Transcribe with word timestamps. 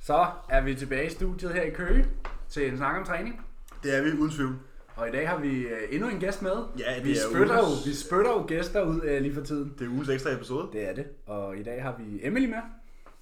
Så 0.00 0.26
er 0.48 0.60
vi 0.60 0.74
tilbage 0.74 1.06
i 1.06 1.10
studiet 1.10 1.52
her 1.52 1.62
i 1.62 1.70
Køge 1.70 2.06
til 2.48 2.68
en 2.70 2.76
snak 2.76 2.96
om 2.96 3.04
træning. 3.04 3.46
Det 3.82 3.96
er 3.98 4.02
vi 4.02 4.08
uden 4.18 4.30
tvivl. 4.30 4.54
Og 4.96 5.08
i 5.08 5.12
dag 5.12 5.28
har 5.28 5.38
vi 5.38 5.60
øh, 5.62 5.78
endnu 5.90 6.08
en 6.08 6.20
gæst 6.20 6.42
med. 6.42 6.52
Ja, 6.78 6.94
det 6.96 7.04
vi 7.04 7.10
er 7.12 7.16
spytter 7.30 7.54
jo, 7.56 7.62
ugens- 7.62 7.88
vi 7.88 7.94
spytter 7.94 8.30
jo 8.30 8.44
gæster 8.48 8.82
ud 8.82 9.00
øh, 9.04 9.22
lige 9.22 9.34
for 9.34 9.40
tiden. 9.40 9.74
Det 9.78 9.84
er 9.86 9.90
ugens 9.90 10.08
ekstra 10.08 10.30
episode. 10.32 10.68
Det 10.72 10.88
er 10.88 10.94
det. 10.94 11.06
Og 11.26 11.56
i 11.56 11.62
dag 11.62 11.82
har 11.82 11.94
vi 11.98 12.20
Emily 12.22 12.46
med. 12.46 12.58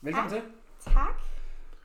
Velkommen 0.03 0.33
til. 0.33 0.43
Tak. 0.85 1.21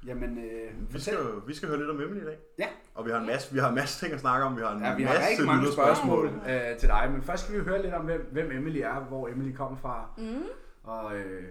Jamen, 0.08 0.38
øh, 0.38 0.94
Vi 0.94 1.00
skal, 1.02 1.14
jo- 1.14 1.42
vi 1.48 1.54
skal 1.56 1.68
høre 1.70 1.78
lidt 1.80 1.90
om 1.90 2.02
Emily 2.02 2.22
i 2.22 2.26
dag. 2.26 2.38
Ja. 2.60 2.68
Og 2.96 3.06
vi 3.06 3.12
har 3.12 3.20
en 3.20 3.26
masse, 3.26 3.54
vi 3.54 3.60
har 3.60 3.70
en 3.70 3.76
masse 3.76 4.00
ting 4.06 4.14
at 4.14 4.20
snakke 4.20 4.46
om. 4.46 4.56
Vi 4.58 4.62
har 4.62 4.72
en 4.76 4.84
Ja, 4.84 4.96
vi 4.96 5.04
har 5.04 5.14
masse 5.14 5.30
rigtig 5.30 5.46
mange 5.46 5.72
spørgsmål 5.72 6.26
øh, 6.50 6.78
til 6.80 6.90
dig, 6.90 7.10
men 7.12 7.22
først 7.22 7.44
skal 7.44 7.60
vi 7.60 7.64
høre 7.64 7.82
lidt 7.82 7.94
om, 7.94 8.06
hvem, 8.06 8.30
hvem 8.32 8.52
Emily 8.52 8.78
er, 8.78 9.00
hvor 9.00 9.28
Emily 9.28 9.56
kommer 9.56 9.78
fra. 9.78 10.10
Mm. 10.18 10.44
Og 10.84 11.16
øh, 11.16 11.44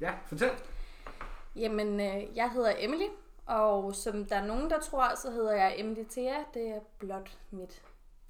ja, 0.00 0.10
fortæl. 0.28 0.50
Jamen, 1.56 2.00
øh, 2.00 2.36
jeg 2.36 2.50
hedder 2.50 2.74
Emily, 2.78 3.08
og 3.46 3.94
som 3.94 4.24
der 4.24 4.36
er 4.36 4.46
nogen, 4.46 4.70
der 4.70 4.80
tror, 4.80 5.14
så 5.14 5.30
hedder 5.30 5.52
jeg 5.52 5.74
Emily 5.76 6.04
Thea. 6.10 6.44
Det 6.54 6.68
er 6.68 6.80
blot 6.98 7.38
mit 7.50 7.82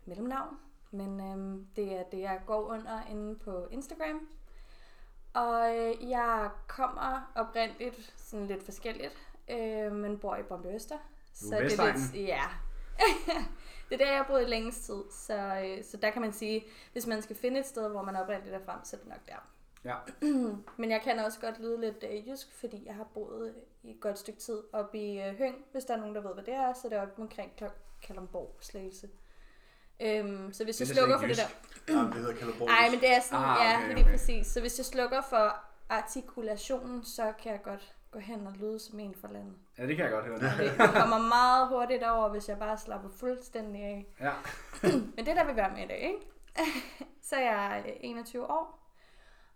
mellemnavn, 0.05 0.57
men 0.91 1.21
øh, 1.21 1.67
det 1.77 1.99
er 1.99 2.03
det, 2.03 2.21
jeg 2.21 2.41
går 2.47 2.63
under 2.63 3.07
inde 3.11 3.39
på 3.39 3.67
Instagram. 3.71 4.29
Og 5.35 5.77
øh, 5.77 6.11
jeg 6.11 6.51
kommer 6.67 7.33
oprindeligt 7.35 8.15
sådan 8.17 8.47
lidt 8.47 8.63
forskelligt, 8.63 9.19
øh, 9.51 9.93
men 9.93 10.19
bor 10.19 10.37
i 10.37 10.43
Brøndby 10.43 10.75
Øster. 10.75 10.99
Er 11.53 11.63
det 11.69 11.79
er 11.79 11.87
lidt, 11.87 12.15
ja. 12.15 12.43
det 13.89 13.95
er 13.95 14.05
der, 14.05 14.07
jeg 14.07 14.17
har 14.17 14.27
boet 14.29 14.43
i 14.43 14.45
længst 14.45 14.85
tid, 14.85 15.03
så, 15.11 15.63
øh, 15.65 15.85
så 15.85 15.97
der 15.97 16.11
kan 16.11 16.23
man 16.23 16.33
sige, 16.33 16.65
hvis 16.93 17.07
man 17.07 17.23
skal 17.23 17.37
finde 17.37 17.61
et 17.61 17.67
sted, 17.67 17.89
hvor 17.89 18.03
man 18.03 18.17
oprindeligt 18.17 18.55
er 18.55 18.65
frem, 18.65 18.79
så 18.85 18.97
er 18.97 19.01
det 19.01 19.09
nok 19.09 19.27
der. 19.27 19.56
Ja. 19.87 19.97
Men 20.81 20.91
jeg 20.91 21.01
kan 21.03 21.19
også 21.19 21.41
godt 21.41 21.61
lyde 21.61 21.81
lidt 21.81 22.05
øh, 22.11 22.29
jysk, 22.29 22.47
fordi 22.61 22.83
jeg 22.87 22.95
har 22.95 23.05
boet 23.15 23.55
i 23.83 23.91
et 23.91 24.01
godt 24.01 24.19
stykke 24.19 24.41
tid 24.41 24.63
oppe 24.73 24.99
i 24.99 25.21
øh, 25.23 25.35
Høng, 25.39 25.55
hvis 25.73 25.85
der 25.85 25.95
er 25.95 25.99
nogen, 25.99 26.15
der 26.15 26.21
ved, 26.21 26.35
hvad 26.35 26.45
det 26.45 26.55
er, 26.55 26.73
så 26.73 26.89
det 26.89 26.99
er 26.99 27.03
oppe 27.03 27.23
omkring 27.23 27.53
Kalundborg, 28.03 28.57
Slagelse. 28.61 29.09
Øhm, 30.01 30.53
så 30.53 30.65
hvis 30.65 30.77
Det 30.77 30.89
jeg 30.89 30.97
slukker 30.97 31.19
for 31.19 31.27
det 31.27 31.39
ikke 31.39 31.43
der... 31.89 31.95
Ja, 32.01 32.07
det 32.07 32.15
hedder 32.15 32.35
Kalderborg. 32.35 32.67
Nej, 32.69 32.91
men 32.91 33.01
det 33.01 33.11
er 33.17 33.21
sådan, 33.21 33.45
Ah, 33.45 33.57
ja, 33.65 33.77
okay, 33.79 33.89
lige 33.95 34.01
okay. 34.05 34.11
præcis. 34.11 34.47
Så 34.47 34.61
hvis 34.61 34.79
jeg 34.79 34.87
slukker 34.87 35.21
for 35.21 35.57
artikulationen, 35.89 37.05
så 37.05 37.33
kan 37.43 37.53
jeg 37.53 37.63
godt 37.63 37.95
gå 38.11 38.19
hen 38.19 38.47
og 38.47 38.53
lyde 38.53 38.79
som 38.79 39.01
en 39.01 39.15
fra 39.21 39.29
landet. 39.33 39.55
ja, 39.79 39.87
det 39.87 39.97
kan 39.97 40.05
jeg 40.05 40.13
godt 40.13 40.25
høre. 40.25 40.39
Det 40.69 40.95
kommer 40.95 41.19
meget 41.19 41.69
hurtigt 41.69 42.03
over, 42.05 42.29
hvis 42.29 42.49
jeg 42.49 42.59
bare 42.59 42.79
slapper 42.79 43.09
fuldstændig 43.09 43.83
af. 43.83 44.07
Ja. 44.21 44.33
Men 45.17 45.19
det 45.19 45.29
er 45.29 45.35
der, 45.35 45.45
vi 45.45 45.57
være 45.57 45.71
med 45.71 45.85
i 45.85 45.87
dag, 45.87 45.99
ikke? 46.01 46.27
så 47.29 47.37
er 47.37 47.41
jeg 47.41 47.85
øh, 47.87 47.93
21 48.01 48.51
år, 48.51 48.86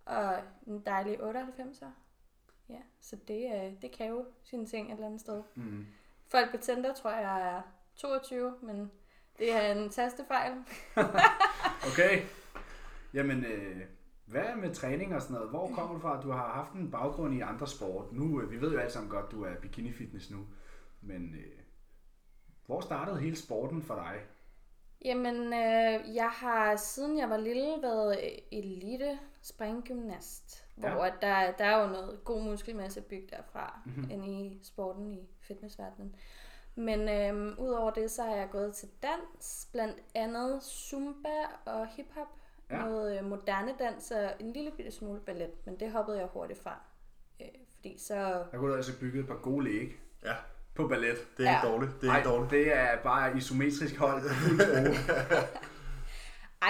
og 0.05 0.35
en 0.67 0.81
dejlig 0.87 1.23
98 1.23 1.83
år. 1.83 1.93
Ja, 2.69 2.81
så 3.01 3.17
det, 3.29 3.53
øh, 3.55 3.83
det 3.83 3.93
kan 3.93 4.07
jo 4.07 4.25
sine 4.43 4.67
ting 4.67 4.87
et 4.89 4.93
eller 4.93 5.07
andet 5.07 5.21
sted. 5.21 5.43
Mm. 5.55 5.87
Folk 6.27 6.51
på 6.51 6.57
Tinder 6.57 6.95
tror 6.95 7.11
jeg 7.11 7.55
er 7.57 7.63
22, 7.97 8.55
men 8.63 8.91
det 9.39 9.53
er 9.53 9.73
en 9.73 9.91
tastefejl. 9.91 10.53
Okay. 11.93 12.23
Jamen, 13.15 13.45
øh, 13.45 13.81
hvad 14.27 14.57
med 14.57 14.75
træning 14.75 15.15
og 15.15 15.23
sådan 15.23 15.35
noget? 15.35 15.51
Hvor 15.51 15.71
kommer 15.75 15.95
du 15.95 16.01
fra? 16.01 16.23
Du 16.23 16.31
har 16.31 16.53
haft 16.53 16.73
en 16.73 16.91
baggrund 16.91 17.35
i 17.35 17.41
andre 17.41 17.67
sport. 17.67 18.13
Nu, 18.13 18.41
øh, 18.41 18.51
vi 18.51 18.61
ved 18.61 18.73
jo 18.73 18.79
alle 18.79 18.93
sammen 18.93 19.11
godt, 19.11 19.33
du 19.33 19.45
er 19.45 19.55
bikini 19.63 19.93
fitness 19.93 20.31
nu. 20.31 20.39
Men 21.01 21.35
øh, 21.35 21.59
hvor 22.67 22.81
startede 22.81 23.21
hele 23.21 23.37
sporten 23.37 23.83
for 23.83 23.95
dig? 23.95 24.17
Jamen, 25.05 25.37
øh, 25.37 26.15
jeg 26.15 26.31
har 26.31 26.77
siden 26.77 27.19
jeg 27.19 27.31
var 27.31 27.37
lille 27.37 27.83
været 27.83 28.19
elite 28.53 29.19
springgymnast, 29.43 30.65
Ja. 30.83 30.89
ja. 30.89 30.95
hvor 30.95 31.05
at 31.05 31.15
der, 31.21 31.53
der 31.53 31.65
er 31.65 31.83
jo 31.83 31.89
noget 31.89 32.25
god 32.25 32.43
muskelmasse 32.43 33.01
bygget 33.01 33.31
derfra, 33.31 33.81
Mhm. 33.87 33.95
mm-hmm. 33.97 34.11
ind 34.11 34.25
i 34.27 34.61
sporten 34.63 35.13
i 35.13 35.29
fitnessverdenen. 35.41 36.15
Men 36.75 37.09
øh, 37.09 37.59
udover 37.59 37.91
det, 37.91 38.11
så 38.11 38.23
har 38.23 38.35
jeg 38.35 38.49
gået 38.51 38.75
til 38.75 38.89
dans, 39.03 39.69
blandt 39.73 39.97
andet 40.15 40.63
zumba 40.63 41.29
og 41.65 41.87
hiphop, 41.87 42.27
Ja. 42.71 42.77
noget 42.85 43.19
øh, 43.19 43.25
moderne 43.25 43.75
dans 43.79 44.11
og 44.11 44.33
en 44.41 44.53
lille 44.53 44.71
bitte 44.77 44.91
smule 44.91 45.21
ballet, 45.21 45.51
men 45.67 45.81
det 45.81 45.93
hoppede 45.93 46.19
jeg 46.19 46.27
hurtigt 46.33 46.63
fra. 46.63 46.81
Øh, 47.41 47.47
fordi 47.75 47.99
så... 47.99 48.15
Der 48.53 48.59
kunne 48.59 48.71
du 48.71 48.77
altså 48.77 48.99
bygge 49.01 49.21
et 49.21 49.27
par 49.27 49.35
gode 49.43 49.65
læg 49.65 50.01
Ja, 50.25 50.35
på 50.75 50.89
ballet. 50.89 51.17
det 51.37 51.47
er 51.47 51.51
Ja. 51.51 51.59
ikke 51.59 51.69
dårligt. 51.73 52.01
Det 52.01 52.07
er 52.09 52.13
Ej, 52.13 52.19
ikke 52.19 52.29
dårligt. 52.31 52.51
det 52.51 52.77
er 52.77 53.03
bare 53.03 53.37
isometrisk 53.37 53.97
hold. 53.97 54.23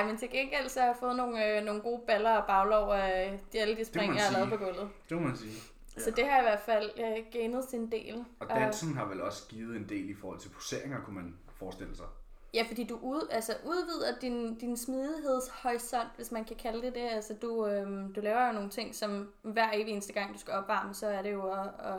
Ej, 0.00 0.06
men 0.06 0.16
til 0.16 0.30
gengæld 0.30 0.68
så 0.68 0.80
har 0.80 0.86
jeg 0.86 0.96
fået 1.00 1.16
nogle, 1.16 1.58
øh, 1.58 1.64
nogle 1.64 1.80
gode 1.80 2.00
baller 2.06 2.30
og 2.30 2.46
baglov 2.46 2.90
af 2.92 3.40
de, 3.52 3.58
alle 3.60 3.76
de 3.76 3.84
spring, 3.84 4.14
jeg 4.16 4.22
har 4.24 4.32
lavet 4.32 4.48
på 4.50 4.56
gulvet. 4.56 4.88
det 5.08 5.16
må 5.20 5.26
man 5.28 5.36
sige. 5.36 5.52
Ja. 5.96 6.02
Så 6.02 6.10
det 6.10 6.24
har 6.28 6.38
i 6.38 6.42
hvert 6.42 6.60
fald 6.60 6.90
øh, 6.98 7.24
gainet 7.32 7.64
sin 7.64 7.92
del. 7.92 8.24
Og 8.40 8.48
dansen 8.48 8.94
har 8.96 9.04
vel 9.04 9.20
også 9.22 9.48
givet 9.48 9.76
en 9.76 9.88
del 9.88 10.10
i 10.10 10.14
forhold 10.14 10.38
til 10.40 10.48
poseringer, 10.48 11.00
kunne 11.04 11.16
man 11.16 11.34
forestille 11.58 11.96
sig. 11.96 12.06
Ja, 12.54 12.64
fordi 12.68 12.84
du 12.84 12.98
ud, 13.02 13.28
altså 13.30 13.52
udvider 13.64 14.18
din, 14.20 14.54
din 14.58 14.76
smidighedshorisont, 14.76 16.08
hvis 16.16 16.32
man 16.32 16.44
kan 16.44 16.56
kalde 16.56 16.82
det 16.86 16.94
det. 16.94 17.08
Altså 17.10 17.34
du, 17.42 17.66
øhm, 17.66 18.12
du 18.14 18.20
laver 18.20 18.46
jo 18.46 18.52
nogle 18.52 18.70
ting, 18.70 18.94
som 18.94 19.32
hver 19.42 19.68
evig 19.74 19.92
eneste 19.92 20.12
gang, 20.12 20.34
du 20.34 20.38
skal 20.38 20.54
opvarme, 20.54 20.94
så 20.94 21.06
er 21.06 21.22
det 21.22 21.32
jo 21.32 21.50
at, 21.52 21.66
at 21.78 21.94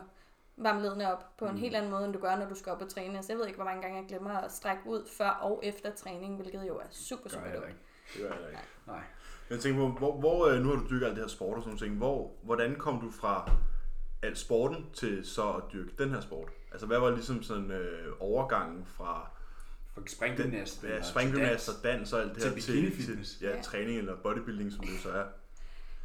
varme 0.58 0.82
ledene 0.82 1.14
op 1.14 1.38
på 1.38 1.46
en 1.46 1.52
Mm. 1.52 1.58
helt 1.58 1.76
anden 1.76 1.92
måde, 1.92 2.06
end 2.06 2.14
du 2.14 2.20
gør, 2.20 2.36
når 2.36 2.46
du 2.50 2.56
skal 2.56 2.72
op 2.72 2.82
og 2.82 2.90
træne. 2.90 3.18
Altså 3.18 3.32
jeg 3.32 3.40
ved 3.40 3.46
ikke, 3.48 3.58
hvor 3.58 3.66
mange 3.66 3.82
gange 3.82 3.98
jeg 3.98 4.06
glemmer 4.08 4.38
at 4.38 4.52
strække 4.52 4.82
ud 4.86 5.08
før 5.18 5.30
og 5.30 5.60
efter 5.64 5.92
træning, 5.96 6.36
hvilket 6.36 6.68
jo 6.68 6.78
er 6.78 6.84
super, 6.92 7.30
super 7.30 7.46
dumt. 7.56 7.66
Det 8.14 8.22
gør 8.22 8.28
jeg 8.28 8.34
heller 8.34 8.50
ikke. 8.50 8.62
Nej. 8.88 9.02
Jeg 9.50 9.60
tænker 9.60 9.80
på, 9.80 9.98
hvor, 9.98 10.20
hvor, 10.20 10.48
øh, 10.48 10.62
nu 10.62 10.70
har 10.70 10.76
du 10.76 10.90
dyrket 10.90 11.06
alt 11.06 11.16
det 11.16 11.24
her 11.24 11.28
sport 11.30 11.58
og 11.58 11.64
sådan 11.64 11.78
ting. 11.78 11.98
Hvor, 11.98 12.32
hvordan 12.44 12.76
kom 12.76 13.00
du 13.02 13.12
fra 13.12 13.52
alt 14.22 14.38
sporten 14.38 14.86
til 14.94 15.26
så 15.26 15.52
at 15.52 15.64
dyrke 15.74 15.92
den 15.98 16.10
her 16.10 16.22
sport? 16.22 16.50
Altså, 16.72 16.86
hvad 16.88 17.00
var 17.00 17.10
ligesom 17.10 17.44
sådan 17.44 17.72
øh, 17.72 18.14
overgangen 18.20 18.86
fra 18.86 19.30
For 19.94 20.04
springgymnast. 20.08 20.84
ja, 20.84 21.02
springgymnast 21.02 21.66
til 21.66 21.74
og 21.78 21.84
dans 21.84 22.14
og 22.14 22.22
alt 22.22 22.30
det 22.34 22.42
til 22.42 22.50
her 22.50 22.56
bikini 22.56 22.90
fitness. 22.92 23.38
til 23.38 23.48
ja, 23.48 23.56
Ja. 23.56 23.62
træning 23.62 23.98
eller 23.98 24.16
bodybuilding, 24.16 24.72
som 24.72 24.86
det 24.86 25.00
så 25.00 25.12
er? 25.12 25.26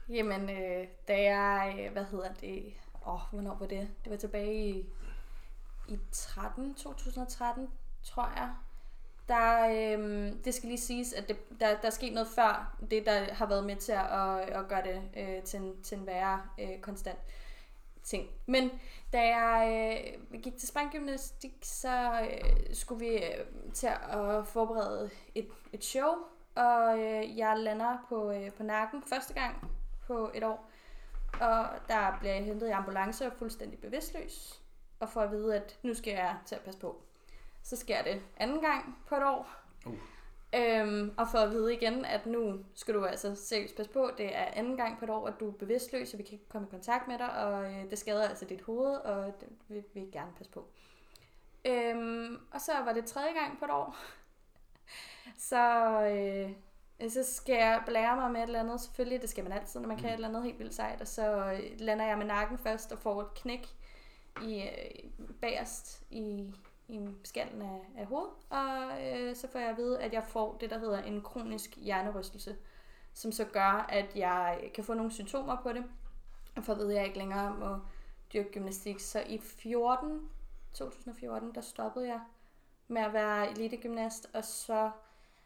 Jamen, 0.09 0.51
øh, 0.51 0.87
da 1.09 1.23
jeg, 1.23 1.77
øh, 1.87 1.93
hvad 1.93 2.05
hedder 2.05 2.33
det, 2.41 2.73
åh, 3.07 3.15
oh, 3.15 3.21
hvornår 3.31 3.57
var 3.61 3.67
det? 3.67 3.89
Det 4.05 4.11
var 4.11 4.17
tilbage 4.17 4.69
i, 4.71 4.87
i 5.89 5.99
13, 6.13 6.75
2013, 6.75 7.69
tror 8.03 8.33
jeg. 8.37 8.55
Der, 9.29 9.69
øh, 9.69 10.33
det 10.45 10.55
skal 10.55 10.69
lige 10.69 10.81
siges, 10.81 11.13
at 11.13 11.29
det, 11.29 11.61
der, 11.61 11.77
der 11.81 11.87
er 11.87 11.91
sket 11.91 12.13
noget 12.13 12.29
før, 12.29 12.77
det 12.91 13.07
der 13.07 13.35
har 13.35 13.47
været 13.47 13.65
med 13.67 13.77
til 13.77 13.93
at, 13.93 14.39
at 14.41 14.69
gøre 14.69 14.83
det 14.83 15.03
øh, 15.17 15.43
til, 15.43 15.61
en, 15.61 15.83
til 15.83 15.99
en 15.99 16.07
værre 16.07 16.43
øh, 16.61 16.81
konstant 16.81 17.19
ting. 18.07 18.29
Men 18.47 18.71
da 19.13 19.21
jeg 19.21 20.17
øh, 20.33 20.41
gik 20.41 20.57
til 20.57 20.69
springgymnastik, 20.69 21.53
så 21.63 22.21
øh, 22.21 22.75
skulle 22.75 23.07
vi 23.07 23.15
øh, 23.15 23.73
til 23.75 23.87
at 23.87 24.47
forberede 24.47 25.11
et, 25.35 25.49
et 25.73 25.85
show, 25.85 26.15
og 26.55 26.99
øh, 26.99 27.39
jeg 27.39 27.59
lander 27.59 28.07
på, 28.09 28.31
øh, 28.31 28.53
på 28.53 28.63
nakken 28.63 29.03
første 29.03 29.35
gang 29.35 29.71
på 30.07 30.31
et 30.35 30.45
år. 30.45 30.71
Og 31.41 31.67
der 31.89 32.17
bliver 32.21 32.35
jeg 32.35 32.45
hentet 32.45 32.69
i 32.69 32.71
ambulance 32.71 33.27
og 33.27 33.33
fuldstændig 33.33 33.79
bevidstløs, 33.79 34.63
og 35.01 35.09
får 35.09 35.21
at 35.21 35.31
vide, 35.31 35.57
at 35.57 35.79
nu 35.83 35.95
skal 35.95 36.13
jeg 36.13 36.37
til 36.47 36.55
at 36.55 36.61
passe 36.61 36.81
på. 36.81 37.06
Så 37.67 37.77
sker 37.77 38.03
det 38.03 38.23
anden 38.37 38.61
gang 38.61 38.99
på 39.09 39.15
et 39.15 39.25
år. 39.25 39.51
Uh. 39.87 39.95
Øhm, 40.55 41.15
og 41.17 41.29
for 41.29 41.39
at 41.39 41.51
vide 41.51 41.75
igen, 41.75 42.05
at 42.05 42.27
nu 42.27 42.59
skal 42.75 42.95
du 42.95 43.05
altså 43.05 43.35
seriøst 43.35 43.77
passe 43.77 43.93
på, 43.93 44.11
det 44.19 44.37
er 44.37 44.45
anden 44.45 44.77
gang 44.77 44.99
på 44.99 45.05
et 45.05 45.11
år, 45.11 45.27
at 45.27 45.35
du 45.41 45.49
er 45.49 45.53
bevidstløs, 45.53 46.13
og 46.13 46.19
vi 46.19 46.25
kan 46.25 46.33
ikke 46.33 46.49
komme 46.49 46.69
i 46.69 46.71
kontakt 46.71 47.09
med 47.09 47.19
dig, 47.19 47.45
og 47.45 47.65
øh, 47.65 47.91
det 47.91 47.99
skader 47.99 48.29
altså 48.29 48.45
dit 48.45 48.61
hoved, 48.61 48.95
og 48.97 49.35
det 49.41 49.49
vil 49.69 49.85
vi 49.95 50.01
gerne 50.01 50.33
passe 50.37 50.53
på. 50.53 50.69
Øhm, 51.65 52.39
og 52.51 52.61
så 52.61 52.73
var 52.85 52.93
det 52.93 53.05
tredje 53.05 53.33
gang 53.33 53.59
på 53.59 53.65
et 53.65 53.71
år. 53.71 53.97
så, 55.51 55.65
øh, 56.03 57.11
så 57.11 57.35
skal 57.35 57.55
jeg 57.55 57.83
blære 57.87 58.17
mig 58.17 58.31
med 58.31 58.41
et 58.41 58.47
eller 58.47 58.61
andet, 58.61 58.81
selvfølgelig, 58.81 59.23
det 59.23 59.31
skal 59.31 59.45
man 59.45 59.53
altid, 59.53 59.81
når 59.81 59.89
man 59.89 59.99
kan 59.99 60.09
et 60.09 60.15
eller 60.15 60.29
andet 60.29 60.45
helt 60.45 60.59
vildt 60.59 60.75
sejt, 60.75 61.01
og 61.01 61.09
så 61.09 61.53
øh, 61.53 61.61
lander 61.79 62.07
jeg 62.07 62.19
med 62.19 62.27
nakken 62.27 62.59
først 62.59 62.93
og 62.93 62.99
får 62.99 63.23
et 63.23 63.35
knæk 63.35 63.69
i, 64.43 64.63
øh, 64.63 65.11
bagerst 65.41 66.03
i, 66.11 66.55
i 66.89 67.09
skallen 67.25 67.63
af, 67.63 67.81
af 67.99 68.07
hovedet, 68.07 68.31
og 68.51 69.05
øh, 69.07 69.37
så 69.37 69.49
får 69.49 69.59
jeg 69.59 69.69
at 69.69 69.77
vide, 69.77 70.01
at 70.01 70.13
jeg 70.13 70.25
får 70.25 70.57
det, 70.61 70.71
der 70.71 70.79
hedder 70.79 71.03
en 71.03 71.23
kronisk 71.23 71.77
hjernerystelse, 71.77 72.57
som 73.13 73.33
så 73.33 73.45
gør, 73.45 73.87
at 73.89 74.17
jeg 74.17 74.71
kan 74.75 74.85
få 74.85 74.95
nogle 74.95 75.13
symptomer 75.13 75.57
på 75.63 75.73
det, 75.73 75.85
og 76.57 76.65
for 76.65 76.73
at 76.73 76.79
vide, 76.79 76.91
at 76.91 76.97
jeg 76.97 77.07
ikke 77.07 77.19
længere 77.19 77.57
må 77.57 77.79
dyrke 78.33 78.53
gymnastik. 78.53 79.01
Så 79.01 79.21
i 79.21 79.39
14, 79.39 80.31
2014, 80.73 81.55
der 81.55 81.61
stoppede 81.61 82.09
jeg 82.09 82.21
med 82.89 83.03
at 83.03 83.13
være 83.13 83.51
elitegymnast, 83.51 84.31
og 84.35 84.45
så 84.45 84.91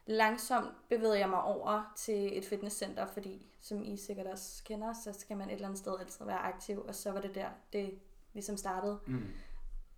langsomt 0.06 0.88
bevægede 0.88 1.18
jeg 1.18 1.28
mig 1.28 1.42
over 1.42 1.92
til 1.96 2.38
et 2.38 2.44
fitnesscenter, 2.44 3.06
fordi 3.06 3.46
som 3.60 3.82
I 3.82 3.96
sikkert 3.96 4.26
også 4.26 4.64
kender, 4.64 4.92
så 4.92 5.12
skal 5.12 5.36
man 5.36 5.48
et 5.48 5.54
eller 5.54 5.66
andet 5.68 5.78
sted 5.78 5.92
altid 6.00 6.24
være 6.24 6.38
aktiv, 6.38 6.84
og 6.88 6.94
så 6.94 7.10
var 7.10 7.20
det 7.20 7.34
der, 7.34 7.48
det 7.72 7.98
ligesom 8.32 8.56
startede. 8.56 8.98
Mm. 9.06 9.28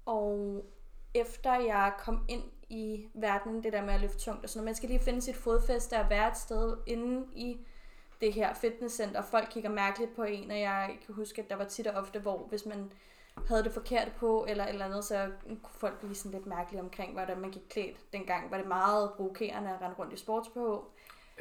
Og 0.07 0.65
efter 1.15 1.55
jeg 1.55 1.93
kom 1.99 2.25
ind 2.29 2.43
i 2.69 3.07
verdenen, 3.15 3.63
det 3.65 3.73
der 3.73 3.83
med 3.85 3.95
at 3.95 4.01
løfte 4.01 4.19
tungt 4.19 4.43
og 4.45 4.49
sådan 4.49 4.59
noget, 4.59 4.65
man 4.67 4.75
skal 4.75 4.89
lige 4.89 5.01
finde 5.01 5.23
sit 5.23 5.37
fodfæste 5.37 5.95
og 6.01 6.11
være 6.11 6.29
et 6.29 6.37
sted 6.37 6.77
inde 6.87 7.27
i 7.35 7.57
det 8.21 8.33
her 8.33 8.55
fitnesscenter. 8.55 9.23
Folk 9.23 9.49
kigger 9.51 9.71
mærkeligt 9.71 10.17
på 10.17 10.23
en, 10.23 10.51
og 10.51 10.61
jeg 10.61 10.99
kan 11.07 11.15
huske, 11.15 11.43
at 11.43 11.51
der 11.51 11.57
var 11.57 11.65
tit 11.65 11.87
og 11.87 12.01
ofte, 12.03 12.19
hvor 12.21 12.47
hvis 12.49 12.67
man 12.67 12.93
havde 13.49 13.65
det 13.65 13.73
forkert 13.73 14.13
på, 14.17 14.47
eller 14.49 14.65
et 14.65 14.71
eller 14.71 14.85
andet, 14.85 15.05
så 15.05 15.31
kunne 15.47 15.59
folk 15.79 15.99
blive 16.01 16.15
sådan 16.15 16.33
lidt 16.33 16.47
mærkelige 16.47 16.81
omkring, 16.83 17.13
hvordan 17.13 17.41
man 17.41 17.51
gik 17.51 17.63
klædt 17.71 18.13
dengang. 18.13 18.51
Var 18.51 18.57
det 18.59 18.67
meget 18.67 19.11
provokerende 19.17 19.71
at 19.71 19.81
rende 19.83 19.97
rundt 19.99 20.13
i 20.13 20.17
sports 20.17 20.49
på. 20.49 20.91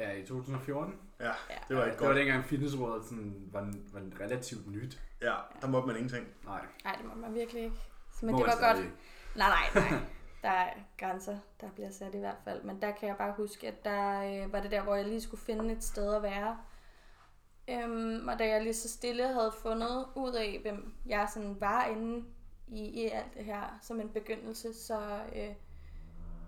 Ja, 0.00 0.12
i 0.12 0.26
2014. 0.26 0.94
Ja, 1.20 1.24
Ja. 1.26 1.30
det 1.68 1.76
var 1.76 1.84
ikke 1.84 1.92
Det 1.94 2.00
var 2.00 2.06
godt. 2.06 2.16
dengang 2.16 2.44
fitnessrådet 2.44 3.04
sådan, 3.04 3.34
var, 3.52 3.60
var 3.92 4.00
relativt 4.20 4.70
nyt. 4.70 5.00
Ja, 5.22 5.34
der 5.60 5.66
måtte 5.68 5.86
man 5.86 5.96
ingenting. 5.96 6.26
Nej, 6.44 6.60
Nej, 6.84 6.94
det 6.94 7.04
må 7.06 7.14
man 7.14 7.34
virkelig 7.34 7.62
ikke. 7.64 7.76
Men 8.22 8.30
må 8.32 8.38
det 8.38 8.46
var 8.46 8.52
godt. 8.68 8.76
stadig. 8.76 8.92
Nej, 9.36 9.48
nej, 9.74 9.90
nej. 9.90 10.00
Der 10.42 10.48
er 10.48 10.72
grænser, 10.98 11.38
der 11.60 11.70
bliver 11.70 11.90
sat 11.90 12.14
i 12.14 12.18
hvert 12.18 12.36
fald. 12.44 12.62
Men 12.62 12.82
der 12.82 12.90
kan 12.90 13.08
jeg 13.08 13.16
bare 13.16 13.34
huske, 13.36 13.68
at 13.68 13.84
der 13.84 14.22
øh, 14.44 14.52
var 14.52 14.60
det 14.60 14.70
der, 14.70 14.82
hvor 14.82 14.94
jeg 14.94 15.04
lige 15.04 15.20
skulle 15.20 15.44
finde 15.44 15.72
et 15.72 15.84
sted 15.84 16.14
at 16.14 16.22
være. 16.22 16.58
Øhm, 17.68 18.28
og 18.28 18.38
da 18.38 18.48
jeg 18.48 18.62
lige 18.62 18.74
så 18.74 18.88
stille 18.88 19.32
havde 19.32 19.52
fundet 19.62 20.06
ud 20.14 20.32
af, 20.32 20.58
hvem 20.62 20.94
jeg 21.06 21.28
sådan 21.34 21.60
var 21.60 21.84
inde 21.84 22.24
i, 22.68 23.02
i 23.02 23.08
alt 23.08 23.34
det 23.34 23.44
her 23.44 23.78
som 23.82 24.00
en 24.00 24.08
begyndelse, 24.08 24.74
så 24.74 25.20
øh, 25.36 25.54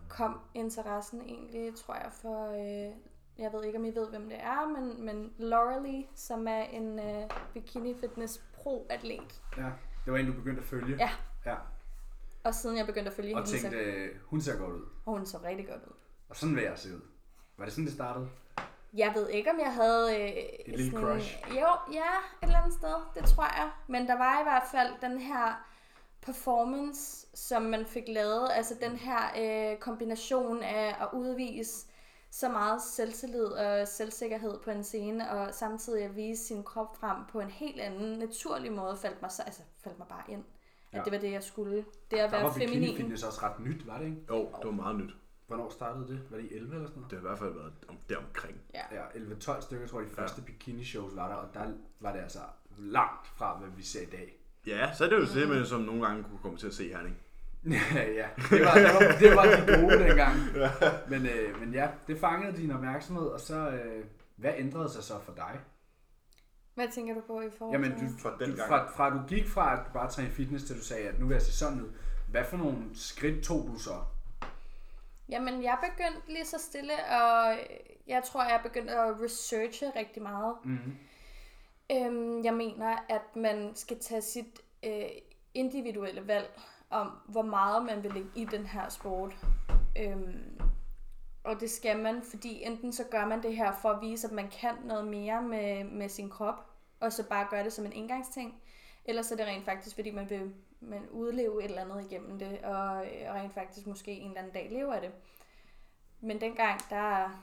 kom 0.09 0.41
interessen 0.55 1.23
egentlig, 1.23 1.75
tror 1.75 1.95
jeg, 1.95 2.11
for... 2.13 2.51
Øh, 2.51 2.93
jeg 3.39 3.53
ved 3.53 3.65
ikke, 3.65 3.79
om 3.79 3.85
I 3.85 3.95
ved, 3.95 4.09
hvem 4.11 4.29
det 4.29 4.39
er, 4.41 4.69
men, 4.69 5.05
men 5.05 5.33
Laurelie, 5.39 6.05
som 6.15 6.49
er 6.49 6.63
en 6.63 6.99
øh, 6.99 7.31
bikini 7.55 7.95
fitness 8.01 8.39
pro-atlet. 8.55 9.43
Ja, 9.57 9.71
det 10.05 10.13
var 10.13 10.19
en, 10.19 10.27
du 10.27 10.33
begyndte 10.33 10.63
at 10.63 10.69
følge. 10.69 10.97
Ja. 10.97 11.11
ja. 11.47 11.57
Og 12.45 12.55
siden 12.55 12.77
jeg 12.77 12.87
begyndte 12.87 13.11
at 13.11 13.17
følge 13.17 13.35
Og 13.37 13.39
hende, 13.43 13.51
så 13.51 13.63
tænkte, 13.63 13.79
øh, 13.79 14.17
hun 14.27 14.41
ser 14.41 14.57
godt 14.59 14.73
ud. 14.75 14.83
og 15.07 15.13
hun 15.13 15.27
så 15.27 15.39
rigtig 15.45 15.69
godt 15.69 15.83
ud. 15.87 15.95
Og 16.29 16.37
sådan 16.37 16.57
vil 16.57 16.65
jeg 16.65 16.79
se 16.79 16.89
ud. 16.95 17.01
Var 17.57 17.65
det 17.65 17.73
sådan, 17.75 17.85
det 17.87 17.95
startede? 17.95 18.29
Jeg 18.95 19.13
ved 19.15 19.29
ikke, 19.29 19.51
om 19.51 19.59
jeg 19.59 19.75
havde... 19.75 20.21
Øh, 20.23 20.29
Et 20.29 20.79
lille 20.79 20.99
crush? 21.01 21.43
Jo, 21.51 21.69
ja, 21.93 22.11
et 22.43 22.47
eller 22.47 22.59
andet 22.59 22.75
sted. 22.75 22.95
Det 23.15 23.25
tror 23.25 23.45
jeg. 23.45 23.71
Men 23.89 24.07
der 24.07 24.19
var 24.19 24.41
i 24.41 24.43
hvert 24.43 24.63
fald 24.73 25.11
den 25.11 25.19
her 25.19 25.65
performance, 26.23 27.27
som 27.35 27.63
man 27.63 27.87
fik 27.87 28.05
lavet. 28.09 28.49
Altså 28.53 28.75
den 28.81 28.97
her 28.97 29.21
øh, 29.73 29.79
kombination 29.79 30.63
af 30.63 30.97
at 31.01 31.09
udvise 31.13 31.87
så 32.31 32.49
meget 32.49 32.83
selvtillid 32.83 33.45
og 33.45 33.89
selvsikkerhed 33.89 34.59
på 34.65 34.71
en 34.71 34.85
scene, 34.85 35.31
og 35.31 35.55
samtidig 35.55 36.05
at 36.05 36.17
vise 36.17 36.45
sin 36.47 36.65
krop 36.65 36.97
frem 36.97 37.17
på 37.33 37.41
en 37.41 37.51
helt 37.51 37.81
anden, 37.81 38.19
naturlig 38.19 38.73
måde, 38.73 38.97
faldt 38.97 39.23
mig, 39.23 39.31
så, 39.33 39.43
altså, 39.43 39.63
faldt 39.85 39.99
mig 39.99 40.09
bare 40.09 40.23
ind. 40.29 40.45
At 40.95 40.99
Ja. 40.99 41.03
det 41.05 41.13
var 41.13 41.19
det, 41.19 41.33
jeg 41.33 41.43
skulle. 41.43 41.77
Det 42.11 42.17
at 42.17 42.31
Der 42.31 42.31
være 42.31 42.43
var 42.43 42.55
bikini 42.55 42.73
feminin. 42.73 42.97
fitness 42.97 43.23
også 43.25 43.41
ret 43.43 43.61
nyt, 43.61 43.87
var 43.87 43.99
det 43.99 44.05
ikke? 44.05 44.19
Jo, 44.31 44.39
det 44.59 44.65
var 44.67 44.71
meget 44.73 44.97
nyt. 44.97 45.11
Hvornår 45.47 45.71
startede 45.71 46.09
det? 46.09 46.21
Var 46.31 46.37
det 46.37 46.45
i 46.45 46.55
11 46.55 46.75
eller 46.75 46.87
sådan 46.89 47.01
noget? 47.01 47.11
Det 47.11 47.19
har 47.19 47.27
i 47.27 47.29
hvert 47.29 47.39
fald 47.39 47.53
været 47.55 47.73
om, 47.89 47.97
deromkring. 48.09 48.57
Ja. 48.75 48.81
Ja, 48.93 49.03
11-12 49.15 49.61
stykker, 49.63 49.87
tror 49.87 50.01
jeg, 50.01 50.11
de 50.11 50.15
første 50.15 50.43
bikini 50.43 50.85
shows 50.85 51.17
var 51.17 51.29
der, 51.29 51.35
og 51.35 51.49
der 51.55 51.67
var 52.01 52.13
det 52.13 52.21
altså 52.21 52.39
langt 52.79 53.27
fra, 53.27 53.57
hvad 53.59 53.69
vi 53.77 53.83
ser 53.83 54.03
i 54.03 54.11
dag. 54.11 54.39
Ja, 54.67 54.93
så 54.95 55.05
er 55.05 55.09
det 55.09 55.17
jo 55.17 55.41
det, 55.41 55.49
man 55.49 55.67
som 55.67 55.81
nogle 55.81 56.07
gange 56.07 56.23
kunne 56.25 56.39
komme 56.43 56.59
til 56.59 56.67
at 56.67 56.75
se 56.75 56.89
Herning. 56.89 57.17
ja, 58.21 58.29
det 58.51 58.65
var, 58.65 58.75
det, 58.75 58.85
var, 58.85 59.17
det 59.21 59.37
var 59.37 59.45
de 59.45 59.83
gode 59.83 60.05
dengang. 60.09 60.37
Men, 61.11 61.27
øh, 61.27 61.61
men 61.61 61.73
ja, 61.75 61.89
det 62.07 62.19
fangede 62.19 62.57
din 62.57 62.71
opmærksomhed, 62.71 63.27
og 63.27 63.41
så, 63.41 63.71
øh, 63.71 64.05
hvad 64.37 64.53
ændrede 64.57 64.89
sig 64.89 65.03
så 65.03 65.15
for 65.25 65.33
dig? 65.33 65.61
Hvad 66.75 66.89
tænker 66.89 67.15
du 67.15 67.21
på 67.21 67.41
i 67.41 67.51
forhold 67.59 67.73
Jamen, 67.83 67.99
til 67.99 68.09
du, 68.09 68.19
Fra 68.19 68.37
den 68.41 68.51
du, 68.51 68.57
gang. 68.57 68.69
fra, 68.69 68.91
fra 68.97 69.11
du 69.11 69.27
gik 69.27 69.49
fra 69.49 69.73
at 69.73 69.87
du 69.87 69.93
bare 69.93 70.11
træne 70.11 70.31
fitness, 70.31 70.65
til 70.65 70.77
du 70.77 70.83
sagde, 70.85 71.09
at 71.09 71.21
nu 71.21 71.27
vil 71.27 71.35
jeg 71.35 71.43
se 71.43 71.53
sådan 71.53 71.81
ud. 71.83 71.89
Hvad 72.29 72.45
for 72.45 72.57
nogle 72.57 72.77
skridt 72.95 73.45
tog 73.45 73.69
du 73.73 73.79
så? 73.79 73.95
Jamen, 75.29 75.63
jeg 75.63 75.79
begyndte 75.83 76.33
lige 76.33 76.45
så 76.47 76.59
stille, 76.59 76.93
og 77.11 77.59
jeg 78.07 78.23
tror, 78.25 78.43
jeg 78.43 78.61
begyndte 78.63 78.93
at 78.93 79.21
researche 79.21 79.93
rigtig 79.97 80.23
meget. 80.23 80.55
Mm-hmm. 80.65 80.97
Øhm, 81.93 82.45
jeg 82.45 82.55
mener, 82.55 82.97
at 83.09 83.37
man 83.37 83.71
skal 83.75 83.99
tage 84.01 84.23
sit 84.23 84.61
øh, 84.85 85.03
individuelle 85.55 86.27
valg 86.27 86.61
om, 86.91 87.11
hvor 87.29 87.43
meget 87.43 87.85
man 87.85 88.03
vil 88.03 88.13
lægge 88.13 88.29
i 88.35 88.45
den 88.45 88.67
her 88.67 88.89
sport. 88.89 89.37
Øhm, 89.99 90.61
og 91.45 91.61
det 91.61 91.71
skal 91.71 91.99
man, 91.99 92.23
fordi 92.23 92.63
enten 92.63 92.93
så 92.93 93.05
gør 93.11 93.27
man 93.27 93.43
det 93.43 93.57
her 93.57 93.73
for 93.83 93.91
at 93.91 94.01
vise, 94.01 94.27
at 94.27 94.33
man 94.33 94.49
kan 94.51 94.75
noget 94.85 95.07
mere 95.07 95.43
med, 95.43 95.85
med 95.85 96.09
sin 96.09 96.31
krop, 96.31 96.71
og 97.01 97.13
så 97.13 97.29
bare 97.29 97.47
gøre 97.51 97.65
det 97.65 97.73
som 97.73 97.87
en 97.87 97.93
indgangsting. 97.93 98.63
Eller 99.05 99.23
så 99.23 99.35
er 99.35 99.39
det 99.39 99.47
rent 99.47 99.65
faktisk, 99.65 99.95
fordi 99.95 100.11
man 100.11 100.31
vil 100.31 100.55
man 100.81 101.09
udleve 101.11 101.59
et 101.59 101.65
eller 101.65 101.83
andet 101.83 102.11
igennem 102.11 102.39
det, 102.39 102.59
og, 102.59 102.97
og 102.97 103.35
rent 103.35 103.55
faktisk 103.55 103.87
måske 103.87 104.13
en 104.13 104.27
eller 104.29 104.39
anden 104.39 104.53
dag 104.53 104.69
leve 104.71 104.95
af 104.95 105.01
det. 105.01 105.11
Men 106.21 106.41
dengang, 106.41 106.81
der, 106.91 107.41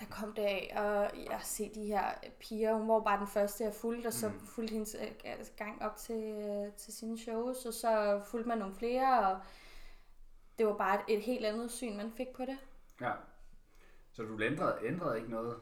der 0.00 0.06
kom 0.10 0.32
det 0.32 0.42
af, 0.42 0.72
og 0.76 1.18
jeg 1.30 1.40
se 1.42 1.70
de 1.74 1.84
her 1.86 2.04
piger, 2.40 2.74
hun 2.74 2.88
var 2.88 3.00
bare 3.00 3.18
den 3.18 3.26
første, 3.26 3.64
jeg 3.64 3.74
fulgte, 3.74 4.06
og 4.06 4.12
så 4.12 4.28
Mm. 4.28 4.40
fulgte 4.46 4.72
hendes 4.72 4.96
øh, 5.00 5.46
gang 5.56 5.82
op 5.82 5.96
til, 5.96 6.22
øh, 6.22 6.72
til 6.72 6.92
sine 6.92 7.18
shows, 7.18 7.66
og 7.66 7.72
så 7.72 8.20
fulgte 8.24 8.48
man 8.48 8.58
nogle 8.58 8.74
flere, 8.74 9.26
og 9.28 9.38
det 10.58 10.66
var 10.66 10.76
bare 10.76 11.00
et, 11.08 11.16
et 11.16 11.22
helt 11.22 11.44
andet 11.46 11.70
syn, 11.70 11.96
man 11.96 12.12
fik 12.16 12.28
på 12.28 12.44
det. 12.44 12.58
Ja. 13.02 13.12
Så 14.12 14.22
du 14.22 14.40
ændrede, 14.42 14.78
ændrede 14.82 15.16
ikke 15.18 15.30
noget? 15.30 15.56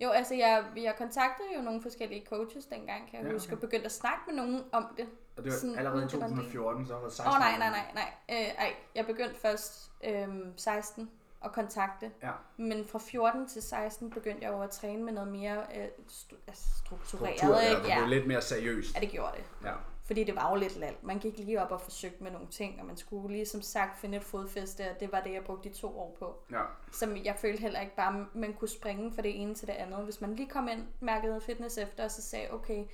Jo, 0.00 0.10
altså 0.10 0.34
jeg, 0.34 0.64
jeg 0.76 0.94
kontaktede 0.98 1.48
jo 1.56 1.62
nogle 1.62 1.82
forskellige 1.82 2.26
coaches 2.26 2.66
dengang, 2.66 3.10
kan 3.10 3.14
jeg 3.18 3.22
Ja, 3.22 3.28
ja, 3.28 3.32
huske, 3.32 3.48
okay. 3.48 3.56
og 3.56 3.60
begyndte 3.60 3.84
at 3.86 3.92
snakke 3.92 4.20
med 4.26 4.34
nogen 4.34 4.64
om 4.72 4.94
det. 4.96 5.06
Og 5.36 5.44
det 5.44 5.52
var 5.52 5.58
Sådan, 5.58 5.78
allerede 5.78 6.04
i 6.04 6.08
det 6.08 6.20
var 6.20 6.26
en 6.26 6.32
del. 6.32 6.38
2014, 6.38 6.86
så 6.86 6.94
var 6.94 7.02
det 7.04 7.12
16 7.12 7.28
Åh 7.28 7.34
oh, 7.34 7.40
nej, 7.40 7.58
nej, 7.58 7.70
nej, 7.70 7.86
nej. 7.94 8.12
Øh, 8.30 8.54
ej, 8.58 8.74
jeg 8.94 9.06
begyndte 9.06 9.34
først 9.40 9.90
øhm, 10.04 10.52
16 10.58 11.10
at 11.44 11.52
kontakte. 11.52 12.10
Ja. 12.22 12.30
Men 12.56 12.84
fra 12.84 12.98
14 12.98 13.48
til 13.48 13.62
16 13.62 14.10
begyndte 14.10 14.44
jeg 14.44 14.52
jo 14.52 14.62
at 14.62 14.70
træne 14.70 15.02
med 15.04 15.12
noget 15.12 15.28
mere 15.32 15.58
øh, 15.76 15.86
stu- 16.08 16.36
altså 16.46 16.64
struktureret. 16.84 17.38
Struktur, 17.38 17.60
ja, 17.60 17.70
det 17.74 17.82
blev 17.98 18.08
lidt 18.08 18.26
mere 18.26 18.42
seriøst. 18.42 18.94
ja, 18.94 19.00
det 19.00 19.08
gjorde 19.10 19.32
det. 19.36 19.44
Ja. 19.68 19.74
Fordi 20.06 20.24
det 20.24 20.36
var 20.36 20.50
jo 20.50 20.56
lidt 20.56 20.76
lalt. 20.76 21.02
Man 21.02 21.18
gik 21.18 21.38
lige 21.38 21.62
op 21.62 21.70
og 21.70 21.80
forsøgte 21.80 22.22
med 22.22 22.30
nogle 22.30 22.48
ting, 22.48 22.80
og 22.80 22.86
man 22.86 22.96
skulle 22.96 23.34
lige 23.34 23.46
som 23.46 23.62
sagt 23.62 24.00
finde 24.00 24.16
et 24.16 24.24
fodfæste, 24.24 24.90
og 24.90 25.00
det 25.00 25.12
var 25.12 25.20
det, 25.20 25.32
jeg 25.32 25.42
brugte 25.44 25.68
de 25.68 25.74
to 25.74 25.98
år 25.98 26.16
på. 26.18 26.44
ja. 26.50 26.62
Som 26.92 27.16
jeg 27.16 27.36
følte 27.38 27.60
heller 27.60 27.80
ikke 27.80 27.96
bare, 27.96 28.26
man 28.34 28.52
kunne 28.52 28.68
springe 28.68 29.12
fra 29.12 29.22
det 29.22 29.40
ene 29.40 29.54
til 29.54 29.68
det 29.68 29.74
andet. 29.74 30.04
Hvis 30.04 30.20
man 30.20 30.34
lige 30.34 30.48
kom 30.48 30.68
ind, 30.68 30.86
mærkede 31.00 31.40
fitness 31.40 31.78
efter, 31.78 32.04
og 32.04 32.10
så 32.10 32.22
sagde, 32.22 32.52
okay, 32.52 32.84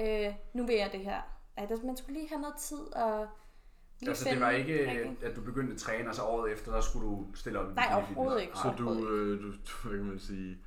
øh, 0.00 0.34
nu 0.54 0.66
vil 0.66 0.74
jeg 0.76 0.92
det 0.92 1.00
her. 1.00 1.20
Der, 1.58 1.86
man 1.86 1.96
skulle 1.96 2.18
lige 2.18 2.28
have 2.28 2.40
noget 2.40 2.56
tid 2.56 2.94
og 2.94 3.26
lige 4.00 4.10
Altså, 4.10 4.28
det 4.30 4.40
var 4.40 4.50
ikke, 4.50 4.88
at 5.22 5.36
du 5.36 5.40
begyndte 5.40 5.72
at 5.72 5.78
træne, 5.78 6.08
og 6.08 6.14
så 6.14 6.22
året 6.22 6.52
efter, 6.52 6.72
der 6.72 6.80
skulle 6.80 7.08
du 7.08 7.26
stille 7.34 7.58
op 7.58 7.74
Nej, 7.74 7.92
overhovedet 7.94 8.40
ikke. 8.40 8.56
Så 8.56 8.74
du, 8.78 9.08
øh, 9.08 9.42
du, 9.42 9.52
hvad 9.88 9.98
kan 9.98 10.06
man 10.06 10.18
sige, 10.18 10.58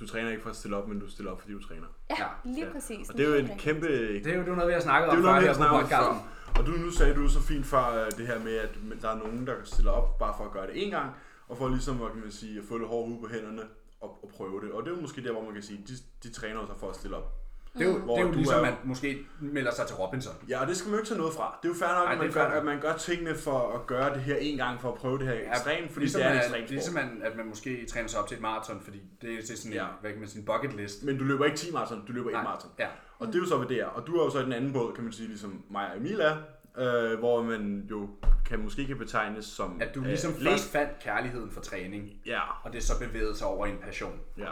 du 0.00 0.06
træner 0.06 0.30
ikke 0.30 0.42
for 0.42 0.50
at 0.50 0.56
stille 0.56 0.76
op, 0.76 0.88
men 0.88 1.00
du 1.00 1.10
stiller 1.10 1.32
op, 1.32 1.40
fordi 1.40 1.52
du 1.52 1.62
træner. 1.62 1.86
Ja, 2.10 2.26
lige 2.44 2.66
ja. 2.66 2.72
præcis. 2.72 3.08
Og 3.10 3.16
det 3.16 3.24
er 3.24 3.28
jo 3.28 3.34
en 3.34 3.58
kæmpe... 3.58 3.86
Det 3.88 4.26
er 4.26 4.34
jo, 4.34 4.40
det 4.40 4.46
er 4.46 4.52
jo 4.52 4.54
noget, 4.54 4.68
vi 4.68 4.72
har 4.72 4.80
snakket 4.80 5.10
Det 5.10 5.14
er 5.14 5.18
om 5.18 5.24
før 5.24 5.32
har 5.32 5.40
her 5.40 5.54
på 5.54 5.80
podcasten. 5.80 6.16
Og 6.58 6.66
du, 6.66 6.70
nu 6.70 6.90
sagde 6.90 7.14
du 7.14 7.28
så 7.28 7.40
fint 7.40 7.66
før 7.66 8.04
øh, 8.04 8.10
det 8.18 8.26
her 8.26 8.38
med, 8.38 8.56
at 8.56 8.70
der 9.02 9.08
er 9.10 9.18
nogen, 9.18 9.46
der 9.46 9.54
stiller 9.64 9.90
op 9.90 10.18
bare 10.18 10.34
for 10.36 10.44
at 10.44 10.52
gøre 10.52 10.66
det 10.66 10.84
en 10.84 10.90
gang, 10.90 11.10
og 11.48 11.56
for 11.58 11.68
ligesom, 11.68 11.96
hvad 11.96 12.10
kan 12.10 12.20
man 12.20 12.30
sige, 12.30 12.58
at 12.58 12.64
få 12.68 12.78
lidt 12.78 12.88
hård 12.88 13.08
hud 13.08 13.20
på 13.20 13.28
hænderne 13.28 13.62
og, 14.00 14.18
og 14.22 14.30
prøve 14.36 14.60
det. 14.60 14.72
Og 14.72 14.82
det 14.82 14.90
er 14.90 14.94
jo 14.94 15.00
måske 15.00 15.24
der, 15.24 15.32
hvor 15.32 15.42
man 15.42 15.52
kan 15.52 15.62
sige, 15.62 15.84
de, 15.88 15.92
de 16.22 16.32
træner 16.34 16.66
så 16.66 16.72
for 16.80 16.90
at 16.90 16.96
stille 16.96 17.16
op. 17.16 17.39
Det 17.78 17.86
er 17.86 17.90
jo, 17.92 17.98
Hvor 17.98 18.14
det 18.14 18.20
er 18.22 18.26
jo 18.26 18.32
du 18.32 18.36
ligesom, 18.36 18.58
er- 18.58 18.62
man 18.62 18.74
måske 18.84 19.18
melder 19.40 19.70
sig 19.74 19.86
til 19.86 19.96
Robinson. 19.96 20.34
Ja, 20.48 20.60
og 20.60 20.66
det 20.66 20.76
skal 20.76 20.88
man 20.90 20.94
jo 20.94 21.00
ikke 21.00 21.08
tage 21.08 21.18
noget 21.18 21.34
fra. 21.34 21.58
Det 21.62 21.68
er 21.68 21.72
jo 21.72 21.78
fair 21.78 21.88
nok, 21.98 22.04
Nej, 22.04 22.12
at, 22.12 22.18
man 22.18 22.32
gør, 22.32 22.44
at 22.44 22.64
man 22.64 22.80
gør 22.80 22.96
tingene 22.96 23.34
for 23.34 23.72
at 23.74 23.86
gøre 23.86 24.14
det 24.14 24.22
her 24.22 24.36
en 24.36 24.56
gang, 24.56 24.80
for 24.80 24.88
at 24.92 24.94
prøve 24.98 25.18
det 25.18 25.26
her 25.26 25.34
ekstremt, 25.52 25.90
fordi 25.92 26.00
ligesom 26.04 26.18
det 26.20 26.26
er 26.26 26.30
en 26.30 26.36
man, 26.36 26.42
ekstrem 26.44 26.60
sport. 26.62 26.70
Ligesom 26.70 26.94
man, 26.94 27.22
at 27.24 27.36
man 27.36 27.46
måske 27.46 27.86
træner 27.86 28.08
sig 28.08 28.20
op 28.20 28.28
til 28.28 28.34
et 28.34 28.40
maraton, 28.42 28.80
fordi 28.84 28.98
det 29.22 29.34
er 29.38 29.42
til 29.42 29.56
sådan 29.58 29.72
en, 29.72 29.76
Ja. 29.78 29.86
hvad 30.00 30.10
kan 30.10 30.20
man 30.20 30.28
sige, 30.28 30.40
en 30.40 30.46
bucket 30.46 30.72
list. 30.76 31.02
Men 31.04 31.18
du 31.18 31.24
løber 31.24 31.44
ikke 31.44 31.56
10 31.56 31.72
maraton, 31.72 32.06
du 32.06 32.12
løber 32.12 32.28
1 32.28 32.32
Nej. 32.32 32.42
maraton. 32.42 32.70
Ja. 32.78 32.86
Og 33.18 33.26
det 33.26 33.34
er 33.34 33.38
jo 33.38 33.46
så, 33.46 33.56
hvad 33.56 33.68
det 33.68 33.76
er. 33.80 33.86
Og 33.86 34.06
du 34.06 34.16
er 34.16 34.24
jo 34.24 34.30
så 34.30 34.38
i 34.40 34.44
den 34.44 34.52
anden 34.52 34.72
båd, 34.72 34.92
kan 34.94 35.04
man 35.04 35.12
sige, 35.12 35.28
ligesom 35.28 35.64
mig 35.70 35.90
og 35.90 35.96
Emil 35.96 36.20
er, 36.20 36.36
øh, 36.78 37.18
hvor 37.18 37.42
man 37.42 37.86
jo 37.90 38.08
kan, 38.48 38.58
måske 38.60 38.86
kan 38.86 38.98
betegnes 38.98 39.44
som... 39.44 39.78
At 39.80 39.94
du 39.94 40.00
ligesom 40.00 40.32
øh, 40.32 40.42
først 40.42 40.72
fandt 40.72 40.90
kærligheden 41.02 41.50
for 41.50 41.60
træning, 41.60 42.10
Ja, 42.26 42.40
og 42.64 42.72
det 42.72 42.82
så 42.82 42.92
bevægede 42.98 43.36
sig 43.36 43.46
over 43.46 43.66
i 43.66 43.70
en 43.70 43.78
passion. 43.78 44.20
ja. 44.38 44.50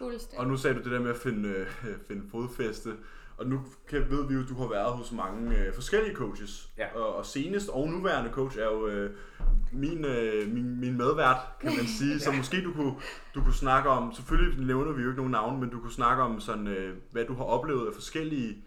Fuldstændig. 0.00 0.38
Og 0.38 0.46
nu 0.46 0.56
sagde 0.56 0.76
du 0.76 0.82
det 0.82 0.92
der 0.92 1.00
med 1.00 1.10
at 1.10 1.16
finde, 1.16 1.48
øh, 1.48 1.66
finde 2.08 2.22
fodfæste. 2.30 2.90
Og 3.36 3.46
nu 3.46 3.60
kan, 3.88 4.10
ved 4.10 4.28
vi 4.28 4.34
jo, 4.34 4.40
at 4.40 4.48
du 4.48 4.54
har 4.54 4.68
været 4.68 4.92
hos 4.92 5.12
mange 5.12 5.56
øh, 5.58 5.74
forskellige 5.74 6.14
coaches. 6.14 6.70
Ja. 6.78 6.86
Og, 6.94 7.14
og 7.16 7.26
senest 7.26 7.68
og 7.68 7.88
nuværende 7.88 8.30
coach 8.30 8.58
er 8.58 8.64
jo 8.64 8.86
øh, 8.86 9.10
min, 9.72 10.04
øh, 10.04 10.52
min, 10.52 10.80
min 10.80 10.96
medvært, 10.96 11.36
kan 11.60 11.72
man 11.76 11.86
sige. 11.86 12.20
Så 12.24 12.32
måske 12.32 12.64
du 12.64 12.72
kunne, 12.72 12.94
du 13.34 13.42
kunne 13.42 13.54
snakke 13.54 13.88
om, 13.88 14.12
selvfølgelig 14.12 14.66
nævner 14.66 14.92
vi 14.92 15.02
jo 15.02 15.08
ikke 15.08 15.16
nogen 15.16 15.32
navn, 15.32 15.60
men 15.60 15.70
du 15.70 15.80
kunne 15.80 15.92
snakke 15.92 16.22
om, 16.22 16.40
sådan, 16.40 16.66
øh, 16.66 16.96
hvad 17.10 17.24
du 17.24 17.34
har 17.34 17.44
oplevet 17.44 17.86
af 17.86 17.94
forskellige 17.94 18.64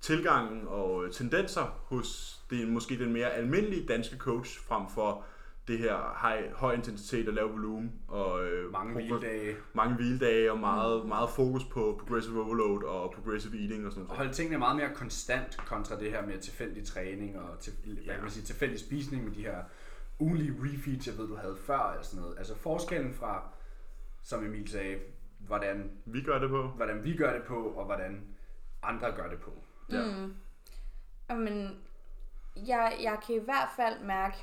tilgange 0.00 0.68
og 0.68 1.04
øh, 1.04 1.12
tendenser 1.12 1.82
hos 1.84 2.38
det, 2.50 2.68
måske 2.68 2.98
den 2.98 3.12
mere 3.12 3.30
almindelige 3.30 3.86
danske 3.86 4.16
coach, 4.16 4.60
frem 4.68 4.82
for 4.94 5.24
det 5.68 5.78
her 5.78 6.28
high, 6.28 6.52
høj 6.54 6.74
intensitet 6.74 7.28
og 7.28 7.34
lav 7.34 7.52
volumen. 7.52 7.92
Og, 8.08 8.44
øh, 8.44 8.72
Mange 8.72 8.94
hviledage. 8.94 9.56
mange 9.74 9.94
hviledage 9.94 10.52
og 10.52 10.58
meget, 10.58 11.06
meget 11.06 11.30
fokus 11.30 11.64
på 11.64 11.96
progressive 12.00 12.44
overload 12.44 12.84
og 12.84 13.12
progressive 13.12 13.60
eating 13.62 13.86
og 13.86 13.92
sådan 13.92 14.02
Og 14.02 14.06
noget. 14.08 14.18
holde 14.18 14.32
tingene 14.32 14.58
meget 14.58 14.76
mere 14.76 14.94
konstant 14.94 15.56
kontra 15.56 15.98
det 16.00 16.10
her 16.10 16.26
med 16.26 16.38
tilfældig 16.38 16.84
træning 16.86 17.38
og 17.40 17.58
til, 17.58 17.72
hvad 17.84 17.94
Ja. 18.04 18.12
kan 18.12 18.22
man 18.22 18.30
sige, 18.30 18.44
tilfældig 18.44 18.80
spisning 18.80 19.24
med 19.24 19.32
de 19.32 19.42
her 19.42 19.62
ugenlige 20.18 20.54
refeeds, 20.62 21.06
jeg 21.06 21.18
ved, 21.18 21.28
du 21.28 21.36
havde 21.36 21.56
før 21.66 21.78
og 21.78 22.04
sådan 22.04 22.22
noget. 22.22 22.38
Altså 22.38 22.56
forskellen 22.56 23.14
fra, 23.14 23.42
som 24.22 24.44
Emil 24.44 24.68
sagde, 24.68 24.98
hvordan, 25.38 25.90
Vi 26.06 26.22
gør 26.22 26.38
det 26.38 26.50
på. 26.50 26.62
hvordan 26.62 27.04
vi 27.04 27.16
gør 27.16 27.32
det 27.32 27.42
på, 27.42 27.62
og 27.64 27.84
hvordan 27.84 28.24
andre 28.82 29.12
gør 29.12 29.28
det 29.28 29.40
på. 29.40 29.52
Ja. 29.92 30.02
Mm. 30.04 30.34
Men 31.38 31.76
jeg, 32.56 32.96
jeg 33.02 33.18
kan 33.26 33.34
i 33.34 33.44
hvert 33.44 33.68
fald 33.76 34.00
mærke 34.04 34.36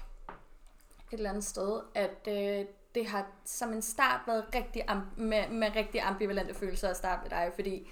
et 1.13 1.17
eller 1.17 1.29
andet 1.29 1.43
sted, 1.43 1.79
at 1.95 2.27
øh, 2.27 2.65
det 2.95 3.07
har 3.07 3.25
som 3.45 3.73
en 3.73 3.81
start 3.81 4.19
været 4.27 4.45
rigtig 4.55 4.81
am- 4.91 5.21
med, 5.21 5.49
med 5.49 5.75
rigtig 5.75 6.01
ambivalente 6.01 6.53
følelser 6.53 6.89
at 6.89 6.97
starte 6.97 7.21
med 7.23 7.29
dig, 7.29 7.51
fordi 7.55 7.91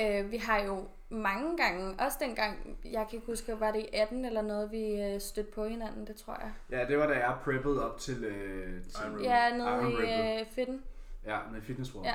øh, 0.00 0.30
vi 0.30 0.36
har 0.36 0.62
jo 0.62 0.84
mange 1.08 1.56
gange, 1.56 1.94
også 1.98 2.16
dengang, 2.20 2.78
jeg 2.84 3.06
kan 3.10 3.16
ikke 3.16 3.26
huske, 3.26 3.60
var 3.60 3.70
det 3.72 3.80
i 3.80 3.88
18 3.96 4.24
eller 4.24 4.42
noget, 4.42 4.70
vi 4.72 5.00
øh, 5.02 5.20
stødte 5.20 5.52
på 5.52 5.64
hinanden, 5.64 6.06
det 6.06 6.16
tror 6.16 6.36
jeg. 6.40 6.52
Ja, 6.78 6.86
det 6.88 6.98
var 6.98 7.06
da 7.06 7.12
jeg 7.14 7.36
preppede 7.44 7.90
op 7.90 7.98
til... 7.98 8.24
Øh, 8.24 8.82
til 8.84 8.92
Iron 9.06 9.22
Ja, 9.22 9.48
Iron 9.48 9.58
nede 9.58 9.92
i 9.92 9.96
Rebel. 9.96 10.40
øh, 10.40 10.46
fitten. 10.54 10.82
Ja, 11.26 11.38
med 11.52 11.62
Fitness 11.62 11.94
World. 11.94 12.06
Ja. 12.06 12.14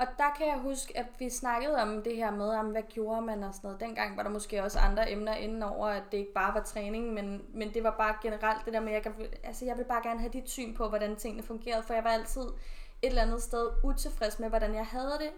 Og 0.00 0.06
der 0.18 0.30
kan 0.38 0.46
jeg 0.46 0.58
huske, 0.58 0.98
at 0.98 1.06
vi 1.18 1.30
snakkede 1.30 1.82
om 1.82 2.02
det 2.02 2.16
her 2.16 2.30
med, 2.30 2.48
om 2.48 2.66
hvad 2.66 2.82
gjorde 2.82 3.22
man 3.22 3.42
og 3.42 3.54
sådan 3.54 3.68
noget. 3.68 3.80
Dengang 3.80 4.16
var 4.16 4.22
der 4.22 4.30
måske 4.30 4.62
også 4.62 4.78
andre 4.78 5.10
emner 5.12 5.34
inden 5.34 5.62
over, 5.62 5.86
at 5.88 6.02
det 6.12 6.18
ikke 6.18 6.32
bare 6.32 6.54
var 6.54 6.62
træning, 6.62 7.14
men, 7.14 7.44
men 7.54 7.74
det 7.74 7.84
var 7.84 7.94
bare 7.98 8.14
generelt 8.22 8.64
det 8.64 8.72
der 8.74 8.80
med, 8.80 8.88
at 8.88 8.94
jeg, 8.94 9.02
kan- 9.02 9.26
altså 9.44 9.64
jeg 9.64 9.76
vil 9.78 9.84
bare 9.84 10.02
gerne 10.02 10.20
have 10.20 10.32
dit 10.32 10.50
syn 10.50 10.74
på, 10.74 10.88
hvordan 10.88 11.16
tingene 11.16 11.42
fungerede, 11.42 11.82
for 11.82 11.94
jeg 11.94 12.04
var 12.04 12.10
altid 12.10 12.40
et 12.42 13.08
eller 13.08 13.22
andet 13.22 13.42
sted 13.42 13.70
utilfreds 13.84 14.38
med, 14.38 14.48
hvordan 14.48 14.74
jeg 14.74 14.86
havde 14.86 15.18
det. 15.20 15.30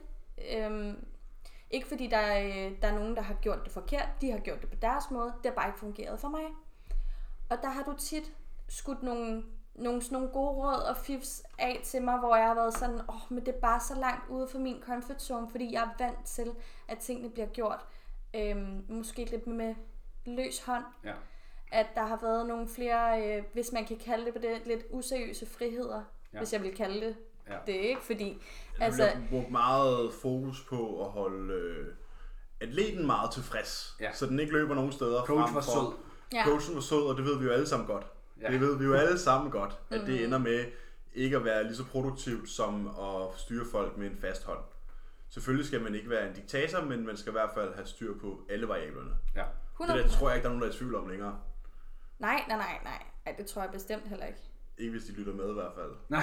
Øhm, 0.57 1.05
ikke 1.71 1.87
fordi 1.89 2.07
der 2.07 2.17
er, 2.17 2.71
der 2.83 2.89
er 2.89 2.95
nogen, 2.95 3.17
der 3.17 3.23
har 3.23 3.35
gjort 3.35 3.65
det 3.65 3.73
forkert, 3.73 4.09
de 4.21 4.31
har 4.31 4.39
gjort 4.39 4.61
det 4.63 4.71
på 4.71 4.77
deres 4.83 5.11
måde, 5.11 5.33
det 5.43 5.47
har 5.51 5.55
bare 5.55 5.69
ikke 5.69 5.79
fungeret 5.81 6.21
for 6.21 6.29
mig. 6.29 6.45
Og 7.51 7.59
der 7.63 7.69
har 7.69 7.83
du 7.83 7.93
tit 7.99 8.33
skudt 8.69 9.03
nogle, 9.03 9.43
nogle, 9.75 10.03
sådan 10.03 10.17
nogle 10.17 10.29
gode 10.33 10.51
råd 10.51 10.83
og 10.89 10.97
fifs 10.97 11.43
af 11.59 11.81
til 11.85 12.03
mig, 12.03 12.19
hvor 12.19 12.37
jeg 12.37 12.47
har 12.47 12.55
været 12.55 12.75
sådan, 12.75 12.95
åh, 13.09 13.15
oh, 13.15 13.21
men 13.29 13.47
det 13.47 13.55
er 13.55 13.61
bare 13.61 13.81
så 13.81 13.95
langt 13.95 14.29
ude 14.31 14.49
for 14.49 14.59
min 14.59 14.83
comfort 14.87 15.23
zone, 15.23 15.51
fordi 15.51 15.73
jeg 15.73 15.83
er 15.83 16.05
vant 16.05 16.25
til, 16.27 16.51
at 16.89 16.99
tingene 16.99 17.31
bliver 17.31 17.47
gjort. 17.49 17.81
Øhm, 18.37 18.85
måske 18.89 19.25
lidt 19.25 19.47
med 19.47 19.75
løs 20.27 20.65
hånd. 20.65 20.85
Ja. 21.05 21.13
At 21.73 21.87
der 21.95 22.03
har 22.07 22.19
været 22.23 22.47
nogle 22.47 22.69
flere, 22.69 23.37
øh, 23.37 23.43
hvis 23.53 23.73
man 23.73 23.85
kan 23.85 23.99
kalde 23.99 24.25
det 24.25 24.33
på 24.35 24.39
det, 24.41 24.63
lidt 24.67 24.81
useriøse 24.91 25.47
friheder, 25.47 25.97
Ja. 25.97 26.03
ja. 26.33 26.39
hvis 26.39 26.53
jeg 26.53 26.63
vil 26.63 26.75
kalde 26.77 27.01
det 27.07 27.17
Ja. 27.49 27.57
det, 27.67 27.73
ikke? 27.73 28.01
Fordi, 28.03 28.43
Altså, 28.81 29.03
altså, 29.03 29.03
der 29.03 29.27
bliver 29.27 29.41
brugt 29.41 29.51
meget 29.53 30.13
fokus 30.23 30.65
på 30.69 31.05
at 31.05 31.11
holde 31.11 31.55
øh, 31.55 31.87
atleten 32.61 33.07
meget 33.07 33.31
tilfreds, 33.33 33.97
Ja. 34.01 34.13
så 34.13 34.27
den 34.27 34.41
ikke 34.41 34.53
løber 34.53 34.75
nogen 34.75 34.93
steder 34.93 35.25
Coach 35.25 35.43
frem 35.43 35.55
var 35.55 35.61
for- 35.61 35.73
sød. 35.73 35.93
ja, 36.33 36.45
Coachen 36.45 36.75
var 36.75 36.81
sød, 36.81 37.03
og 37.07 37.17
det 37.17 37.25
ved 37.25 37.39
vi 37.39 37.45
jo 37.45 37.51
alle 37.53 37.67
sammen 37.69 37.87
godt. 37.89 38.07
Ja. 38.43 38.51
Det 38.53 38.61
ved 38.61 38.79
vi 38.79 38.85
jo 38.85 38.95
alle 38.95 39.19
sammen 39.19 39.51
godt, 39.51 39.79
at 39.91 40.01
Mm. 40.01 40.07
det 40.07 40.25
ender 40.25 40.39
med 40.39 40.65
ikke 41.15 41.37
at 41.37 41.45
være 41.45 41.65
lige 41.65 41.77
så 41.77 41.85
produktivt 41.85 42.51
som 42.51 42.87
at 42.87 43.27
styre 43.39 43.65
folk 43.73 43.97
med 43.97 44.07
en 44.07 44.17
fast 44.21 44.45
hånd. 44.45 44.59
Selvfølgelig 45.31 45.67
skal 45.67 45.83
man 45.83 45.95
ikke 45.95 46.11
være 46.11 46.29
en 46.29 46.35
diktator, 46.35 46.81
men 46.85 47.07
man 47.07 47.17
skal 47.17 47.31
i 47.31 47.33
hvert 47.33 47.51
fald 47.55 47.75
have 47.75 47.87
styr 47.87 48.15
på 48.21 48.41
alle 48.51 48.69
variablerne. 48.69 49.11
Ja. 49.37 49.45
100%. 49.81 49.97
Det 49.97 50.05
der 50.05 50.11
tror 50.11 50.29
jeg 50.29 50.37
ikke, 50.37 50.43
der 50.45 50.49
er 50.51 50.55
nogen, 50.55 50.63
der 50.63 50.69
er 50.69 50.73
i 50.75 50.77
tvivl 50.79 50.95
om 50.95 51.09
længere. 51.09 51.39
Nej, 52.19 52.45
nej, 52.49 52.57
nej, 52.57 52.79
nej. 52.85 53.03
Ej, 53.27 53.35
det 53.39 53.47
tror 53.47 53.63
jeg 53.63 53.71
bestemt 53.73 54.09
heller 54.09 54.27
ikke. 54.27 54.39
Ikke 54.79 54.91
hvis 54.91 55.05
de 55.05 55.13
lytter 55.13 55.33
med 55.35 55.51
i 55.51 55.53
hvert 55.53 55.73
fald. 55.75 55.91
Nej. 56.09 56.23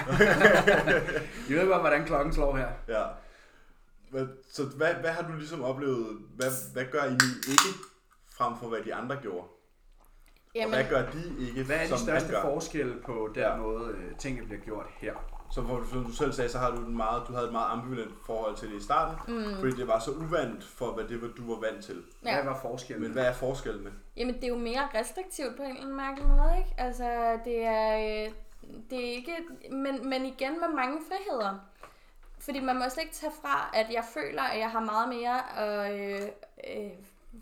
I 1.50 1.54
ved 1.54 1.68
godt, 1.68 1.80
hvordan 1.82 2.06
klokken 2.06 2.34
slår 2.34 2.56
her. 2.56 2.68
Ja. 2.88 3.04
Så 4.52 4.64
hvad, 4.76 4.94
hvad 4.94 5.10
har 5.10 5.28
du 5.28 5.36
ligesom 5.36 5.62
oplevet, 5.64 6.18
hvad, 6.36 6.50
hvad 6.72 6.84
gør 6.92 7.02
Emil 7.04 7.36
ikke, 7.48 7.78
frem 8.32 8.52
for 8.60 8.68
hvad 8.68 8.80
de 8.84 8.94
andre 8.94 9.16
gjorde? 9.22 9.46
Jamen, 10.54 10.74
Og 10.74 10.80
hvad 10.80 10.90
gør 10.90 11.10
de 11.10 11.46
ikke, 11.48 11.62
Hvad 11.64 11.76
er 11.76 11.86
de 11.86 11.98
største 11.98 12.32
forskelle 12.42 13.00
på 13.06 13.30
den 13.34 13.42
Ja. 13.42 13.56
måde, 13.56 13.90
øh, 13.90 14.16
tingene 14.18 14.46
bliver 14.46 14.60
gjort 14.60 14.86
her? 14.98 15.14
Så 15.52 15.60
hvor, 15.60 15.82
som 15.92 16.04
du 16.04 16.12
selv 16.12 16.32
sagde, 16.32 16.50
så 16.50 16.58
har 16.58 16.70
du, 16.70 16.76
en 16.76 16.96
meget, 16.96 17.22
du 17.28 17.32
havde 17.32 17.46
et 17.46 17.52
meget 17.52 17.70
ambivalent 17.70 18.14
forhold 18.26 18.56
til 18.56 18.70
det 18.70 18.76
i 18.80 18.84
starten, 18.84 19.34
mm. 19.36 19.54
fordi 19.58 19.76
det 19.76 19.88
var 19.88 19.98
så 19.98 20.10
uvandt 20.10 20.64
for, 20.64 20.92
hvad 20.92 21.04
det 21.04 21.22
var, 21.22 21.28
du 21.28 21.54
var 21.54 21.60
vant 21.60 21.84
til. 21.84 22.02
Hvad 22.22 22.32
ja. 22.32 22.44
var 22.44 22.58
forskellen? 22.62 23.02
Men 23.02 23.12
hvad 23.12 23.24
er 23.24 23.32
forskellene? 23.32 23.92
Jamen, 24.16 24.34
det 24.34 24.44
er 24.44 24.48
jo 24.48 24.56
mere 24.56 24.88
restriktivt 24.94 25.56
på 25.56 25.62
en 25.62 25.68
eller 25.68 25.80
anden 25.82 25.96
mærkelig 25.96 26.28
måde, 26.28 26.54
ikke? 26.58 26.74
Altså, 26.78 27.38
det 27.44 27.64
er, 27.64 27.96
øh, 27.98 28.32
det 28.90 28.98
er 29.08 29.10
ikke... 29.12 29.36
Men, 29.70 30.08
men 30.08 30.26
igen 30.26 30.60
med 30.60 30.68
mange 30.76 30.98
friheder. 31.08 31.58
Fordi 32.38 32.60
man 32.60 32.76
må 32.76 32.82
slet 32.88 33.04
ikke 33.04 33.14
tage 33.14 33.32
fra, 33.42 33.70
at 33.74 33.86
jeg 33.92 34.04
føler, 34.14 34.42
at 34.42 34.58
jeg 34.58 34.70
har 34.70 34.80
meget 34.80 35.08
mere 35.08 35.36
øh, 35.64 36.22
øh, 36.76 36.90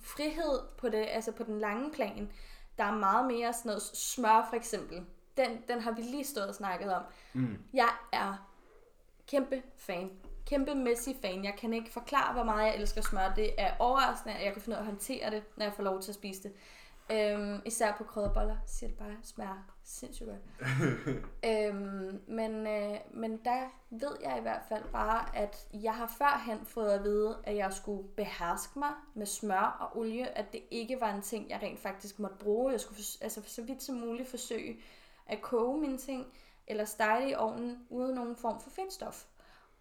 frihed 0.03 0.59
på, 0.79 0.89
det, 0.89 1.07
altså 1.11 1.33
på 1.33 1.43
den 1.43 1.59
lange 1.59 1.91
plan. 1.93 2.31
Der 2.79 2.85
er 2.85 2.95
meget 2.95 3.27
mere 3.27 3.53
sådan 3.53 3.69
noget 3.69 3.83
smør, 3.83 4.47
for 4.49 4.57
eksempel. 4.57 5.07
Den, 5.37 5.63
den 5.69 5.81
har 5.81 5.93
vi 5.93 6.03
lige 6.03 6.25
stået 6.25 6.49
og 6.49 6.55
snakket 6.55 6.95
om. 6.95 7.03
Mm. 7.33 7.59
Jeg 7.73 7.89
er 8.13 8.49
kæmpe 9.27 9.63
fan. 9.77 10.11
Kæmpe 10.47 10.75
Messi-fan. 10.75 11.45
Jeg 11.45 11.55
kan 11.59 11.73
ikke 11.73 11.93
forklare, 11.93 12.33
hvor 12.33 12.43
meget 12.43 12.67
jeg 12.67 12.77
elsker 12.77 13.03
smør. 13.03 13.33
Det 13.37 13.51
er 13.59 13.75
overraskende, 13.79 14.35
at 14.35 14.45
jeg 14.45 14.53
kan 14.53 14.63
finde 14.63 14.77
ud 14.77 14.79
af 14.79 14.81
at 14.81 14.87
håndtere 14.87 15.31
det, 15.31 15.43
når 15.57 15.65
jeg 15.65 15.73
får 15.73 15.83
lov 15.83 16.01
til 16.03 16.11
at 16.11 16.15
spise 16.15 16.43
det. 16.43 16.53
Øhm, 17.11 17.63
især 17.65 17.95
på 17.97 18.05
krydderboller, 18.05 18.57
siger 18.67 18.91
det 18.91 18.99
bare, 18.99 19.17
smager 19.23 19.78
sindssygt 19.89 20.29
godt. 20.29 20.41
øhm, 21.51 22.23
men, 22.27 22.67
øh, 22.67 22.99
men 23.11 23.37
der 23.45 23.69
ved 23.91 24.17
jeg 24.23 24.39
i 24.39 24.43
hvert 24.43 24.63
fald 24.69 24.85
bare, 24.93 25.37
at 25.37 25.69
jeg 25.73 25.95
har 25.95 26.15
førhen 26.19 26.67
fået 26.67 26.91
at 26.91 27.05
vide, 27.05 27.39
at 27.45 27.57
jeg 27.57 27.73
skulle 27.73 28.09
beherske 28.09 28.79
mig 28.79 28.93
med 29.15 29.27
smør 29.27 29.77
og 29.81 29.99
olie, 29.99 30.39
at 30.39 30.53
det 30.53 30.63
ikke 30.71 31.01
var 31.01 31.15
en 31.15 31.23
ting, 31.23 31.51
jeg 31.51 31.63
rent 31.63 31.81
faktisk 31.81 32.19
måtte 32.19 32.37
bruge. 32.37 32.73
Jeg 32.73 32.81
skulle 32.81 33.01
altså 33.21 33.43
så 33.47 33.63
vidt 33.63 33.83
som 33.83 33.95
muligt 33.97 34.29
forsøge 34.29 34.81
at 35.27 35.43
koge 35.43 35.81
mine 35.81 35.99
ting, 35.99 36.27
eller 36.67 36.85
stege 36.85 37.31
i 37.31 37.35
ovnen 37.35 37.87
uden 37.91 38.15
nogen 38.15 38.37
form 38.37 38.61
for 38.61 38.71
fedtstof. 38.71 39.27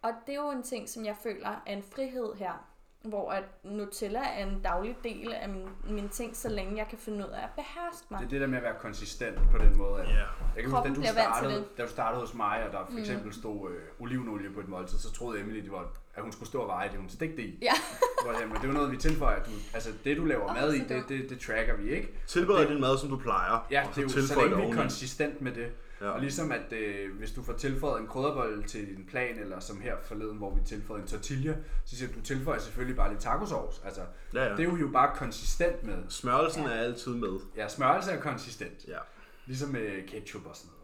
Og 0.02 0.12
det 0.26 0.34
er 0.34 0.42
jo 0.42 0.50
en 0.50 0.62
ting, 0.62 0.88
som 0.88 1.04
jeg 1.04 1.16
føler 1.16 1.62
er 1.66 1.72
en 1.72 1.82
frihed 1.82 2.34
her, 2.34 2.67
hvor 3.02 3.30
at 3.30 3.44
Nutella 3.64 4.20
er 4.38 4.46
en 4.46 4.60
daglig 4.64 4.96
del 5.04 5.32
af 5.32 5.48
min, 5.48 5.68
mine 5.84 6.08
ting, 6.08 6.36
så 6.36 6.48
længe 6.48 6.76
jeg 6.76 6.86
kan 6.90 6.98
finde 6.98 7.18
ud 7.18 7.30
af 7.30 7.42
at 7.42 7.50
beherske 7.56 8.06
mig. 8.10 8.20
Det 8.20 8.26
er 8.26 8.30
det 8.30 8.40
der 8.40 8.46
med 8.46 8.58
at 8.58 8.64
være 8.64 8.74
konsistent 8.80 9.38
på 9.50 9.58
den 9.58 9.76
måde. 9.78 10.02
At, 10.02 10.08
Ja. 10.08 10.14
Jeg 10.14 10.64
kan 10.64 10.70
huske, 10.70 10.76
da 10.76 10.88
Kroppen 10.88 10.94
du, 10.94 11.08
startede, 11.08 11.64
da 11.78 11.82
du 11.82 11.88
startede 11.88 12.20
hos 12.20 12.34
mig, 12.34 12.64
og 12.66 12.72
der 12.72 12.78
for 12.90 12.98
eksempel 12.98 13.34
stod 13.34 13.70
øh, 13.70 13.76
olivenolie 13.98 14.50
på 14.50 14.60
et 14.60 14.68
måltid, 14.68 14.98
så 14.98 15.12
troede 15.12 15.40
Emily, 15.40 15.62
det 15.62 15.72
var, 15.72 15.88
at 16.14 16.22
hun 16.22 16.32
skulle 16.32 16.48
stå 16.48 16.58
og 16.60 16.68
veje 16.68 16.88
det, 16.88 16.98
hun 16.98 17.08
stegte 17.08 17.36
det 17.36 17.42
i. 17.42 17.58
Ja. 17.62 17.72
Hvor, 18.24 18.40
jamen, 18.40 18.54
det 18.54 18.62
er 18.62 18.68
jo 18.68 18.72
noget, 18.74 18.92
vi 18.92 18.96
tilføjer. 18.96 19.44
Du, 19.44 19.50
altså, 19.74 19.90
det 20.04 20.16
du 20.16 20.24
laver 20.24 20.44
Åh, 20.50 20.54
mad 20.54 20.72
i, 20.72 20.78
det, 20.78 21.04
det, 21.08 21.30
det 21.30 21.40
tracker 21.40 21.76
vi 21.76 21.90
ikke. 21.90 22.08
Tilbered 22.26 22.68
din 22.68 22.80
mad, 22.80 22.98
som 22.98 23.08
du 23.08 23.16
plejer, 23.16 23.66
Ja, 23.70 23.86
det 23.94 23.98
er 23.98 24.02
jo 24.02 24.08
så 24.08 24.40
længe 24.40 24.56
vi 24.56 24.62
er 24.62 24.74
konsistent 24.74 25.40
med 25.40 25.52
det. 25.52 25.72
Ja. 26.00 26.08
Og 26.10 26.20
ligesom 26.20 26.52
at 26.52 26.72
øh, 26.72 27.16
hvis 27.18 27.32
du 27.32 27.42
får 27.42 27.52
tilføjet 27.52 28.00
en 28.00 28.06
krydderbolle 28.06 28.62
til 28.62 28.96
din 28.96 29.04
plan, 29.06 29.38
eller 29.38 29.60
som 29.60 29.80
her 29.80 29.96
forleden, 30.04 30.38
hvor 30.38 30.54
vi 30.54 30.60
tilføjede 30.66 31.02
en 31.02 31.08
tortilla, 31.08 31.56
så 31.84 31.96
siger 31.96 32.08
du, 32.08 32.14
du 32.14 32.20
tilføjer 32.20 32.58
selvfølgelig 32.58 32.96
bare 32.96 33.10
lidt 33.10 33.20
tacosauce. 33.20 33.80
Altså, 33.84 34.00
Ja, 34.34 34.44
ja. 34.44 34.56
det 34.56 34.68
er 34.68 34.76
jo 34.78 34.88
bare 34.92 35.16
konsistent 35.16 35.84
med. 35.84 35.96
Smørelsen 36.08 36.64
er 36.64 36.70
altid 36.70 37.14
med. 37.14 37.40
Ja, 37.56 37.68
smørelse 37.68 38.10
er 38.10 38.20
konsistent. 38.20 38.84
Ja. 38.88 38.98
Ligesom 39.46 39.68
med 39.68 40.06
ketchup 40.08 40.46
og 40.46 40.56
sådan 40.56 40.70
noget. 40.70 40.78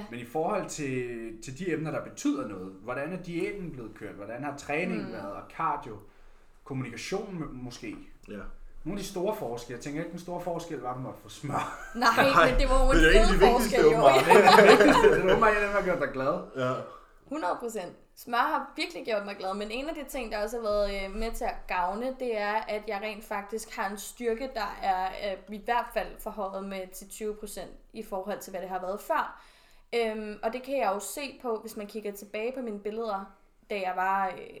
Ja. 0.00 0.04
Men 0.10 0.20
i 0.20 0.24
forhold 0.24 0.68
til, 0.68 1.18
til 1.42 1.58
de 1.58 1.72
emner, 1.72 1.90
der 1.90 2.04
betyder 2.04 2.48
noget, 2.48 2.72
hvordan 2.82 3.12
er 3.12 3.22
diæten 3.22 3.70
blevet 3.70 3.94
kørt? 3.94 4.14
Hvordan 4.14 4.44
har 4.44 4.56
træningen 4.56 5.06
mm. 5.06 5.12
været? 5.12 5.32
Og 5.32 5.42
cardio? 5.56 5.96
Kommunikation 6.64 7.38
må- 7.38 7.52
måske? 7.52 7.96
ja. 8.28 8.40
Nogle 8.88 9.00
af 9.00 9.04
de 9.04 9.10
store 9.10 9.36
forskelle. 9.36 9.76
Jeg 9.76 9.84
tænker 9.84 10.00
ikke, 10.00 10.12
den 10.12 10.20
store 10.20 10.40
forskel 10.40 10.78
var, 10.80 10.90
at 10.90 10.96
du 10.96 11.00
måtte 11.00 11.20
få 11.22 11.28
smør. 11.28 11.92
Nej, 11.94 12.08
Nej, 12.34 12.50
men 12.50 12.60
det 12.60 12.68
var 12.68 12.84
jo 12.84 12.90
en 12.90 12.96
det 12.96 13.16
er 13.16 13.26
fed 13.26 13.38
forskel, 13.38 13.84
jo. 13.84 13.90
det 14.08 14.24
det 14.56 14.68
vigtigste. 14.68 15.08
Det 15.14 15.30
åbenbart, 15.30 15.56
at 15.56 15.62
den 15.62 15.72
har 15.72 15.82
gjort 15.82 16.00
dig 16.00 16.08
glad. 16.12 16.34
ja. 16.56 16.72
100 17.24 17.56
procent. 17.60 17.96
Smør 18.16 18.36
har 18.54 18.72
virkelig 18.76 19.04
gjort 19.04 19.24
mig 19.24 19.36
glad, 19.36 19.54
men 19.54 19.70
en 19.70 19.88
af 19.88 19.94
de 19.94 20.04
ting, 20.04 20.32
der 20.32 20.42
også 20.42 20.56
har 20.56 20.62
været 20.62 21.04
øh, 21.04 21.14
med 21.14 21.32
til 21.32 21.44
at 21.44 21.54
gavne, 21.66 22.16
det 22.20 22.38
er, 22.38 22.54
at 22.54 22.82
jeg 22.86 23.00
rent 23.02 23.24
faktisk 23.24 23.76
har 23.76 23.90
en 23.90 23.98
styrke, 23.98 24.50
der 24.54 24.78
er 24.82 25.06
øh, 25.06 25.54
i 25.54 25.60
hvert 25.64 25.86
fald 25.94 26.08
forhøjet 26.18 26.64
med 26.64 26.86
til 26.94 27.08
20 27.08 27.34
procent 27.34 27.70
i 27.92 28.02
forhold 28.02 28.38
til, 28.40 28.50
hvad 28.50 28.60
det 28.60 28.68
har 28.68 28.80
været 28.80 29.00
før. 29.00 29.42
Øhm, 29.94 30.38
og 30.42 30.52
det 30.52 30.62
kan 30.62 30.76
jeg 30.78 30.90
jo 30.94 31.00
se 31.00 31.38
på, 31.42 31.58
hvis 31.58 31.76
man 31.76 31.86
kigger 31.86 32.12
tilbage 32.12 32.52
på 32.56 32.60
mine 32.60 32.80
billeder, 32.80 33.32
da 33.70 33.74
jeg 33.74 33.92
var... 33.96 34.28
Øh, 34.28 34.60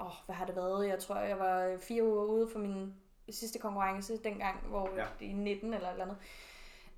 åh, 0.00 0.12
hvad 0.26 0.34
har 0.36 0.46
det 0.46 0.56
været? 0.56 0.88
Jeg 0.88 0.98
tror, 0.98 1.16
jeg 1.16 1.38
var 1.38 1.76
fire 1.80 2.04
uger 2.04 2.24
ude 2.24 2.48
for 2.52 2.58
min 2.58 2.94
sidste 3.30 3.58
konkurrence 3.58 4.16
dengang, 4.16 4.66
hvor 4.66 4.90
Ja. 4.96 5.02
ja. 5.20 5.26
i 5.26 5.32
19 5.32 5.74
eller 5.74 5.88
et 5.88 5.92
eller 5.92 6.04
andet. 6.04 6.18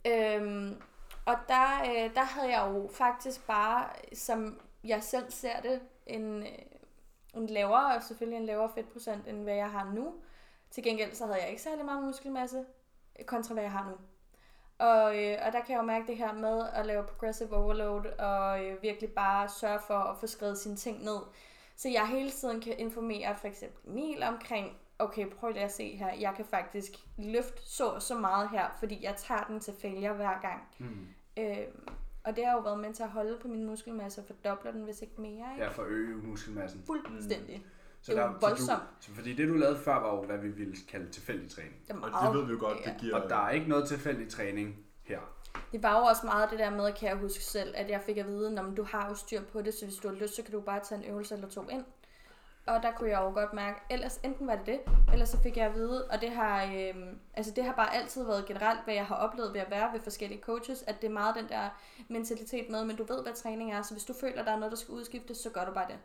Øhm, 0.07 0.83
og 1.27 1.35
der, 1.49 1.81
øh, 1.81 2.15
der 2.15 2.23
havde 2.25 2.51
jeg 2.51 2.75
jo 2.75 2.89
faktisk 2.93 3.47
bare, 3.47 3.89
som 4.15 4.61
jeg 4.85 5.03
selv 5.03 5.31
ser 5.31 5.61
det, 5.61 5.81
en, 6.07 6.43
øh, 6.43 6.49
en 7.35 7.47
lavere, 7.47 7.97
og 7.97 8.03
selvfølgelig 8.03 8.41
en 8.41 8.47
lavere 8.47 8.71
fedtprocent, 8.75 9.29
end 9.29 9.43
hvad 9.43 9.55
jeg 9.55 9.71
har 9.71 9.93
nu. 9.95 10.15
Til 10.71 10.83
gengæld 10.83 11.15
så 11.15 11.27
havde 11.27 11.41
jeg 11.41 11.51
ikke 11.51 11.63
særlig 11.63 11.85
meget 11.85 12.03
muskelmasse, 12.05 12.65
kontra 13.27 13.55
hvad 13.55 13.63
jeg 13.63 13.73
har 13.73 13.89
nu. 13.91 13.97
Og, 14.79 15.25
øh, 15.25 15.39
og 15.47 15.53
der 15.53 15.61
kan 15.61 15.71
jeg 15.71 15.79
jo 15.79 15.83
mærke 15.83 16.07
det 16.07 16.17
her 16.17 16.33
med 16.33 16.69
at 16.73 16.87
lave 16.87 17.05
progressive 17.07 17.57
overload, 17.57 18.07
og 18.19 18.65
øh, 18.65 18.83
virkelig 18.83 19.11
bare 19.13 19.49
sørge 19.49 19.81
for 19.87 19.95
at 19.95 20.19
få 20.19 20.27
skrevet 20.27 20.59
sine 20.59 20.77
ting 20.77 21.05
ned. 21.05 21.19
Så 21.79 21.89
jeg 21.89 22.07
hele 22.09 22.31
tiden 22.31 22.61
kan 22.61 22.79
informere 22.79 23.37
for 23.41 23.49
eksempel 23.49 23.91
Emil 23.91 24.23
omkring, 24.23 24.77
okay, 24.99 25.31
prøv 25.31 25.51
lige 25.51 25.65
at 25.65 25.73
se 25.73 25.97
her, 25.97 26.15
jeg 26.21 26.33
kan 26.37 26.45
faktisk 26.45 26.93
løfte 27.19 27.63
så 27.63 28.01
så 28.01 28.19
meget 28.19 28.51
her, 28.51 28.77
fordi 28.79 29.05
jeg 29.05 29.15
tager 29.17 29.45
den 29.45 29.61
til 29.61 29.75
failure 29.81 30.13
hver 30.13 30.41
gang. 30.41 30.63
Mm. 30.79 31.07
Øh, 31.39 31.67
og 32.25 32.37
det 32.37 32.47
har 32.47 32.53
jo 32.53 32.61
været 32.61 32.79
med 32.81 32.95
til 32.95 33.03
at 33.03 33.09
holde 33.09 33.39
på 33.43 33.49
min 33.49 33.67
muskelmasse 33.67 34.21
og 34.21 34.27
fordoble 34.27 34.73
den, 34.73 34.83
hvis 34.83 35.03
ikke 35.03 35.21
mere. 35.21 35.53
Ikke? 35.53 35.65
Ja, 35.65 35.69
for 35.69 35.85
øge 35.87 36.17
muskelmassen. 36.17 36.83
Fuldstændig. 36.87 37.67
Så 38.03 38.13
Det 38.13 38.19
er 38.19 38.23
jo 38.23 38.29
der, 38.29 38.39
så 38.41 38.47
voldsomt. 38.47 38.83
Du, 38.83 39.05
så 39.05 39.15
fordi 39.15 39.35
det, 39.35 39.49
du 39.49 39.55
lavede 39.55 39.79
før, 39.79 39.95
var 39.95 40.15
jo, 40.15 40.23
hvad 40.23 40.39
vi 40.39 40.49
ville 40.49 40.77
kalde 40.89 41.11
tilfældig 41.11 41.51
træning. 41.51 41.75
Det, 41.89 41.97
er 41.97 42.01
Og 42.01 42.27
det 42.27 42.41
ved 42.41 42.47
vi 42.47 42.53
jo 42.53 42.59
godt, 42.61 42.79
ja. 42.87 42.91
det 42.91 43.01
giver... 43.01 43.17
Og 43.21 43.31
der 43.31 43.37
er 43.37 43.51
ikke 43.51 43.69
noget 43.69 43.89
tilfældig 43.89 44.29
træning 44.29 44.77
her. 45.09 45.21
Det 45.73 45.83
var 45.83 45.99
jo 45.99 46.05
også 46.05 46.27
meget 46.27 46.51
det 46.51 46.59
der 46.59 46.71
med, 46.71 46.93
kan 46.93 47.09
jeg 47.09 47.17
huske 47.17 47.45
selv, 47.45 47.75
at 47.77 47.91
jeg 47.91 48.01
fik 48.01 48.17
at 48.17 48.27
vide, 48.27 48.59
at 48.59 48.77
du 48.77 48.83
har 48.83 49.09
jo 49.09 49.15
styr 49.15 49.43
på 49.53 49.63
det, 49.63 49.75
så 49.75 49.85
hvis 49.85 49.97
du 49.97 50.09
har 50.09 50.15
lyst, 50.15 50.37
så 50.37 50.43
kan 50.43 50.53
du 50.53 50.61
bare 50.61 50.81
tage 50.81 51.05
en 51.05 51.11
øvelse 51.11 51.35
eller 51.35 51.49
to 51.49 51.69
ind. 51.69 51.85
Og 52.67 52.83
der 52.83 52.93
kunne 52.93 53.11
jeg 53.11 53.21
jo 53.23 53.31
godt 53.31 53.53
mærke, 53.53 53.81
ellers 53.91 54.21
enten 54.23 54.47
var 54.47 54.57
det 54.57 54.67
det, 54.67 54.81
eller 55.13 55.25
så 55.25 55.43
fik 55.43 55.57
jeg 55.57 55.67
at 55.67 55.75
vide, 55.75 56.07
og 56.11 56.21
det 56.21 56.31
har, 56.31 56.65
øh, 56.65 56.95
altså 57.35 57.53
det 57.57 57.65
har 57.65 57.73
bare 57.73 57.95
altid 57.95 58.25
været 58.25 58.47
generelt, 58.47 58.85
hvad 58.85 58.95
jeg 58.95 59.07
har 59.07 59.15
oplevet 59.17 59.55
ved 59.55 59.61
at 59.61 59.71
være 59.71 59.93
ved 59.93 60.01
forskellige 60.01 60.41
coaches, 60.41 60.83
at 60.83 61.03
det 61.03 61.09
er 61.09 61.13
meget 61.13 61.35
den 61.35 61.49
der 61.49 61.69
mentalitet 62.09 62.71
med, 62.71 62.85
men 62.85 62.97
du 62.97 63.05
ved, 63.05 63.23
hvad 63.23 63.33
træning 63.33 63.73
er, 63.73 63.83
så 63.83 63.95
hvis 63.95 64.05
du 64.05 64.13
føler, 64.13 64.45
der 64.45 64.53
er 64.53 64.57
noget, 64.57 64.73
der 64.73 64.79
skal 64.79 64.95
udskiftes, 64.95 65.37
så 65.37 65.51
gør 65.51 65.65
du 65.65 65.73
bare 65.73 65.89
det. 65.89 65.99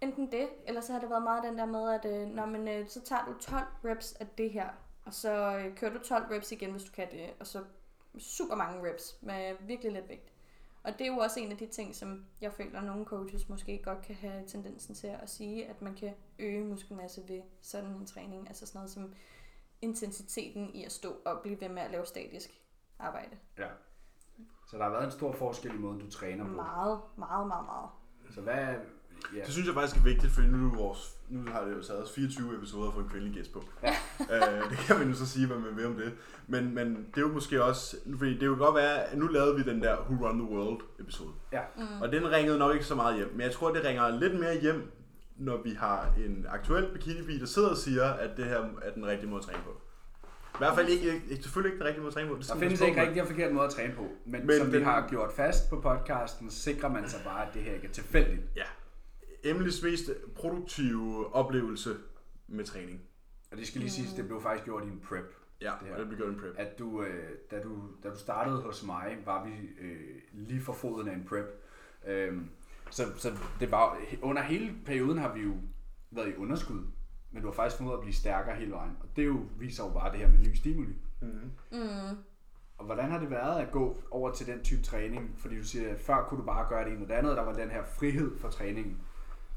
Enten 0.00 0.32
det, 0.32 0.48
eller 0.66 0.80
så 0.80 0.92
har 0.92 1.00
det 1.00 1.10
været 1.10 1.22
meget 1.22 1.42
den 1.42 1.58
der 1.58 1.66
med, 1.66 1.90
at 1.90 2.04
øh, 2.04 2.28
når, 2.28 2.46
men, 2.46 2.68
øh, 2.68 2.88
så 2.88 3.00
tager 3.00 3.24
du 3.24 3.32
12 3.40 3.64
reps 3.84 4.12
af 4.12 4.26
det 4.26 4.50
her, 4.50 4.68
og 5.04 5.14
så 5.14 5.56
øh, 5.56 5.76
kører 5.76 5.92
du 5.92 5.98
12 5.98 6.24
reps 6.30 6.52
igen, 6.52 6.70
hvis 6.70 6.84
du 6.84 6.92
kan 6.92 7.10
det, 7.10 7.30
og 7.40 7.46
så 7.46 7.60
super 8.18 8.54
mange 8.54 8.90
reps 8.90 9.18
med 9.22 9.56
virkelig 9.60 9.92
let 9.92 10.08
vægt. 10.08 10.32
Og 10.82 10.92
det 10.92 11.00
er 11.00 11.12
jo 11.12 11.16
også 11.16 11.40
en 11.40 11.52
af 11.52 11.58
de 11.58 11.66
ting, 11.66 11.94
som 11.94 12.24
jeg 12.40 12.52
føler, 12.52 12.78
at 12.78 12.84
nogle 12.84 13.04
coaches 13.04 13.48
måske 13.48 13.82
godt 13.84 14.02
kan 14.02 14.14
have 14.14 14.46
tendensen 14.46 14.94
til 14.94 15.06
at 15.06 15.30
sige, 15.30 15.66
at 15.66 15.82
man 15.82 15.94
kan 15.94 16.14
øge 16.38 16.64
muskelmasse 16.64 17.22
ved 17.28 17.42
sådan 17.60 17.90
en 17.90 18.06
træning. 18.06 18.48
Altså 18.48 18.66
sådan 18.66 18.78
noget 18.78 18.90
som 18.90 19.14
intensiteten 19.82 20.74
i 20.74 20.84
at 20.84 20.92
stå 20.92 21.16
og 21.24 21.40
blive 21.42 21.60
ved 21.60 21.68
med 21.68 21.82
at 21.82 21.90
lave 21.90 22.06
statisk 22.06 22.50
arbejde. 22.98 23.36
Ja. 23.58 23.68
Så 24.66 24.78
der 24.78 24.84
har 24.84 24.90
været 24.90 25.04
en 25.04 25.10
stor 25.10 25.32
forskel 25.32 25.74
i 25.74 25.78
måden, 25.78 26.00
du 26.00 26.10
træner 26.10 26.44
på. 26.44 26.50
Meget, 26.50 27.00
meget, 27.16 27.46
meget, 27.46 27.66
meget. 27.66 27.90
Så 28.30 28.40
hvad... 28.40 28.76
Ja. 29.36 29.40
Det 29.44 29.52
synes 29.52 29.66
jeg 29.66 29.74
faktisk 29.74 29.96
er 30.00 30.04
vigtigt, 30.04 30.32
fordi 30.32 30.46
nu, 30.46 30.70
er 30.72 30.76
vores, 30.76 31.14
nu 31.28 31.50
har 31.52 31.64
det 31.64 31.76
jo 31.76 31.82
taget 31.82 32.02
os 32.02 32.12
24 32.14 32.56
episoder 32.56 32.90
for 32.92 33.00
en 33.00 33.08
kvindelig 33.08 33.34
gæst 33.34 33.52
på. 33.52 33.64
Ja. 33.82 33.94
øh, 34.30 34.70
det 34.70 34.78
kan 34.78 34.98
man 34.98 35.08
jo 35.08 35.14
så 35.14 35.26
sige, 35.26 35.46
hvad 35.46 35.56
man 35.56 35.76
vil 35.76 35.86
om 35.86 35.94
det. 35.96 36.12
Men, 36.46 36.74
men 36.74 36.96
det 36.96 37.16
er 37.16 37.20
jo 37.20 37.28
måske 37.32 37.64
også, 37.64 37.96
fordi 38.18 38.30
det 38.32 38.40
kan 38.40 38.56
godt 38.58 38.74
være, 38.74 39.04
at 39.04 39.18
nu 39.18 39.26
lavede 39.26 39.56
vi 39.56 39.62
den 39.62 39.82
der 39.82 39.96
Who 40.10 40.28
Run 40.28 40.38
the 40.38 40.48
World 40.56 40.80
episode. 41.00 41.30
Ja. 41.52 41.60
Mm. 41.76 41.82
Og 42.02 42.12
den 42.12 42.30
ringede 42.30 42.58
nok 42.58 42.72
ikke 42.74 42.86
så 42.86 42.94
meget 42.94 43.16
hjem, 43.16 43.30
men 43.32 43.40
jeg 43.40 43.52
tror, 43.52 43.72
det 43.72 43.84
ringer 43.84 44.18
lidt 44.20 44.40
mere 44.40 44.60
hjem, 44.60 44.90
når 45.38 45.62
vi 45.64 45.70
har 45.70 46.14
en 46.26 46.46
aktuel 46.48 46.86
bikini 46.92 47.38
der 47.38 47.46
sidder 47.46 47.68
og 47.68 47.76
siger, 47.76 48.04
at 48.04 48.30
det 48.36 48.44
her 48.44 48.58
er 48.82 48.90
den 48.94 49.06
rigtige 49.06 49.30
måde 49.30 49.38
at 49.40 49.44
træne 49.46 49.58
på. 49.64 49.70
I 50.54 50.58
hvert 50.58 50.74
fald 50.74 50.88
ikke, 50.88 51.22
ikke 51.30 51.42
selvfølgelig 51.42 51.72
ikke 51.72 51.78
den 51.78 51.86
rigtige 51.86 52.00
måde 52.02 52.08
at 52.10 52.14
træne 52.14 52.28
på. 52.28 52.36
Det 52.36 52.48
Der 52.48 52.56
findes 52.58 52.80
ikke 52.80 53.00
rigtig 53.02 53.20
en 53.20 53.26
forkert 53.26 53.52
måde 53.52 53.64
at 53.66 53.72
træne 53.72 53.94
på. 53.94 54.06
Men, 54.26 54.46
Men 54.46 54.58
som 54.58 54.72
vi 54.72 54.76
den- 54.76 54.84
har 54.84 55.06
gjort 55.10 55.32
fast 55.32 55.70
på 55.70 55.80
podcasten, 55.80 56.50
sikrer 56.50 56.88
man 56.88 57.08
sig 57.08 57.20
bare, 57.24 57.46
at 57.48 57.54
det 57.54 57.62
her 57.62 57.72
ikke 57.74 57.86
er 57.88 57.92
tilfældigt. 57.92 58.40
Ja. 58.56 58.62
Emilys 59.44 59.82
mest 59.82 60.10
produktive 60.34 61.34
oplevelse 61.34 61.96
med 62.48 62.64
træning. 62.64 63.00
Og 63.52 63.56
det 63.58 63.66
skal 63.66 63.80
lige 63.80 63.90
siges, 63.90 64.12
det 64.12 64.26
blev 64.26 64.42
faktisk 64.42 64.64
gjort 64.64 64.84
i 64.84 64.86
en 64.86 65.00
prep. 65.08 65.34
Ja, 65.60 65.72
Det 65.80 65.88
her. 65.88 65.94
og 65.94 66.00
det 66.00 66.08
bliver 66.08 66.18
gjort 66.20 66.34
en 66.34 66.40
prep. 66.40 66.54
At 66.56 66.78
du, 66.78 67.02
øh, 67.02 67.28
da, 67.50 67.60
du, 67.62 67.82
da 68.02 68.08
du 68.10 68.18
startede 68.18 68.62
hos 68.62 68.84
mig, 68.86 69.18
var 69.24 69.44
vi 69.44 69.50
øh, 69.80 69.98
lige 70.32 70.60
for 70.60 70.72
foden 70.72 71.08
af 71.08 71.14
en 71.14 71.24
prep. 71.28 71.62
Øhm, 72.06 72.48
så, 72.90 73.02
så 73.16 73.32
det 73.60 73.70
var, 73.70 73.98
under 74.22 74.42
hele 74.42 74.74
perioden 74.86 75.18
har 75.18 75.34
vi 75.34 75.40
jo 75.40 75.52
været 76.10 76.28
i 76.28 76.36
underskud. 76.36 76.82
Men 77.32 77.42
du 77.42 77.48
har 77.48 77.54
faktisk 77.54 77.78
fundet 77.78 77.94
at 77.94 78.00
blive 78.00 78.14
stærkere 78.14 78.56
hele 78.56 78.70
vejen. 78.72 78.96
Og 79.00 79.08
det 79.16 79.26
jo, 79.26 79.40
viser 79.58 79.84
jo 79.84 79.90
bare 79.90 80.10
det 80.12 80.18
her 80.18 80.28
med 80.28 80.38
ny 80.38 80.54
stimuli. 80.54 80.94
Mm-hmm. 81.20 81.50
Mm. 81.72 82.16
Og 82.78 82.84
hvordan 82.86 83.10
har 83.10 83.18
det 83.18 83.30
været 83.30 83.60
at 83.62 83.72
gå 83.72 84.02
over 84.10 84.32
til 84.32 84.46
den 84.46 84.62
type 84.64 84.82
træning? 84.82 85.34
Fordi 85.38 85.58
du 85.58 85.64
siger, 85.64 85.90
at 85.90 85.98
før 86.00 86.24
kunne 86.28 86.40
du 86.40 86.46
bare 86.46 86.68
gøre 86.68 86.84
det 86.84 86.92
ene 86.92 87.02
og 87.04 87.08
det 87.08 87.14
andet, 87.14 87.36
der 87.36 87.42
var 87.42 87.52
den 87.52 87.70
her 87.70 87.84
frihed 87.84 88.38
for 88.38 88.48
træningen. 88.48 89.00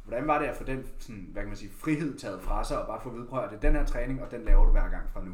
Hvordan 0.07 0.27
var 0.27 0.39
det 0.39 0.47
at 0.47 0.55
få 0.55 0.63
den 0.63 0.87
sådan, 0.99 1.29
hvad 1.31 1.41
kan 1.41 1.47
man 1.47 1.57
sige, 1.57 1.71
frihed 1.71 2.17
taget 2.17 2.41
fra 2.41 2.63
sig, 2.63 2.81
og 2.81 2.87
bare 2.87 3.01
få 3.01 3.37
at 3.37 3.43
at 3.43 3.49
det 3.49 3.55
er 3.55 3.69
den 3.69 3.75
her 3.75 3.85
træning, 3.85 4.23
og 4.23 4.31
den 4.31 4.43
laver 4.45 4.65
du 4.65 4.71
hver 4.71 4.89
gang 4.89 5.09
fra 5.13 5.23
nu? 5.23 5.31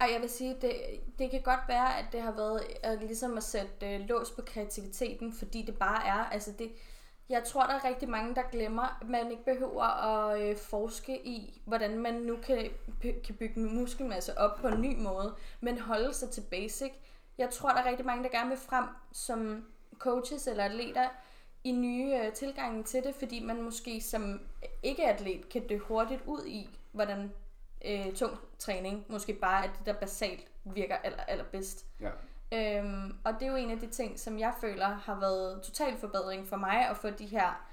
Og 0.00 0.06
jeg 0.12 0.20
vil 0.20 0.30
sige, 0.30 0.56
det, 0.60 0.72
det 1.18 1.30
kan 1.30 1.42
godt 1.42 1.60
være, 1.68 1.98
at 1.98 2.04
det 2.12 2.22
har 2.22 2.32
været 2.32 2.62
at 2.82 2.98
ligesom 3.00 3.36
at 3.36 3.42
sætte 3.42 3.94
øh, 3.94 4.00
lås 4.00 4.30
på 4.30 4.42
kreativiteten, 4.46 5.32
fordi 5.32 5.62
det 5.62 5.78
bare 5.78 6.06
er, 6.06 6.24
altså 6.24 6.52
det, 6.58 6.70
jeg 7.28 7.44
tror, 7.44 7.62
der 7.62 7.74
er 7.74 7.84
rigtig 7.84 8.08
mange, 8.08 8.34
der 8.34 8.42
glemmer, 8.52 8.98
at 9.00 9.08
man 9.08 9.30
ikke 9.30 9.44
behøver 9.44 9.82
at 9.82 10.40
øh, 10.40 10.56
forske 10.56 11.26
i, 11.26 11.62
hvordan 11.64 11.98
man 11.98 12.14
nu 12.14 12.36
kan, 12.36 12.70
kan 13.24 13.34
bygge 13.34 13.60
muskelmasse 13.60 14.38
op 14.38 14.56
på 14.56 14.68
en 14.68 14.80
ny 14.80 14.96
måde, 14.98 15.34
men 15.60 15.78
holde 15.78 16.14
sig 16.14 16.30
til 16.30 16.42
basic. 16.50 16.92
Jeg 17.38 17.50
tror, 17.50 17.68
der 17.68 17.76
er 17.76 17.88
rigtig 17.88 18.06
mange, 18.06 18.24
der 18.24 18.30
gerne 18.30 18.48
vil 18.48 18.58
frem 18.58 18.84
som 19.12 19.64
coaches 19.98 20.46
eller 20.46 20.64
atleter 20.64 21.08
i 21.64 21.72
nye 21.72 22.14
øh, 22.24 22.32
tilgange 22.32 22.82
til 22.82 23.04
det, 23.04 23.14
fordi 23.14 23.44
man 23.44 23.62
måske 23.62 24.00
som 24.00 24.40
ikke-atlet 24.82 25.48
kan 25.48 25.68
det 25.68 25.80
hurtigt 25.80 26.22
ud 26.26 26.46
i, 26.46 26.70
hvordan 26.92 27.32
øh, 27.84 28.12
tung 28.14 28.38
træning 28.58 29.04
måske 29.08 29.32
bare 29.32 29.66
er 29.66 29.72
det, 29.72 29.86
der 29.86 29.92
basalt 29.92 30.48
virker 30.64 30.96
aller, 30.96 31.22
allerbedst. 31.22 31.86
Ja. 32.00 32.10
Øhm, 32.52 33.16
og 33.24 33.34
det 33.34 33.42
er 33.42 33.50
jo 33.50 33.56
en 33.56 33.70
af 33.70 33.78
de 33.78 33.86
ting, 33.86 34.18
som 34.18 34.38
jeg 34.38 34.54
føler 34.60 34.86
har 34.86 35.20
været 35.20 35.62
total 35.62 35.96
forbedring 35.96 36.48
for 36.48 36.56
mig 36.56 36.88
at 36.88 36.96
få 36.96 37.10
de 37.10 37.26
her 37.26 37.66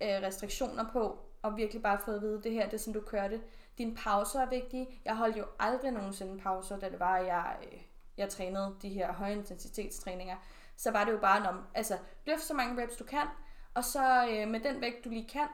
øh, 0.00 0.08
restriktioner 0.08 0.84
på, 0.92 1.18
og 1.42 1.56
virkelig 1.56 1.82
bare 1.82 1.98
få 2.04 2.10
at 2.10 2.22
vide, 2.22 2.42
det 2.42 2.52
her 2.52 2.64
det 2.64 2.74
er 2.74 2.78
sådan, 2.78 3.00
du 3.00 3.06
kører 3.06 3.28
det. 3.28 3.40
Dine 3.78 3.94
pauser 3.94 4.40
er 4.40 4.48
vigtige. 4.48 4.88
Jeg 5.04 5.16
holdt 5.16 5.36
jo 5.36 5.44
aldrig 5.58 5.90
nogensinde 5.90 6.38
pauser, 6.38 6.78
da 6.78 6.88
det 6.90 7.00
var, 7.00 7.16
at 7.16 7.26
jeg, 7.26 7.56
øh, 7.62 7.78
jeg 8.16 8.28
trænede 8.28 8.76
de 8.82 8.88
her 8.88 9.12
højintensitetstræninger. 9.12 10.36
Så 10.76 10.90
var 10.90 11.04
det 11.04 11.12
jo 11.12 11.18
bare, 11.18 11.48
om, 11.48 11.60
altså, 11.74 11.94
løft 12.26 12.40
så 12.42 12.54
mange 12.54 12.82
reps 12.82 12.96
du 12.96 13.04
kan, 13.04 13.26
og 13.74 13.84
så 13.84 14.26
øh, 14.30 14.48
med 14.48 14.60
den 14.60 14.80
vægt, 14.80 15.04
du 15.04 15.08
lige 15.08 15.28
kan, 15.32 15.46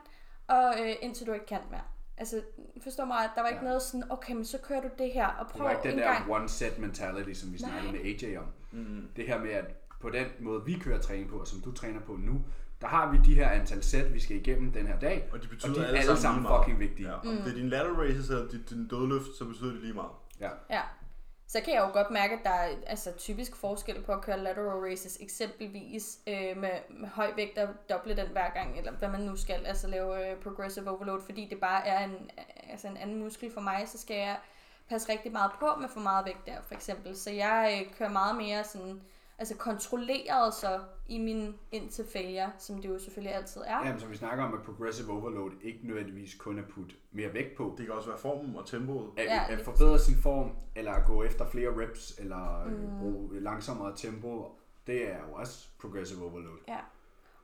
og 0.48 0.74
øh, 0.80 0.94
indtil 1.00 1.26
du 1.26 1.32
ikke 1.32 1.46
kan 1.46 1.60
mere. 1.70 1.80
Altså, 2.16 2.42
forstår 2.82 3.04
mig 3.04 3.16
ret, 3.16 3.30
der 3.34 3.40
var 3.40 3.48
ikke 3.48 3.60
Ja. 3.60 3.64
noget 3.68 3.82
sådan, 3.82 4.04
okay, 4.10 4.32
men 4.32 4.44
så 4.44 4.58
kører 4.62 4.80
du 4.80 4.88
det 4.98 5.10
her, 5.12 5.26
og 5.26 5.44
Det 5.46 5.52
prøv 5.54 5.64
var 5.64 5.70
ikke 5.70 5.82
den 5.82 5.92
en 5.92 5.98
der 5.98 6.12
gang. 6.12 6.30
one 6.30 6.48
set 6.48 6.78
mentality, 6.78 7.40
som 7.40 7.52
vi 7.52 7.58
snakkede 7.58 7.92
Nej. 7.92 8.02
med 8.02 8.22
AJ 8.30 8.36
om. 8.38 8.44
Mm-hmm. 8.72 9.08
Det 9.16 9.26
her 9.26 9.38
med, 9.40 9.50
at 9.50 9.64
på 10.00 10.10
den 10.10 10.26
måde, 10.40 10.64
vi 10.64 10.78
kører 10.78 11.00
træning 11.00 11.30
på, 11.30 11.36
og 11.36 11.46
som 11.46 11.60
du 11.60 11.72
træner 11.72 12.00
på 12.00 12.12
nu, 12.12 12.40
der 12.80 12.86
har 12.86 13.10
vi 13.12 13.18
de 13.24 13.34
her 13.34 13.48
antal 13.50 13.82
sæt, 13.84 14.14
vi 14.14 14.20
skal 14.20 14.36
igennem 14.36 14.72
den 14.72 14.86
her 14.86 14.98
dag. 14.98 15.28
Og 15.32 15.42
de 15.42 15.48
betyder 15.48 15.70
Og 15.72 15.76
de 15.76 15.80
er 15.82 15.86
alle, 15.86 15.98
alle 15.98 16.06
sammen, 16.06 16.22
sammen 16.22 16.42
lige 16.42 16.48
meget. 16.50 16.64
fucking 16.64 16.80
vigtige. 16.80 17.08
Ja. 17.08 17.14
Om 17.14 17.26
Mm. 17.26 17.36
det 17.42 17.50
er 17.52 17.54
din 17.56 17.68
ladder 17.68 17.94
raises 17.98 18.28
eller 18.30 18.48
din, 18.48 18.62
din 18.70 18.88
dødløft, 18.88 19.36
så 19.38 19.44
betyder 19.44 19.72
det 19.72 19.80
lige 19.80 19.94
meget. 19.94 20.10
Ja. 20.40 20.50
Ja. 20.70 20.80
Så 21.48 21.60
kan 21.60 21.74
jeg 21.74 21.82
jo 21.82 21.92
godt 21.92 22.10
mærke, 22.10 22.34
at 22.34 22.40
der 22.44 22.50
er 22.50 22.74
altså, 22.86 23.12
typisk 23.12 23.56
forskel 23.56 24.02
på 24.02 24.12
at 24.12 24.20
køre 24.20 24.38
lateral 24.38 24.90
races, 24.90 25.18
eksempelvis 25.20 26.18
øh, 26.26 26.56
med, 26.56 26.70
med 26.90 27.08
høj 27.08 27.32
vægt 27.36 27.58
og 27.58 27.68
doble 27.90 28.16
den 28.16 28.26
hver 28.26 28.50
gang, 28.50 28.78
eller 28.78 28.92
hvad 28.92 29.08
man 29.08 29.20
nu 29.20 29.36
skal, 29.36 29.66
altså 29.66 29.86
lave 29.88 30.30
øh, 30.30 30.36
progressive 30.36 30.90
overload, 30.90 31.20
fordi 31.24 31.46
det 31.50 31.60
bare 31.60 31.86
er 31.86 32.04
en, 32.04 32.30
altså 32.70 32.88
en 32.88 32.96
anden 32.96 33.18
muskel 33.18 33.52
for 33.52 33.60
mig, 33.60 33.88
så 33.88 33.98
skal 33.98 34.16
jeg 34.16 34.36
passe 34.88 35.12
rigtig 35.12 35.32
meget 35.32 35.50
på 35.58 35.66
med 35.80 35.88
for 35.88 36.00
meget 36.00 36.26
vægt 36.26 36.46
der, 36.46 36.56
for 36.66 36.74
eksempel. 36.74 37.16
Så 37.16 37.30
jeg 37.30 37.80
øh, 37.80 37.94
kører 37.94 38.10
meget 38.10 38.36
mere 38.36 38.64
sådan, 38.64 39.02
altså 39.38 39.56
kontrolleret 39.56 40.54
så 40.54 40.80
i 41.06 41.18
min 41.18 41.54
indtil 41.72 42.04
failure, 42.12 42.50
som 42.58 42.82
det 42.82 42.88
jo 42.88 42.98
selvfølgelig 42.98 43.34
altid 43.34 43.60
er. 43.66 43.86
Jamen, 43.86 44.00
som 44.00 44.10
vi 44.10 44.16
snakker 44.16 44.44
om, 44.44 44.54
at 44.54 44.62
progressive 44.62 45.12
overload 45.12 45.50
ikke 45.62 45.78
nødvendigvis 45.82 46.34
kun 46.34 46.58
at 46.58 46.64
putte 46.68 46.94
mere 47.12 47.34
vægt 47.34 47.56
på. 47.56 47.74
Det 47.78 47.86
kan 47.86 47.94
også 47.94 48.08
være 48.08 48.18
formen 48.18 48.56
og 48.56 48.66
tempoet. 48.66 49.10
At, 49.16 49.24
Ja, 49.24 49.44
at 49.52 49.60
forbedre 49.60 49.98
sin 49.98 50.16
form, 50.22 50.50
eller 50.76 50.92
at 50.92 51.06
gå 51.06 51.22
efter 51.22 51.46
flere 51.46 51.82
reps, 51.82 52.18
eller 52.18 52.64
Mm. 52.64 52.72
mm. 52.72 52.98
bruge 53.00 53.40
langsommere 53.40 53.96
tempo, 53.96 54.46
det 54.86 55.12
er 55.12 55.16
jo 55.28 55.34
også 55.34 55.68
progressive 55.80 56.22
overload. 56.30 56.58
Ja. 56.68 56.78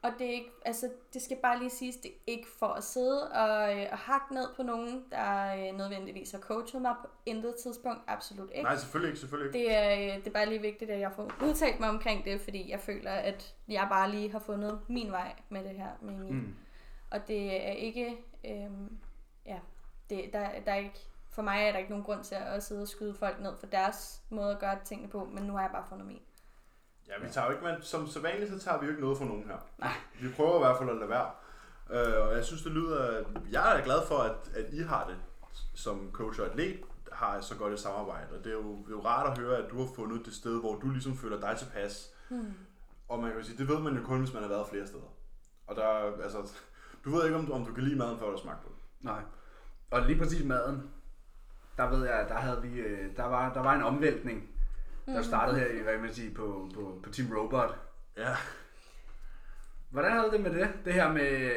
Og 0.05 0.12
det 0.19 0.27
er 0.27 0.31
ikke, 0.31 0.51
altså, 0.64 0.90
det 1.14 1.23
skal 1.23 1.37
bare 1.43 1.59
lige 1.59 1.71
siges, 1.71 1.97
det 1.97 2.11
er 2.11 2.14
ikke 2.27 2.49
for 2.59 2.67
at 2.67 2.85
sidde 2.85 3.33
og, 3.33 3.79
øh, 3.79 3.87
og 3.93 3.99
hakke 3.99 4.35
ned 4.35 4.49
på 4.57 4.62
nogen, 4.62 5.05
der 5.11 5.55
øh, 5.55 5.79
nødvendigvis 5.79 6.33
har 6.33 6.38
coachet 6.38 6.83
mig 6.83 6.95
på 7.01 7.07
intet 7.27 7.55
tidspunkt. 7.62 8.01
Absolut 8.07 8.51
ikke. 8.51 8.62
Nej, 8.62 8.77
selvfølgelig 8.77 9.09
ikke, 9.09 9.21
selvfølgelig 9.21 9.55
ikke. 9.55 9.71
Det 9.71 9.77
er, 9.77 9.93
øh, 9.93 10.19
det 10.19 10.27
er 10.27 10.31
bare 10.31 10.49
lige 10.49 10.61
vigtigt, 10.61 10.90
at 10.90 11.01
jeg 11.01 11.12
får 11.12 11.33
udtalt 11.43 11.81
mig 11.81 11.88
omkring 11.88 12.25
det, 12.25 12.40
fordi 12.40 12.71
jeg 12.71 12.81
føler, 12.81 13.11
at 13.11 13.55
jeg 13.69 13.87
bare 13.90 14.11
lige 14.11 14.33
har 14.33 14.38
fundet 14.38 14.81
min 14.88 15.11
vej 15.11 15.35
med 15.49 15.64
det 15.64 15.71
her. 15.77 15.90
Med 16.01 16.14
min. 16.14 16.35
Mm. 16.35 16.55
Og 17.11 17.29
det 17.29 17.67
er 17.69 17.73
ikke, 17.73 18.17
øhm, 18.45 18.99
ja, 19.47 19.59
det, 20.11 20.33
der, 20.33 20.49
der 20.67 20.73
er 20.73 20.77
ikke, 20.77 21.01
for 21.31 21.43
mig 21.43 21.62
er 21.62 21.73
der 21.73 21.79
ikke 21.79 21.90
nogen 21.90 22.05
grund 22.05 22.25
til 22.25 22.35
at 22.35 22.62
sidde 22.62 22.83
og 22.83 22.88
skyde 22.88 23.14
folk 23.14 23.40
ned 23.40 23.57
for 23.57 23.67
deres 23.67 24.23
måde 24.31 24.51
at 24.51 24.59
gøre 24.59 24.79
tingene 24.85 25.11
på, 25.11 25.25
men 25.25 25.45
nu 25.45 25.53
har 25.53 25.61
jeg 25.61 25.71
bare 25.73 25.85
fundet 25.88 26.07
min. 26.07 26.21
Ja, 27.09 27.27
vi 27.27 27.33
tager 27.33 27.47
jo 27.47 27.53
ikke, 27.53 27.64
men 27.64 27.75
som 27.83 28.07
så 28.07 28.21
vanligt, 28.21 28.51
så 28.51 28.59
tager 28.59 28.79
vi 28.79 28.87
jo 28.87 28.90
ikke 28.90 29.03
noget 29.03 29.19
fra 29.19 29.25
nogen 29.25 29.45
her. 29.45 29.59
Nej. 29.79 29.93
Vi 30.21 30.29
prøver 30.37 30.57
i 30.57 30.59
hvert 30.59 30.79
fald 30.79 30.90
at 30.90 30.97
lade 30.97 31.11
være. 31.11 31.31
Øh, 31.90 32.27
og 32.27 32.35
jeg 32.37 32.45
synes, 32.45 32.62
det 32.62 32.73
lyder... 32.73 33.25
Jeg 33.51 33.79
er 33.79 33.85
glad 33.85 34.07
for, 34.09 34.19
at, 34.19 34.51
at 34.55 34.73
I 34.73 34.83
har 34.83 35.07
det 35.07 35.17
som 35.75 36.11
coach 36.12 36.40
og 36.40 36.47
atlet, 36.47 36.81
har 37.12 37.40
så 37.40 37.57
godt 37.57 37.73
et 37.73 37.81
samarbejde. 37.81 38.27
Og 38.38 38.45
det 38.45 38.51
er, 38.51 38.57
jo, 38.57 38.77
det 38.77 38.87
er 38.87 38.90
jo 38.90 39.05
rart 39.05 39.31
at 39.31 39.38
høre, 39.38 39.57
at 39.57 39.71
du 39.71 39.79
har 39.79 39.88
fundet 39.97 40.27
det 40.27 40.35
sted, 40.35 40.61
hvor 40.61 40.75
du 40.75 40.90
ligesom 40.90 41.17
føler 41.17 41.40
dig 41.40 41.57
tilpas. 41.59 42.11
Hmm. 42.29 42.55
Og 43.09 43.19
man 43.19 43.31
kan 43.31 43.40
jo 43.40 43.47
sige, 43.47 43.59
det 43.59 43.69
ved 43.69 43.79
man 43.79 43.97
jo 43.97 44.03
kun, 44.03 44.19
hvis 44.19 44.33
man 44.33 44.43
har 44.43 44.49
været 44.49 44.69
flere 44.69 44.87
steder. 44.87 45.14
Og 45.67 45.77
der, 45.77 45.88
altså, 46.23 46.53
du 47.05 47.11
ved 47.11 47.25
ikke, 47.25 47.37
om, 47.37 47.53
om 47.53 47.67
du 47.67 47.73
kan 47.73 47.85
lide 47.85 47.99
maden, 47.99 48.19
før 48.19 48.27
du 48.27 48.33
har 48.33 48.38
smagt 48.38 48.62
på 48.62 48.69
den. 48.69 49.09
Nej. 49.11 49.21
Og 49.90 50.03
lige 50.03 50.19
præcis 50.19 50.45
maden, 50.45 50.90
der 51.77 51.90
ved 51.90 52.07
jeg, 52.07 52.27
der 52.29 52.35
havde 52.35 52.62
vi, 52.62 52.81
øh, 52.81 53.17
der 53.17 53.25
var, 53.25 53.53
der 53.53 53.61
var 53.61 53.75
en 53.75 53.83
omvæltning, 53.83 54.49
der 55.07 55.17
Mm. 55.19 55.25
startede 55.25 55.59
her 55.61 55.67
i, 55.67 55.83
hvad 55.83 55.93
kan 55.93 56.03
man 56.03 56.14
sige, 56.14 56.35
på, 56.35 56.69
på, 56.75 57.01
på 57.03 57.11
Team 57.11 57.33
Robot. 57.37 57.79
Ja. 58.17 58.35
Hvordan 59.90 60.12
havde 60.12 60.31
det 60.31 60.40
med 60.40 60.51
det? 60.51 60.69
Det 60.85 60.93
her 60.95 61.12
med, 61.12 61.51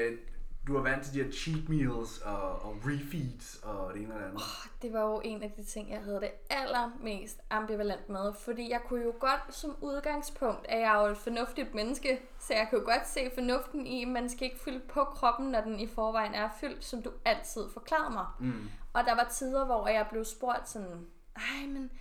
du 0.67 0.73
var 0.73 0.81
vant 0.81 1.03
til 1.05 1.13
de 1.13 1.23
her 1.23 1.31
cheat 1.31 1.69
meals 1.69 2.17
og, 2.21 2.51
og 2.61 2.75
refeeds 2.85 3.59
og 3.63 3.93
det 3.93 4.01
ene 4.01 4.13
og 4.13 4.19
det 4.19 4.25
andet. 4.25 4.41
Det 4.81 4.93
var 4.93 5.01
jo 5.01 5.21
en 5.23 5.43
af 5.43 5.51
de 5.57 5.63
ting, 5.63 5.91
jeg 5.91 6.01
havde 6.01 6.19
det 6.19 6.31
allermest 6.49 7.39
ambivalent 7.49 8.09
med, 8.09 8.33
fordi 8.45 8.69
jeg 8.71 8.81
kunne 8.87 9.03
jo 9.03 9.13
godt 9.19 9.41
som 9.55 9.75
udgangspunkt, 9.81 10.65
at 10.69 10.79
jeg 10.79 10.95
er 10.95 11.05
jo 11.05 11.11
et 11.11 11.17
fornuftigt 11.17 11.73
menneske, 11.73 12.19
så 12.39 12.53
jeg 12.53 12.67
kunne 12.69 12.81
godt 12.85 13.07
se 13.07 13.31
fornuften 13.33 13.87
i, 13.87 14.01
at 14.01 14.07
man 14.07 14.29
skal 14.29 14.43
ikke 14.45 14.59
fylde 14.59 14.81
på 14.89 15.03
kroppen, 15.03 15.47
når 15.51 15.61
den 15.61 15.79
i 15.79 15.87
forvejen 15.87 16.33
er 16.33 16.49
fyldt, 16.59 16.85
som 16.85 17.01
du 17.03 17.11
altid 17.25 17.61
forklarede 17.73 18.13
mig. 18.13 18.25
Mm. 18.39 18.69
Og 18.93 19.03
der 19.05 19.15
var 19.15 19.27
tider, 19.31 19.65
hvor 19.65 19.87
jeg 19.87 20.07
blev 20.11 20.25
spurgt 20.25 20.69
sådan, 20.69 21.07
ej, 21.35 21.67
men 21.67 21.91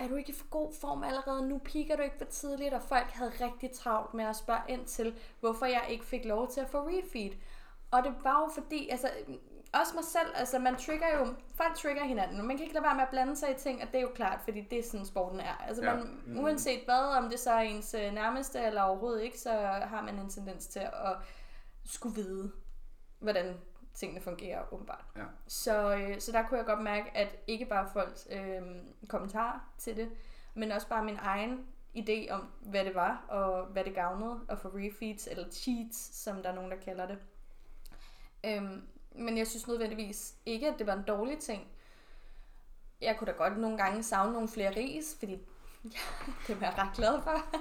er 0.00 0.08
du 0.08 0.14
ikke 0.14 0.30
i 0.30 0.34
for 0.34 0.46
god 0.50 0.72
form 0.80 1.02
allerede 1.02 1.48
nu? 1.48 1.58
Piker 1.58 1.96
du 1.96 2.02
ikke 2.02 2.18
for 2.18 2.24
tidligt? 2.24 2.74
Og 2.74 2.82
folk 2.82 3.06
havde 3.10 3.32
rigtig 3.40 3.70
travlt 3.72 4.14
med 4.14 4.24
at 4.24 4.36
spørge 4.36 4.60
ind 4.68 4.84
til, 4.86 5.14
hvorfor 5.40 5.66
jeg 5.66 5.84
ikke 5.88 6.04
fik 6.04 6.24
lov 6.24 6.48
til 6.50 6.60
at 6.60 6.68
få 6.68 6.78
refeed. 6.88 7.30
Og 7.90 8.02
det 8.04 8.14
var 8.22 8.40
jo 8.40 8.62
fordi, 8.62 8.88
altså, 8.88 9.10
også 9.72 9.94
mig 9.94 10.04
selv, 10.04 10.28
altså 10.34 10.58
man 10.58 10.76
trigger 10.76 11.18
jo, 11.18 11.26
folk 11.54 11.74
trigger 11.74 12.04
hinanden, 12.04 12.46
man 12.46 12.56
kan 12.56 12.60
ikke 12.64 12.74
lade 12.74 12.84
være 12.84 12.94
med 12.94 13.02
at 13.02 13.08
blande 13.10 13.36
sig 13.36 13.50
i 13.50 13.54
ting, 13.54 13.82
og 13.82 13.88
det 13.88 13.96
er 13.96 14.00
jo 14.02 14.10
klart, 14.14 14.40
fordi 14.44 14.60
det 14.60 14.78
er 14.78 14.82
sådan 14.82 15.06
sporten 15.06 15.40
er. 15.40 15.64
Altså 15.68 15.84
Ja. 15.84 15.94
man, 15.94 16.22
uanset 16.38 16.84
hvad, 16.84 17.16
om 17.16 17.30
det 17.30 17.40
så 17.40 17.50
er 17.50 17.60
ens 17.60 17.94
øh, 17.94 18.12
nærmeste 18.12 18.58
eller 18.60 18.82
overhovedet 18.82 19.22
ikke, 19.22 19.38
så 19.38 19.50
har 19.62 20.02
man 20.02 20.18
en 20.18 20.30
tendens 20.30 20.66
til 20.66 20.80
at 20.80 21.16
skulle 21.84 22.14
vide, 22.14 22.52
hvordan 23.18 23.56
tingene 24.00 24.20
fungerer 24.20 24.72
åbenbart. 24.72 25.04
Ja. 25.16 25.24
Så, 25.46 25.96
øh, 25.96 26.20
så 26.20 26.32
der 26.32 26.42
kunne 26.48 26.58
jeg 26.58 26.66
godt 26.66 26.82
mærke, 26.82 27.16
at 27.16 27.36
ikke 27.46 27.64
bare 27.64 27.88
folks 27.92 28.28
øh, 28.30 28.62
kommentarer 29.08 29.72
til 29.78 29.96
det, 29.96 30.10
men 30.54 30.72
også 30.72 30.88
bare 30.88 31.04
min 31.04 31.18
egen 31.20 31.66
idé 31.96 32.30
om, 32.30 32.48
hvad 32.60 32.84
det 32.84 32.94
var, 32.94 33.24
og 33.28 33.66
hvad 33.66 33.84
det 33.84 33.94
gavnede 33.94 34.40
at 34.48 34.58
få 34.58 34.68
refeeds, 34.68 35.26
eller 35.26 35.50
cheats, 35.50 36.16
som 36.16 36.42
der 36.42 36.50
er 36.50 36.54
nogen, 36.54 36.70
der 36.70 36.76
kalder 36.76 37.06
det. 37.06 37.18
Øhm, 38.44 38.82
men 39.12 39.38
jeg 39.38 39.46
synes 39.46 39.68
nødvendigvis 39.68 40.34
ikke, 40.46 40.68
at 40.68 40.74
det 40.78 40.86
var 40.86 40.92
en 40.92 41.04
dårlig 41.08 41.38
ting. 41.38 41.68
Jeg 43.00 43.16
kunne 43.16 43.32
da 43.32 43.36
godt 43.36 43.58
nogle 43.58 43.78
gange 43.78 44.02
savne 44.02 44.32
nogle 44.32 44.48
flere 44.48 44.76
ris, 44.76 45.16
fordi 45.18 45.32
ja, 45.84 45.98
det 46.46 46.60
var 46.60 46.66
jeg 46.66 46.78
ret 46.78 46.96
glad 46.96 47.22
for. 47.22 47.56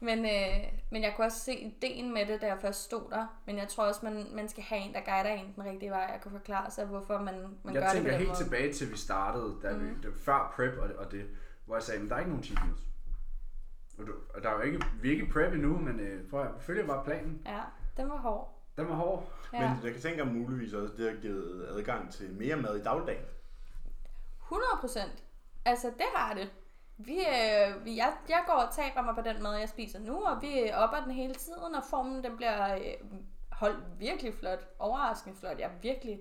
Men, 0.00 0.18
øh, 0.18 0.72
men 0.90 1.02
jeg 1.02 1.12
kunne 1.16 1.26
også 1.26 1.38
se 1.40 1.54
ideen 1.54 2.14
med 2.14 2.26
det, 2.26 2.40
da 2.40 2.46
jeg 2.46 2.58
først 2.60 2.84
stod 2.84 3.10
der. 3.10 3.26
Men 3.46 3.58
jeg 3.58 3.68
tror 3.68 3.84
også, 3.88 4.00
man, 4.04 4.26
man 4.34 4.48
skal 4.48 4.62
have 4.62 4.80
en, 4.80 4.94
der 4.94 5.00
guider 5.00 5.30
en 5.30 5.52
den 5.56 5.64
rigtige 5.64 5.90
vej, 5.90 6.10
og 6.14 6.20
kan 6.22 6.30
forklare 6.32 6.70
sig, 6.70 6.86
hvorfor 6.86 7.18
man, 7.18 7.34
man 7.64 7.74
gør 7.74 7.80
Jeg 7.80 7.82
det 7.82 7.90
tænker 7.96 8.10
på 8.10 8.12
den 8.12 8.18
helt 8.18 8.28
måde. 8.28 8.44
tilbage 8.44 8.72
til, 8.72 8.90
vi 8.92 8.96
startede, 8.96 9.56
da 9.62 9.72
vi, 9.72 9.84
Mhm. 9.84 10.00
det, 10.02 10.10
var 10.10 10.16
før 10.16 10.52
prep 10.56 10.78
og, 10.78 11.04
og 11.04 11.12
det, 11.12 11.26
hvor 11.64 11.76
jeg 11.76 11.82
sagde, 11.82 12.02
at 12.02 12.08
der 12.08 12.14
er 12.14 12.18
ikke 12.18 12.30
nogen 12.30 12.44
cheat 12.44 12.64
meals. 12.66 12.80
Og, 13.98 14.06
du, 14.06 14.12
og 14.34 14.42
der 14.42 14.48
er 14.50 14.54
jo 14.54 14.60
ikke, 14.60 14.84
vi 15.02 15.08
er 15.08 15.12
ikke 15.12 15.32
prep 15.32 15.52
endnu, 15.52 15.78
men 15.78 16.00
øh, 16.00 16.30
prøv 16.30 16.40
at, 16.42 16.48
vi 16.56 16.60
følger 16.60 16.86
bare 16.86 17.04
planen. 17.04 17.42
Ja, 17.46 17.60
den 17.96 18.08
var 18.10 18.16
hård. 18.16 18.54
Den 18.76 18.88
var 18.88 18.94
hård. 18.94 19.32
Ja. 19.52 19.58
Men 19.74 19.84
jeg 19.84 19.92
kan 19.92 20.00
tænke 20.02 20.22
om 20.22 20.28
muligvis 20.28 20.72
også, 20.72 20.94
det 20.96 21.10
har 21.14 21.20
givet 21.20 21.66
adgang 21.70 22.12
til 22.12 22.30
mere 22.32 22.56
mad 22.56 22.76
i 22.76 22.82
dagligdagen. 22.82 23.24
100 24.42 24.68
procent. 24.80 25.24
Altså, 25.64 25.86
det 25.86 26.06
har 26.14 26.34
det. 26.34 26.50
Vi, 26.98 27.18
øh, 27.18 27.84
vi, 27.84 27.96
jeg, 27.96 28.12
jeg 28.28 28.42
går 28.46 28.52
og 28.52 28.74
taber 28.74 29.02
mig 29.02 29.14
på 29.14 29.20
den 29.20 29.42
mad, 29.42 29.58
jeg 29.58 29.68
spiser 29.68 29.98
nu, 29.98 30.16
og 30.20 30.42
vi 30.42 30.70
opper 30.74 31.00
den 31.04 31.12
hele 31.12 31.34
tiden, 31.34 31.74
og 31.74 31.82
formen 31.90 32.24
den 32.24 32.36
bliver 32.36 32.74
øh, 32.74 32.80
holdt 33.52 33.84
virkelig 33.98 34.34
flot. 34.34 34.68
Overraskende 34.78 35.36
flot. 35.38 35.58
Jeg 35.58 35.64
er 35.64 35.80
virkelig, 35.82 36.20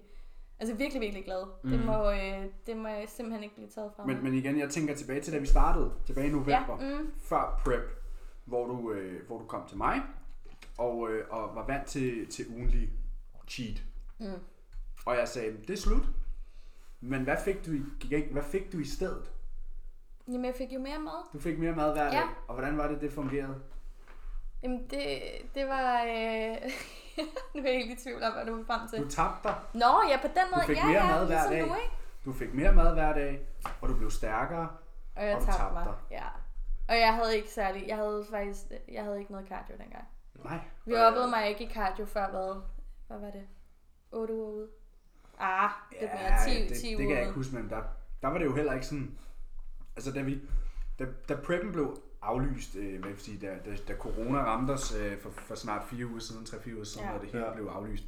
altså 0.59 0.75
virkelig, 0.75 1.01
virkelig 1.01 1.25
glad. 1.25 1.43
Mm. 1.63 1.69
Det, 1.69 1.85
må, 1.85 2.11
øh, 2.11 2.45
det 2.67 2.77
må 2.77 2.87
jeg 2.87 3.05
simpelthen 3.07 3.43
ikke 3.43 3.55
blive 3.55 3.69
taget 3.69 3.91
fra 3.95 4.05
mig. 4.05 4.15
Men, 4.15 4.23
men 4.23 4.33
igen, 4.33 4.59
jeg 4.59 4.69
tænker 4.69 4.95
tilbage 4.95 5.21
til, 5.21 5.33
da 5.33 5.37
vi 5.37 5.45
startede, 5.47 5.93
tilbage 6.05 6.27
i 6.27 6.31
november, 6.31 6.77
ja, 6.81 6.99
mm, 6.99 7.11
før 7.19 7.61
prep, 7.65 8.03
hvor 8.45 8.67
du, 8.67 8.91
øh, 8.91 9.27
hvor 9.27 9.37
du 9.37 9.45
kom 9.45 9.67
til 9.67 9.77
mig, 9.77 10.01
og, 10.77 11.09
øh, 11.09 11.25
og 11.29 11.55
var 11.55 11.65
vant 11.65 11.87
til, 11.87 12.27
til 12.29 12.45
ugenlig 12.49 12.89
cheat. 13.47 13.83
mm. 14.19 14.25
Og 15.05 15.15
jeg 15.15 15.27
sagde, 15.27 15.57
det 15.57 15.69
er 15.69 15.77
slut. 15.77 16.03
Men 17.01 17.23
hvad 17.23 17.37
fik 17.45 17.65
du 17.65 17.71
i, 17.71 17.81
hvad 18.31 18.43
fik 18.43 18.73
du 18.73 18.79
i 18.79 18.85
stedet? 18.85 19.31
Jamen, 20.27 20.45
jeg 20.45 20.53
fik 20.57 20.73
jo 20.73 20.79
mere 20.79 20.99
mad. 20.99 21.29
Du 21.33 21.39
fik 21.39 21.59
mere 21.59 21.71
mad 21.75 21.93
hver 21.93 22.03
dag, 22.03 22.13
Ja. 22.13 22.23
og 22.47 22.53
hvordan 22.53 22.77
var 22.77 22.87
det, 22.87 23.01
det 23.01 23.11
fungerede? 23.11 23.61
Jamen, 24.63 24.87
det, 24.89 25.21
det 25.55 25.67
var... 25.67 26.01
Øh... 26.03 26.07
nu 27.55 27.61
er 27.61 27.67
jeg 27.71 27.73
helt 27.85 27.99
i 27.99 28.03
tvivl 28.03 28.23
om, 28.23 28.33
hvad 28.33 28.45
du 28.45 28.55
vil 28.55 28.65
frem 28.65 28.87
til. 28.89 28.99
Du 29.03 29.09
tabte 29.09 29.47
dig, 29.47 29.55
Nå, 29.73 30.01
ja, 30.09 30.17
på 30.21 30.27
den 30.27 30.43
måde. 30.55 30.65
fik 30.67 30.77
ja, 30.77 30.85
mere 30.87 31.05
ja, 31.05 31.11
mad 31.15 31.25
hver 31.27 31.49
ligesom 31.49 31.51
dag. 31.51 31.67
Nu, 31.67 31.75
ikke? 31.83 31.95
du 32.25 32.33
fik 32.33 32.53
mere 32.53 32.71
mad 32.71 32.93
hver 32.93 33.13
dag, 33.13 33.47
og 33.81 33.89
du 33.89 33.95
blev 33.95 34.11
stærkere. 34.11 34.69
Og 35.15 35.25
jeg 35.25 35.35
Og 35.35 35.41
du 35.41 35.45
tabte 35.45 35.61
tabte 35.61 35.73
mig. 35.73 35.85
dig. 35.85 35.93
Ja. 36.11 36.25
Og 36.89 36.99
jeg 36.99 37.13
havde 37.13 37.35
ikke 37.35 37.49
særlig, 37.49 37.87
jeg 37.87 37.95
havde 37.95 38.25
faktisk, 38.31 38.61
jeg 38.91 39.03
havde 39.03 39.19
ikke 39.19 39.31
noget 39.31 39.47
cardio 39.47 39.75
dengang. 39.77 40.05
Nej. 40.43 40.59
Vi 40.85 40.93
oplevede 40.95 41.29
mig 41.29 41.49
ikke 41.49 41.63
i 41.63 41.69
cardio 41.73 42.05
før 42.05 42.29
hvad? 42.29 42.61
Hvad 43.07 43.17
var 43.19 43.31
det? 43.31 43.47
8 44.11 44.33
uger 44.33 44.47
ude? 44.51 44.67
Ah, 45.39 45.69
det 45.89 45.97
er 46.01 46.29
mere 46.47 46.55
10, 46.55 46.67
det, 46.67 46.77
10 46.77 46.87
det 46.87 46.95
uger 46.95 47.07
kan 47.07 47.15
jeg 47.15 47.21
ikke 47.21 47.33
huske, 47.35 47.55
men 47.55 47.69
der, 47.69 47.81
der 48.21 48.27
var 48.27 48.37
det 48.37 48.45
jo 48.45 48.55
heller 48.55 48.73
ikke 48.73 48.85
sådan... 48.85 49.17
Altså, 49.97 50.11
da 50.11 50.21
vi... 50.21 50.41
Da, 50.99 51.05
da 51.29 51.35
preppen 51.35 51.71
blev 51.71 52.01
aflyst, 52.21 52.75
øh, 52.75 52.89
hvad 52.91 53.01
kan 53.01 53.09
jeg 53.11 53.19
sige, 53.19 53.39
da, 53.47 53.57
da, 53.65 53.75
da 53.87 53.95
corona 53.97 54.39
ramte 54.43 54.71
os 54.71 54.95
øh, 54.95 55.19
for, 55.21 55.29
for 55.29 55.55
snart 55.55 55.87
fire 55.89 56.05
uger 56.07 56.19
siden, 56.19 56.45
tre-fire 56.45 56.75
uger 56.75 56.85
siden, 56.85 57.05
Ja. 57.07 57.11
ja. 57.13 57.17
da 57.17 57.23
det 57.23 57.31
hele 57.31 57.45
Ja. 57.45 57.53
blev 57.53 57.65
aflyst, 57.65 58.03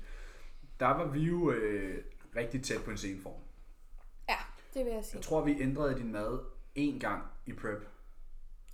der 0.80 0.88
var 0.88 1.08
vi 1.08 1.20
jo 1.20 1.52
øh, 1.52 2.04
rigtig 2.36 2.64
tæt 2.64 2.84
på 2.84 2.92
en 2.92 2.98
sceneform. 2.98 3.42
Ja, 4.30 4.36
det 4.74 4.86
vil 4.86 4.94
jeg 4.94 5.04
sige. 5.04 5.16
Jeg 5.16 5.24
tror, 5.24 5.44
vi 5.46 5.62
ændrede 5.62 5.98
din 6.00 6.12
mad 6.12 6.40
én 6.78 7.00
gang 7.00 7.24
i 7.46 7.54
prep. 7.54 7.88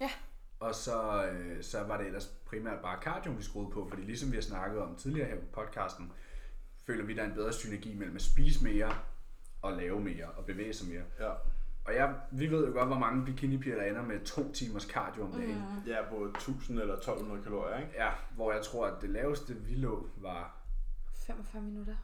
Ja. 0.02 0.10
Og 0.60 0.76
så, 0.76 1.26
øh, 1.32 1.64
så 1.64 1.84
var 1.84 1.98
det 1.98 2.06
ellers 2.08 2.28
primært 2.46 2.82
bare 2.82 3.02
cardio, 3.02 3.32
vi 3.32 3.44
skruede 3.44 3.72
på, 3.72 3.88
fordi 3.90 4.02
ligesom 4.02 4.32
vi 4.32 4.36
har 4.38 4.42
snakket 4.42 4.80
om 4.82 4.96
tidligere 4.96 5.28
her 5.30 5.36
på 5.40 5.46
podcasten, 5.62 6.12
føler 6.86 7.06
vi, 7.06 7.14
der 7.16 7.22
er 7.24 7.28
en 7.28 7.34
bedre 7.36 7.54
synergi 7.54 7.96
mellem 7.96 8.16
at 8.16 8.22
spise 8.22 8.64
mere 8.64 8.98
og 9.62 9.74
lave 9.74 10.00
mere 10.02 10.26
og 10.26 10.46
bevæge 10.46 10.74
sig 10.74 10.88
mere. 10.90 11.04
Ja. 11.20 11.34
Og 11.86 11.96
jeg, 11.96 12.16
vi 12.32 12.52
ved 12.52 12.68
jo 12.68 12.74
godt, 12.74 12.88
hvor 12.88 12.98
mange 13.00 13.26
bikinipiger, 13.26 13.76
der 13.76 13.84
ender 13.84 14.02
med 14.02 14.20
to 14.26 14.52
timers 14.54 14.84
cardio 14.84 15.24
om 15.24 15.32
dagen. 15.32 15.56
Mm. 15.58 15.88
Ja, 15.92 16.10
på 16.10 16.24
1000 16.26 16.80
eller 16.80 16.94
1200 16.94 17.44
kalorier, 17.44 17.78
ikke? 17.78 17.92
Ja, 17.96 18.10
hvor 18.36 18.52
jeg 18.52 18.62
tror, 18.62 18.88
at 18.88 19.02
det 19.02 19.10
laveste, 19.10 19.56
vi 19.56 19.76
lå, 19.76 20.08
var 20.18 20.58
45 21.28 21.62
minutter. 21.62 21.96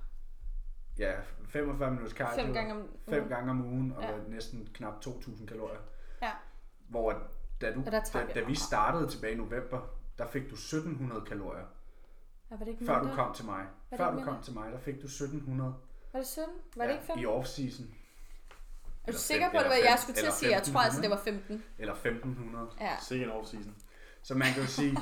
ja, 0.98 1.13
45 1.50 1.91
minutters 1.91 2.12
cardio. 2.17 2.46
Fem 2.46 2.54
gange 2.54 2.74
om 2.74 2.88
fem 3.10 3.28
gange 3.30 3.52
om 3.52 3.62
ugen, 3.65 3.91
og 3.91 4.02
Ja. 4.04 4.12
ja. 4.12 4.17
næsten 4.28 4.70
knap 4.74 4.94
2.000 5.06 5.46
kalorier. 5.48 5.80
Ja. 6.22 6.32
Hvor 6.89 7.12
da, 7.62 7.74
du, 7.74 7.84
da, 7.86 8.02
da 8.36 8.44
vi 8.48 8.56
startede 8.56 9.08
tilbage 9.08 9.34
i 9.34 9.38
november, 9.38 9.82
der 10.17 10.28
fik 10.28 10.41
du 10.50 10.56
1700 10.56 11.22
kalorier, 11.26 11.65
Ja, 12.52 12.56
var 12.56 12.65
det 12.65 12.72
ikke 12.72 12.86
før 12.86 12.98
mindre? 13.00 13.12
du 13.12 13.15
kom 13.15 13.34
til 13.34 13.46
mig. 13.46 13.65
Var 13.91 13.98
Før 13.98 14.10
du 14.10 14.15
mindre? 14.15 14.34
kom 14.34 14.44
til 14.44 14.54
mig, 14.54 14.72
der 14.72 14.80
fik 14.80 14.96
du 15.02 15.08
1700 15.08 15.74
Var 16.13 16.20
det 16.20 16.28
17? 16.28 16.46
Var 16.76 16.84
det 16.86 16.94
ikke 16.94 17.06
15? 17.06 17.24
i 17.24 17.26
off-season. 17.28 17.84
Er 19.02 19.06
du 19.06 19.10
eller 19.12 19.20
sikker 19.20 19.46
fem- 19.46 19.52
på, 19.52 19.58
at 19.58 19.64
det 19.64 19.70
var, 19.70 19.90
jeg 19.90 20.00
skulle 20.00 20.16
til 20.20 20.26
at 20.28 20.34
sige, 20.34 20.52
jeg 20.52 20.64
tror 20.64 20.80
altså, 20.80 21.02
det 21.02 21.12
1500. 21.12 21.12
var 21.12 21.24
15. 21.58 21.64
Eller 21.80 21.94
1500. 21.94 22.70
Ja. 22.82 22.96
Sikke 23.02 23.26
en 23.26 23.32
off-season. 23.32 23.74
Så 24.24 24.36
man 24.36 24.48
kan 24.54 24.62
jo 24.62 24.68
sige, 24.68 24.98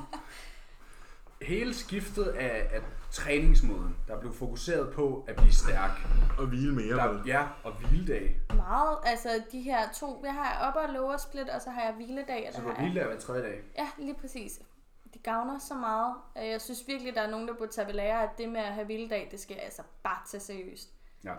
hele 1.41 1.73
skiftet 1.73 2.23
af, 2.23 2.69
af 2.75 2.81
træningsmåden, 3.11 3.95
der 4.07 4.19
blev 4.19 4.33
fokuseret 4.33 4.93
på 4.93 5.25
at 5.27 5.35
blive 5.35 5.53
stærk. 5.53 5.91
Og 6.37 6.47
hvile 6.47 6.73
mere, 6.75 6.95
Der, 6.95 7.23
ja, 7.25 7.47
og 7.63 7.73
hviledag. 7.73 8.39
Meget, 8.55 8.97
altså 9.03 9.43
de 9.51 9.61
her 9.61 9.91
to, 9.91 10.21
jeg 10.25 10.33
har 10.33 10.67
upper 10.69 10.81
og 10.87 10.93
lower 10.93 11.17
split, 11.17 11.49
og 11.49 11.61
så 11.61 11.69
har 11.69 11.81
jeg 11.83 11.93
hviledag. 11.93 12.45
og 12.47 12.53
Så 12.53 12.61
der 12.61 12.67
du 12.67 12.73
har 12.73 12.81
hviledag 12.83 13.07
hver 13.07 13.19
tredje 13.19 13.41
dag. 13.43 13.61
Ja, 13.77 13.89
lige 13.97 14.15
præcis. 14.21 14.59
Det 15.13 15.23
gavner 15.23 15.59
så 15.59 15.73
meget. 15.73 16.15
Øh, 16.37 16.47
Jeg 16.49 16.61
synes 16.61 16.83
virkelig, 16.87 17.15
der 17.15 17.21
er 17.21 17.29
nogen, 17.29 17.47
der 17.47 17.53
burde 17.53 17.71
tage 17.71 17.87
ved 17.87 17.93
lære, 17.93 18.23
at 18.23 18.29
det 18.37 18.49
med 18.49 18.61
at 18.61 18.73
have 18.73 18.85
hviledag, 18.85 19.27
det 19.31 19.39
skal 19.39 19.53
jeg 19.55 19.63
altså 19.63 19.81
bare 20.03 20.19
tage 20.31 20.41
seriøst. 20.41 20.89
Ja. 21.23 21.33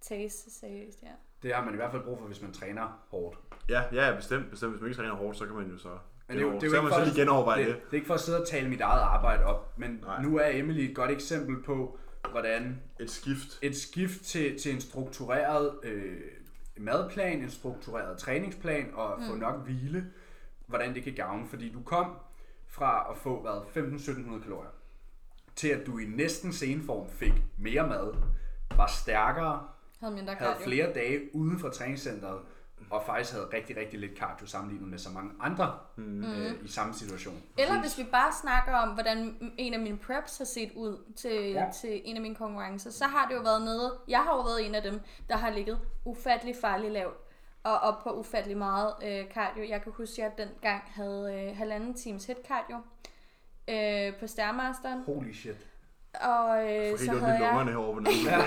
Tages 0.00 0.32
seriøst, 0.60 1.02
ja. 1.02 1.08
Det 1.42 1.54
har 1.54 1.64
man 1.64 1.74
i 1.74 1.76
hvert 1.76 1.90
fald 1.90 2.02
brug 2.02 2.18
for, 2.18 2.26
hvis 2.26 2.42
man 2.42 2.52
træner 2.52 2.98
hårdt. 3.10 3.38
Ja, 3.68 3.82
ja, 3.92 4.16
bestemt. 4.16 4.50
bestemt. 4.50 4.72
Hvis 4.72 4.80
man 4.80 4.90
ikke 4.90 5.02
træner 5.02 5.14
hårdt, 5.14 5.36
så 5.38 5.46
kan 5.46 5.54
man 5.54 5.70
jo 5.70 5.78
så... 5.78 5.88
Men 6.28 6.36
det 6.36 6.44
er 6.44 6.48
jo, 6.48 6.54
det 6.54 6.56
er 6.56 6.60
så 6.60 6.66
jo 6.66 6.72
ikke 6.72 6.82
man 6.82 6.98
for, 6.98 7.04
selv 7.04 7.16
genoverveje 7.16 7.58
det, 7.58 7.66
det. 7.66 7.76
det 7.84 7.90
er 7.90 7.94
ikke 7.94 8.06
for 8.06 8.14
at 8.14 8.20
sidde 8.20 8.40
og 8.40 8.48
tale 8.48 8.68
mit 8.68 8.80
eget 8.80 9.00
arbejde 9.00 9.44
op, 9.44 9.78
men 9.78 9.90
Nej. 10.02 10.22
Nu 10.22 10.38
er 10.38 10.48
Emily 10.52 10.80
et 10.80 10.96
godt 10.96 11.10
eksempel 11.10 11.62
på, 11.62 11.98
hvordan 12.30 12.80
Et 13.00 13.10
skift. 13.10 13.58
et 13.62 13.76
skift 13.76 14.22
til, 14.24 14.58
til 14.58 14.74
en 14.74 14.80
struktureret 14.80 15.78
øh, 15.82 16.20
madplan, 16.76 17.42
en 17.42 17.50
struktureret 17.50 18.18
træningsplan 18.18 18.90
og 18.94 19.18
mm. 19.18 19.24
få 19.26 19.34
nok 19.34 19.64
hvile, 19.64 20.06
hvordan 20.66 20.94
det 20.94 21.04
kan 21.04 21.12
gavne. 21.14 21.46
Fordi 21.48 21.72
du 21.72 21.82
kom 21.82 22.16
fra 22.68 23.06
at 23.10 23.16
få 23.16 23.40
hvad, 23.40 23.84
15-1700 23.84 24.42
kalorier, 24.42 24.70
til 25.56 25.68
at 25.68 25.86
du 25.86 25.98
i 25.98 26.04
næsten 26.04 26.52
seneform 26.52 27.08
fik 27.08 27.32
mere 27.58 27.88
mad, 27.88 28.14
var 28.76 28.86
stærkere, 28.86 29.68
Havde 30.00 30.14
mindre 30.14 30.34
havde 30.34 30.52
cardio. 30.52 30.64
flere 30.64 30.92
dage 30.92 31.34
uden 31.34 31.58
for 31.58 31.68
træningscenteret, 31.68 32.40
og 32.90 33.02
faktisk 33.06 33.34
havde 33.34 33.48
rigtig, 33.52 33.76
rigtig 33.76 33.98
lidt 34.00 34.18
cardio 34.18 34.46
sammenlignet 34.46 34.88
med 34.88 34.98
så 34.98 35.10
mange 35.10 35.30
andre 35.40 35.78
mm. 35.96 36.24
øh, 36.24 36.64
i 36.64 36.68
samme 36.68 36.94
situation. 36.94 37.42
Eller 37.58 37.80
hvis 37.80 37.98
vi 37.98 38.04
bare 38.12 38.32
snakker 38.42 38.72
om, 38.74 38.88
hvordan 38.88 39.36
en 39.58 39.74
af 39.74 39.80
mine 39.80 39.98
preps 39.98 40.38
har 40.38 40.44
set 40.44 40.72
ud 40.72 41.12
til, 41.16 41.50
ja. 41.50 41.70
Til 41.80 42.02
en 42.04 42.16
af 42.16 42.22
mine 42.22 42.34
konkurrencer, 42.34 42.90
så 42.90 43.04
har 43.04 43.28
det 43.28 43.34
jo 43.34 43.40
været 43.40 43.62
noget, 43.64 43.92
jeg 44.08 44.18
har 44.18 44.36
jo 44.36 44.40
været 44.40 44.66
en 44.66 44.74
af 44.74 44.82
dem, 44.82 45.00
der 45.28 45.36
har 45.36 45.50
ligget 45.50 45.80
ufattelig 46.04 46.56
farligt 46.60 46.92
lavt 46.92 47.16
og 47.62 47.78
op 47.78 48.02
på 48.02 48.10
ufattelig 48.10 48.56
meget 48.56 48.94
øh, 49.04 49.24
cardio. 49.34 49.64
Jeg 49.68 49.82
kan 49.82 49.92
huske, 49.92 50.24
at 50.24 50.32
jeg 50.38 50.46
dengang 50.46 50.82
havde 50.86 51.34
øh, 51.34 51.56
halvanden 51.56 51.94
times 51.94 52.24
hit 52.24 52.36
cardio 52.48 52.76
øh, 53.68 54.20
på 54.20 54.26
Stairmasteren. 54.26 55.02
Holy 55.02 55.32
shit. 55.32 55.69
Og 56.14 56.64
øh, 56.64 56.70
Jeg 56.74 56.98
så 56.98 57.10
havde 57.10 57.36
i 57.36 57.40
lungerne 57.40 57.58
jeg... 57.58 57.64
herovre 57.64 57.94
på 57.94 58.00
den 58.00 58.06
Ja. 58.30 58.40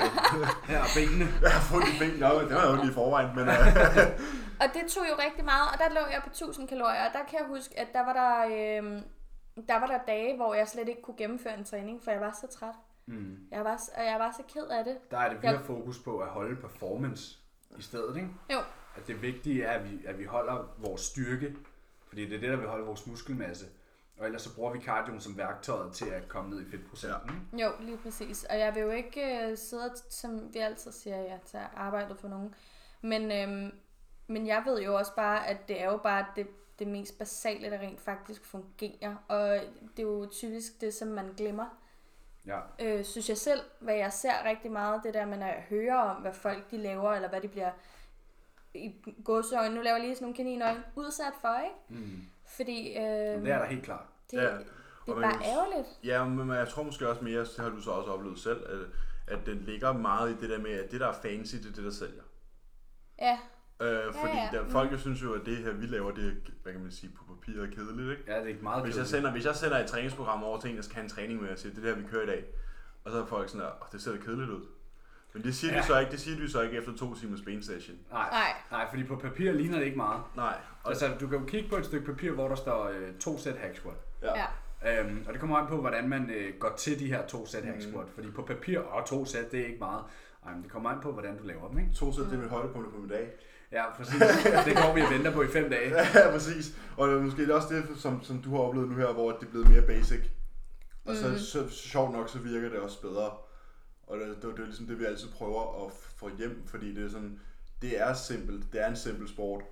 Her 0.71 0.79
og 0.87 0.91
benene. 0.97 1.25
Jeg 1.41 1.51
har 1.51 1.61
fundet 1.71 1.89
i 1.95 1.99
benene, 1.99 2.19
det 2.49 2.55
var 2.55 2.69
jo 2.71 2.75
lige 2.75 2.91
i 2.91 2.93
forvejen, 2.93 3.29
men 3.35 3.45
uh, 3.47 3.55
Og 4.61 4.67
det 4.75 4.83
tog 4.93 5.03
jo 5.11 5.15
rigtig 5.25 5.45
meget, 5.45 5.67
og 5.73 5.77
der 5.81 5.89
lå 5.89 6.01
jeg 6.11 6.21
på 6.23 6.29
1000 6.29 6.67
kalorier, 6.67 7.03
og 7.07 7.11
der 7.13 7.23
kan 7.29 7.39
jeg 7.39 7.47
huske, 7.47 7.79
at 7.79 7.87
der 7.93 8.03
var 8.09 8.13
der, 8.21 8.35
øh, 8.45 8.83
der 9.69 9.79
var 9.79 9.87
der 9.87 9.99
dage, 10.07 10.35
hvor 10.35 10.53
jeg 10.53 10.67
slet 10.67 10.87
ikke 10.89 11.01
kunne 11.01 11.17
gennemføre 11.17 11.57
en 11.57 11.63
træning, 11.65 12.03
for 12.03 12.11
jeg 12.11 12.21
var 12.21 12.37
så 12.41 12.47
træt. 12.59 12.75
Mm. 13.05 13.37
Jeg 13.51 13.63
var, 13.63 13.77
og 13.97 14.05
jeg 14.05 14.15
var 14.19 14.31
så 14.37 14.43
ked 14.53 14.67
af 14.77 14.83
det. 14.83 14.97
Der 15.11 15.17
er 15.17 15.29
det, 15.29 15.41
vi 15.41 15.47
Jeg- 15.47 15.57
har 15.57 15.63
fokus 15.63 15.99
på 15.99 16.17
at 16.19 16.27
holde 16.27 16.55
performance 16.55 17.37
i 17.77 17.81
stedet, 17.81 18.15
ikke? 18.15 18.29
Jo. 18.53 18.59
At 18.97 19.07
det 19.07 19.21
vigtige 19.21 19.63
er, 19.63 19.71
at 19.71 19.91
vi, 19.91 20.05
at 20.07 20.19
vi 20.19 20.23
holder 20.25 20.73
vores 20.77 21.01
styrke, 21.01 21.55
fordi 22.07 22.25
det 22.25 22.35
er 22.35 22.39
det, 22.39 22.49
der 22.49 22.55
vil 22.55 22.67
holde 22.67 22.85
vores 22.85 23.07
muskelmasse. 23.07 23.65
Og 24.23 24.27
ellers 24.27 24.41
så 24.41 24.55
bruger 24.55 24.71
vi 24.73 24.79
cardioen 24.79 25.19
som 25.21 25.37
værktøjet 25.37 25.93
til 25.93 26.05
at 26.05 26.27
komme 26.27 26.49
ned 26.49 26.61
i 26.67 26.69
fedtprocenten. 26.71 27.49
Ja. 27.57 27.65
Jo, 27.65 27.71
lige 27.79 27.97
præcis. 27.97 28.43
Og 28.43 28.59
jeg 28.59 28.75
vil 28.75 28.81
jo 28.81 28.89
ikke 28.89 29.49
øh, 29.51 29.57
sidde, 29.57 29.93
som 30.09 30.53
vi 30.53 30.59
altid 30.59 30.91
siger, 30.91 31.21
ja, 31.21 31.37
til 31.45 31.59
arbejdet 31.75 32.17
for 32.19 32.27
nogen. 32.27 32.55
Men, 33.01 33.31
øhm, 33.31 33.71
men 34.27 34.47
jeg 34.47 34.63
ved 34.65 34.81
jo 34.81 34.95
også 34.95 35.15
bare, 35.15 35.47
at 35.47 35.67
det 35.67 35.81
er 35.81 35.85
jo 35.85 35.97
bare 35.97 36.25
det, 36.35 36.47
det 36.79 36.87
mest 36.87 37.17
basale, 37.19 37.69
der 37.71 37.79
rent 37.79 38.01
faktisk 38.01 38.45
fungerer. 38.45 39.15
Og 39.27 39.59
det 39.97 40.03
er 40.03 40.07
jo 40.07 40.27
typisk 40.31 40.81
det, 40.81 40.93
som 40.93 41.07
man 41.07 41.33
glemmer. 41.37 41.65
ja. 42.45 42.59
øh, 42.79 43.03
synes 43.03 43.29
jeg 43.29 43.37
selv, 43.37 43.61
hvad 43.79 43.95
jeg 43.95 44.13
ser 44.13 44.45
rigtig 44.45 44.71
meget, 44.71 45.01
det 45.03 45.13
der 45.13 45.25
med, 45.25 45.37
når 45.37 45.45
jeg 45.47 45.65
hører 45.69 45.95
om, 45.97 46.21
hvad 46.21 46.33
folk 46.33 46.71
de 46.71 46.77
laver, 46.77 47.13
eller 47.13 47.29
hvad 47.29 47.41
de 47.41 47.47
bliver 47.47 47.71
i 48.73 48.93
gåseøjne, 49.25 49.75
nu 49.75 49.81
laver 49.81 49.97
jeg 49.97 50.05
lige 50.05 50.15
sådan 50.15 50.23
nogle 50.23 50.35
kaninøjne, 50.35 50.83
udsat 50.95 51.33
for, 51.41 51.59
ikke? 51.63 52.05
Mm. 52.05 52.21
Fordi 52.45 52.97
øh, 52.97 53.03
Det 53.41 53.51
er 53.51 53.57
der 53.57 53.65
helt 53.65 53.83
klart. 53.83 54.05
Det, 54.31 54.37
Ja. 54.37 54.43
det 54.43 54.51
er 55.07 55.13
Og 55.13 55.21
bare 55.21 55.33
ærgerligt. 55.45 55.87
ja, 56.03 56.25
men 56.25 56.49
jeg 56.49 56.67
tror 56.67 56.83
måske 56.83 57.09
også 57.09 57.23
mere, 57.23 57.39
det 57.39 57.57
har 57.57 57.69
du 57.69 57.81
så 57.81 57.91
også 57.91 58.11
oplevet 58.11 58.39
selv, 58.39 58.63
at, 58.69 58.79
at 59.39 59.45
den 59.45 59.57
ligger 59.57 59.93
meget 59.93 60.31
i 60.31 60.35
det 60.41 60.49
der 60.49 60.59
med, 60.59 60.71
at 60.71 60.91
det 60.91 60.99
der 60.99 61.07
er 61.07 61.13
fancy, 61.21 61.55
det 61.55 61.65
er 61.69 61.73
det, 61.73 61.83
der 61.83 61.91
sælger. 61.91 62.23
Ja, 63.19 63.37
Øh, 63.81 64.13
fordi 64.13 64.33
ja. 64.37 64.49
Der, 64.51 64.69
folk 64.69 64.91
jo 64.91 64.97
synes 64.97 65.23
jo, 65.23 65.33
at 65.33 65.41
det 65.45 65.57
her, 65.57 65.71
vi 65.71 65.85
laver, 65.85 66.11
det 66.11 66.27
er, 66.27 66.51
hvad 66.63 66.73
kan 66.73 66.81
man 66.81 66.91
sige, 66.91 67.11
på 67.17 67.23
papiret 67.33 67.67
er 67.69 67.75
kedeligt, 67.75 68.11
ikke? 68.11 68.23
Ja, 68.31 68.35
det 68.37 68.43
er 68.43 68.47
ikke 68.47 68.63
meget 68.63 68.83
Hvis 68.83 68.97
jeg, 68.97 69.07
sender, 69.07 69.31
hvis 69.31 69.45
jeg 69.45 69.55
sender 69.55 69.77
et 69.79 69.87
træningsprogram 69.87 70.43
over 70.43 70.59
til 70.59 70.69
en, 70.69 70.75
der 70.75 70.81
skal 70.81 70.95
have 70.95 71.03
en 71.03 71.09
træning 71.09 71.41
med, 71.41 71.49
og 71.49 71.57
siger, 71.59 71.73
det 71.75 71.83
er 71.83 71.85
det 71.87 71.95
her, 71.95 72.01
vi 72.03 72.07
kører 72.09 72.23
i 72.23 72.25
dag, 72.25 72.45
og 73.03 73.11
så 73.11 73.21
er 73.21 73.25
folk 73.25 73.49
sådan 73.49 73.61
der, 73.61 73.71
"Åh, 73.81 73.87
det 73.91 74.01
ser 74.01 74.11
da 74.11 74.17
kedeligt 74.17 74.49
ud. 74.49 74.65
Men 75.33 75.43
det 75.43 75.55
siger, 75.55 75.71
ja. 75.71 75.75
Ja. 75.77 75.81
de 75.81 75.87
så 75.87 75.99
ikke, 75.99 76.11
det 76.11 76.19
siger 76.19 76.37
de 76.37 76.51
så 76.51 76.61
ikke 76.61 76.77
efter 76.77 76.95
to 76.97 77.15
timers 77.15 77.41
bensession. 77.41 77.97
Nej, 78.11 78.29
Nej. 78.31 78.53
nej, 78.71 78.89
fordi 78.89 79.03
på 79.03 79.15
papir 79.15 79.51
ligner 79.51 79.77
det 79.77 79.85
ikke 79.85 79.97
meget. 79.97 80.21
Nej. 80.35 80.57
Og, 80.83 80.89
Altså, 80.89 81.15
du 81.19 81.27
kan 81.27 81.39
jo 81.39 81.45
kigge 81.45 81.69
på 81.69 81.75
et 81.75 81.85
stykke 81.85 82.05
papir, 82.05 82.31
hvor 82.31 82.47
der 82.47 82.55
står 82.55 82.87
øh, 82.89 83.13
to 83.19 83.37
sæt 83.39 83.57
hack 83.57 83.75
squat. 83.77 83.97
Ja. 84.23 84.33
ja. 84.83 84.99
Øhm, 85.01 85.23
og 85.27 85.33
det 85.33 85.39
kommer 85.39 85.57
an 85.57 85.67
på, 85.67 85.77
hvordan 85.81 86.09
man 86.09 86.29
øh, 86.29 86.53
går 86.59 86.73
til 86.77 86.99
de 86.99 87.07
her 87.07 87.25
to 87.27 87.45
sæt 87.45 87.63
hack 87.63 87.77
Mhm. 87.77 87.91
squat. 87.91 88.07
Fordi 88.15 88.31
på 88.31 88.41
papir, 88.41 88.79
og 88.79 89.05
to 89.07 89.25
sæt, 89.25 89.51
det 89.51 89.59
er 89.59 89.65
ikke 89.65 89.79
meget. 89.79 90.03
Ej, 90.45 90.53
men 90.53 90.63
det 90.63 90.71
kommer 90.71 90.89
an 90.89 90.97
på, 91.01 91.11
hvordan 91.11 91.37
du 91.37 91.43
laver 91.43 91.69
dem, 91.69 91.79
ikke? 91.79 91.91
To 91.95 92.13
sæt, 92.13 92.25
det 92.25 92.33
er 92.33 92.37
mit 92.37 92.49
højdepunkt 92.49 92.93
på 92.93 92.97
min 92.99 93.09
dag. 93.09 93.29
Ja, 93.71 93.91
præcis. 93.97 94.13
det 94.65 94.75
går 94.77 94.93
vi 94.95 95.01
og 95.01 95.09
venter 95.11 95.31
på 95.31 95.41
i 95.43 95.47
fem 95.47 95.69
dage. 95.69 95.89
Ja, 96.15 96.31
præcis. 96.31 96.77
Og 96.97 97.07
det 97.07 97.17
er 97.17 97.21
måske 97.21 97.41
det 97.41 97.49
er 97.49 97.55
også 97.55 97.67
det, 97.75 97.83
som, 97.97 98.23
som 98.23 98.41
du 98.41 98.49
har 98.49 98.57
oplevet 98.57 98.89
nu 98.89 98.95
her, 98.95 99.13
hvor 99.13 99.31
det 99.31 99.45
er 99.47 99.51
blevet 99.51 99.69
mere 99.69 99.81
basic. 99.81 100.19
Og 101.05 101.15
så, 101.15 101.27
Mhm. 101.27 101.37
så, 101.37 101.69
så 101.69 101.69
sjovt 101.69 102.11
nok, 102.13 102.29
så 102.29 102.39
virker 102.39 102.69
det 102.69 102.79
også 102.79 103.01
bedre. 103.01 103.31
Og 104.07 104.17
det, 104.19 104.27
det, 104.27 104.43
det 104.55 104.59
er 104.59 104.65
ligesom 104.65 104.85
det, 104.87 104.99
vi 104.99 105.05
altid 105.05 105.27
prøver 105.37 105.85
at 105.85 105.91
få 106.17 106.29
hjem, 106.37 106.63
fordi 106.67 106.95
det 106.95 107.05
er 107.05 107.09
sådan, 107.09 107.39
det 107.81 108.01
er 108.01 108.13
simpelt, 108.13 108.73
det 108.73 108.81
er 108.81 108.87
en 108.89 108.95
simpel 108.95 109.29
sport. 109.29 109.63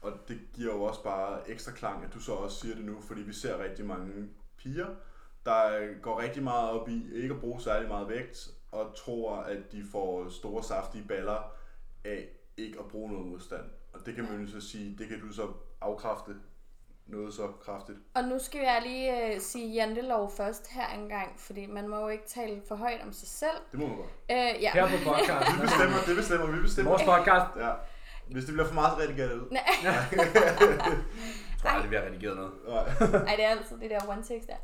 Og 0.00 0.12
det 0.28 0.40
giver 0.52 0.74
jo 0.74 0.82
også 0.82 1.02
bare 1.02 1.50
ekstra 1.50 1.72
klang, 1.72 2.04
at 2.04 2.14
du 2.14 2.20
så 2.20 2.32
også 2.32 2.60
siger 2.60 2.74
det 2.74 2.84
nu, 2.84 3.00
fordi 3.00 3.22
vi 3.22 3.32
ser 3.32 3.62
rigtig 3.62 3.86
mange 3.86 4.28
piger, 4.56 4.86
der 5.44 5.88
går 6.02 6.20
rigtig 6.20 6.42
meget 6.42 6.70
op 6.70 6.88
i 6.88 7.14
ikke 7.14 7.34
at 7.34 7.40
bruge 7.40 7.60
særlig 7.60 7.88
meget 7.88 8.08
vægt, 8.08 8.48
og 8.72 8.94
tror, 8.96 9.36
at 9.36 9.72
de 9.72 9.84
får 9.92 10.28
store 10.28 10.62
saftige 10.62 11.04
baller 11.08 11.52
af 12.04 12.28
ikke 12.56 12.78
at 12.78 12.88
bruge 12.88 13.12
noget 13.12 13.26
modstand. 13.26 13.64
Og 13.92 14.06
det 14.06 14.14
kan 14.14 14.24
man 14.24 14.40
jo 14.40 14.60
så 14.60 14.68
sige, 14.68 14.96
det 14.98 15.08
kan 15.08 15.20
du 15.20 15.32
så 15.32 15.48
afkræfte 15.80 16.34
noget 17.06 17.34
så 17.34 17.48
kraftigt. 17.64 17.98
Og 18.14 18.24
nu 18.24 18.38
skal 18.38 18.60
jeg 18.60 18.82
lige 18.82 19.34
øh, 19.34 19.40
sige 19.40 19.72
jantelov 19.74 20.32
først 20.36 20.70
her 20.70 20.88
engang, 20.88 21.40
fordi 21.40 21.66
man 21.66 21.88
må 21.88 22.00
jo 22.00 22.08
ikke 22.08 22.26
tale 22.26 22.62
for 22.68 22.74
højt 22.74 23.02
om 23.02 23.12
sig 23.12 23.28
selv. 23.28 23.58
Det 23.72 23.80
må 23.80 23.86
man 23.86 23.96
godt. 23.96 24.08
Øh, 24.30 24.62
ja. 24.62 24.70
Her 24.72 24.86
på 24.86 25.10
podcasten. 25.10 25.56
Vi 25.56 25.60
bestemmer, 25.60 25.96
det 26.06 26.16
bestemmer, 26.16 26.46
vi 26.46 26.60
bestemmer. 26.60 26.90
Vores 26.90 27.02
podcast. 27.02 27.56
Ja. 27.56 27.72
Hvis 28.30 28.44
det 28.44 28.52
bliver 28.54 28.66
for 28.66 28.74
meget, 28.74 28.92
så 28.92 29.02
redigerer 29.02 29.28
det 29.28 29.34
ud. 29.34 29.50
Nej. 29.56 29.62
Jeg 31.52 31.62
tror 31.62 31.70
aldrig, 31.70 31.90
vi 31.90 31.96
har 31.96 32.02
redigeret 32.02 32.36
noget. 32.36 32.52
Nej. 32.68 33.22
Ej, 33.26 33.36
det 33.36 33.44
er 33.44 33.48
altid 33.48 33.78
det 33.78 33.90
der 33.90 34.00
one 34.08 34.22
takes 34.22 34.46
der. 34.46 34.56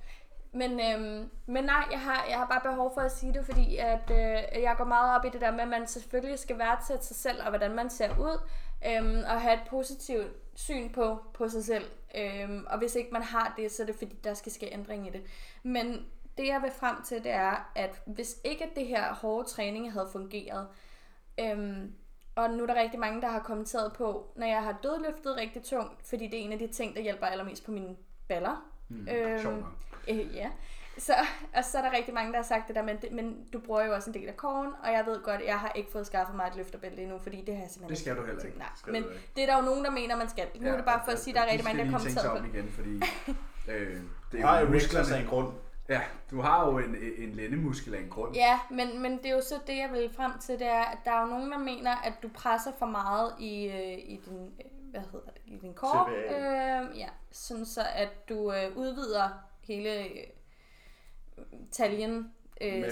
Men, 0.52 0.80
øhm, 0.80 1.30
men 1.46 1.64
nej, 1.64 1.84
jeg 1.90 2.00
har, 2.00 2.26
jeg 2.28 2.38
har 2.38 2.46
bare 2.46 2.70
behov 2.70 2.94
for 2.94 3.00
at 3.00 3.12
sige 3.12 3.32
det, 3.32 3.46
fordi 3.46 3.76
at, 3.76 4.10
øh, 4.10 4.62
jeg 4.62 4.74
går 4.78 4.84
meget 4.84 5.18
op 5.18 5.24
i 5.24 5.28
det 5.28 5.40
der 5.40 5.50
med, 5.50 5.60
at 5.60 5.68
man 5.68 5.86
selvfølgelig 5.86 6.38
skal 6.38 6.58
værdsætte 6.58 7.06
sig 7.06 7.16
selv, 7.16 7.42
og 7.42 7.48
hvordan 7.48 7.74
man 7.74 7.90
ser 7.90 8.18
ud, 8.18 8.38
øhm, 8.86 9.22
og 9.26 9.40
have 9.40 9.54
et 9.54 9.62
positivt 9.70 10.32
syn 10.54 10.92
på, 10.92 11.18
på 11.34 11.48
sig 11.48 11.64
selv. 11.64 11.84
Øhm, 12.14 12.66
og 12.70 12.78
hvis 12.78 12.94
ikke 12.94 13.10
man 13.12 13.22
har 13.22 13.54
det, 13.56 13.72
så 13.72 13.82
er 13.82 13.86
det 13.86 13.94
fordi, 13.94 14.16
der 14.24 14.34
skal 14.34 14.52
ske 14.52 14.72
ændring 14.72 15.06
i 15.06 15.10
det. 15.10 15.22
Men 15.62 16.06
det 16.38 16.46
jeg 16.46 16.60
vil 16.62 16.70
frem 16.70 17.02
til, 17.04 17.24
det 17.24 17.32
er, 17.32 17.70
at 17.74 18.02
hvis 18.06 18.36
ikke 18.44 18.70
det 18.76 18.86
her 18.86 19.14
hårde 19.14 19.48
træning 19.48 19.92
havde 19.92 20.08
fungeret, 20.12 20.66
øhm, 21.40 21.92
og 22.36 22.50
nu 22.50 22.62
er 22.62 22.66
der 22.66 22.74
rigtig 22.80 23.00
mange, 23.00 23.20
der 23.22 23.28
har 23.28 23.38
kommenteret 23.40 23.92
på, 23.92 24.32
når 24.36 24.46
jeg 24.46 24.62
har 24.62 24.76
dødløftet 24.82 25.36
rigtig 25.36 25.62
tungt, 25.62 26.08
fordi 26.08 26.26
det 26.26 26.34
er 26.40 26.44
en 26.44 26.52
af 26.52 26.58
de 26.58 26.66
ting, 26.66 26.94
der 26.96 27.02
hjælper 27.02 27.26
allermest 27.26 27.64
på 27.64 27.70
mine 27.70 27.96
baller. 28.28 28.64
Mm, 28.88 29.08
Øhm. 29.08 29.64
Øh, 30.08 30.36
ja. 30.36 30.50
Så, 30.98 31.12
og 31.54 31.64
så 31.64 31.78
er 31.78 31.82
der 31.82 31.92
rigtig 31.96 32.14
mange, 32.14 32.32
der 32.32 32.38
har 32.38 32.44
sagt 32.44 32.68
det 32.68 32.76
der, 32.76 32.82
men, 32.82 32.96
det, 33.02 33.12
men 33.12 33.44
du 33.52 33.58
bruger 33.58 33.84
jo 33.84 33.94
også 33.94 34.10
en 34.10 34.14
del 34.14 34.28
af 34.28 34.36
korn, 34.36 34.66
og 34.84 34.92
jeg 34.92 35.06
ved 35.06 35.22
godt, 35.22 35.40
jeg 35.46 35.58
har 35.58 35.72
ikke 35.74 35.92
fået 35.92 36.06
skaffet 36.06 36.36
mig 36.36 36.46
et 36.46 36.56
løfterbælte 36.56 37.02
endnu, 37.02 37.18
fordi 37.18 37.44
det 37.46 37.54
har 37.54 37.62
jeg 37.62 37.70
simpelthen 37.70 37.88
Det 37.90 37.98
skal 37.98 38.10
ikke 38.12 38.22
du 38.22 38.26
heller 38.26 38.44
ikke. 38.44 38.58
Nej, 38.58 38.68
Skal 38.76 38.92
men 38.92 39.02
ikke. 39.04 39.30
det 39.36 39.42
er 39.42 39.46
der 39.46 39.56
jo 39.56 39.62
nogen, 39.62 39.84
der 39.84 39.90
mener, 39.90 40.16
man 40.16 40.28
skal. 40.28 40.46
Nu 40.60 40.68
er 40.70 40.76
det 40.76 40.84
bare 40.84 41.00
for 41.04 41.12
at 41.12 41.18
sige, 41.18 41.34
at 41.34 41.36
der 41.36 41.42
er 41.46 41.50
rigtig 41.52 41.64
mange, 41.64 41.78
der 41.84 41.90
har 41.90 41.98
kommenteret 41.98 42.40
på 42.40 42.46
igen, 42.56 42.68
fordi 42.68 42.94
øh, 43.68 44.00
det 44.32 44.40
er 44.40 44.58
jo 44.60 44.68
musklerne 44.70 45.20
en 45.20 45.26
grund. 45.26 45.52
Ja, 45.88 46.00
du 46.30 46.40
har 46.40 46.70
jo 46.70 46.78
en, 46.78 46.96
en 47.18 47.30
lændemuskel 47.32 47.94
af 47.94 48.00
en 48.00 48.08
grund. 48.08 48.34
Ja, 48.34 48.60
men, 48.70 49.02
men 49.02 49.16
det 49.18 49.26
er 49.26 49.34
jo 49.34 49.40
så 49.42 49.54
det, 49.66 49.76
jeg 49.76 49.90
vil 49.92 50.10
frem 50.16 50.32
til, 50.38 50.58
det 50.58 50.66
er, 50.66 50.82
at 50.82 50.98
der 51.04 51.10
er 51.10 51.20
jo 51.20 51.26
nogen, 51.26 51.50
der 51.52 51.58
mener, 51.58 51.96
at 51.96 52.12
du 52.22 52.28
presser 52.34 52.72
for 52.78 52.86
meget 52.86 53.34
i, 53.40 53.66
øh, 53.66 53.98
i 53.98 54.20
din, 54.26 54.46
øh, 54.64 54.70
hvad 54.90 55.00
hedder 55.00 55.30
det, 55.30 55.42
i 55.46 55.56
din 55.56 55.74
kår. 55.74 56.08
TBA. 56.28 56.38
Øh, 56.38 56.98
ja, 56.98 57.08
sådan 57.30 57.66
så 57.66 57.82
at 57.94 58.28
du 58.28 58.52
øh, 58.52 58.76
udvider 58.76 59.28
hele 59.62 60.04
øh, 60.04 60.24
taljen. 61.72 62.32
Øh, 62.60 62.84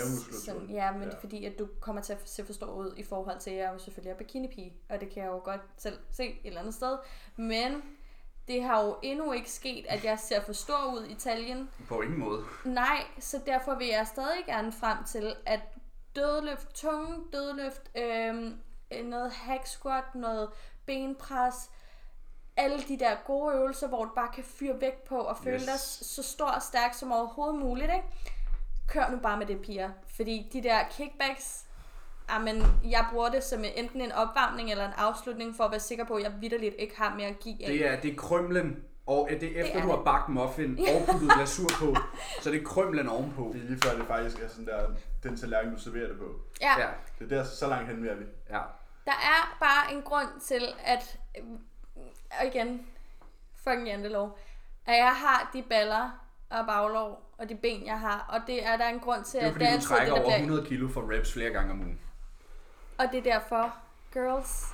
sådan, 0.47 0.67
ja, 0.71 0.93
men 0.93 1.03
Ja. 1.03 1.19
fordi 1.21 1.45
at 1.45 1.59
du 1.59 1.69
kommer 1.81 2.03
til 2.03 2.13
at 2.13 2.19
se 2.25 2.45
for 2.45 2.53
stor 2.53 2.73
ud 2.73 2.95
i 2.97 3.03
forhold 3.03 3.39
til, 3.41 3.51
at 3.51 3.57
jeg 3.57 3.65
er 3.65 3.73
jo 3.73 3.79
selvfølgelig 3.79 4.11
er 4.13 4.17
bikinipige, 4.17 4.73
og 4.89 5.01
det 5.01 5.11
kan 5.11 5.23
jeg 5.23 5.31
jo 5.31 5.41
godt 5.45 5.61
selv 5.77 5.99
se 6.11 6.25
et 6.27 6.37
eller 6.45 6.61
andet 6.61 6.75
sted. 6.75 6.99
Men 7.37 7.83
det 8.53 8.63
har 8.63 8.85
jo 8.85 8.97
endnu 9.03 9.33
ikke 9.33 9.51
sket, 9.51 9.87
at 9.89 10.05
jeg 10.05 10.19
ser 10.19 10.41
for 10.41 10.53
stor 10.53 10.93
ud 10.95 11.07
i 11.07 11.15
taljen. 11.15 11.71
På 11.89 12.01
ingen 12.01 12.19
måde. 12.21 12.45
Nej, 12.65 13.05
så 13.19 13.41
derfor 13.47 13.75
vil 13.75 13.87
jeg 13.87 14.07
stadig 14.07 14.45
gerne 14.47 14.73
frem 14.73 15.05
til, 15.05 15.35
at 15.47 15.61
dødløft, 16.17 16.75
tunge 16.75 17.17
dødløft, 17.33 17.91
øhm, 17.97 18.57
øh, 18.93 19.05
noget 19.07 19.33
hack 19.33 19.67
squat, 19.67 20.15
noget 20.15 20.51
benpres, 20.87 21.71
alle 22.57 22.83
de 22.89 22.99
der 22.99 23.17
gode 23.27 23.55
øvelser, 23.55 23.89
hvor 23.89 24.05
du 24.05 24.11
bare 24.15 24.29
kan 24.35 24.45
fyre 24.45 24.81
væk 24.81 25.03
på 25.09 25.19
og 25.19 25.37
føle 25.39 25.55
Yes. 25.57 25.65
dig 25.65 25.79
så 26.07 26.23
stor 26.23 26.47
og 26.47 26.63
stærk 26.63 26.95
som 26.95 27.13
overhovedet 27.13 27.59
muligt, 27.61 27.91
ikke? 27.95 28.07
Kør 28.89 29.09
nu 29.11 29.19
bare 29.19 29.37
med 29.39 29.47
det, 29.47 29.61
piger. 29.63 29.91
Fordi 30.17 30.51
de 30.53 30.63
der 30.63 30.79
kickbacks, 30.91 31.62
Amen, 32.37 32.63
jeg 32.85 33.07
bruger 33.13 33.29
det 33.29 33.43
som 33.45 33.65
enten 33.77 34.01
en 34.01 34.13
opvarmning 34.13 34.71
eller 34.71 34.87
en 34.87 34.93
afslutning, 34.97 35.57
for 35.57 35.65
at 35.65 35.71
være 35.71 35.81
sikker 35.81 36.05
på, 36.05 36.15
at 36.15 36.23
jeg 36.23 36.33
vidderligt 36.41 36.75
ikke 36.79 36.97
har 36.99 37.15
mere 37.15 37.27
at 37.29 37.39
give 37.39 37.65
af. 37.65 37.69
Det 37.73 37.87
er, 37.89 38.01
det 38.01 38.11
er 38.13 38.17
krymlen, 38.17 38.85
og 39.07 39.29
det 39.31 39.43
er 39.43 39.61
efter 39.61 39.73
Det 39.75 39.83
er 39.83 39.83
du 39.83 39.91
har 39.97 40.03
bagt 40.05 40.29
muffin 40.29 40.79
og 40.79 41.07
puttet 41.13 41.31
glasur 41.37 41.69
på, 41.79 41.97
så 42.43 42.51
det 42.51 42.61
er 42.61 42.65
krymlen 42.65 43.09
ovenpå. 43.09 43.51
Det 43.55 43.63
er 43.63 43.67
lige 43.69 43.79
før, 43.85 43.97
det 43.99 44.07
faktisk 44.07 44.39
er 44.43 44.49
sådan 44.49 44.67
der, 44.67 44.87
den 45.23 45.37
tallerken, 45.37 45.75
du 45.75 45.81
serverer 45.81 46.09
det 46.09 46.19
på. 46.19 46.25
ja. 46.61 46.81
Ja, 46.81 46.89
Det 47.19 47.33
er 47.33 47.37
der, 47.37 47.45
så 47.45 47.69
langt 47.69 47.89
hen 47.91 48.07
er 48.09 48.15
vi. 48.15 48.25
ja. 48.51 48.61
Der 49.05 49.13
er 49.13 49.57
bare 49.61 49.95
en 49.95 50.03
grund 50.03 50.29
til, 50.47 50.63
at, 50.85 51.19
øh, 51.39 51.45
og 52.41 52.47
igen, 52.47 52.87
fucking 53.65 53.87
jantelov, 53.87 54.39
at 54.87 54.97
jeg 54.97 55.13
har 55.15 55.51
de 55.55 55.63
baller 55.63 56.11
og 56.51 56.67
baglov 56.67 57.19
og 57.39 57.49
de 57.49 57.55
ben, 57.55 57.87
jeg 57.87 58.01
har, 58.01 58.27
og 58.29 58.41
det 58.47 58.67
er 58.67 58.77
der 58.77 58.89
en 58.89 59.01
grund 59.01 59.25
til, 59.25 59.41
Det 59.41 59.45
er 59.45 59.49
at 59.49 59.53
fordi, 59.53 59.65
det 59.65 59.69
er 59.69 59.73
du 59.73 59.77
altid 59.77 59.89
trækker 59.89 60.05
det, 60.07 60.17
der 60.17 60.21
over 60.23 60.31
bliver, 60.31 60.39
100 60.47 60.67
kilo 60.69 60.89
for 60.89 61.13
reps 61.13 61.33
flere 61.33 61.51
gange 61.51 61.71
om 61.73 61.81
ugen. 61.81 61.99
Og 62.99 63.05
det 63.13 63.19
er 63.19 63.23
derfor, 63.23 63.77
girls, 64.13 64.67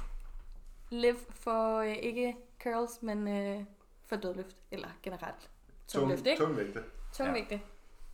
live 0.90 1.16
for, 1.30 1.78
øh, 1.78 1.92
ikke 1.96 2.36
curls, 2.62 3.02
men 3.02 3.28
øh, 3.28 3.64
for 4.06 4.16
dødløft, 4.16 4.56
eller 4.70 4.88
generelt 5.02 5.50
tungløft, 5.88 6.26
ikke? 6.26 6.42
Tung 6.42 6.56
vægte. 6.56 6.82
Tungvægte. 7.12 7.60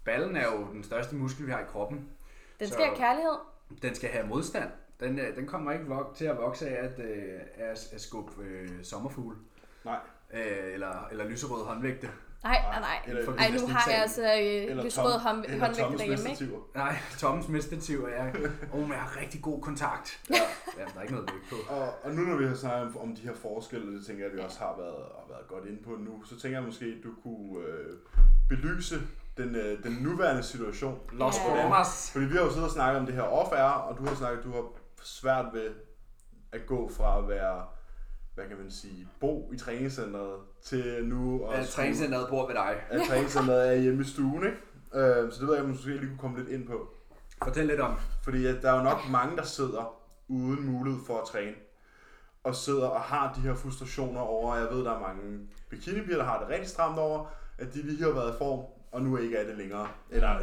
Ballen 0.05 0.37
er 0.37 0.45
jo 0.53 0.67
den 0.73 0.85
største 0.85 1.15
muskel, 1.17 1.47
vi 1.47 1.53
har 1.53 1.61
i 1.61 1.65
kroppen. 1.65 2.09
Den 2.61 2.69
skal 2.69 2.85
have 2.85 2.97
kærlighed. 2.97 3.35
Den 3.83 3.95
skal 3.95 4.11
have 4.11 4.27
modstand. 4.27 4.71
Den, 5.01 5.19
øh, 5.19 5.37
den 5.37 5.47
kommer 5.47 5.73
ikke 5.73 5.85
vok- 5.85 6.15
til 6.17 6.25
at 6.25 6.37
vokse 6.37 6.69
af 6.69 6.85
at, 6.85 6.99
øh, 6.99 7.41
af 7.57 7.65
at, 7.71 7.93
at 7.93 8.01
skubbe 8.01 8.43
øh, 8.43 8.85
sommerfugle. 8.85 9.37
Nej. 9.85 9.99
Øh, 10.33 10.73
eller, 10.75 11.09
eller 11.11 11.25
lyserøde 11.25 11.65
håndvægte. 11.65 12.11
Nej, 12.45 12.59
nej, 12.71 12.81
nej. 12.81 12.99
Eller- 13.07 13.33
Ej, 13.37 13.51
nu 13.61 13.67
har 13.67 13.91
jeg 13.91 14.01
altså 14.03 14.23
øh, 14.23 14.85
lyserød 14.85 15.19
hånd, 15.21 15.45
Thomas 15.45 15.77
derhjemme, 15.99 16.31
ikke? 16.31 16.49
Nej, 16.75 16.97
Tommens 17.19 17.49
meditativ 17.49 18.09
er. 18.13 18.27
Åh, 18.75 18.81
men 18.81 18.91
jeg 18.93 18.99
har 19.01 19.21
rigtig 19.21 19.43
god 19.43 19.61
kontakt. 19.63 20.21
Ja. 20.31 20.35
ja 20.79 20.85
der 20.93 20.99
er 20.99 21.03
ikke 21.03 21.15
noget 21.15 21.31
vægt 21.33 21.45
på. 21.51 21.75
Og, 21.75 21.89
og 22.05 22.11
nu 22.15 22.23
når 22.23 22.37
vi 22.37 22.47
har 22.47 22.55
snakket 22.55 22.83
om, 22.83 22.97
om 22.97 23.17
de 23.17 23.23
her 23.23 23.35
forskelle, 23.35 23.97
det 23.99 24.07
tænker 24.07 24.25
jeg, 24.25 24.31
at 24.33 24.37
vi 24.39 24.43
også 24.43 24.59
har 24.59 24.75
været, 24.79 25.05
har 25.19 25.25
været 25.29 25.47
godt 25.49 25.65
inde 25.67 25.83
på 25.85 25.91
nu, 25.91 26.25
så 26.25 26.41
tænker 26.41 26.59
jeg 26.59 26.67
måske, 26.67 26.85
at 26.85 27.05
du 27.05 27.11
kunne 27.23 27.65
øh, 27.67 27.97
belyse 28.49 28.97
den, 29.37 29.57
øh, 29.57 29.83
den 29.83 29.93
nuværende 30.01 30.43
situation. 30.43 30.99
Los 31.13 31.35
Ja. 31.37 31.63
Bromas. 31.63 32.11
Fordi 32.13 32.25
vi 32.25 32.37
har 32.37 32.45
jo 32.45 32.51
siddet 32.51 32.65
og 32.65 32.71
snakket 32.71 33.01
om 33.01 33.07
det 33.07 33.15
her 33.15 33.23
off-air, 33.23 33.73
og 33.89 33.99
du 33.99 34.05
har 34.07 34.15
snakket, 34.15 34.39
at 34.39 34.45
du 34.45 34.53
har 34.53 34.65
svært 35.03 35.47
ved 35.53 35.71
at 36.53 36.67
gå 36.67 36.91
fra 36.97 37.19
at 37.19 37.29
være, 37.29 37.65
hvad 38.35 38.45
kan 38.49 38.57
man 38.59 38.71
sige, 38.71 39.09
bo 39.21 39.51
i 39.53 39.57
træningscenteret 39.57 40.39
til 40.63 41.05
nu 41.05 41.45
at 41.47 41.59
Ja, 41.59 41.65
træningscenteret 41.65 42.29
bor 42.29 42.47
ved 42.47 42.55
dig. 42.55 42.77
at 42.91 43.01
træningscenteret 43.09 43.69
er 43.69 43.75
hjemme 43.81 44.01
i 44.01 44.05
stuen, 44.05 44.45
ikke? 44.45 44.57
Øh, 44.95 45.33
så 45.33 45.41
det 45.41 45.49
ved 45.49 45.57
jeg, 45.57 45.65
måske 45.65 45.89
lige 45.89 46.01
kunne 46.09 46.19
komme 46.19 46.39
lidt 46.39 46.49
ind 46.49 46.67
på. 46.67 46.89
Fortæl 47.45 47.67
lidt 47.67 47.81
om. 47.81 47.95
Fordi 48.25 48.47
at 48.47 48.63
der 48.63 48.73
er 48.73 48.77
jo 48.77 48.83
nok 48.83 48.99
mange, 49.11 49.37
der 49.37 49.43
sidder 49.43 49.95
uden 50.29 50.67
mulighed 50.73 51.01
for 51.07 51.21
at 51.21 51.27
træne. 51.29 51.55
Og 52.45 52.55
sidder 52.55 52.87
og 52.87 53.01
har 53.01 53.33
de 53.37 53.41
her 53.41 53.55
frustrationer 53.55 54.21
over, 54.21 54.53
og 54.55 54.61
jeg 54.61 54.71
ved, 54.71 54.85
der 54.85 54.93
er 54.93 55.01
mange 55.01 55.49
bikinipiger, 55.71 56.17
der 56.17 56.25
har 56.25 56.39
det 56.39 56.49
rigtig 56.49 56.69
stramt 56.69 56.99
over, 56.99 57.27
at 57.59 57.75
de 57.75 57.83
lige 57.83 58.03
har 58.03 58.11
været 58.11 58.35
i 58.35 58.39
form, 58.39 58.65
og 58.93 59.03
nu 59.03 59.17
ikke 59.17 59.37
er 59.37 59.47
det 59.47 59.57
længere. 59.59 59.89
Eller, 60.11 60.39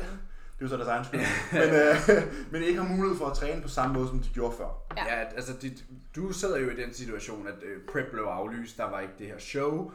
det 0.61 0.71
er 0.71 0.77
jo 0.77 0.85
så 0.85 0.89
deres 0.89 0.89
egen 0.89 1.05
skyld. 1.05 1.19
men, 1.61 1.69
øh, 1.69 2.23
men 2.51 2.63
ikke 2.63 2.81
har 2.81 2.89
mulighed 2.95 3.17
for 3.17 3.25
at 3.25 3.37
træne 3.37 3.61
på 3.61 3.67
samme 3.67 3.93
måde, 3.93 4.07
som 4.07 4.19
de 4.19 4.29
gjorde 4.33 4.55
før. 4.57 4.69
Ja. 4.97 5.15
Ja, 5.15 5.23
altså 5.35 5.53
dit, 5.61 5.85
du 6.15 6.31
sidder 6.31 6.59
jo 6.59 6.69
i 6.69 6.75
den 6.75 6.93
situation, 6.93 7.47
at 7.47 7.63
øh, 7.63 7.81
prep 7.91 8.11
blev 8.11 8.23
aflyst, 8.23 8.77
der 8.77 8.89
var 8.89 8.99
ikke 8.99 9.13
det 9.19 9.27
her 9.27 9.37
show, 9.37 9.91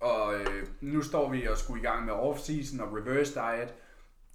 og 0.00 0.34
øh, 0.34 0.66
nu 0.80 1.02
står 1.02 1.30
vi 1.30 1.46
og 1.46 1.58
skulle 1.58 1.82
i 1.82 1.84
gang 1.84 2.04
med 2.04 2.14
off-season 2.14 2.82
og 2.82 2.96
reverse 2.96 3.34
diet, 3.34 3.74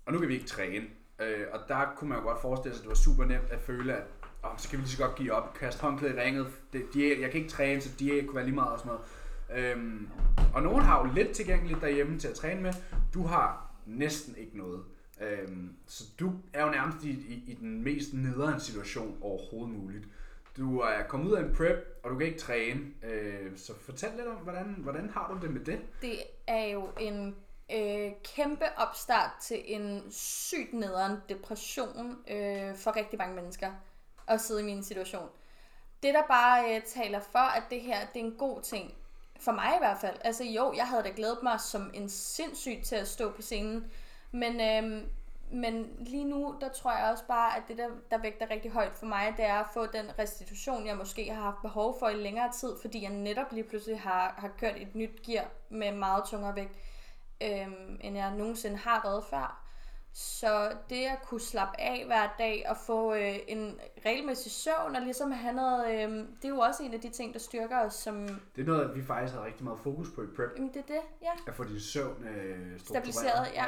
og 0.05 0.13
nu 0.13 0.19
kan 0.19 0.27
vi 0.27 0.33
ikke 0.33 0.47
træne. 0.47 0.85
Øh, 1.21 1.45
og 1.53 1.59
der 1.67 1.93
kunne 1.97 2.09
man 2.09 2.19
jo 2.19 2.23
godt 2.23 2.41
forestille 2.41 2.75
sig, 2.75 2.81
at 2.81 2.83
det 2.83 2.89
var 2.89 2.95
super 2.95 3.25
nemt 3.25 3.51
at 3.51 3.61
føle, 3.61 3.93
at 3.93 4.03
oh, 4.43 4.51
så 4.57 4.69
kan 4.69 4.79
vi 4.79 4.83
lige 4.83 4.91
så 4.91 5.03
godt 5.03 5.15
give 5.15 5.33
op, 5.33 5.53
kaste 5.53 5.81
håndklædet 5.81 6.15
i 6.15 6.19
ringet, 6.19 6.47
det, 6.73 6.85
diæt, 6.93 7.19
jeg 7.19 7.31
kan 7.31 7.39
ikke 7.39 7.51
træne, 7.51 7.81
så 7.81 7.89
diæt 7.99 8.25
kunne 8.25 8.35
være 8.35 8.45
lige 8.45 8.55
meget 8.55 8.71
og 8.71 8.79
sådan 8.79 8.91
noget. 8.91 9.75
Øhm, 9.75 10.09
og 10.53 10.63
nogen 10.63 10.81
har 10.81 11.07
jo 11.07 11.13
lidt 11.13 11.31
tilgængeligt 11.31 11.81
derhjemme 11.81 12.19
til 12.19 12.27
at 12.27 12.33
træne 12.33 12.61
med, 12.61 12.73
du 13.13 13.27
har 13.27 13.71
næsten 13.85 14.35
ikke 14.35 14.57
noget. 14.57 14.83
Øhm, 15.21 15.75
så 15.87 16.03
du 16.19 16.33
er 16.53 16.65
jo 16.65 16.71
nærmest 16.71 17.03
i, 17.03 17.09
i, 17.09 17.43
i 17.47 17.53
den 17.53 17.83
mest 17.83 18.13
nederen 18.13 18.59
situation 18.59 19.17
overhovedet 19.21 19.75
muligt. 19.75 20.05
Du 20.57 20.79
er 20.79 21.03
kommet 21.07 21.31
ud 21.31 21.35
af 21.35 21.43
en 21.43 21.55
prep, 21.55 21.99
og 22.03 22.09
du 22.09 22.17
kan 22.17 22.27
ikke 22.27 22.39
træne. 22.39 22.81
Øh, 23.03 23.57
så 23.57 23.73
fortæl 23.81 24.09
lidt 24.17 24.27
om, 24.27 24.35
hvordan, 24.35 24.75
hvordan 24.77 25.09
har 25.09 25.33
du 25.33 25.45
det 25.45 25.53
med 25.53 25.65
det? 25.65 25.79
Det 26.01 26.17
er 26.47 26.65
jo 26.65 26.89
en 26.99 27.35
øh, 27.73 28.11
kæmpe 28.35 28.65
opstart 28.77 29.31
til 29.41 29.61
en 29.65 30.03
sygt 30.11 30.73
nederen 30.73 31.17
depression 31.29 32.17
øh, 32.27 32.75
for 32.75 32.95
rigtig 32.95 33.19
mange 33.19 33.35
mennesker 33.35 33.71
at 34.27 34.41
sidde 34.41 34.61
i 34.61 34.65
min 34.65 34.83
situation. 34.83 35.29
Det, 36.03 36.13
der 36.13 36.23
bare 36.27 36.75
øh, 36.75 36.81
taler 36.81 37.19
for, 37.19 37.39
at 37.39 37.63
det 37.69 37.81
her 37.81 37.99
det 38.13 38.21
er 38.21 38.25
en 38.25 38.35
god 38.37 38.61
ting, 38.61 38.93
for 39.39 39.51
mig 39.51 39.73
i 39.75 39.79
hvert 39.79 39.97
fald. 40.01 40.17
Altså 40.21 40.43
jo, 40.43 40.73
jeg 40.75 40.87
havde 40.87 41.03
da 41.03 41.11
glædet 41.15 41.39
mig 41.43 41.59
som 41.59 41.91
en 41.93 42.09
sindssyg 42.09 42.79
til 42.83 42.95
at 42.95 43.07
stå 43.07 43.31
på 43.31 43.41
scenen, 43.41 43.91
men, 44.31 44.61
øh, 44.61 45.03
men 45.51 45.87
lige 45.99 46.25
nu, 46.25 46.55
der 46.61 46.69
tror 46.69 46.91
jeg 46.91 47.11
også 47.11 47.23
bare, 47.27 47.57
at 47.57 47.63
det, 47.67 47.77
der, 47.77 47.87
der 48.11 48.17
vægter 48.17 48.49
rigtig 48.49 48.71
højt 48.71 48.95
for 48.95 49.05
mig, 49.05 49.33
det 49.37 49.45
er 49.45 49.59
at 49.59 49.67
få 49.73 49.85
den 49.85 50.19
restitution, 50.19 50.87
jeg 50.87 50.97
måske 50.97 51.33
har 51.33 51.41
haft 51.41 51.61
behov 51.61 51.99
for 51.99 52.09
i 52.09 52.15
længere 52.15 52.51
tid, 52.51 52.73
fordi 52.81 53.03
jeg 53.03 53.11
netop 53.11 53.51
lige 53.51 53.63
pludselig 53.63 53.99
har, 53.99 54.35
har 54.37 54.51
kørt 54.59 54.75
et 54.77 54.95
nyt 54.95 55.21
gear 55.25 55.47
med 55.69 55.91
meget 55.91 56.23
tungere 56.29 56.55
vægt, 56.55 56.75
øhm, 57.41 57.99
end 58.01 58.17
jeg 58.17 58.35
nogensinde 58.35 58.77
har 58.77 59.01
været 59.03 59.23
før. 59.29 59.57
Så 60.13 60.71
det 60.89 61.05
at 61.05 61.21
kunne 61.25 61.41
slappe 61.41 61.81
af 61.81 62.03
hver 62.05 62.29
dag 62.39 62.65
og 62.69 62.77
få 62.77 63.13
øh, 63.13 63.35
en 63.47 63.79
regelmæssig 64.05 64.51
søvn 64.51 64.95
og 64.95 65.01
ligesom 65.01 65.31
have 65.31 65.53
noget, 65.53 65.93
øh, 65.93 66.09
det 66.11 66.45
er 66.45 66.49
jo 66.49 66.57
også 66.57 66.83
en 66.83 66.93
af 66.93 67.01
de 67.01 67.09
ting, 67.09 67.33
der 67.33 67.39
styrker 67.39 67.79
os 67.85 67.93
som, 67.93 68.27
Det 68.55 68.61
er 68.61 68.65
noget, 68.65 68.95
vi 68.95 69.03
faktisk 69.03 69.35
har 69.35 69.45
rigtig 69.45 69.63
meget 69.63 69.79
fokus 69.79 70.07
på 70.15 70.21
i 70.21 70.25
prep. 70.35 70.49
jamen 70.55 70.73
det 70.73 70.77
er 70.77 70.93
det, 70.93 71.01
ja. 71.21 71.31
At 71.47 71.55
få 71.55 71.63
din 71.63 71.79
søvn 71.79 72.23
øh, 72.23 72.79
struktureret. 72.79 72.79
Stabiliseret, 72.79 73.53
ja. 73.53 73.65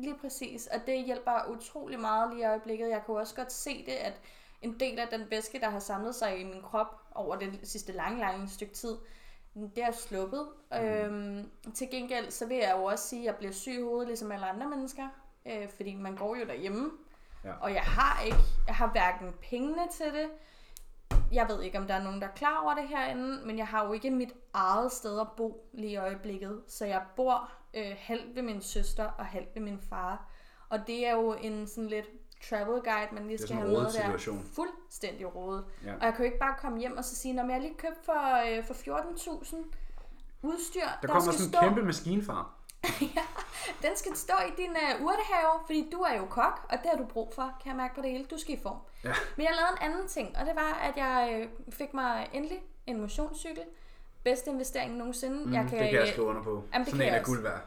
Lige 0.00 0.18
præcis, 0.20 0.66
og 0.66 0.80
det 0.86 1.04
hjælper 1.04 1.50
utrolig 1.50 2.00
meget 2.00 2.30
lige 2.30 2.42
i 2.42 2.46
øjeblikket. 2.46 2.88
Jeg 2.88 3.02
jo 3.08 3.14
også 3.14 3.34
godt 3.34 3.52
se 3.52 3.84
det, 3.86 3.92
at 3.92 4.20
en 4.62 4.80
del 4.80 4.98
af 4.98 5.08
den 5.08 5.30
væske, 5.30 5.60
der 5.60 5.70
har 5.70 5.78
samlet 5.78 6.14
sig 6.14 6.40
i 6.40 6.44
min 6.44 6.62
krop 6.62 7.00
over 7.14 7.36
det 7.36 7.60
sidste 7.62 7.92
lange, 7.92 8.20
lange 8.20 8.48
stykke 8.48 8.74
tid, 8.74 8.96
det 9.54 9.82
er 9.82 9.90
sluppet. 9.90 10.48
Mm. 10.70 10.76
Øhm, 10.76 11.50
til 11.74 11.90
gengæld, 11.90 12.30
så 12.30 12.46
vil 12.46 12.56
jeg 12.56 12.74
jo 12.76 12.84
også 12.84 13.08
sige, 13.08 13.20
at 13.20 13.26
jeg 13.26 13.36
bliver 13.36 13.52
syg 13.52 13.72
i 13.72 13.82
hovedet, 13.82 14.06
ligesom 14.06 14.32
alle 14.32 14.46
andre 14.46 14.68
mennesker. 14.68 15.08
Øh, 15.46 15.68
fordi 15.76 15.94
man 15.94 16.16
går 16.16 16.36
jo 16.36 16.44
derhjemme. 16.44 16.90
Ja. 17.44 17.52
Og 17.60 17.74
jeg 17.74 17.82
har 17.82 18.22
ikke, 18.22 18.38
jeg 18.66 18.74
har 18.74 18.86
hverken 18.86 19.34
pengene 19.50 19.88
til 19.92 20.06
det. 20.06 20.28
Jeg 21.32 21.48
ved 21.48 21.62
ikke, 21.62 21.78
om 21.78 21.86
der 21.86 21.94
er 21.94 22.02
nogen, 22.02 22.20
der 22.20 22.26
er 22.26 22.32
klar 22.32 22.62
over 22.62 22.74
det 22.74 22.88
herinde, 22.88 23.46
men 23.46 23.58
jeg 23.58 23.66
har 23.66 23.86
jo 23.86 23.92
ikke 23.92 24.10
mit 24.10 24.32
eget 24.52 24.92
sted 24.92 25.20
at 25.20 25.26
bo 25.36 25.68
lige 25.72 25.92
i 25.92 25.96
øjeblikket. 25.96 26.62
Så 26.68 26.86
jeg 26.86 27.02
bor 27.16 27.52
øh, 27.74 27.96
halvt 27.98 28.36
ved 28.36 28.42
min 28.42 28.62
søster 28.62 29.04
og 29.04 29.26
halvt 29.26 29.54
ved 29.54 29.62
min 29.62 29.80
far. 29.88 30.28
Og 30.68 30.86
det 30.86 31.06
er 31.06 31.12
jo 31.12 31.32
en 31.32 31.66
sådan 31.66 31.86
lidt 31.86 32.06
travel 32.48 32.80
guide, 32.82 33.08
man 33.12 33.26
lige 33.26 33.38
skal 33.38 33.56
have 33.56 33.68
med 33.68 33.76
der. 33.92 34.18
Fuldstændig 34.54 35.34
rodet. 35.34 35.64
Ja. 35.84 35.94
Og 35.94 36.04
jeg 36.04 36.14
kan 36.14 36.24
jo 36.24 36.24
ikke 36.24 36.38
bare 36.38 36.54
komme 36.58 36.78
hjem 36.78 36.96
og 36.96 37.04
så 37.04 37.16
sige, 37.16 37.40
at 37.40 37.50
jeg 37.50 37.60
lige 37.60 37.74
købt 37.78 38.04
for, 38.04 38.56
øh, 38.58 38.64
for 38.64 38.74
14.000 38.74 39.56
udstyr, 40.42 40.80
Der 40.80 40.88
der, 41.02 41.08
kommer 41.08 41.32
skal 41.32 41.32
sådan 41.32 41.46
en 41.46 41.52
stå, 41.52 41.60
kæmpe 41.60 41.82
maskinfar. 41.82 42.54
den 43.84 43.96
skal 43.96 44.16
stå 44.16 44.34
i 44.48 44.62
din 44.62 44.70
øh, 44.70 45.04
urtehave, 45.06 45.52
fordi 45.66 45.88
du 45.92 46.00
er 46.00 46.16
jo 46.16 46.26
kok, 46.26 46.66
og 46.70 46.78
det 46.78 46.86
har 46.90 46.96
du 46.96 47.04
brug 47.04 47.32
for, 47.34 47.42
kan 47.62 47.68
jeg 47.68 47.76
mærke 47.76 47.94
på 47.94 48.02
det 48.02 48.10
hele. 48.10 48.24
Du 48.24 48.38
skal 48.38 48.54
i 48.54 48.60
form. 48.62 48.78
Ja. 49.04 49.12
Men 49.36 49.46
jeg 49.46 49.54
lavede 49.54 49.72
en 49.80 49.90
anden 49.90 50.08
ting, 50.08 50.36
og 50.38 50.46
det 50.46 50.54
var, 50.56 50.72
at 50.74 50.96
jeg 50.96 51.40
øh, 51.40 51.72
fik 51.72 51.94
mig 51.94 52.28
endelig 52.32 52.58
en 52.86 53.00
motionscykel. 53.00 53.62
Bedste 54.24 54.50
investering 54.50 54.96
nogensinde. 54.96 55.44
Mm, 55.46 55.52
jeg 55.52 55.62
det 55.62 55.70
kan, 55.70 55.78
kan 55.78 55.94
jeg 55.94 56.08
skrive 56.08 56.26
under 56.26 56.42
på. 56.42 56.64
Jamen, 56.72 56.84
det 56.84 56.90
sådan 56.90 57.06
kan 57.06 57.14
en 57.14 57.20
er 57.20 57.24
guld 57.24 57.42
værd. 57.42 57.60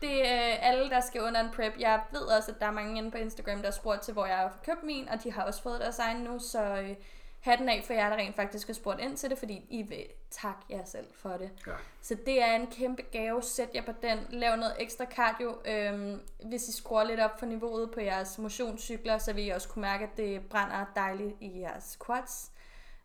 Det 0.00 0.28
er 0.28 0.48
øh, 0.48 0.68
alle, 0.68 0.90
der 0.90 1.00
skal 1.00 1.22
under 1.22 1.40
en 1.40 1.50
prep. 1.54 1.72
Jeg 1.78 2.00
ved 2.12 2.20
også, 2.20 2.52
at 2.52 2.60
der 2.60 2.66
er 2.66 2.70
mange 2.70 2.98
inde 2.98 3.10
på 3.10 3.18
Instagram, 3.18 3.62
der 3.62 3.70
spurgt 3.70 4.02
til, 4.02 4.12
hvor 4.12 4.26
jeg 4.26 4.36
har 4.36 4.58
købt 4.64 4.82
min, 4.82 5.08
og 5.08 5.24
de 5.24 5.32
har 5.32 5.42
også 5.42 5.62
fået 5.62 5.80
deres 5.80 5.98
egen 5.98 6.16
nu, 6.16 6.38
så 6.38 6.62
øh, 6.62 6.96
hatten 7.40 7.68
af 7.68 7.82
for 7.86 7.92
jer, 7.92 8.08
der 8.08 8.16
rent 8.16 8.36
faktisk 8.36 8.66
har 8.66 8.74
spurgt 8.74 9.00
ind 9.00 9.16
til 9.16 9.30
det, 9.30 9.38
fordi 9.38 9.66
I 9.70 9.82
vil 9.82 10.04
takke 10.30 10.60
jer 10.70 10.84
selv 10.84 11.06
for 11.14 11.30
det. 11.30 11.50
Ja. 11.66 11.72
Så 12.00 12.16
det 12.26 12.42
er 12.42 12.54
en 12.54 12.66
kæmpe 12.66 13.02
gave. 13.02 13.42
Sæt 13.42 13.68
jer 13.74 13.82
på 13.82 13.92
den. 14.02 14.18
Lav 14.30 14.56
noget 14.56 14.74
ekstra 14.78 15.04
cardio. 15.04 15.58
Øhm, 15.64 16.20
hvis 16.44 16.68
I 16.68 16.72
skruer 16.72 17.04
lidt 17.04 17.20
op 17.20 17.38
for 17.38 17.46
niveauet 17.46 17.90
på 17.90 18.00
jeres 18.00 18.38
motionscykler, 18.38 19.18
så 19.18 19.32
vil 19.32 19.46
I 19.46 19.48
også 19.48 19.68
kunne 19.68 19.82
mærke, 19.82 20.04
at 20.04 20.16
det 20.16 20.48
brænder 20.50 20.84
dejligt 20.96 21.34
i 21.40 21.60
jeres 21.60 21.98
quads. 22.06 22.50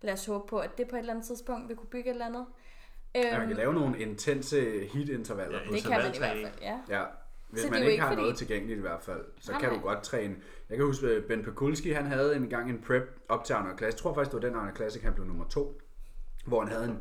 Lad 0.01 0.13
os 0.13 0.25
håbe 0.25 0.47
på, 0.47 0.59
at 0.59 0.77
det 0.77 0.87
på 0.87 0.95
et 0.95 0.99
eller 0.99 1.13
andet 1.13 1.27
tidspunkt 1.27 1.69
vil 1.69 1.77
kunne 1.77 1.89
bygge 1.89 2.09
et 2.09 2.13
eller 2.13 2.25
andet. 2.25 2.45
Øhm, 3.15 3.37
man 3.39 3.47
kan 3.47 3.57
lave 3.57 3.73
nogle 3.73 3.99
intense 3.99 4.87
hit-intervaller 4.93 5.59
Ja, 5.59 5.67
på 5.67 5.73
det 5.73 5.81
kan 5.81 5.89
man 5.91 5.99
i 5.99 6.01
hvert 6.01 6.15
intervaltræning. 6.15 6.47
fald, 6.53 6.61
ja. 6.89 6.99
Ja, 6.99 7.05
hvis 7.49 7.61
Så 7.63 7.69
man 7.69 7.79
ikke 7.79 7.91
ikke 7.91 8.01
har 8.03 8.09
fordi- 8.09 8.21
noget 8.21 8.37
tilgængeligt 8.37 8.77
i 8.77 8.81
hvert 8.81 9.01
fald, 9.01 9.25
så 9.39 9.51
Nej, 9.51 9.61
kan 9.61 9.69
du 9.69 9.79
godt 9.79 10.03
træne. 10.03 10.35
Jeg 10.69 10.77
kan 10.77 10.85
huske, 10.85 11.07
at 11.07 11.25
Ben 11.25 11.43
Pekulski, 11.43 11.91
han 11.91 12.05
havde 12.05 12.35
en 12.35 12.49
gang 12.49 12.69
en 12.69 12.81
prep 12.87 13.19
op 13.29 13.43
til 13.45 13.53
Arnold 13.53 13.77
Classic. 13.77 13.95
Jeg 13.95 14.01
tror 14.03 14.13
faktisk, 14.13 14.31
det 14.35 14.41
var 14.43 14.47
den 14.49 14.57
Arnold 14.57 14.75
Classic, 14.75 15.01
han 15.03 15.13
blev 15.13 15.25
nummer 15.25 15.47
to. 15.47 15.81
Hvor 16.45 16.59
han 16.63 16.71
havde 16.71 16.85
en, 16.85 16.99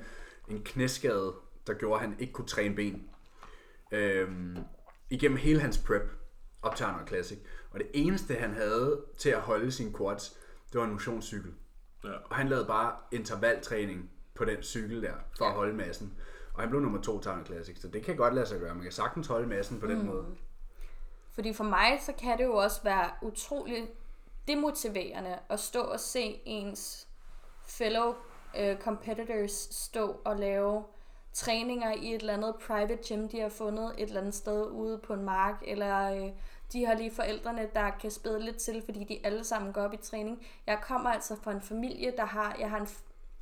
en 0.56 0.62
knæskade, 0.64 1.34
der 1.66 1.74
gjorde, 1.74 1.94
at 2.02 2.08
han 2.08 2.16
ikke 2.20 2.32
kunne 2.32 2.46
træne 2.46 2.74
ben. 2.74 3.08
Øhm, 3.92 4.56
igennem 5.10 5.36
hele 5.38 5.60
hans 5.60 5.78
prep 5.78 6.02
op 6.62 6.76
til 6.76 6.84
Arnold 6.84 7.08
Classic. 7.08 7.38
Og 7.70 7.78
det 7.80 7.86
eneste, 7.92 8.34
han 8.34 8.54
havde 8.54 9.00
til 9.18 9.30
at 9.30 9.40
holde 9.40 9.72
sin 9.72 9.94
quads, 9.96 10.36
det 10.72 10.78
var 10.80 10.84
en 10.86 10.92
motionscykel. 10.92 11.52
Ja. 12.04 12.08
Og 12.30 12.36
han 12.36 12.48
lavede 12.48 12.66
bare 12.66 12.92
intervaltræning 13.12 14.10
på 14.40 14.44
den 14.44 14.62
cykel 14.62 15.02
der, 15.02 15.12
for 15.38 15.44
at 15.44 15.52
holde 15.52 15.76
massen. 15.76 16.12
Og 16.54 16.60
han 16.60 16.70
blev 16.70 16.80
nummer 16.80 17.00
to 17.00 17.20
Arnold 17.26 17.46
Classic, 17.46 17.80
så 17.80 17.88
det 17.88 18.02
kan 18.04 18.16
godt 18.16 18.34
lade 18.34 18.46
sig 18.46 18.60
gøre. 18.60 18.74
Man 18.74 18.82
kan 18.82 18.92
sagtens 18.92 19.26
holde 19.26 19.46
massen 19.46 19.80
på 19.80 19.86
den 19.86 20.06
måde. 20.06 20.24
Fordi 21.32 21.52
for 21.52 21.64
mig, 21.64 21.98
så 22.00 22.12
kan 22.12 22.38
det 22.38 22.44
jo 22.44 22.54
også 22.54 22.82
være 22.84 23.10
utroligt 23.22 23.86
demotiverende 24.48 25.38
at 25.48 25.60
stå 25.60 25.80
og 25.80 26.00
se 26.00 26.40
ens 26.44 27.08
fellow 27.64 28.08
uh, 28.58 28.80
competitors 28.80 29.68
stå 29.70 30.20
og 30.24 30.36
lave 30.36 30.84
træninger 31.32 31.92
i 31.92 32.14
et 32.14 32.20
eller 32.20 32.34
andet 32.34 32.54
private 32.66 32.98
gym, 33.08 33.28
de 33.28 33.40
har 33.40 33.48
fundet 33.48 33.94
et 33.98 34.08
eller 34.08 34.20
andet 34.20 34.34
sted 34.34 34.66
ude 34.66 34.98
på 34.98 35.12
en 35.12 35.24
mark, 35.24 35.62
eller 35.66 36.12
øh, 36.12 36.30
de 36.72 36.86
har 36.86 36.94
lige 36.94 37.10
forældrene, 37.10 37.68
der 37.74 37.90
kan 37.90 38.10
spæde 38.10 38.40
lidt 38.40 38.56
til, 38.56 38.82
fordi 38.84 39.04
de 39.04 39.20
alle 39.24 39.44
sammen 39.44 39.72
går 39.72 39.80
op 39.80 39.94
i 39.94 39.96
træning. 39.96 40.46
Jeg 40.66 40.78
kommer 40.82 41.10
altså 41.10 41.36
fra 41.42 41.52
en 41.52 41.60
familie, 41.60 42.12
der 42.16 42.24
har, 42.24 42.56
jeg 42.60 42.70
har 42.70 42.78
en, 42.78 42.88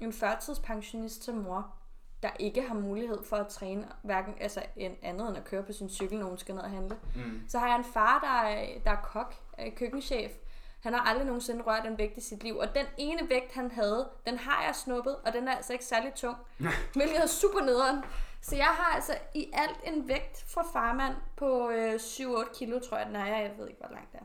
en 0.00 0.12
førtidspensionist 0.12 1.24
som 1.24 1.34
mor, 1.34 1.74
der 2.22 2.30
ikke 2.38 2.62
har 2.62 2.74
mulighed 2.74 3.24
for 3.24 3.36
at 3.36 3.48
træne 3.48 3.88
hverken 4.02 4.34
altså 4.40 4.62
en 4.76 4.96
andet 5.02 5.28
end 5.28 5.36
at 5.36 5.44
køre 5.44 5.62
på 5.62 5.72
sin 5.72 5.90
cykel, 5.90 6.18
når 6.18 6.26
hun 6.26 6.38
skal 6.38 6.54
ned 6.54 6.62
og 6.62 6.70
handle. 6.70 6.96
Mm. 7.16 7.42
Så 7.48 7.58
har 7.58 7.68
jeg 7.68 7.76
en 7.76 7.84
far, 7.84 8.20
der 8.20 8.48
er, 8.48 8.78
der 8.84 8.90
er 8.90 9.02
kok, 9.02 9.34
er 9.58 9.70
køkkenchef, 9.76 10.32
Han 10.80 10.92
har 10.92 11.00
aldrig 11.00 11.26
nogensinde 11.26 11.62
rørt 11.62 11.86
en 11.86 11.98
vægt 11.98 12.16
i 12.16 12.20
sit 12.20 12.42
liv. 12.42 12.56
Og 12.56 12.74
den 12.74 12.86
ene 12.98 13.28
vægt, 13.28 13.52
han 13.52 13.70
havde, 13.70 14.08
den 14.26 14.38
har 14.38 14.64
jeg 14.64 14.74
snuppet, 14.74 15.16
og 15.16 15.32
den 15.32 15.48
er 15.48 15.56
altså 15.56 15.72
ikke 15.72 15.84
særlig 15.84 16.14
tung. 16.14 16.36
hvilket 16.96 17.22
er 17.22 17.26
super 17.26 17.60
nederen. 17.60 18.04
Så 18.40 18.56
jeg 18.56 18.66
har 18.66 18.94
altså 18.94 19.12
i 19.34 19.50
alt 19.52 19.78
en 19.84 20.08
vægt 20.08 20.44
fra 20.46 20.62
farmand 20.72 21.14
på 21.36 21.70
øh, 21.70 21.94
7-8 21.94 22.58
kilo, 22.58 22.78
tror 22.78 22.96
jeg 22.96 23.06
den 23.06 23.16
er. 23.16 23.26
Jeg 23.26 23.54
ved 23.58 23.68
ikke, 23.68 23.80
hvor 23.80 23.94
langt 23.94 24.12
det 24.12 24.20
er. 24.20 24.24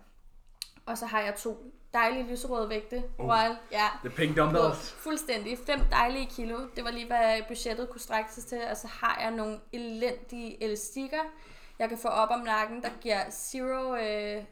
Og 0.86 0.97
så 0.97 1.05
har 1.05 1.19
jeg 1.21 1.36
to 1.36 1.71
dejlige 1.93 2.23
lyserøde 2.31 2.69
vægte. 2.69 3.03
Oh. 3.17 3.25
Royal, 3.25 3.57
ja. 3.71 3.88
The 3.99 4.09
Pink 4.09 4.38
Dumbbells. 4.38 4.91
fuldstændig. 4.91 5.57
Fem 5.65 5.79
dejlige 5.91 6.25
kilo. 6.25 6.59
Det 6.75 6.84
var 6.84 6.91
lige, 6.91 7.07
hvad 7.07 7.41
budgettet 7.47 7.89
kunne 7.89 8.01
strække 8.01 8.34
sig 8.34 8.43
til. 8.43 8.61
Og 8.71 8.77
så 8.77 8.88
har 8.88 9.19
jeg 9.21 9.31
nogle 9.31 9.59
elendige 9.73 10.63
elastikker, 10.63 11.19
jeg 11.79 11.89
kan 11.89 11.97
få 11.97 12.07
op 12.07 12.29
om 12.31 12.39
nakken, 12.39 12.81
der 12.84 12.89
giver 13.01 13.29
zero... 13.31 13.95
Øh, 13.95 14.43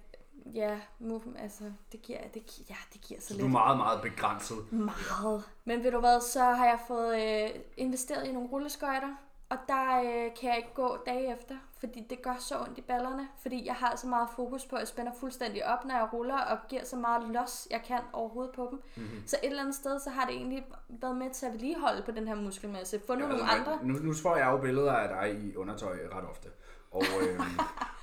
ja, 0.55 0.79
movement, 0.99 1.41
altså, 1.41 1.63
det 1.91 2.01
giver, 2.01 2.19
det, 2.33 2.45
gi- 2.45 2.65
ja, 2.69 2.75
det 2.93 3.01
giver 3.01 3.19
så 3.21 3.27
Så 3.27 3.33
lidt. 3.33 3.41
du 3.41 3.47
er 3.47 3.51
meget, 3.51 3.77
meget 3.77 4.01
begrænset. 4.01 4.71
Meget. 4.73 5.43
Men 5.65 5.83
ved 5.83 5.91
du 5.91 5.99
hvad, 5.99 6.21
så 6.21 6.43
har 6.43 6.65
jeg 6.65 6.79
fået 6.87 7.21
øh, 7.43 7.49
investeret 7.77 8.27
i 8.27 8.31
nogle 8.31 8.49
rulleskøjter, 8.49 9.15
og 9.51 9.57
der 9.67 9.99
øh, 9.99 10.31
kan 10.39 10.49
jeg 10.49 10.57
ikke 10.57 10.73
gå 10.73 10.97
dage 11.05 11.35
efter, 11.37 11.55
fordi 11.79 12.05
det 12.09 12.21
gør 12.21 12.35
så 12.39 12.55
ondt 12.59 12.77
i 12.77 12.81
ballerne, 12.81 13.27
fordi 13.41 13.65
jeg 13.65 13.75
har 13.75 13.95
så 13.95 14.07
meget 14.07 14.27
fokus 14.35 14.65
på, 14.65 14.75
at 14.75 14.79
jeg 14.79 14.87
spænder 14.87 15.11
fuldstændig 15.19 15.65
op, 15.65 15.85
når 15.85 15.95
jeg 15.95 16.07
ruller, 16.13 16.37
og 16.37 16.57
giver 16.69 16.85
så 16.85 16.95
meget 16.95 17.23
los, 17.33 17.67
jeg 17.71 17.81
kan 17.87 17.99
overhovedet 18.13 18.55
på 18.55 18.67
dem. 18.71 18.79
Mm-hmm. 18.95 19.23
Så 19.25 19.35
et 19.43 19.49
eller 19.49 19.61
andet 19.61 19.75
sted, 19.75 19.99
så 19.99 20.09
har 20.09 20.25
det 20.25 20.35
egentlig 20.35 20.65
været 20.89 21.17
med 21.17 21.29
til 21.33 21.45
at 21.45 21.53
vedligeholde 21.53 22.01
på 22.05 22.11
den 22.11 22.27
her 22.27 22.35
muskelmasse. 22.35 23.01
Fundet 23.07 23.29
nogle 23.29 23.43
andre. 23.43 23.79
Nu, 23.83 23.93
nu 23.93 24.13
får 24.13 24.35
jeg 24.35 24.47
jo 24.51 24.57
billeder 24.57 24.93
af 24.93 25.09
dig 25.09 25.41
i 25.43 25.55
undertøj 25.55 25.97
ret 26.13 26.29
ofte. 26.29 26.49
Og 26.91 27.03
øh, 27.21 27.39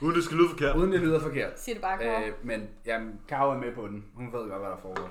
Uden 0.03 0.17
det 0.17 0.25
skal 0.25 0.37
lyde 0.37 0.49
forkert. 0.49 0.77
uden 0.77 0.93
det 0.93 1.01
lyder 1.01 1.21
forkert. 1.21 1.61
Siger 1.61 1.75
det 1.75 1.83
bare, 1.83 1.99
Kåre. 1.99 2.27
Øh, 2.27 2.33
men 2.43 2.69
jamen, 2.87 3.21
Karo 3.29 3.51
er 3.51 3.59
med 3.59 3.75
på 3.75 3.87
den. 3.87 4.05
Hun 4.15 4.33
ved 4.33 4.49
godt, 4.49 4.61
hvad 4.61 4.71
der 4.71 4.77
foregår. 4.77 5.11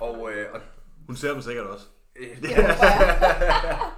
Og, 0.00 0.32
øh, 0.32 0.46
og 0.54 0.60
Hun 1.06 1.16
ser 1.16 1.32
dem 1.32 1.42
sikkert 1.42 1.66
også. 1.66 1.86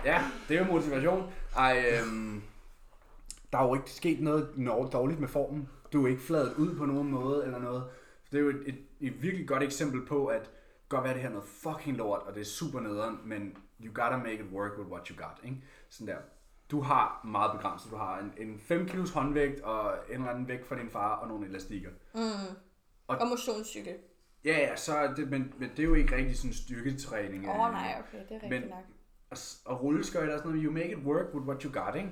Ja, 0.04 0.24
det 0.48 0.56
er 0.56 0.66
jo 0.66 0.72
motivation. 0.72 1.32
Ej, 1.56 1.84
øhm, 1.92 2.42
der 3.52 3.58
er 3.58 3.62
jo 3.62 3.74
ikke 3.74 3.90
sket 3.90 4.20
noget 4.20 4.92
dårligt 4.92 5.20
med 5.20 5.28
formen. 5.28 5.68
Du 5.92 6.04
er 6.04 6.08
ikke 6.08 6.22
fladet 6.22 6.54
ud 6.54 6.76
på 6.76 6.86
nogen 6.86 7.10
måde 7.10 7.44
eller 7.44 7.58
noget. 7.58 7.84
Det 8.32 8.38
er 8.38 8.42
jo 8.42 8.48
et, 8.48 8.62
et, 8.66 8.78
et 9.00 9.22
virkelig 9.22 9.48
godt 9.48 9.62
eksempel 9.62 10.06
på, 10.06 10.26
at 10.26 10.50
godt 10.88 11.04
være 11.04 11.12
det 11.14 11.20
her 11.22 11.28
er 11.28 11.32
noget 11.32 11.48
fucking 11.48 11.96
lort, 11.96 12.22
og 12.22 12.34
det 12.34 12.40
er 12.40 12.44
super 12.44 12.80
nederen, 12.80 13.18
men 13.24 13.56
you 13.80 13.92
gotta 13.94 14.16
make 14.16 14.34
it 14.34 14.52
work 14.52 14.78
with 14.78 14.90
what 14.90 15.06
you 15.06 15.16
got, 15.16 15.40
ikke? 15.44 15.56
Sådan 15.90 16.06
der. 16.06 16.20
Du 16.70 16.80
har 16.80 17.20
meget 17.24 17.52
begrænset. 17.52 17.90
Du 17.90 17.96
har 17.96 18.18
en, 18.18 18.48
en 18.48 18.60
5 18.60 18.88
kilos 18.88 19.10
håndvægt 19.10 19.60
og 19.60 19.94
en 20.08 20.14
eller 20.14 20.28
anden 20.28 20.48
vægt 20.48 20.66
fra 20.66 20.76
din 20.76 20.90
far 20.90 21.14
og 21.16 21.28
nogle 21.28 21.46
elastikker. 21.46 21.90
Og 23.06 23.18
motionscykel. 23.28 23.94
Ja, 24.46 24.58
ja, 24.58 24.76
så 24.76 24.96
er 24.96 25.14
det, 25.14 25.30
men, 25.30 25.54
men 25.58 25.70
det 25.70 25.78
er 25.78 25.84
jo 25.84 25.94
ikke 25.94 26.16
rigtig 26.16 26.38
sådan 26.38 26.54
styrketræning. 26.54 27.48
Åh 27.48 27.60
oh, 27.60 27.72
nej, 27.72 28.02
okay, 28.08 28.18
det 28.18 28.30
er 28.30 28.34
rigtigt 28.34 28.50
Men- 28.50 28.70
nok. 28.70 28.84
Og, 29.30 29.38
og 29.64 29.82
rulleskøjter 29.82 30.32
og 30.32 30.38
sådan 30.38 30.50
noget, 30.50 30.64
you 30.64 30.72
make 30.72 30.90
it 30.92 30.98
work 30.98 31.34
with 31.34 31.46
what 31.46 31.62
you 31.62 31.72
got, 31.72 31.94
ikke? 31.96 32.10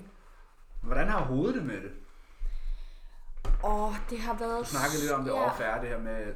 Hvordan 0.83 1.09
har 1.09 1.25
hovedet 1.25 1.55
det 1.55 1.65
med 1.67 1.81
det? 1.83 1.93
Åh, 3.65 3.85
oh, 3.85 3.95
det 4.11 4.19
har 4.19 4.39
været... 4.39 4.61
Du 4.61 4.65
snakkede 4.65 5.01
lidt 5.01 5.13
om 5.13 5.25
det 5.25 5.31
ja. 5.31 5.43
overfærd, 5.43 5.81
det 5.81 5.89
her 5.89 5.99
med 5.99 6.35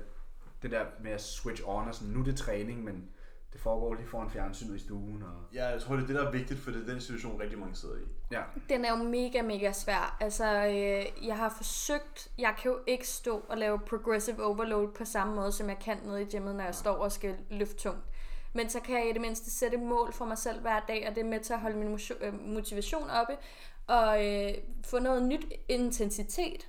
det 0.62 0.70
der 0.70 0.86
med 1.02 1.10
at 1.10 1.22
switch 1.22 1.62
on 1.66 1.88
og 1.88 1.94
sådan, 1.94 2.14
nu 2.14 2.20
er 2.20 2.24
det 2.24 2.36
træning, 2.36 2.84
men 2.84 3.08
det 3.52 3.60
foregår 3.60 3.94
lige 3.94 4.06
foran 4.06 4.30
fjernsynet 4.30 4.76
i 4.76 4.78
stuen. 4.78 5.22
Og... 5.22 5.54
Ja, 5.54 5.66
jeg 5.66 5.82
tror, 5.82 5.94
det 5.94 6.02
er 6.02 6.06
det, 6.06 6.16
der 6.16 6.26
er 6.26 6.30
vigtigt, 6.30 6.60
for 6.60 6.70
det 6.70 6.82
er 6.82 6.86
den 6.92 7.00
situation, 7.00 7.40
rigtig 7.40 7.58
mange 7.58 7.74
sidder 7.76 7.96
i. 7.96 8.00
Ja, 8.30 8.42
Den 8.68 8.84
er 8.84 8.90
jo 8.90 9.04
mega, 9.04 9.42
mega 9.42 9.72
svær. 9.72 10.16
Altså, 10.20 10.66
øh, 10.66 11.26
jeg 11.26 11.36
har 11.36 11.48
forsøgt, 11.56 12.28
jeg 12.38 12.54
kan 12.62 12.70
jo 12.70 12.78
ikke 12.86 13.08
stå 13.08 13.44
og 13.48 13.58
lave 13.58 13.78
progressive 13.78 14.44
overload 14.44 14.88
på 14.88 15.04
samme 15.04 15.34
måde, 15.34 15.52
som 15.52 15.68
jeg 15.68 15.78
kan 15.78 15.96
nede 16.04 16.22
i 16.22 16.24
gymmet, 16.24 16.56
når 16.56 16.64
jeg 16.64 16.74
står 16.74 16.94
og 16.94 17.12
skal 17.12 17.36
løfte 17.50 17.76
tungt. 17.76 18.04
Men 18.52 18.70
så 18.70 18.80
kan 18.80 18.94
jeg 18.94 19.10
i 19.10 19.12
det 19.12 19.20
mindste 19.20 19.50
sætte 19.50 19.76
mål 19.76 20.12
for 20.12 20.24
mig 20.24 20.38
selv 20.38 20.60
hver 20.60 20.80
dag, 20.88 21.08
og 21.08 21.14
det 21.14 21.20
er 21.20 21.28
med 21.28 21.40
til 21.40 21.52
at 21.52 21.60
holde 21.60 21.76
min 21.76 22.00
øh, 22.20 22.46
motivation 22.46 23.10
oppe, 23.10 23.36
og 23.86 24.26
øh, 24.26 24.54
få 24.84 24.98
noget 24.98 25.22
nyt 25.22 25.52
intensitet. 25.68 26.68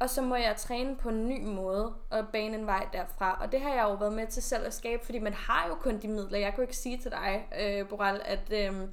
Og 0.00 0.10
så 0.10 0.22
må 0.22 0.36
jeg 0.36 0.56
træne 0.56 0.96
på 0.96 1.08
en 1.08 1.28
ny 1.28 1.44
måde 1.44 1.94
og 2.10 2.28
bane 2.32 2.56
en 2.56 2.66
vej 2.66 2.86
derfra. 2.92 3.38
Og 3.40 3.52
det 3.52 3.60
har 3.60 3.74
jeg 3.74 3.82
jo 3.82 3.94
været 3.94 4.12
med 4.12 4.26
til 4.26 4.42
selv 4.42 4.66
at 4.66 4.74
skabe, 4.74 5.04
fordi 5.04 5.18
man 5.18 5.34
har 5.34 5.66
jo 5.68 5.74
kun 5.74 5.98
de 5.98 6.08
midler. 6.08 6.38
Jeg 6.38 6.50
kan 6.50 6.56
jo 6.56 6.62
ikke 6.62 6.76
sige 6.76 6.98
til 6.98 7.10
dig, 7.10 7.48
øh, 7.60 7.88
Boral, 7.88 8.20
at 8.24 8.52
øh, 8.52 8.88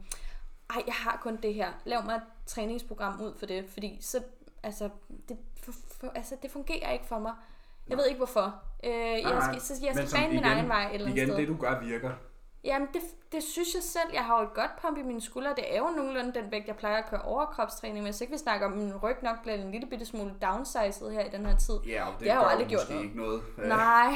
ej, 0.70 0.84
jeg 0.88 0.94
har 0.96 1.20
kun 1.22 1.36
det 1.44 1.54
her. 1.54 1.68
Lav 1.86 2.04
mig 2.06 2.16
et 2.16 2.22
træningsprogram 2.46 3.22
ud 3.22 3.34
for 3.40 3.46
det, 3.46 3.66
fordi 3.70 3.98
så, 4.02 4.24
altså, 4.64 4.90
det, 5.30 5.38
for, 5.64 5.72
for, 6.00 6.12
altså, 6.16 6.36
det 6.42 6.52
fungerer 6.52 6.92
ikke 6.92 7.06
for 7.06 7.20
mig. 7.20 7.34
Jeg 7.88 7.98
ved 7.98 8.06
ikke 8.06 8.18
hvorfor. 8.18 8.64
Øh, 8.84 8.92
jeg 8.92 9.22
nej. 9.24 9.42
skal, 9.42 9.62
så 9.62 9.86
jeg 9.86 9.96
skal 9.96 10.20
bane 10.22 10.28
min 10.28 10.38
igen- 10.38 10.46
egen 10.52 10.68
vej 10.70 10.86
et 10.86 10.94
eller 10.94 11.06
andet 11.08 11.18
igen, 11.18 11.28
sted. 11.30 11.38
det 11.38 11.48
du 11.48 11.58
gør 11.58 11.80
virker. 11.80 12.12
Jamen, 12.66 12.88
det, 12.94 13.02
det 13.32 13.44
synes 13.44 13.74
jeg 13.76 13.84
selv. 13.84 14.10
Jeg 14.14 14.26
har 14.26 14.38
jo 14.42 14.44
et 14.48 14.54
godt 14.54 14.72
pump 14.82 14.98
i 14.98 15.02
mine 15.02 15.22
skuldre. 15.22 15.50
Det 15.56 15.74
er 15.76 15.78
jo 15.78 15.88
nogenlunde 15.90 16.34
den 16.34 16.52
vægt, 16.52 16.68
jeg 16.68 16.76
plejer 16.76 16.98
at 16.98 17.10
køre 17.10 17.22
overkropstræning 17.22 18.04
med. 18.04 18.14
Så 18.14 18.24
ikke 18.24 18.32
vi 18.32 18.38
snakker 18.38 18.68
om, 18.68 18.74
at 18.74 18.80
min 18.80 18.96
ryg 18.96 19.16
nok 19.24 19.42
bliver 19.42 19.56
en 19.56 19.72
lille 19.72 19.88
bitte 19.88 20.06
smule 20.06 20.36
downsized 20.42 21.12
her 21.12 21.26
i 21.26 21.30
den 21.30 21.46
her 21.46 21.56
tid. 21.58 21.80
Ja, 21.88 22.08
og 22.08 22.14
det, 22.14 22.20
Det 22.20 22.32
har 22.32 22.44
jo 22.44 22.48
aldrig 22.50 22.68
gjort 22.68 22.90
noget. 22.90 23.04
ikke 23.04 23.18
noget. 23.18 23.42
Øh, 23.58 23.68
Nej, 23.68 24.14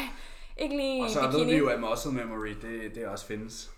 ikke 0.58 0.76
lige 0.78 1.04
Og 1.04 1.10
så 1.10 1.22
ved 1.22 1.32
bikini. 1.32 1.52
vi 1.52 1.58
jo, 1.58 1.70
at 1.70 1.80
muscle 1.80 2.12
memory, 2.12 2.50
det, 2.62 2.96
det 2.96 3.08
også 3.08 3.26
findes. 3.26 3.72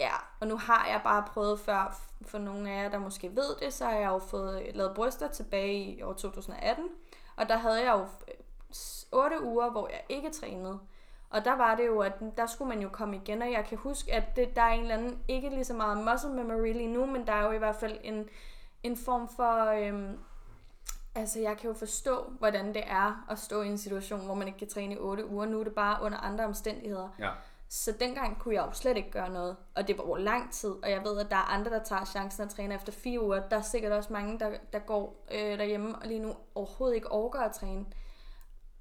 Ja, 0.00 0.12
og 0.40 0.46
nu 0.46 0.56
har 0.56 0.86
jeg 0.86 1.00
bare 1.04 1.24
prøvet 1.32 1.60
før, 1.60 2.00
for 2.26 2.38
nogle 2.38 2.70
af 2.70 2.82
jer, 2.82 2.90
der 2.90 2.98
måske 2.98 3.30
ved 3.36 3.56
det, 3.62 3.72
så 3.72 3.84
har 3.84 3.94
jeg 3.96 4.08
jo 4.08 4.18
fået 4.18 4.62
lavet 4.74 4.92
bryster 4.94 5.28
tilbage 5.28 5.84
i 5.84 6.02
år 6.02 6.12
2018. 6.12 6.84
Og 7.36 7.48
der 7.48 7.56
havde 7.56 7.84
jeg 7.84 7.92
jo 7.92 8.06
8 9.12 9.42
uger, 9.42 9.70
hvor 9.70 9.88
jeg 9.88 10.00
ikke 10.08 10.30
trænede. 10.30 10.78
Og 11.34 11.44
der 11.44 11.56
var 11.56 11.74
det 11.74 11.86
jo, 11.86 12.00
at 12.00 12.12
der 12.36 12.46
skulle 12.46 12.68
man 12.68 12.82
jo 12.82 12.88
komme 12.88 13.16
igen, 13.16 13.42
og 13.42 13.52
jeg 13.52 13.64
kan 13.68 13.78
huske, 13.78 14.12
at 14.12 14.36
det, 14.36 14.56
der 14.56 14.62
er 14.62 14.68
en 14.68 14.80
eller 14.80 14.94
anden, 14.94 15.18
ikke 15.28 15.48
lige 15.48 15.64
så 15.64 15.74
meget 15.74 15.98
muscle 15.98 16.30
memory 16.30 16.72
lige 16.72 16.88
nu, 16.88 17.06
men 17.06 17.26
der 17.26 17.32
er 17.32 17.44
jo 17.44 17.52
i 17.52 17.58
hvert 17.58 17.76
fald 17.76 17.98
en, 18.02 18.28
en 18.82 18.96
form 18.96 19.28
for, 19.28 19.66
øhm, 19.66 20.18
altså 21.14 21.40
jeg 21.40 21.56
kan 21.56 21.68
jo 21.70 21.74
forstå, 21.74 22.24
hvordan 22.38 22.74
det 22.74 22.82
er 22.86 23.26
at 23.30 23.38
stå 23.38 23.62
i 23.62 23.66
en 23.66 23.78
situation, 23.78 24.24
hvor 24.24 24.34
man 24.34 24.46
ikke 24.46 24.58
kan 24.58 24.68
træne 24.68 24.94
i 24.94 24.98
8 24.98 25.26
uger. 25.26 25.46
Nu 25.46 25.60
er 25.60 25.64
det 25.64 25.74
bare 25.74 26.02
under 26.02 26.18
andre 26.18 26.44
omstændigheder. 26.44 27.08
Ja. 27.18 27.30
Så 27.68 27.92
dengang 28.00 28.38
kunne 28.38 28.54
jeg 28.54 28.66
jo 28.66 28.72
slet 28.72 28.96
ikke 28.96 29.10
gøre 29.10 29.30
noget. 29.30 29.56
Og 29.74 29.88
det 29.88 29.98
var 29.98 30.04
over 30.04 30.18
lang 30.18 30.52
tid. 30.52 30.70
Og 30.70 30.90
jeg 30.90 31.04
ved, 31.04 31.18
at 31.18 31.30
der 31.30 31.36
er 31.36 31.52
andre, 31.52 31.70
der 31.70 31.82
tager 31.82 32.04
chancen 32.04 32.42
at 32.42 32.50
træne 32.50 32.74
efter 32.74 32.92
fire 32.92 33.22
uger. 33.22 33.48
Der 33.48 33.56
er 33.56 33.62
sikkert 33.62 33.92
også 33.92 34.12
mange, 34.12 34.38
der, 34.38 34.50
der 34.72 34.78
går 34.78 35.24
øh, 35.32 35.58
derhjemme 35.58 35.96
og 35.96 36.06
lige 36.06 36.20
nu 36.20 36.36
overhovedet 36.54 36.96
ikke 36.96 37.10
overgår 37.10 37.38
at 37.38 37.52
træne. 37.52 37.84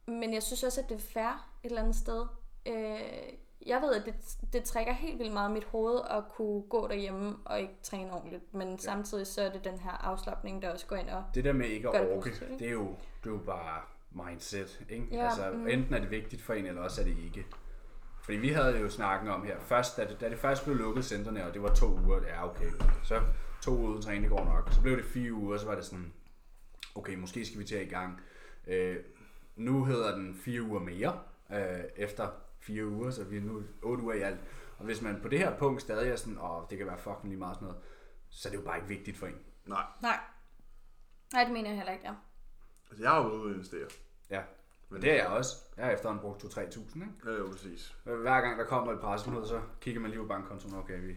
Men 0.07 0.33
jeg 0.33 0.43
synes 0.43 0.63
også, 0.63 0.81
at 0.81 0.89
det 0.89 0.95
er 0.95 1.13
fair 1.13 1.47
et 1.63 1.69
eller 1.69 1.81
andet 1.81 1.95
sted. 1.95 2.25
Øh, 2.65 3.33
jeg 3.65 3.81
ved, 3.81 3.93
at 3.93 4.05
det, 4.05 4.13
det 4.53 4.63
trækker 4.63 4.93
helt 4.93 5.19
vildt 5.19 5.33
meget 5.33 5.51
mit 5.51 5.63
hoved 5.63 5.99
at 6.09 6.23
kunne 6.35 6.61
gå 6.61 6.87
derhjemme 6.87 7.35
og 7.45 7.61
ikke 7.61 7.73
træne 7.83 8.13
ordentligt. 8.13 8.53
Men 8.53 8.69
ja. 8.69 8.77
samtidig 8.77 9.27
så 9.27 9.41
er 9.41 9.51
det 9.51 9.63
den 9.63 9.79
her 9.79 9.91
afslappning, 9.91 10.61
der 10.61 10.71
også 10.71 10.85
går 10.85 10.95
ind 10.95 11.09
og... 11.09 11.23
Det 11.35 11.43
der 11.43 11.53
med 11.53 11.67
ikke 11.67 11.89
at 11.89 12.01
det 12.01 12.17
orke, 12.17 12.29
ikke? 12.29 12.59
det 12.59 12.67
er 12.67 12.71
jo, 12.71 12.95
det 13.23 13.29
er 13.29 13.33
jo 13.33 13.41
bare 13.45 13.81
mindset. 14.11 14.85
Ikke? 14.89 15.07
Ja, 15.11 15.25
altså, 15.25 15.51
mm. 15.53 15.67
Enten 15.67 15.93
er 15.93 15.99
det 15.99 16.11
vigtigt 16.11 16.41
for 16.41 16.53
en, 16.53 16.65
eller 16.65 16.81
også 16.81 17.01
er 17.01 17.05
det 17.05 17.17
ikke. 17.25 17.45
Fordi 18.23 18.37
vi 18.37 18.49
havde 18.49 18.79
jo 18.79 18.89
snakken 18.89 19.29
om 19.29 19.45
her, 19.45 19.59
først, 19.59 19.97
da, 19.97 20.05
det, 20.05 20.21
da 20.21 20.29
det 20.29 20.39
først 20.39 20.63
blev 20.63 20.75
lukket 20.75 21.05
centerne, 21.05 21.47
og 21.47 21.53
det 21.53 21.63
var 21.63 21.73
to 21.73 21.85
uger, 22.05 22.21
ja 22.27 22.49
okay, 22.49 22.71
så 23.03 23.21
to 23.61 23.71
uger 23.71 23.89
uden 23.89 24.01
træning, 24.01 24.23
det 24.23 24.31
går 24.31 24.45
nok. 24.45 24.69
Så 24.71 24.81
blev 24.81 24.97
det 24.97 25.05
fire 25.05 25.33
uger, 25.33 25.57
så 25.57 25.65
var 25.65 25.75
det 25.75 25.85
sådan, 25.85 26.13
okay, 26.95 27.15
måske 27.15 27.45
skal 27.45 27.59
vi 27.59 27.65
til 27.65 27.81
i 27.81 27.89
gang. 27.89 28.21
Øh, 28.67 28.97
nu 29.55 29.85
hedder 29.85 30.15
den 30.15 30.35
fire 30.35 30.61
uger 30.61 30.79
mere, 30.79 31.19
øh, 31.53 31.83
efter 31.95 32.27
fire 32.65 32.87
uger, 32.87 33.11
så 33.11 33.23
vi 33.23 33.37
er 33.37 33.41
nu 33.41 33.63
otte 33.81 34.03
uger 34.03 34.13
i 34.13 34.21
alt. 34.21 34.39
Og 34.77 34.85
hvis 34.85 35.01
man 35.01 35.19
på 35.21 35.27
det 35.27 35.39
her 35.39 35.57
punkt 35.57 35.81
stadig 35.81 36.11
er 36.11 36.15
sådan, 36.15 36.37
åh, 36.37 36.63
det 36.69 36.77
kan 36.77 36.87
være 36.87 36.97
fucking 36.97 37.27
lige 37.27 37.39
meget 37.39 37.55
sådan 37.55 37.67
noget, 37.67 37.81
så 38.29 38.49
er 38.49 38.51
det 38.51 38.59
jo 38.59 38.63
bare 38.65 38.77
ikke 38.77 38.87
vigtigt 38.87 39.17
for 39.17 39.27
en. 39.27 39.35
Nej, 39.65 39.83
Nej. 40.01 40.19
Nej, 41.33 41.43
det 41.43 41.53
mener 41.53 41.69
jeg 41.69 41.77
heller 41.77 41.93
ikke, 41.93 42.05
ja. 42.07 42.13
altså 42.89 43.03
jeg 43.03 43.11
har 43.11 43.23
jo 43.23 43.29
ude 43.29 43.49
at 43.49 43.55
investere. 43.55 43.87
Ja, 44.29 44.41
men 44.89 45.01
det 45.01 45.11
er 45.11 45.15
jeg 45.15 45.27
også. 45.27 45.55
Jeg 45.77 45.85
har 45.85 45.91
efterhånden 45.91 46.21
brugt 46.21 46.43
2-3.000, 46.43 46.59
ikke? 46.95 47.07
Ja, 47.25 47.31
jo, 47.31 47.47
præcis. 47.51 47.95
Hver 48.03 48.41
gang 48.41 48.59
der 48.59 48.65
kommer 48.65 48.93
et 48.93 48.99
pressemøde, 48.99 49.47
så 49.47 49.61
kigger 49.81 50.01
man 50.01 50.11
lige 50.11 50.21
på 50.21 50.27
bankkontoen, 50.27 50.75
okay, 50.75 50.99
vi, 51.01 51.15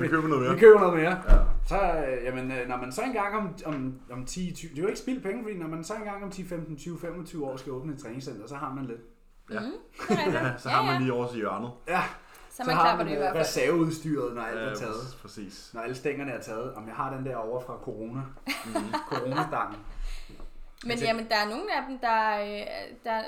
Vi 0.00 0.08
køber 0.08 0.28
noget 0.28 0.42
mere. 0.42 0.54
vi 0.54 0.60
køber 0.60 0.80
noget 0.80 0.94
mere. 0.94 1.22
Ja. 1.28 1.44
Så, 1.66 2.04
øh, 2.06 2.24
jamen, 2.24 2.52
øh, 2.52 2.68
når 2.68 2.76
man 2.76 2.92
så 2.92 3.02
engang 3.02 3.36
om, 3.36 3.54
om, 3.64 4.00
om 4.10 4.26
10, 4.26 4.54
20, 4.54 4.70
det 4.70 4.78
er 4.78 4.82
jo 4.82 4.88
ikke 4.88 5.00
spild 5.00 5.22
penge, 5.22 5.42
fordi 5.42 5.58
når 5.58 5.68
man 5.68 5.84
så 5.84 5.94
engang 5.94 6.24
om 6.24 6.30
10, 6.30 6.44
15, 6.44 6.76
20, 6.76 6.98
25 6.98 7.46
år 7.46 7.56
skal 7.56 7.72
åbne 7.72 7.92
et 7.92 7.98
træningscenter, 7.98 8.46
så 8.46 8.56
har 8.56 8.74
man 8.74 8.84
lidt. 8.84 9.00
Ja. 9.54 9.60
Mm, 9.60 9.72
er. 10.08 10.30
Ja, 10.48 10.58
så 10.58 10.68
har 10.68 10.82
man 10.82 11.00
lige 11.02 11.12
over 11.12 11.28
til 11.28 11.36
hjørnet. 11.36 11.70
Ja, 11.88 12.02
Så 12.50 12.62
man 12.66 12.74
har 12.74 12.82
klapper 12.82 13.04
man 13.04 13.06
det 13.06 13.12
i 13.12 13.14
øh, 13.14 13.20
hvert 13.20 13.32
fald. 13.32 13.40
reserveudstyret, 13.44 14.34
når 14.34 14.42
alt 14.42 14.58
er 14.58 14.68
Ja, 14.68 14.74
taget. 14.74 14.94
præ- 14.94 15.22
præcis. 15.22 15.70
Når 15.74 15.80
alle 15.80 15.94
stængerne 15.94 16.32
er 16.32 16.40
taget. 16.42 16.74
Om 16.74 16.86
jeg 16.86 16.94
har 16.96 17.14
den 17.16 17.26
der 17.26 17.36
over 17.36 17.60
fra 17.60 17.76
corona. 17.82 18.20
Mm. 18.66 18.92
Coronastangen. 19.10 19.78
Men 20.82 20.90
Altså- 20.90 21.06
jamen, 21.06 21.28
der 21.28 21.36
er 21.36 21.48
nogle 21.48 21.76
af 21.76 21.82
dem, 21.88 21.98
der, 21.98 22.38
øh, 22.42 22.66
der, 23.04 23.20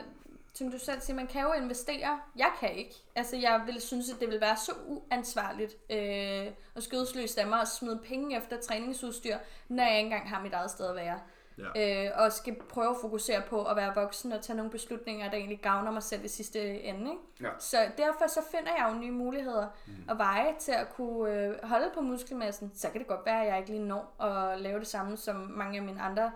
som 0.55 0.71
du 0.71 0.79
selv 0.79 1.01
siger, 1.01 1.17
man 1.17 1.27
kan 1.27 1.43
jo 1.43 1.53
investere. 1.53 2.19
Jeg 2.37 2.51
kan 2.61 2.73
ikke. 2.73 2.95
Altså, 3.17 3.37
jeg 3.37 3.63
ville 3.67 3.81
synes, 3.81 4.11
at 4.13 4.21
det 4.21 4.29
ville 4.29 4.41
være 4.41 4.57
så 4.57 4.73
uansvarligt 4.87 5.73
øh, 5.91 6.53
at 6.77 6.83
skødesløse 6.83 7.41
af 7.41 7.47
mig 7.47 7.61
og 7.61 7.69
smide 7.69 8.01
penge 8.09 8.37
efter 8.37 8.57
træningsudstyr, 8.61 9.37
når 9.69 9.83
jeg 9.85 9.97
ikke 9.99 10.05
engang 10.07 10.29
har 10.31 10.43
mit 10.43 10.53
eget 10.53 10.71
sted 10.71 10.87
at 10.87 10.97
være. 10.97 11.19
Ja. 11.59 12.07
Øh, 12.07 12.11
og 12.15 12.33
skal 12.33 12.57
prøve 12.69 12.91
at 12.91 12.97
fokusere 13.01 13.43
på 13.49 13.65
at 13.65 13.77
være 13.77 13.95
voksen 13.95 14.33
og 14.33 14.43
tage 14.43 14.57
nogle 14.57 14.71
beslutninger, 14.71 15.31
der 15.31 15.37
egentlig 15.37 15.61
gavner 15.61 15.91
mig 15.91 16.03
selv 16.03 16.25
i 16.25 16.29
sidste 16.29 16.81
ende. 16.83 17.11
Ikke? 17.11 17.23
Ja. 17.41 17.49
Så 17.59 17.77
derfor 17.97 18.27
så 18.29 18.41
finder 18.51 18.73
jeg 18.79 18.93
jo 18.93 18.99
nye 18.99 19.11
muligheder 19.11 19.67
mm. 19.87 19.93
og 20.09 20.19
veje 20.19 20.55
til 20.59 20.73
at 20.73 20.95
kunne 20.95 21.33
øh, 21.33 21.55
holde 21.63 21.91
på 21.95 22.01
muskelmassen. 22.01 22.73
Så 22.75 22.91
kan 22.91 22.99
det 23.01 23.09
godt 23.09 23.27
være, 23.27 23.43
at 23.43 23.49
jeg 23.49 23.59
ikke 23.59 23.71
lige 23.71 23.85
når 23.85 24.23
at 24.23 24.61
lave 24.61 24.79
det 24.79 24.87
samme, 24.87 25.17
som 25.17 25.37
mange 25.37 25.79
af 25.79 25.85
mine 25.85 26.03
andre 26.03 26.33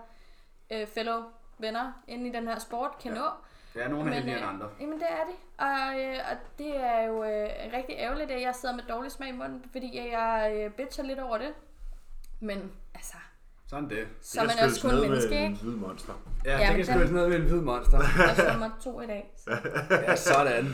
øh, 0.71 0.87
fellow 0.87 1.23
venner 1.57 1.91
inde 2.07 2.29
i 2.29 2.31
den 2.31 2.47
her 2.47 2.59
sport 2.59 2.91
kan 3.01 3.13
Ja. 3.13 3.17
nå. 3.19 3.25
Er 3.75 3.87
nogle 3.87 4.03
Men, 4.05 4.13
heldigere 4.13 4.37
end 4.39 4.47
øh, 4.47 4.53
andre. 4.53 4.69
Jamen 4.79 4.99
det 4.99 5.07
er 5.09 5.25
det. 5.25 5.35
Og, 5.57 6.01
øh, 6.01 6.17
og 6.31 6.37
det 6.57 6.77
er 6.77 7.01
jo 7.01 7.23
øh, 7.23 7.49
rigtig 7.73 7.95
ærgerligt, 7.97 8.31
at 8.31 8.41
jeg 8.41 8.55
sidder 8.55 8.75
med 8.75 8.83
dårlig 8.83 9.11
smag 9.11 9.29
i 9.29 9.31
munden, 9.31 9.65
fordi 9.71 9.97
jeg 9.97 10.51
øh, 10.55 10.71
bitcher 10.71 11.03
lidt 11.03 11.19
over 11.19 11.37
det. 11.37 11.53
Men 12.39 12.71
altså, 12.95 13.15
Sådan 13.69 13.89
det. 13.89 14.07
så 14.21 14.41
er 14.41 14.45
man 14.45 14.55
også 14.63 14.81
kun 14.89 15.01
menneske, 15.01 15.35
en 15.35 15.51
ikke? 15.51 15.63
hvid 15.63 15.75
monster. 15.75 16.13
Ja, 16.45 16.57
Ja, 16.57 16.67
det 16.67 16.75
kan 16.75 16.85
skyldes 16.85 17.11
ned 17.11 17.27
med 17.29 17.35
en 17.37 17.41
hvid 17.45 17.61
monster. 17.61 17.97
Jeg 18.17 18.55
mig 18.59 18.71
to 18.83 19.01
i 19.01 19.07
dag. 19.07 19.33
Ja, 20.07 20.15
sådan. 20.15 20.73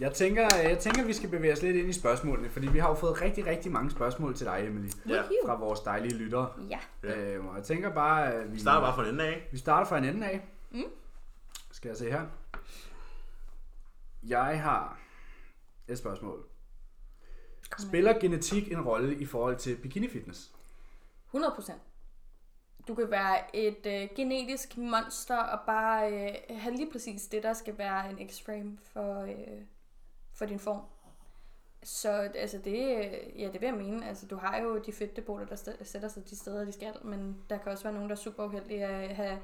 Jeg 0.00 0.12
tænker, 0.14 0.48
jeg 0.56 0.78
tænker, 0.78 1.04
vi 1.04 1.12
skal 1.12 1.28
bevæge 1.28 1.52
os 1.52 1.62
lidt 1.62 1.76
ind 1.76 1.88
i 1.88 1.92
spørgsmålene, 1.92 2.50
fordi 2.50 2.66
vi 2.68 2.78
har 2.78 2.88
jo 2.88 2.94
fået 2.94 3.22
rigtig, 3.22 3.46
rigtig 3.46 3.72
mange 3.72 3.90
spørgsmål 3.90 4.34
til 4.34 4.46
dig, 4.46 4.64
Emily, 4.66 4.88
Ja. 5.08 5.22
Fra 5.46 5.54
vores 5.58 5.80
dejlige 5.80 6.14
lyttere. 6.14 6.48
Ja. 6.70 6.78
Ja. 7.02 7.34
Øh, 7.34 7.46
og 7.46 7.56
jeg 7.56 7.64
tænker 7.64 7.94
bare, 7.94 8.32
at 8.32 8.46
vi, 8.48 8.52
Vi 8.52 8.60
starter 8.60 8.80
bare 8.80 8.94
fra 8.94 9.02
en 9.02 9.08
ende 9.08 9.24
af. 9.24 9.48
vi 9.52 9.58
starter 9.58 9.86
fra 9.88 9.98
en 9.98 10.04
ende 10.04 10.26
af. 10.26 10.48
Mm. 10.70 10.82
Skal 11.70 11.88
jeg 11.88 11.96
se 11.96 12.10
her. 12.10 12.22
Jeg 14.22 14.62
har 14.62 14.98
et 15.88 15.98
spørgsmål. 15.98 16.44
Spiller 17.78 18.18
genetik 18.20 18.72
en 18.72 18.80
rolle 18.80 19.14
i 19.16 19.26
forhold 19.26 19.56
til 19.56 19.76
bikini 19.76 20.08
fitness? 20.08 20.50
100 21.30 21.52
procent. 21.54 21.78
Du 22.88 22.94
kan 22.94 23.10
være 23.10 23.56
et 23.56 23.86
øh, 23.86 24.08
genetisk 24.16 24.76
monster 24.76 25.36
og 25.36 25.58
bare 25.66 26.12
øh, 26.12 26.34
have 26.58 26.76
lige 26.76 26.90
præcis 26.92 27.26
det, 27.26 27.42
der 27.42 27.52
skal 27.52 27.78
være 27.78 28.10
en 28.10 28.28
X-frame 28.28 28.78
for, 28.92 29.20
øh, 29.22 29.62
for 30.32 30.44
din 30.46 30.58
form. 30.58 30.80
Så 31.82 32.10
altså 32.10 32.58
det, 32.64 32.96
øh, 32.96 33.40
ja, 33.40 33.50
det 33.52 33.60
vil 33.60 33.66
jeg 33.66 33.74
mene. 33.74 34.08
Altså, 34.08 34.26
du 34.26 34.36
har 34.36 34.58
jo 34.58 34.78
de 34.78 34.92
fedtdepoter, 34.92 35.46
der 35.46 35.56
st- 35.56 35.84
sætter 35.84 36.08
sig 36.08 36.30
de 36.30 36.36
steder, 36.36 36.64
de 36.64 36.72
skal, 36.72 36.92
men 37.04 37.36
der 37.50 37.58
kan 37.58 37.72
også 37.72 37.84
være 37.84 37.92
nogen, 37.94 38.08
der 38.08 38.14
er 38.16 38.20
super 38.20 38.44
uheldige 38.44 38.84
at 38.84 39.16
have, 39.16 39.38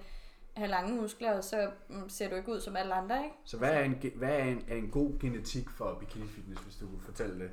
have 0.56 0.68
lange 0.70 1.00
muskler, 1.00 1.32
og 1.36 1.44
så 1.44 1.70
mm, 1.88 2.08
ser 2.08 2.28
du 2.28 2.34
ikke 2.36 2.52
ud 2.52 2.60
som 2.60 2.76
alle 2.76 2.94
andre, 2.94 3.24
ikke? 3.24 3.36
Så 3.44 3.58
hvad 3.58 3.70
er 3.72 3.80
en, 3.80 4.02
hvad 4.14 4.28
er 4.38 4.44
en, 4.44 4.64
er 4.68 4.76
en 4.76 4.90
god 4.90 5.18
genetik 5.20 5.70
for 5.70 5.96
bikini 6.00 6.26
fitness, 6.26 6.62
hvis 6.62 6.76
du 6.76 6.86
kunne 6.86 7.00
fortælle 7.02 7.38
det? 7.38 7.50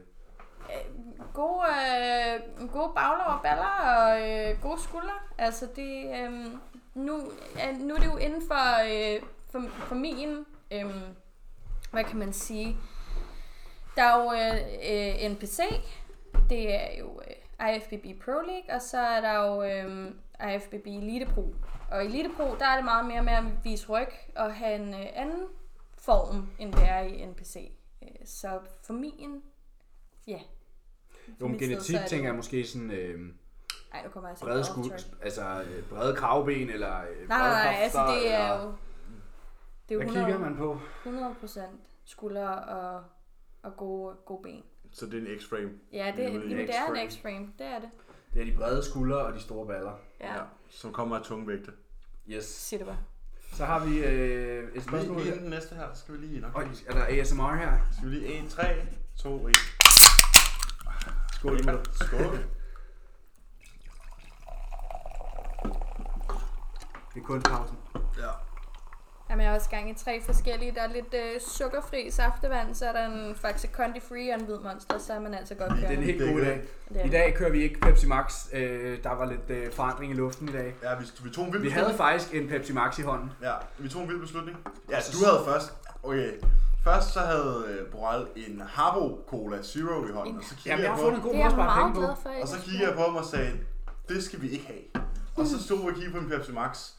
Øh, 0.70 1.26
gode, 1.34 1.66
øh, 2.60 2.70
gode 2.70 2.92
baglov 2.96 3.36
og 3.36 3.42
baller 3.44 3.76
og 3.96 4.30
øh, 4.30 4.62
gode 4.62 4.82
skuldre. 4.82 5.20
Altså 5.38 5.68
det, 5.76 6.06
øh, 6.20 6.46
nu, 6.94 7.22
ja, 7.58 7.72
nu 7.72 7.94
er 7.94 8.00
det 8.00 8.06
jo 8.06 8.18
inden 8.18 8.42
for, 8.48 8.82
øh, 8.86 9.22
for, 9.52 9.62
for 9.70 9.96
min, 9.96 10.46
øh, 10.72 10.86
hvad 11.92 12.04
kan 12.04 12.20
man 12.20 12.34
sige, 12.34 12.78
der 13.96 14.04
er 14.04 14.24
jo 14.24 14.32
øh, 14.32 14.58
øh 14.92 15.32
NPC, 15.32 15.60
det 16.50 16.76
er 16.76 17.00
jo 17.00 17.22
øh, 17.28 17.76
IFBB 17.76 18.24
Pro 18.24 18.32
League, 18.32 18.76
og 18.76 18.82
så 18.82 18.98
er 18.98 19.22
der 19.22 19.34
jo 19.34 19.64
øh, 19.64 20.12
IFBB 20.56 20.88
Elite 20.88 21.26
Pro. 21.26 21.54
Og 21.92 22.04
i 22.04 22.06
Elite 22.06 22.30
Pro, 22.38 22.56
der 22.60 22.66
er 22.66 22.76
det 22.76 22.86
meget 22.86 23.06
mere 23.06 23.24
med 23.24 23.34
at 23.34 23.44
vise 23.64 23.88
ryg 23.90 24.10
og 24.36 24.56
have 24.56 24.76
en 24.76 24.94
øh, 24.94 25.06
anden 25.14 25.48
form, 25.98 26.50
end 26.60 26.74
det 26.74 26.90
er 26.90 27.00
i 27.00 27.26
NPC. 27.26 27.72
Øh, 28.04 28.10
så 28.26 28.60
for 28.84 28.94
min, 28.94 29.44
ja. 30.30 30.40
Jo, 31.42 31.48
men 31.48 31.60
genetik 31.60 31.96
er 31.96 32.00
det- 32.00 32.10
tænker 32.10 32.28
jeg 32.28 32.36
måske 32.36 32.66
sådan 32.68 32.92
øh, 32.92 33.20
Ej, 33.94 34.04
nu 34.04 34.10
kommer 34.10 34.30
jeg 34.30 34.38
til 34.38 34.46
brede, 34.46 34.64
track. 34.64 35.04
altså, 35.22 35.62
øh, 35.62 35.84
brede 35.84 36.16
kravben 36.16 36.70
eller 36.70 36.98
øh, 37.02 37.28
Nej, 37.30 37.38
nej, 37.38 37.64
nej, 37.64 37.76
altså 37.84 38.00
det 38.08 38.34
er 38.34 38.54
eller- 38.54 38.66
jo... 38.66 38.74
Det 39.90 39.96
er 39.96 40.00
jo 40.00 40.00
Hvad 40.00 40.08
100, 40.08 40.26
kigger 40.26 40.40
man 40.40 40.58
på? 40.58 40.80
100% 41.06 41.60
skuldre 42.06 42.56
og, 42.64 43.04
og 43.64 43.78
gode, 43.78 44.16
gode 44.26 44.44
ben. 44.44 44.64
Så 44.92 45.06
det 45.06 45.14
er 45.14 45.34
en 45.34 45.40
X-frame. 45.40 45.70
Ja, 45.94 46.06
det, 46.08 46.16
Det 46.18 46.26
er 46.26 46.30
jamen, 46.30 46.42
en 46.52 46.58
det 46.58 46.76
er 46.76 46.94
en 46.94 47.10
X-frame. 47.12 47.48
Det 47.60 47.68
er 47.68 47.80
det. 47.80 47.90
Det 48.34 48.42
er 48.42 48.46
de 48.46 48.52
brede 48.58 48.84
skuldre 48.86 49.18
og 49.18 49.34
de 49.34 49.40
store 49.40 49.68
baller. 49.68 49.94
Ja, 50.20 50.34
ja. 50.36 50.42
Som 50.70 50.94
kommer 50.94 51.16
af 51.18 51.24
tunge 51.24 51.48
vægte. 51.48 51.72
Yes. 52.30 52.46
sig 52.46 52.80
det 52.80 52.88
bare. 52.88 52.98
Så 53.54 53.66
har 53.66 53.86
vi 53.86 54.04
øh, 54.06 54.64
et 54.68 54.74
Lige, 54.74 54.84
spørgsmål 54.84 55.16
lige 55.16 55.26
her. 55.26 55.32
inden 55.32 55.44
den 55.44 55.50
næste 55.50 55.76
her, 55.76 55.94
skal 55.94 56.14
vi 56.14 56.20
lige 56.26 56.40
nok. 56.40 56.56
Øj, 56.56 56.68
er 56.88 56.94
der 56.94 57.22
ASMR 57.22 57.56
her? 57.56 57.74
Skal 57.98 58.10
vi 58.10 58.16
lige 58.16 58.44
1, 58.46 58.50
3, 58.50 58.64
2, 59.18 59.48
1. 59.48 59.56
Skål, 61.40 61.60
Emil. 61.60 61.80
Skål. 61.94 62.40
Det 67.14 67.22
er 67.22 67.26
kunstpausen. 67.26 67.78
Ja. 68.18 68.30
Jamen, 69.30 69.42
jeg 69.44 69.50
har 69.52 69.58
også 69.58 69.70
gang 69.70 69.90
i 69.90 69.94
tre 69.94 70.22
forskellige. 70.26 70.72
Der 70.76 70.82
er 70.82 70.88
lidt 70.94 71.14
øh, 71.14 71.42
sukkerfri 71.42 72.12
saftevand, 72.12 72.76
så 72.76 72.86
er 72.86 72.92
der 72.94 73.06
en 73.06 73.36
Faxe 73.36 73.68
Condi 73.68 74.00
Free 74.00 74.34
og 74.34 74.40
en 74.40 74.46
hvid 74.46 74.58
monster, 74.60 74.98
så 74.98 75.14
er 75.14 75.20
man 75.20 75.34
altså 75.34 75.56
godt 75.56 75.72
Det 75.72 75.78
er 75.84 75.90
en 75.90 75.96
kørende. 75.96 76.06
helt 76.06 76.20
Det 76.20 76.30
er 76.30 76.34
god 76.34 76.46
godt. 76.46 76.94
dag. 76.94 77.06
I 77.06 77.10
dag 77.10 77.36
kører 77.36 77.50
vi 77.52 77.62
ikke 77.64 77.80
Pepsi 77.80 78.08
Max. 78.08 78.48
Øh, 78.54 79.04
der 79.04 79.10
var 79.12 79.26
lidt 79.26 79.50
øh, 79.50 79.74
forandring 79.74 80.12
i 80.12 80.16
luften 80.16 80.50
i 80.50 80.52
dag. 80.52 80.76
Ja, 80.84 80.96
vi, 81.00 81.06
vi 81.24 81.30
tog 81.30 81.46
en 81.46 81.54
vild 81.54 81.62
Vi 81.62 81.70
havde 81.70 81.94
faktisk 81.98 82.34
en 82.34 82.48
Pepsi 82.48 82.74
Max 82.74 83.00
i 83.00 83.02
hånden. 83.02 83.32
Ja, 83.42 83.54
vi 83.78 83.90
tog 83.90 84.02
en 84.02 84.08
vild 84.10 84.20
beslutning. 84.20 84.58
Ja, 84.90 84.98
du 85.14 85.26
havde 85.26 85.42
først. 85.46 85.74
Okay. 86.04 86.32
Først 86.84 87.14
så 87.14 87.20
havde 87.20 87.66
øh, 87.70 87.92
Boral 87.92 88.28
en 88.36 88.62
Harbo 88.62 89.24
Cola 89.28 89.62
Zero 89.64 90.08
i 90.08 90.12
hånden, 90.12 90.38
og 90.38 90.44
så 90.44 90.56
kiggede 90.56 90.70
Jamen, 90.70 90.84
jeg 90.84 90.84
jeg 90.84 90.92
har 90.92 90.98
på 90.98 91.04
fundet 91.04 91.18
en 91.18 91.24
god 91.24 91.32
Det 91.34 91.38
måde 91.38 91.44
er 91.44 91.48
at 91.48 91.58
jeg 91.58 91.66
spare 91.66 91.66
meget 91.76 91.94
penge 91.94 92.00
glad 92.00 92.16
på. 92.16 92.22
for. 92.22 92.30
Og 92.42 92.48
så 92.48 92.58
kiggede 92.66 92.88
jeg 92.88 92.94
på 92.96 93.02
ham 93.02 93.16
og 93.16 93.26
sagde, 93.26 93.52
det 94.10 94.24
skal 94.24 94.42
vi 94.42 94.50
ikke 94.50 94.66
have. 94.68 95.04
Og 95.38 95.46
så 95.48 95.64
stod 95.64 95.78
vi 95.82 95.88
og 95.90 95.94
kiggede 95.94 96.14
på 96.14 96.20
en 96.20 96.30
Pepsi 96.30 96.52
Max. 96.52 96.90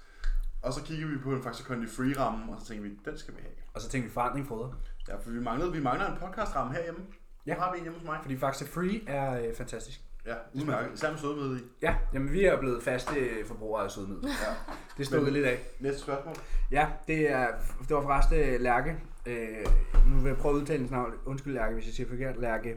Og 0.62 0.72
så 0.72 0.82
kiggede 0.82 1.10
vi 1.10 1.18
på 1.18 1.30
en 1.32 1.42
Faxe 1.42 1.62
Kondi 1.64 1.86
Free 1.86 2.14
ramme, 2.18 2.52
og 2.52 2.60
så 2.60 2.66
tænkte 2.66 2.88
vi, 2.88 2.94
den 3.04 3.18
skal 3.18 3.34
vi 3.34 3.40
have. 3.42 3.54
Og 3.74 3.80
så 3.80 3.88
tænkte 3.88 4.08
vi 4.08 4.12
forandring 4.14 4.46
fodre. 4.48 4.72
Ja, 5.08 5.14
for 5.16 5.30
vi 5.30 5.40
manglede, 5.40 5.72
vi 5.72 5.82
mangler 5.82 6.06
en 6.12 6.16
podcast 6.24 6.56
ramme 6.56 6.74
herhjemme. 6.74 7.00
Ja. 7.46 7.54
Nu 7.54 7.60
har 7.60 7.72
vi 7.72 7.78
en 7.78 7.82
hjemme 7.84 7.98
hos 7.98 8.06
mig. 8.06 8.18
Fordi 8.22 8.38
Faxe 8.38 8.66
Free 8.66 9.00
er 9.08 9.38
øh, 9.48 9.54
fantastisk. 9.56 10.00
Ja, 10.26 10.34
udmærket. 10.54 10.94
Især 10.94 11.10
med 11.10 11.18
sødmøde 11.18 11.60
i. 11.60 11.62
Ja, 11.82 11.94
jamen 12.14 12.32
vi 12.32 12.44
er 12.44 12.58
blevet 12.60 12.82
faste 12.82 13.14
forbrugere 13.46 13.84
af 13.84 13.90
sødmiddel. 13.90 14.28
Ja. 14.28 14.54
Det 14.98 15.06
stod 15.06 15.24
vi 15.24 15.30
lidt 15.30 15.46
af. 15.46 15.58
Næste 15.80 16.00
spørgsmål. 16.00 16.34
Ja, 16.70 16.88
det, 17.08 17.30
er, 17.30 17.46
det 17.88 17.96
var 17.96 18.02
forresten 18.02 18.60
Lærke. 18.60 18.96
Øh, 19.26 19.66
nu 20.06 20.20
vil 20.20 20.28
jeg 20.28 20.36
prøve 20.36 20.54
at 20.54 20.60
udtale 20.60 20.76
hendes 20.78 20.90
navn. 20.90 21.12
Undskyld 21.24 21.54
Lærke, 21.54 21.74
hvis 21.74 21.86
jeg 21.86 21.94
siger 21.94 22.08
forkert. 22.08 22.36
Lærke 22.36 22.76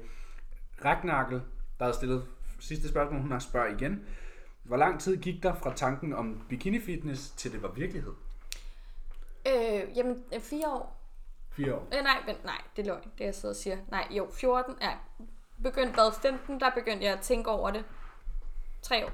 Ragnarkel, 0.86 1.42
der 1.80 1.86
havde 1.86 1.96
stillet 1.96 2.26
sidste 2.60 2.90
spørgsmål. 2.90 3.22
Hun 3.22 3.32
har 3.32 3.40
spørget 3.40 3.82
igen. 3.82 4.06
Hvor 4.64 4.78
lang 4.78 5.00
tid 5.00 5.18
gik 5.18 5.44
der 5.44 5.56
fra 5.56 5.74
tanken 5.76 6.14
om 6.14 6.46
bikini 6.50 6.80
fitness 6.80 7.30
til 7.30 7.52
det 7.52 7.64
var 7.64 7.72
virkelighed? 7.72 8.14
Øh, 9.48 9.98
jamen, 9.98 10.24
øh, 10.34 10.42
fire 10.42 10.70
år. 10.70 11.00
Fire 11.52 11.76
år. 11.76 11.88
Øh, 11.98 12.04
nej, 12.04 12.18
vent, 12.26 12.46
nej, 12.46 12.62
det 12.76 12.82
er 12.82 12.86
løgn, 12.86 13.12
det 13.18 13.26
jeg 13.26 13.36
sidder 13.36 13.54
og 13.54 13.56
siger. 13.56 13.78
Nej, 13.92 14.08
jo, 14.12 14.30
14, 14.34 14.76
ja. 14.82 14.92
Begyndte 15.64 15.94
hvad, 15.94 16.14
15, 16.22 16.60
der 16.60 16.70
begyndte 16.70 17.06
jeg 17.06 17.14
at 17.14 17.20
tænke 17.20 17.50
over 17.50 17.72
det. 17.72 17.86
Tre 18.82 19.06
år, 19.06 19.12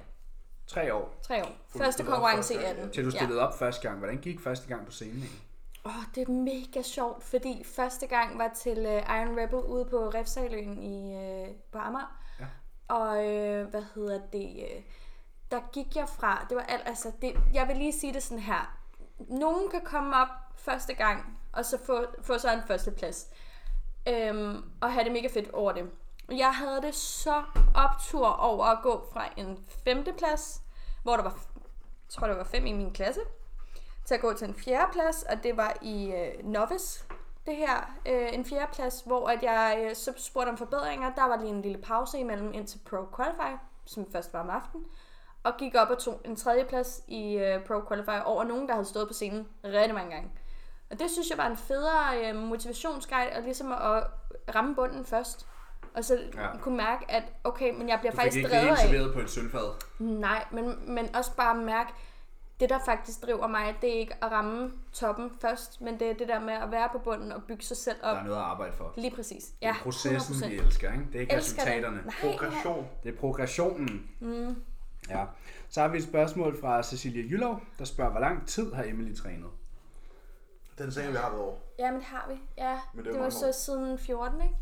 Tre 0.68 0.94
år. 0.94 1.20
tre 1.22 1.44
år. 1.44 1.52
Første 1.78 2.04
konkurrence 2.04 2.54
i 2.54 2.58
første 2.58 2.68
gang, 2.68 2.80
18. 2.80 2.94
Til 2.94 3.06
du 3.06 3.12
stillede 3.12 3.48
op 3.48 3.60
første 3.60 3.88
gang. 3.88 4.00
Hvordan 4.00 4.18
gik 4.18 4.40
første 4.40 4.68
gang 4.68 4.86
på 4.86 4.92
scenen? 4.92 5.14
egentlig? 5.14 5.49
Åh, 5.86 5.98
oh, 5.98 6.04
det 6.16 6.28
er 6.28 6.32
mega 6.32 6.82
sjovt, 6.82 7.24
fordi 7.24 7.64
første 7.64 8.08
gang 8.08 8.38
var 8.38 8.52
til 8.56 8.78
uh, 8.78 8.94
Iron 8.94 9.40
Rebel 9.40 9.60
ude 9.60 9.86
på 9.86 9.98
Refsaløen 10.10 10.84
i, 10.84 11.16
uh, 11.16 11.56
på 11.72 11.78
Amager. 11.78 12.20
Ja. 12.40 12.46
Og 12.88 13.10
uh, 13.10 13.70
hvad 13.70 13.84
hedder 13.96 14.20
det? 14.34 14.64
Uh, 14.64 14.84
der 15.52 15.62
gik 15.74 15.96
jeg 15.96 16.10
fra, 16.10 16.46
det 16.50 16.58
var 16.58 16.64
alt, 16.64 16.84
altså, 16.86 17.12
det, 17.22 17.34
jeg 17.54 17.68
vil 17.68 17.78
lige 17.78 17.94
sige 17.94 18.14
det 18.14 18.24
sådan 18.24 18.44
her. 18.44 18.78
Nogen 19.20 19.70
kan 19.70 19.82
komme 19.86 20.16
op 20.16 20.28
første 20.56 20.94
gang, 20.94 21.40
og 21.54 21.66
så 21.66 21.78
få, 21.86 22.06
få 22.22 22.38
så 22.38 22.54
en 22.54 22.62
førsteplads. 22.68 23.30
Øhm, 24.08 24.72
og 24.82 24.94
have 24.94 25.04
det 25.04 25.12
mega 25.12 25.28
fedt 25.28 25.52
over 25.52 25.72
det. 25.72 25.90
Jeg 26.32 26.56
havde 26.56 26.82
det 26.82 26.96
så 26.96 27.44
optur 27.76 28.28
over 28.28 28.66
at 28.66 28.80
gå 28.84 29.10
fra 29.14 29.26
en 29.38 29.66
femteplads, 29.84 30.62
hvor 31.04 31.16
der 31.16 31.24
var, 31.24 31.40
jeg 31.56 32.10
tror 32.10 32.28
der 32.28 32.36
var 32.36 32.44
fem 32.44 32.66
i 32.66 32.74
min 32.74 32.94
klasse, 32.94 33.22
til 34.10 34.16
at 34.16 34.22
gå 34.22 34.34
til 34.34 34.48
en 34.48 34.56
fjerdeplads, 34.56 35.24
og 35.24 35.44
det 35.44 35.58
var 35.58 35.74
i 35.82 36.12
øh, 36.12 36.46
Novice, 36.46 37.04
det 37.46 37.56
her, 37.56 37.94
øh, 38.06 38.34
en 38.34 38.46
fjerdeplads, 38.46 39.02
hvor 39.06 39.28
at 39.28 39.44
jeg 39.44 39.86
øh, 39.90 39.96
så 39.96 40.14
spurgte 40.18 40.50
om 40.50 40.58
forbedringer. 40.58 41.14
Der 41.16 41.28
var 41.28 41.38
lige 41.38 41.50
en 41.50 41.62
lille 41.62 41.78
pause 41.78 42.20
imellem 42.20 42.54
ind 42.54 42.68
til 42.68 42.80
Pro 42.90 42.98
Qualify, 43.16 43.58
som 43.86 44.12
først 44.12 44.34
var 44.34 44.40
om 44.40 44.50
aftenen, 44.50 44.86
og 45.44 45.54
gik 45.58 45.76
op 45.76 45.90
og 45.90 45.98
tog 45.98 46.22
en 46.26 46.36
tredjeplads 46.36 47.02
i 47.08 47.34
øh, 47.38 47.64
Pro 47.66 47.82
Qualify 47.88 48.24
over 48.26 48.44
nogen, 48.44 48.68
der 48.68 48.74
havde 48.74 48.86
stået 48.88 49.08
på 49.08 49.14
scenen 49.14 49.48
rigtig 49.64 49.94
mange 49.94 50.12
gange. 50.12 50.30
Og 50.92 51.00
det 51.00 51.12
synes 51.12 51.30
jeg 51.30 51.38
var 51.38 51.48
en 51.48 51.58
federe 51.58 52.30
øh, 52.30 52.36
motivationsguide, 52.36 53.30
og 53.38 53.42
ligesom 53.44 53.72
at 53.72 54.04
ramme 54.56 54.76
bunden 54.76 55.06
først. 55.06 55.48
Og 55.96 56.04
så 56.06 56.20
Ja. 56.36 56.58
kunne 56.62 56.78
mærke, 56.78 57.06
at 57.12 57.24
okay, 57.44 57.74
men 57.74 57.90
jeg 57.90 58.00
bliver 58.00 58.12
Du 58.12 58.16
fik 58.18 58.22
faktisk 58.24 58.38
ikke 58.38 58.50
drevet 58.50 58.68
af. 58.68 58.78
serveret 58.78 59.14
på 59.14 59.20
et 59.20 59.30
sølvfad. 59.30 59.74
Nej, 60.00 60.46
men, 60.52 60.94
men 60.96 61.16
også 61.16 61.36
bare 61.36 61.56
mærke, 61.56 61.90
det 62.60 62.70
der 62.70 62.80
faktisk 62.86 63.22
driver 63.24 63.48
mig, 63.48 63.76
det 63.82 63.90
er 63.96 64.00
ikke 64.00 64.14
at 64.24 64.32
ramme 64.32 64.72
toppen 64.94 65.32
først, 65.42 65.82
men 65.82 66.00
det 66.00 66.10
er 66.10 66.14
det 66.14 66.28
der 66.28 66.40
med 66.40 66.54
at 66.54 66.72
være 66.72 66.90
på 66.92 66.98
bunden 67.00 67.32
og 67.32 67.44
bygge 67.44 67.64
sig 67.64 67.78
selv 67.78 67.98
op. 68.04 68.16
Der 68.16 68.20
er 68.22 68.24
noget 68.24 68.38
at 68.38 68.44
arbejde 68.44 68.74
for. 68.74 68.94
Lige 68.98 69.16
præcis. 69.16 69.44
Det 69.46 69.54
Ja, 69.62 69.70
er 69.70 69.74
processen, 69.84 70.36
100%. 70.36 70.48
vi 70.50 70.56
elsker, 70.56 70.92
ikke? 70.92 71.06
Det 71.08 71.16
er 71.16 71.20
ikke 71.20 71.34
Elsker 71.36 71.64
det. 71.64 71.68
resultaterne. 71.72 72.02
Nej, 72.06 72.16
Progression. 72.22 72.88
Det 73.04 73.14
er 73.16 73.20
progressionen. 73.20 74.10
Mm. 74.20 74.56
Ja. 75.10 75.26
Så 75.70 75.82
har 75.82 75.88
vi 75.88 75.98
et 75.98 76.04
spørgsmål 76.04 76.62
fra 76.62 76.84
Cecilia 76.84 77.22
Jylov, 77.24 77.62
der 77.80 77.86
spørger, 77.86 78.12
hvor 78.12 78.20
lang 78.20 78.48
tid 78.48 78.74
har 78.74 78.84
Emily 78.84 79.16
trænet? 79.16 79.50
Den 80.78 80.92
sagde 80.92 81.10
vi 81.12 81.16
har 81.18 81.30
været 81.30 81.42
over. 81.42 81.56
Ja, 81.80 81.92
men 81.92 82.00
det 82.00 82.08
har 82.08 82.26
vi. 82.30 82.36
Ja, 82.58 82.80
Men 82.94 83.06
det 83.06 83.14
det, 83.14 83.20
er 83.20 83.24
var 83.24 83.30
så 83.30 83.52
siden 83.66 83.98
14, 84.00 84.42
ikke? 84.42 84.56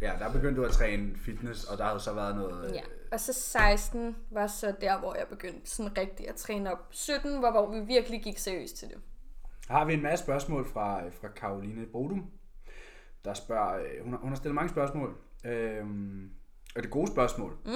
Ja, 0.00 0.12
der 0.18 0.32
begyndte 0.32 0.60
du 0.60 0.66
at 0.66 0.72
træne 0.72 1.16
fitness, 1.16 1.64
og 1.64 1.78
der 1.78 1.84
har 1.84 1.92
jo 1.92 1.98
så 1.98 2.12
været 2.12 2.36
noget... 2.36 2.74
Ja. 2.74 2.82
Og 3.12 3.20
så 3.20 3.32
16 3.32 4.16
var 4.30 4.46
så 4.46 4.74
der, 4.80 4.98
hvor 4.98 5.14
jeg 5.14 5.26
begyndte 5.30 5.70
sådan 5.70 5.98
rigtig 5.98 6.28
at 6.28 6.34
træne 6.34 6.72
op. 6.72 6.86
17 6.90 7.42
var, 7.42 7.50
hvor 7.50 7.70
vi 7.70 7.80
virkelig 7.80 8.22
gik 8.22 8.38
seriøst 8.38 8.76
til 8.76 8.88
det. 8.88 8.98
har 9.68 9.84
vi 9.84 9.94
en 9.94 10.02
masse 10.02 10.24
spørgsmål 10.24 10.68
fra, 10.72 11.08
fra 11.08 11.28
Karoline 11.28 11.86
Bodum, 11.86 12.30
der 13.24 13.34
spørger, 13.34 13.78
øh, 13.78 14.04
hun 14.04 14.12
har, 14.12 14.20
hun 14.20 14.28
har 14.28 14.36
stillet 14.36 14.54
mange 14.54 14.68
spørgsmål, 14.68 15.16
øhm, 15.44 16.30
og 16.76 16.82
det 16.82 16.88
er 16.88 16.92
gode 16.92 17.12
spørgsmål. 17.12 17.58
Mm. 17.64 17.72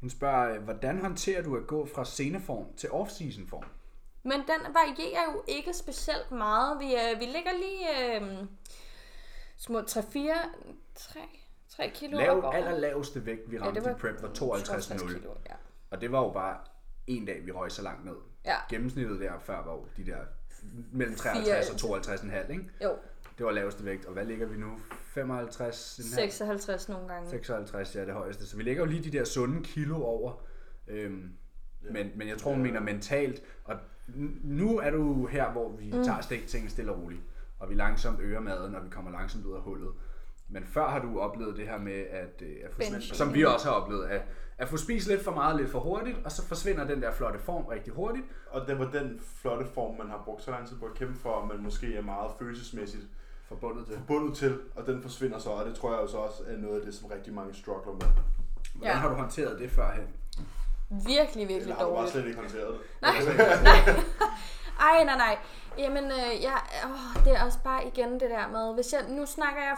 Hun 0.00 0.10
spørger, 0.10 0.54
øh, 0.54 0.62
hvordan 0.62 1.00
håndterer 1.00 1.42
du 1.42 1.56
at 1.56 1.66
gå 1.66 1.86
fra 1.86 2.04
sceneform 2.04 2.66
til 2.76 2.88
off-season 2.88 3.48
form? 3.48 3.64
Men 4.22 4.32
den 4.32 4.74
varierer 4.74 5.32
jo 5.32 5.44
ikke 5.48 5.72
specielt 5.72 6.30
meget. 6.30 6.78
Vi, 6.80 6.94
øh, 6.94 7.20
vi 7.20 7.24
ligger 7.24 7.50
lige 7.52 8.16
øh, 8.16 8.46
små 9.56 9.80
3-4, 9.80 9.84
3, 10.94 11.20
3 11.76 11.90
kilo 11.94 12.16
op 12.16 12.22
Lav, 12.22 12.36
over. 12.36 12.52
aller 12.52 12.78
laveste 12.78 13.26
vægt, 13.26 13.50
vi 13.50 13.58
ramte 13.58 13.82
ja, 13.84 13.90
i 13.90 13.94
prep, 13.94 14.22
var 14.22 14.28
52,0. 14.28 14.98
kilo, 15.14 15.30
ja. 15.48 15.54
Og 15.90 16.00
det 16.00 16.12
var 16.12 16.20
jo 16.22 16.30
bare 16.30 16.56
en 17.06 17.24
dag, 17.26 17.46
vi 17.46 17.50
røg 17.52 17.72
så 17.72 17.82
langt 17.82 18.04
ned. 18.04 18.14
Ja. 18.44 18.56
Gennemsnittet 18.70 19.20
der 19.20 19.32
før 19.38 19.64
var 19.64 19.72
jo 19.72 19.86
de 19.96 20.06
der 20.06 20.16
mellem 20.92 21.16
53 21.16 21.70
og 21.84 21.98
52,5, 21.98 22.52
ikke? 22.52 22.64
Jo, 22.84 22.96
Det 23.38 23.46
var 23.46 23.52
laveste 23.52 23.84
vægt, 23.84 24.04
og 24.06 24.12
hvad 24.12 24.24
ligger 24.24 24.46
vi 24.46 24.56
nu? 24.56 24.78
55? 25.02 25.76
56 26.14 26.88
nogle 26.88 27.08
gange. 27.08 27.30
56, 27.30 27.96
ja, 27.96 28.04
det 28.04 28.14
højeste. 28.14 28.46
Så 28.46 28.56
vi 28.56 28.62
ligger 28.62 28.82
jo 28.82 28.90
lige 28.90 29.04
de 29.10 29.18
der 29.18 29.24
sunde 29.24 29.62
kilo 29.64 30.02
over. 30.04 30.32
Øhm, 30.88 31.32
Ja. 31.84 31.92
men, 31.92 32.10
men 32.16 32.28
jeg 32.28 32.38
tror, 32.38 32.52
hun 32.52 32.62
mener 32.62 32.80
mentalt. 32.80 33.42
Og 33.64 33.76
nu 34.44 34.78
er 34.78 34.90
du 34.90 35.26
her, 35.26 35.52
hvor 35.52 35.68
vi 35.68 35.92
mm. 35.92 36.04
tager 36.04 36.20
stik 36.20 36.46
ting 36.46 36.70
stille 36.70 36.92
og 36.92 37.02
roligt. 37.02 37.22
Og 37.58 37.70
vi 37.70 37.74
langsomt 37.74 38.20
øger 38.20 38.40
maden, 38.40 38.74
og 38.74 38.84
vi 38.84 38.90
kommer 38.90 39.10
langsomt 39.10 39.44
ud 39.46 39.54
af 39.54 39.60
hullet. 39.60 39.92
Men 40.52 40.64
før 40.66 40.88
har 40.88 40.98
du 40.98 41.20
oplevet 41.20 41.56
det 41.56 41.66
her 41.68 41.78
med, 41.78 42.04
at, 42.10 42.42
øh, 42.42 42.56
at 42.64 42.70
få, 42.72 42.78
Binge. 42.78 43.00
som 43.02 43.34
vi 43.34 43.44
også 43.44 43.68
har 43.68 43.74
oplevet, 43.76 44.04
at, 44.06 44.22
at 44.58 44.68
få 44.68 44.76
spist 44.76 45.08
lidt 45.08 45.24
for 45.24 45.30
meget, 45.30 45.56
lidt 45.56 45.70
for 45.70 45.80
hurtigt, 45.80 46.16
og 46.24 46.32
så 46.32 46.46
forsvinder 46.48 46.84
den 46.86 47.02
der 47.02 47.12
flotte 47.12 47.38
form 47.38 47.64
rigtig 47.66 47.92
hurtigt. 47.92 48.24
Og 48.50 48.66
det 48.66 48.78
var 48.78 48.84
den 48.90 49.20
flotte 49.40 49.66
form, 49.74 49.98
man 49.98 50.08
har 50.08 50.22
brugt 50.24 50.42
så 50.42 50.50
lang 50.50 50.68
tid 50.68 50.76
på 50.78 50.86
at 50.86 50.94
kæmpe 50.94 51.20
for, 51.20 51.44
man 51.44 51.62
måske 51.62 51.96
er 51.96 52.02
meget 52.02 52.30
følelsesmæssigt 52.38 53.02
Forbundet 53.48 53.86
til. 53.86 53.96
forbundet 53.96 54.36
til, 54.36 54.58
og 54.76 54.86
den 54.86 55.02
forsvinder 55.02 55.38
så, 55.38 55.50
og 55.50 55.66
det 55.66 55.74
tror 55.74 55.92
jeg 55.92 56.02
jo 56.02 56.06
så 56.08 56.16
også 56.16 56.42
er 56.48 56.56
noget 56.56 56.80
af 56.80 56.86
det, 56.86 56.94
som 56.94 57.06
rigtig 57.08 57.34
mange 57.34 57.54
struggler 57.54 57.92
med. 57.92 58.00
Hvordan 58.74 58.92
Ja. 58.92 58.92
har 58.92 59.08
du 59.08 59.14
håndteret 59.14 59.58
det 59.60 59.70
førhen? 59.70 60.06
Virkelig, 60.90 61.48
virkelig 61.48 61.60
Eller 61.60 61.74
har 61.74 61.84
du 61.84 61.94
bare 61.94 62.08
slet 62.08 62.26
ikke 62.26 62.38
håndteret 62.38 62.68
det? 62.68 62.80
Nej, 63.02 63.12
nej. 63.62 63.94
Ej, 64.90 65.04
nej, 65.04 65.16
nej. 65.16 65.38
Jamen, 65.78 66.04
øh, 66.04 66.42
jeg, 66.42 66.60
åh, 66.84 67.24
det 67.24 67.32
er 67.36 67.44
også 67.44 67.58
bare 67.64 67.86
igen 67.86 68.12
det 68.12 68.30
der 68.30 68.48
med, 68.48 68.74
hvis 68.74 68.92
jeg, 68.92 69.00
nu 69.16 69.26
snakker 69.26 69.62
jeg 69.62 69.76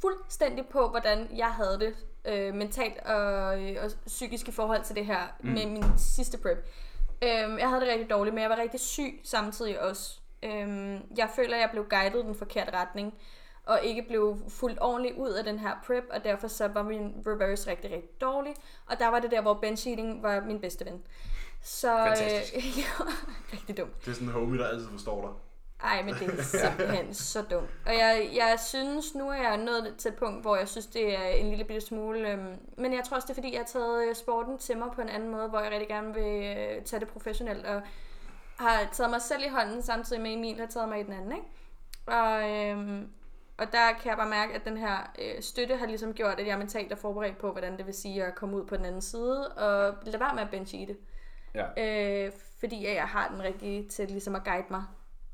fuldstændig 0.00 0.66
på, 0.66 0.88
hvordan 0.88 1.28
jeg 1.36 1.48
havde 1.48 1.80
det 1.80 1.94
øh, 2.24 2.54
mentalt 2.54 2.98
og, 2.98 3.62
øh, 3.62 3.84
og 3.84 3.90
psykisk 4.06 4.48
i 4.48 4.52
forhold 4.52 4.84
til 4.84 4.96
det 4.96 5.06
her 5.06 5.20
mm. 5.40 5.50
med 5.50 5.66
min 5.66 5.84
sidste 5.98 6.38
prep. 6.38 6.58
Øh, 7.22 7.58
jeg 7.58 7.68
havde 7.68 7.80
det 7.80 7.88
rigtig 7.88 8.10
dårligt, 8.10 8.34
men 8.34 8.42
jeg 8.42 8.50
var 8.50 8.56
rigtig 8.56 8.80
syg 8.80 9.20
samtidig 9.24 9.80
også. 9.80 10.20
Øh, 10.42 11.00
jeg 11.16 11.30
føler, 11.36 11.54
at 11.54 11.60
jeg 11.60 11.68
blev 11.70 11.86
guidet 11.88 12.24
i 12.24 12.26
den 12.26 12.34
forkerte 12.34 12.72
retning, 12.72 13.14
og 13.66 13.80
ikke 13.82 14.02
blev 14.08 14.36
fuldt 14.48 14.78
ordentligt 14.80 15.16
ud 15.16 15.30
af 15.30 15.44
den 15.44 15.58
her 15.58 15.72
prep, 15.86 16.04
og 16.10 16.24
derfor 16.24 16.48
så 16.48 16.68
var 16.68 16.82
min 16.82 17.22
reverse 17.26 17.70
rigtig, 17.70 17.90
rigtig 17.90 18.20
dårlig. 18.20 18.54
Og 18.86 18.98
der 18.98 19.08
var 19.08 19.18
det 19.18 19.30
der, 19.30 19.42
hvor 19.42 19.54
bench 19.54 19.88
eating 19.88 20.22
var 20.22 20.40
min 20.40 20.60
bedste 20.60 20.84
ven. 20.84 21.02
Så 21.62 22.04
Fantastisk. 22.06 22.56
Øh, 22.56 22.78
ja, 22.78 23.04
rigtig 23.52 23.76
dumt. 23.76 24.04
Det 24.04 24.10
er 24.10 24.14
sådan 24.14 24.28
en 24.28 24.34
homie, 24.34 24.58
der 24.58 24.68
altid 24.68 24.88
forstår 24.88 25.20
dig. 25.20 25.30
Ej, 25.82 26.02
men 26.02 26.14
det 26.14 26.38
er 26.38 26.42
simpelthen 26.42 27.14
så 27.14 27.42
dumt. 27.42 27.70
Og 27.86 27.92
jeg, 27.92 28.30
jeg 28.34 28.58
synes, 28.60 29.14
nu 29.14 29.28
er 29.28 29.34
jeg 29.34 29.56
nået 29.56 29.94
til 29.98 30.08
et 30.08 30.16
punkt, 30.16 30.42
hvor 30.42 30.56
jeg 30.56 30.68
synes, 30.68 30.86
det 30.86 31.18
er 31.18 31.28
en 31.28 31.48
lille 31.48 31.64
bitte 31.64 31.86
smule... 31.86 32.30
Øhm, 32.30 32.58
men 32.78 32.94
jeg 32.94 33.04
tror 33.04 33.14
også, 33.14 33.26
det 33.26 33.30
er 33.30 33.34
fordi, 33.34 33.52
jeg 33.52 33.60
har 33.60 33.66
taget 33.66 34.08
øh, 34.08 34.14
sporten 34.14 34.58
til 34.58 34.78
mig 34.78 34.88
på 34.94 35.00
en 35.00 35.08
anden 35.08 35.28
måde, 35.28 35.48
hvor 35.48 35.60
jeg 35.60 35.70
rigtig 35.70 35.88
gerne 35.88 36.14
vil 36.14 36.56
øh, 36.56 36.84
tage 36.84 37.00
det 37.00 37.08
professionelt, 37.08 37.66
og 37.66 37.82
har 38.58 38.88
taget 38.92 39.10
mig 39.10 39.22
selv 39.22 39.42
i 39.44 39.48
hånden, 39.48 39.82
samtidig 39.82 40.22
med 40.22 40.32
Emil 40.32 40.60
har 40.60 40.66
taget 40.66 40.88
mig 40.88 41.00
i 41.00 41.02
den 41.02 41.12
anden, 41.12 41.32
ikke? 41.32 41.46
Og, 42.06 42.50
øhm, 42.50 43.08
og 43.58 43.72
der 43.72 43.92
kan 44.00 44.08
jeg 44.08 44.16
bare 44.16 44.28
mærke, 44.28 44.54
at 44.54 44.64
den 44.64 44.76
her 44.76 45.12
øh, 45.18 45.42
støtte 45.42 45.76
har 45.76 45.86
ligesom 45.86 46.14
gjort, 46.14 46.40
at 46.40 46.46
jeg 46.46 46.52
er 46.52 46.58
mentalt 46.58 46.92
er 46.92 46.96
forberedt 46.96 47.38
på, 47.38 47.52
hvordan 47.52 47.76
det 47.76 47.86
vil 47.86 47.94
sige 47.94 48.24
at 48.24 48.34
komme 48.34 48.56
ud 48.56 48.66
på 48.66 48.76
den 48.76 48.84
anden 48.84 49.02
side, 49.02 49.52
og 49.52 49.94
lade 50.02 50.20
være 50.20 50.34
med 50.34 50.42
at 50.42 50.50
bench 50.50 50.74
i 50.74 50.84
det. 50.84 50.96
Ja. 51.54 52.24
Øh, 52.26 52.32
fordi 52.60 52.86
jeg 52.86 53.08
har 53.08 53.28
den 53.28 53.42
rigtige 53.42 53.88
til 53.88 54.08
ligesom 54.08 54.34
at 54.34 54.44
guide 54.44 54.66
mig 54.70 54.84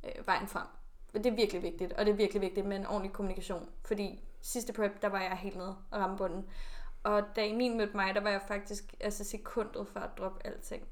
øh, 0.04 0.26
vejen 0.26 0.46
frem. 0.46 0.66
Det 1.14 1.26
er 1.26 1.30
virkelig 1.30 1.62
vigtigt, 1.62 1.92
og 1.92 2.06
det 2.06 2.12
er 2.12 2.16
virkelig 2.16 2.42
vigtigt 2.42 2.66
med 2.66 2.76
en 2.76 2.86
ordentlig 2.86 3.12
kommunikation. 3.12 3.68
Fordi 3.84 4.24
sidste 4.42 4.72
prep, 4.72 5.02
der 5.02 5.08
var 5.08 5.20
jeg 5.20 5.30
helt 5.36 5.56
nede 5.56 5.76
og 5.90 6.00
ramme 6.00 6.16
bunden. 6.16 6.46
Og 7.02 7.22
da 7.36 7.46
Emil 7.48 7.76
mødte 7.76 7.96
mig, 7.96 8.14
der 8.14 8.20
var 8.20 8.30
jeg 8.30 8.40
faktisk 8.48 8.94
altså 9.00 9.24
sekundet 9.24 9.88
for 9.92 10.00
at 10.00 10.10
droppe 10.18 10.46
alting. 10.46 10.82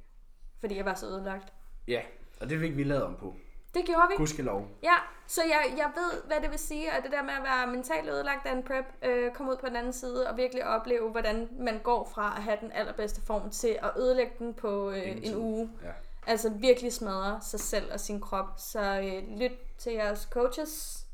Fordi 0.60 0.76
jeg 0.76 0.84
var 0.84 0.94
så 0.94 1.06
ødelagt. 1.06 1.52
Ja, 1.88 2.00
og 2.40 2.50
det 2.50 2.60
fik 2.60 2.76
vi 2.76 2.84
lavet 2.84 3.02
om 3.02 3.16
på. 3.16 3.34
Det 3.74 3.84
gjorde 3.84 4.02
vi. 4.10 4.14
Gudskelov. 4.16 4.68
Ja, 4.82 4.94
så 5.26 5.40
jeg, 5.42 5.74
jeg 5.76 5.90
ved, 5.96 6.22
hvad 6.26 6.36
det 6.42 6.50
vil 6.50 6.58
sige, 6.58 6.90
at 6.92 7.02
det 7.02 7.12
der 7.12 7.22
med 7.22 7.32
at 7.32 7.42
være 7.42 7.66
mentalt 7.66 8.08
ødelagt 8.10 8.46
af 8.46 8.52
en 8.52 8.62
prep, 8.62 8.84
øh, 9.02 9.32
komme 9.32 9.52
ud 9.52 9.56
på 9.56 9.66
den 9.66 9.76
anden 9.76 9.92
side 9.92 10.28
og 10.30 10.36
virkelig 10.36 10.66
opleve, 10.66 11.10
hvordan 11.10 11.48
man 11.58 11.78
går 11.78 12.10
fra 12.14 12.34
at 12.36 12.42
have 12.42 12.56
den 12.60 12.72
allerbedste 12.72 13.20
form 13.20 13.50
til 13.50 13.78
at 13.82 13.90
ødelægge 13.96 14.32
den 14.38 14.54
på 14.54 14.90
øh, 14.90 14.96
Ingen 14.98 15.16
en 15.16 15.22
tid. 15.22 15.36
uge. 15.36 15.70
Ja. 15.82 15.90
Altså 16.26 16.50
virkelig 16.50 16.92
smadre 16.92 17.40
sig 17.42 17.60
selv 17.60 17.92
og 17.92 18.00
sin 18.00 18.20
krop. 18.20 18.46
Så 18.58 18.80
øh, 18.80 19.38
lyt 19.38 19.52
til 19.78 19.92
jeres 19.92 20.28
coaches. 20.32 21.04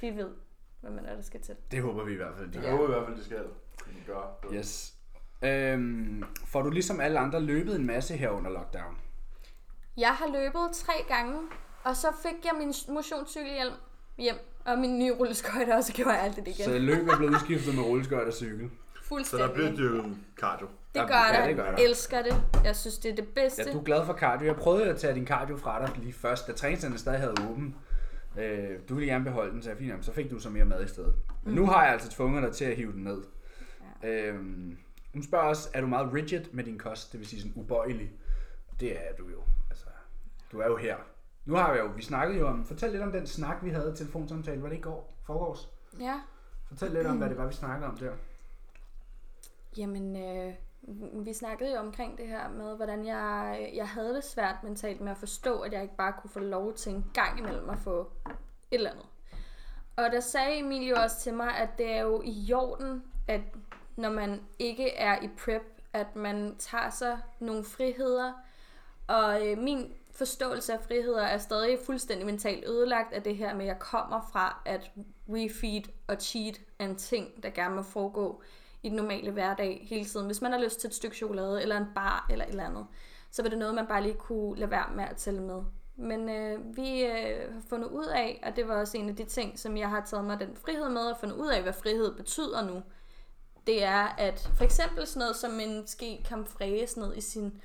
Vi 0.00 0.10
ved, 0.10 0.28
hvad 0.80 0.90
man 0.90 1.06
er, 1.06 1.14
der 1.14 1.22
skal 1.22 1.40
til. 1.40 1.54
Det 1.70 1.82
håber 1.82 2.04
vi 2.04 2.12
i 2.12 2.16
hvert 2.16 2.34
fald, 2.38 2.48
de 2.48 2.54
Jeg 2.58 2.62
gør. 2.62 2.70
håber 2.70 2.84
i 2.84 2.92
hvert 2.98 3.06
fald, 3.06 3.16
de 3.18 3.24
skal. 3.24 3.38
De 3.86 4.02
gør. 4.06 4.38
Yes. 4.54 4.94
Øhm, 5.42 6.24
får 6.46 6.62
du 6.62 6.70
ligesom 6.70 7.00
alle 7.00 7.18
andre 7.18 7.40
løbet 7.40 7.76
en 7.76 7.86
masse 7.86 8.16
her 8.16 8.28
under 8.30 8.50
lockdown? 8.50 8.96
Jeg 9.96 10.14
har 10.14 10.26
løbet 10.26 10.70
tre 10.74 10.92
gange, 11.08 11.38
og 11.84 11.96
så 11.96 12.06
fik 12.22 12.44
jeg 12.44 12.52
min 12.58 12.74
motionscykelhjelm 12.88 13.74
hjem, 14.18 14.36
og 14.64 14.78
min 14.78 14.98
nye 14.98 15.12
rulleskøjter, 15.12 15.76
og 15.76 15.84
så 15.84 15.92
gjorde 15.92 16.10
jeg 16.12 16.22
alt 16.22 16.36
det 16.36 16.48
igen. 16.48 16.64
Så 16.64 16.78
løb 16.78 17.08
er 17.08 17.16
blevet 17.16 17.32
udskiftet 17.36 17.74
med 17.74 17.82
rulleskøjt 17.84 18.26
og 18.28 18.32
cykel. 18.34 18.70
Så 18.96 19.02
Fuldstændig. 19.08 19.48
der 19.48 19.54
bliver 19.54 19.70
dyrket 19.76 20.16
cardio. 20.36 20.68
Det 20.94 21.08
gør 21.08 21.34
ja, 21.34 21.40
der. 21.40 21.46
det 21.46 21.56
gør 21.56 21.70
der. 21.70 21.84
Elsker 21.84 22.22
det. 22.22 22.42
Jeg 22.64 22.76
synes, 22.76 22.98
det 22.98 23.10
er 23.10 23.14
det 23.14 23.28
bedste. 23.28 23.62
Ja, 23.66 23.72
du 23.72 23.78
er 23.78 23.82
glad 23.82 24.06
for 24.06 24.12
cardio. 24.12 24.46
Jeg 24.46 24.56
prøvede 24.56 24.90
at 24.90 24.96
tage 24.96 25.14
din 25.14 25.26
cardio 25.26 25.56
fra 25.56 25.86
dig 25.86 25.98
lige 25.98 26.12
først, 26.12 26.46
da 26.46 26.52
træningscenteret 26.52 27.00
stadig 27.00 27.20
havde 27.20 27.34
åben. 27.50 27.76
Øh, 28.38 28.78
du 28.88 28.94
ville 28.94 29.12
gerne 29.12 29.24
beholde 29.24 29.52
den, 29.52 29.62
så 29.62 29.70
jeg 29.70 29.78
fint, 29.78 30.04
så 30.04 30.12
fik 30.12 30.30
du 30.30 30.38
så 30.38 30.50
mere 30.50 30.64
mad 30.64 30.84
i 30.84 30.88
stedet. 30.88 31.14
Men 31.42 31.54
nu 31.54 31.66
har 31.66 31.84
jeg 31.84 31.92
altså 31.92 32.10
tvunget 32.10 32.42
dig 32.42 32.52
til 32.52 32.64
at 32.64 32.76
hive 32.76 32.92
den 32.92 33.04
ned. 33.04 33.22
Ja. 34.02 34.08
Øhm, 34.08 34.78
hun 35.12 35.22
spørger 35.22 35.44
også, 35.44 35.68
er 35.74 35.80
du 35.80 35.86
meget 35.86 36.12
rigid 36.12 36.44
med 36.52 36.64
din 36.64 36.78
kost, 36.78 37.12
det 37.12 37.20
vil 37.20 37.28
sige 37.28 37.40
sådan 37.40 37.52
ubøjelig? 37.56 38.12
Det 38.80 38.92
er 38.92 39.14
du 39.18 39.28
jo. 39.28 39.42
Altså, 39.70 39.86
du 40.52 40.60
er 40.60 40.66
jo 40.66 40.76
her. 40.76 40.96
Nu 41.44 41.54
har 41.54 41.72
vi 41.72 41.78
jo, 41.78 41.86
vi 41.96 42.02
snakkede 42.02 42.38
jo 42.38 42.48
om, 42.48 42.64
fortæl 42.64 42.90
lidt 42.90 43.02
om 43.02 43.12
den 43.12 43.26
snak, 43.26 43.56
vi 43.62 43.70
havde 43.70 43.92
i 43.94 43.96
telefonsamtale, 43.96 44.62
var 44.62 44.68
det 44.68 44.76
i 44.76 44.80
går? 44.80 45.18
Forgårs? 45.26 45.68
Ja. 46.00 46.20
Fortæl 46.68 46.90
lidt 46.90 47.06
om, 47.06 47.16
hvad 47.18 47.28
det 47.28 47.38
var, 47.38 47.46
vi 47.46 47.54
snakkede 47.54 47.88
om 47.90 47.96
der. 47.96 48.12
Jamen, 49.76 50.16
øh, 50.16 50.54
vi 51.12 51.32
snakkede 51.32 51.72
jo 51.72 51.78
omkring 51.78 52.18
det 52.18 52.28
her 52.28 52.48
med, 52.48 52.76
hvordan 52.76 53.06
jeg, 53.06 53.70
jeg 53.74 53.88
havde 53.88 54.14
det 54.14 54.24
svært 54.24 54.56
mentalt 54.62 55.00
med 55.00 55.10
at 55.10 55.18
forstå, 55.18 55.60
at 55.60 55.72
jeg 55.72 55.82
ikke 55.82 55.96
bare 55.96 56.12
kunne 56.20 56.30
få 56.30 56.40
lov 56.40 56.74
til 56.74 56.92
en 56.92 57.10
gang 57.14 57.38
imellem 57.38 57.70
at 57.70 57.78
få 57.78 58.00
et 58.30 58.36
eller 58.70 58.90
andet. 58.90 59.06
Og 59.96 60.12
der 60.12 60.20
sagde 60.20 60.58
Emil 60.58 60.88
jo 60.88 60.96
også 60.96 61.20
til 61.20 61.34
mig, 61.34 61.56
at 61.56 61.68
det 61.78 61.92
er 61.92 62.00
jo 62.00 62.22
i 62.24 62.30
jorden, 62.30 63.02
at 63.28 63.40
når 63.96 64.10
man 64.10 64.40
ikke 64.58 64.90
er 64.90 65.22
i 65.22 65.28
prep, 65.44 65.62
at 65.92 66.16
man 66.16 66.56
tager 66.58 66.90
sig 66.90 67.18
nogle 67.40 67.64
friheder. 67.64 68.32
Og 69.06 69.48
øh, 69.48 69.58
min 69.58 69.92
forståelse 70.10 70.72
af 70.72 70.80
friheder 70.80 71.22
er 71.22 71.38
stadig 71.38 71.78
fuldstændig 71.86 72.26
mentalt 72.26 72.64
ødelagt 72.68 73.12
af 73.12 73.22
det 73.22 73.36
her 73.36 73.54
med, 73.54 73.62
at 73.62 73.68
jeg 73.68 73.78
kommer 73.78 74.28
fra, 74.32 74.62
at 74.64 74.90
refeed 75.28 75.82
og 76.06 76.16
cheat 76.20 76.60
er 76.78 76.84
en 76.84 76.96
ting, 76.96 77.42
der 77.42 77.50
gerne 77.50 77.74
må 77.74 77.82
foregå 77.82 78.42
i 78.82 78.88
den 78.88 78.96
normale 78.96 79.30
hverdag 79.30 79.86
hele 79.90 80.04
tiden. 80.04 80.26
Hvis 80.26 80.42
man 80.42 80.52
har 80.52 80.60
lyst 80.60 80.80
til 80.80 80.88
et 80.88 80.94
stykke 80.94 81.16
chokolade, 81.16 81.62
eller 81.62 81.76
en 81.76 81.86
bar, 81.94 82.26
eller 82.30 82.44
et 82.44 82.50
eller 82.50 82.64
andet, 82.64 82.86
så 83.30 83.42
var 83.42 83.48
det 83.48 83.58
noget, 83.58 83.74
man 83.74 83.86
bare 83.86 84.02
lige 84.02 84.14
kunne 84.14 84.58
lade 84.58 84.70
være 84.70 84.90
med 84.94 85.04
at 85.04 85.16
tælle 85.16 85.42
med. 85.42 85.62
Men 85.96 86.28
øh, 86.28 86.76
vi 86.76 87.04
øh, 87.04 87.54
har 87.54 87.60
fundet 87.68 87.88
ud 87.88 88.06
af, 88.06 88.40
og 88.46 88.56
det 88.56 88.68
var 88.68 88.80
også 88.80 88.98
en 88.98 89.08
af 89.08 89.16
de 89.16 89.24
ting, 89.24 89.58
som 89.58 89.76
jeg 89.76 89.90
har 89.90 90.04
taget 90.04 90.24
mig 90.24 90.40
den 90.40 90.56
frihed 90.56 90.88
med, 90.88 91.00
og 91.00 91.16
fundet 91.20 91.36
ud 91.36 91.48
af, 91.48 91.62
hvad 91.62 91.72
frihed 91.72 92.14
betyder 92.14 92.66
nu. 92.66 92.82
Det 93.66 93.84
er, 93.84 94.14
at 94.18 94.50
for 94.56 94.64
eksempel 94.64 95.06
sådan 95.06 95.20
noget 95.20 95.36
som 95.36 95.60
en 95.60 95.86
ske 95.86 96.24
camfrese 96.28 97.00
ned 97.00 97.16
i 97.16 97.20
sin 97.20 97.62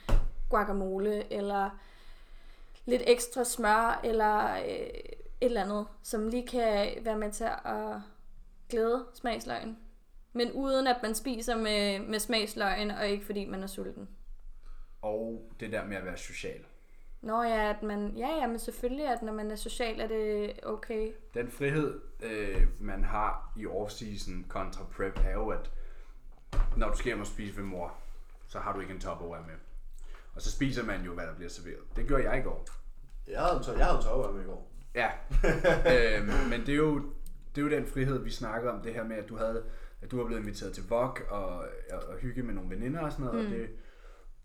guacamole, 0.50 1.34
eller 1.34 1.70
lidt 2.86 3.02
ekstra 3.08 3.44
smør, 3.44 4.00
eller 4.04 4.54
øh, 4.54 4.68
et 4.68 5.16
eller 5.42 5.64
andet, 5.64 5.86
som 6.04 6.28
lige 6.28 6.48
kan 6.48 6.90
være 7.02 7.18
med 7.18 7.32
til 7.32 7.44
at 7.44 8.02
glæde 8.70 9.06
smagsløgn. 9.14 9.78
Men 10.34 10.52
uden 10.52 10.88
at 10.88 10.98
man 11.04 11.16
spiser 11.16 11.56
med, 11.56 12.00
med 12.00 12.20
smagsløgn, 12.20 12.92
og 12.92 13.08
ikke 13.08 13.26
fordi 13.26 13.46
man 13.46 13.64
er 13.64 13.68
sulten. 13.68 14.10
og 15.02 15.52
det 15.60 15.72
der 15.72 15.86
med 15.86 15.98
at 15.98 16.06
være 16.06 16.18
social. 16.18 16.60
Nå 17.22 17.44
ja, 17.44 17.70
at 17.70 17.84
man, 17.84 18.14
ja, 18.18 18.28
ja, 18.42 18.48
men 18.48 18.60
selvfølgelig, 18.60 19.08
at 19.08 19.22
når 19.22 19.34
man 19.34 19.52
er 19.52 19.56
social, 19.56 20.00
er 20.00 20.08
det 20.08 20.54
okay. 20.64 21.12
Den 21.34 21.52
frihed, 21.52 22.00
øh, 22.24 22.68
man 22.80 23.04
har 23.04 23.54
i 23.58 23.66
off-season 23.66 24.48
kontra 24.48 24.84
prep, 24.84 25.20
er 25.26 25.34
jo, 25.34 25.50
at 25.50 25.72
når 26.78 26.90
du 26.90 26.98
skal 26.98 27.06
hjem 27.10 27.20
og 27.20 27.28
spise 27.28 27.58
ved 27.58 27.64
mor, 27.64 27.94
så 28.48 28.60
har 28.60 28.74
du 28.74 28.80
ikke 28.80 28.94
en 28.94 29.00
topperware 29.00 29.44
med. 29.48 29.56
Og 30.36 30.42
så 30.42 30.52
spiser 30.52 30.84
man 30.84 31.02
jo, 31.06 31.14
hvad 31.14 31.28
der 31.28 31.36
bliver 31.36 31.50
serveret. 31.50 31.84
Det 31.96 32.08
gjorde 32.08 32.30
jeg 32.30 32.40
i 32.40 32.42
går. 32.42 32.66
Jeg 33.28 33.40
havde 33.42 33.78
jeg 33.78 33.86
havde 33.86 33.98
en 33.98 34.04
tørre 34.04 34.34
med 34.34 34.42
i 34.42 34.46
går. 34.46 34.72
Ja, 34.96 35.10
øhm, 36.20 36.50
men 36.50 36.62
det 36.62 36.70
er, 36.70 36.76
jo, 36.76 36.96
det 37.56 37.62
er 37.62 37.66
jo 37.66 37.70
den 37.70 37.88
frihed, 37.88 38.24
vi 38.24 38.32
snakkede 38.32 38.74
om, 38.74 38.82
det 38.82 38.94
her 38.94 39.04
med, 39.04 39.16
at 39.16 39.30
du 39.30 39.38
havde 39.38 39.64
at 40.02 40.12
du 40.12 40.18
var 40.18 40.26
blevet 40.26 40.42
inviteret 40.42 40.74
til 40.74 40.84
VOG 40.90 41.18
og, 41.30 41.48
og, 41.92 42.00
og 42.10 42.18
hygge 42.22 42.44
med 42.44 42.54
nogle 42.54 42.70
veninder 42.70 43.02
og 43.02 43.12
sådan 43.12 43.26
noget, 43.26 43.40
mm. 43.40 43.52
og 43.52 43.58
det, 43.58 43.70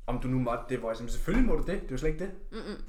om 0.06 0.20
du 0.20 0.28
nu 0.28 0.38
måtte 0.38 0.64
det, 0.68 0.78
hvor 0.78 0.90
jeg 0.90 0.96
sagde, 0.96 1.12
selvfølgelig 1.12 1.48
må 1.48 1.56
du 1.56 1.62
det, 1.62 1.80
det 1.80 1.86
er 1.86 1.90
jo 1.90 1.96
slet 1.96 2.10
ikke 2.10 2.24
det. 2.24 2.32
Mm-mm. 2.52 2.84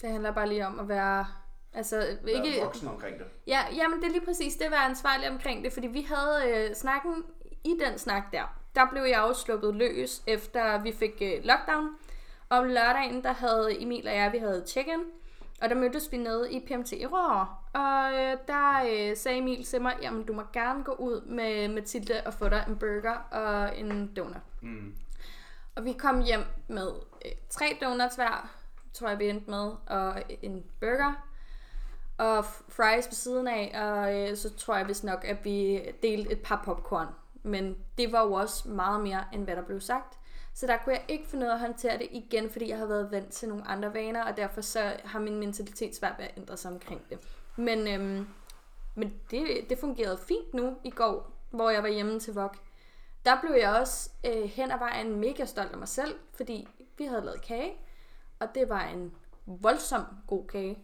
Det 0.00 0.10
handler 0.10 0.30
bare 0.30 0.48
lige 0.48 0.66
om 0.66 0.80
at 0.80 0.88
være... 0.88 1.26
Altså, 1.72 2.06
ikke... 2.26 2.42
Være 2.42 2.64
voksen 2.64 2.88
omkring 2.88 3.18
det. 3.18 3.26
Ja, 3.46 3.60
jamen 3.76 4.00
det 4.00 4.06
er 4.06 4.12
lige 4.12 4.24
præcis 4.24 4.56
det 4.56 4.64
at 4.64 4.70
være 4.70 4.84
ansvarlig 4.84 5.30
omkring 5.30 5.64
det, 5.64 5.72
fordi 5.72 5.86
vi 5.86 6.02
havde 6.02 6.68
øh, 6.68 6.74
snakken 6.74 7.24
i 7.64 7.74
den 7.86 7.98
snak 7.98 8.32
der. 8.32 8.60
Der 8.74 8.90
blev 8.90 9.02
jeg 9.02 9.22
også 9.22 9.42
sluppet 9.42 9.74
løs, 9.74 10.22
efter 10.26 10.82
vi 10.82 10.92
fik 10.92 11.22
øh, 11.22 11.44
lockdown. 11.44 11.88
Om 12.50 12.64
lørdagen, 12.64 13.24
der 13.24 13.32
havde 13.32 13.82
Emil 13.82 14.08
og 14.08 14.14
jeg, 14.14 14.32
vi 14.32 14.38
havde 14.38 14.64
check-in. 14.66 15.00
Og 15.62 15.68
der 15.68 15.74
mødtes 15.74 16.12
vi 16.12 16.16
nede 16.16 16.52
i 16.52 16.66
PMT 16.66 16.92
i 16.92 17.06
Rører. 17.06 17.63
Og 17.74 18.12
øh, 18.12 18.36
der 18.46 18.84
øh, 18.86 19.16
sagde 19.16 19.38
Emil 19.38 19.64
til 19.64 19.82
mig, 19.82 19.96
jamen 20.02 20.24
du 20.24 20.32
må 20.32 20.42
gerne 20.52 20.84
gå 20.84 20.92
ud 20.92 21.20
med 21.20 21.68
Mathilde 21.68 22.22
og 22.26 22.34
få 22.34 22.48
dig 22.48 22.64
en 22.68 22.76
burger 22.76 23.14
og 23.30 23.78
en 23.78 24.14
donut. 24.16 24.36
Mm. 24.60 24.94
Og 25.74 25.84
vi 25.84 25.92
kom 25.92 26.20
hjem 26.20 26.44
med 26.68 26.92
øh, 27.24 27.32
tre 27.50 27.78
donuts 27.80 28.14
hver, 28.14 28.50
tror 28.92 29.08
jeg 29.08 29.18
vi 29.18 29.28
endte 29.28 29.50
med, 29.50 29.72
og 29.86 30.22
en 30.42 30.64
burger. 30.80 31.26
Og 32.18 32.44
fries 32.44 33.06
ved 33.06 33.12
siden 33.12 33.48
af, 33.48 33.72
og 33.74 34.20
øh, 34.20 34.36
så 34.36 34.56
tror 34.56 34.76
jeg 34.76 34.88
vist 34.88 35.04
nok, 35.04 35.24
at 35.24 35.44
vi 35.44 35.80
delte 36.02 36.32
et 36.32 36.42
par 36.42 36.62
popcorn. 36.64 37.08
Men 37.42 37.76
det 37.98 38.12
var 38.12 38.24
jo 38.24 38.32
også 38.32 38.68
meget 38.68 39.00
mere, 39.00 39.24
end 39.32 39.44
hvad 39.44 39.56
der 39.56 39.62
blev 39.62 39.80
sagt. 39.80 40.18
Så 40.54 40.66
der 40.66 40.76
kunne 40.76 40.94
jeg 40.94 41.04
ikke 41.08 41.26
finde 41.26 41.46
ud 41.46 41.50
af 41.50 41.54
at 41.54 41.60
håndtere 41.60 41.98
det 41.98 42.08
igen, 42.10 42.50
fordi 42.50 42.68
jeg 42.68 42.78
har 42.78 42.86
været 42.86 43.10
vant 43.10 43.32
til 43.32 43.48
nogle 43.48 43.68
andre 43.68 43.94
vaner, 43.94 44.24
og 44.24 44.36
derfor 44.36 44.60
så 44.60 44.96
har 45.04 45.18
min 45.18 45.38
mentalitet 45.38 45.96
svært 45.96 46.14
ved 46.18 46.24
at 46.24 46.34
ændre 46.36 46.56
sig 46.56 46.70
omkring 46.70 47.00
det. 47.10 47.18
Men, 47.56 47.88
øhm, 47.88 48.26
men 48.94 49.14
det, 49.30 49.66
det 49.68 49.78
fungerede 49.78 50.18
fint 50.28 50.54
nu 50.54 50.76
i 50.84 50.90
går, 50.90 51.30
hvor 51.50 51.70
jeg 51.70 51.82
var 51.82 51.88
hjemme 51.88 52.20
til 52.20 52.34
VOG. 52.34 52.54
Der 53.24 53.40
blev 53.40 53.54
jeg 53.60 53.70
også 53.80 54.10
øh, 54.26 54.42
hen 54.42 54.70
ad 54.70 54.78
vejen 54.78 55.20
mega 55.20 55.44
stolt 55.44 55.72
af 55.72 55.78
mig 55.78 55.88
selv, 55.88 56.14
fordi 56.36 56.68
vi 56.98 57.04
havde 57.04 57.24
lavet 57.24 57.42
kage, 57.42 57.72
og 58.40 58.48
det 58.54 58.68
var 58.68 58.82
en 58.82 59.12
voldsom 59.46 60.04
god 60.26 60.46
kage. 60.46 60.78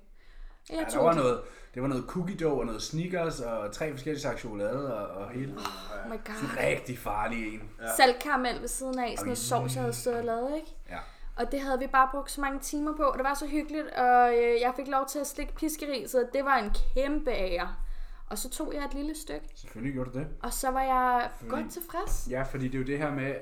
Jeg 0.70 0.86
ja, 0.92 0.98
der 0.98 1.04
var 1.04 1.14
noget, 1.14 1.40
det 1.74 1.82
var 1.82 1.88
noget 1.88 2.04
cookie 2.08 2.36
dough 2.36 2.58
og 2.58 2.66
noget 2.66 2.82
sneakers 2.82 3.40
og 3.40 3.72
tre 3.72 3.90
forskellige 3.90 4.20
slags 4.20 4.40
chokolade 4.40 4.98
og, 4.98 5.08
og 5.08 5.30
hele. 5.30 5.52
Oh 5.52 6.10
my 6.10 6.16
god. 6.26 6.34
Sådan 6.34 6.50
en 6.50 6.58
rigtig 6.58 6.98
farlig 6.98 7.54
en. 7.54 7.70
Ja. 7.80 7.96
Saltkaramel 7.96 8.60
ved 8.60 8.68
siden 8.68 8.98
af, 8.98 9.14
sådan 9.16 9.26
noget 9.26 9.38
sovs, 9.38 9.74
jeg 9.74 9.82
havde 9.82 9.94
stået 9.94 10.16
og 10.16 10.24
lavet, 10.24 10.56
ikke? 10.56 10.76
Ja. 10.90 10.98
Og 11.41 11.53
det 11.53 11.61
havde 11.61 11.78
vi 11.78 11.86
bare 11.86 12.09
brugt 12.12 12.30
så 12.30 12.41
mange 12.41 12.61
timer 12.61 12.97
på. 12.97 13.14
Det 13.16 13.24
var 13.24 13.34
så 13.34 13.47
hyggeligt, 13.47 13.86
og 13.86 14.32
øh, 14.32 14.61
jeg 14.61 14.72
fik 14.76 14.88
lov 14.88 15.07
til 15.09 15.18
at 15.18 15.26
slikke 15.26 15.55
piskeri, 15.55 16.09
så 16.09 16.28
det 16.32 16.45
var 16.45 16.57
en 16.57 16.70
kæmpe 16.95 17.30
ære. 17.30 17.74
Og 18.26 18.38
så 18.38 18.51
tog 18.51 18.74
jeg 18.74 18.84
et 18.84 18.95
lille 18.95 19.14
stykke. 19.14 19.49
Selvfølgelig 19.55 19.95
gjorde 19.95 20.11
du 20.11 20.18
det. 20.18 20.28
Og 20.43 20.53
så 20.53 20.70
var 20.70 20.82
jeg 20.82 21.30
fordi, 21.36 21.51
godt 21.51 21.70
tilfreds. 21.70 22.28
Ja, 22.30 22.43
fordi 22.43 22.68
det 22.68 22.74
er 22.74 22.78
jo 22.78 22.84
det 22.86 22.99
her 22.99 23.14
med, 23.14 23.34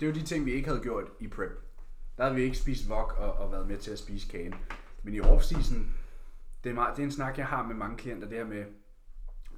det 0.00 0.06
er 0.06 0.10
jo 0.10 0.12
de 0.12 0.22
ting, 0.22 0.46
vi 0.46 0.52
ikke 0.52 0.68
havde 0.68 0.80
gjort 0.80 1.04
i 1.20 1.28
prep. 1.28 1.50
Der 2.16 2.22
havde 2.22 2.34
vi 2.34 2.42
ikke 2.42 2.58
spist 2.58 2.90
wok 2.90 3.16
og, 3.18 3.32
og 3.32 3.52
været 3.52 3.68
med 3.68 3.78
til 3.78 3.90
at 3.90 3.98
spise 3.98 4.28
kagen. 4.28 4.54
Men 5.02 5.14
i 5.14 5.20
off-season, 5.20 5.78
det 6.64 6.70
er, 6.70 6.74
meget, 6.74 6.96
det 6.96 7.02
er 7.02 7.06
en 7.06 7.12
snak, 7.12 7.38
jeg 7.38 7.46
har 7.46 7.62
med 7.62 7.74
mange 7.74 7.96
klienter, 7.96 8.28
det 8.28 8.38
her 8.38 8.44
med, 8.44 8.64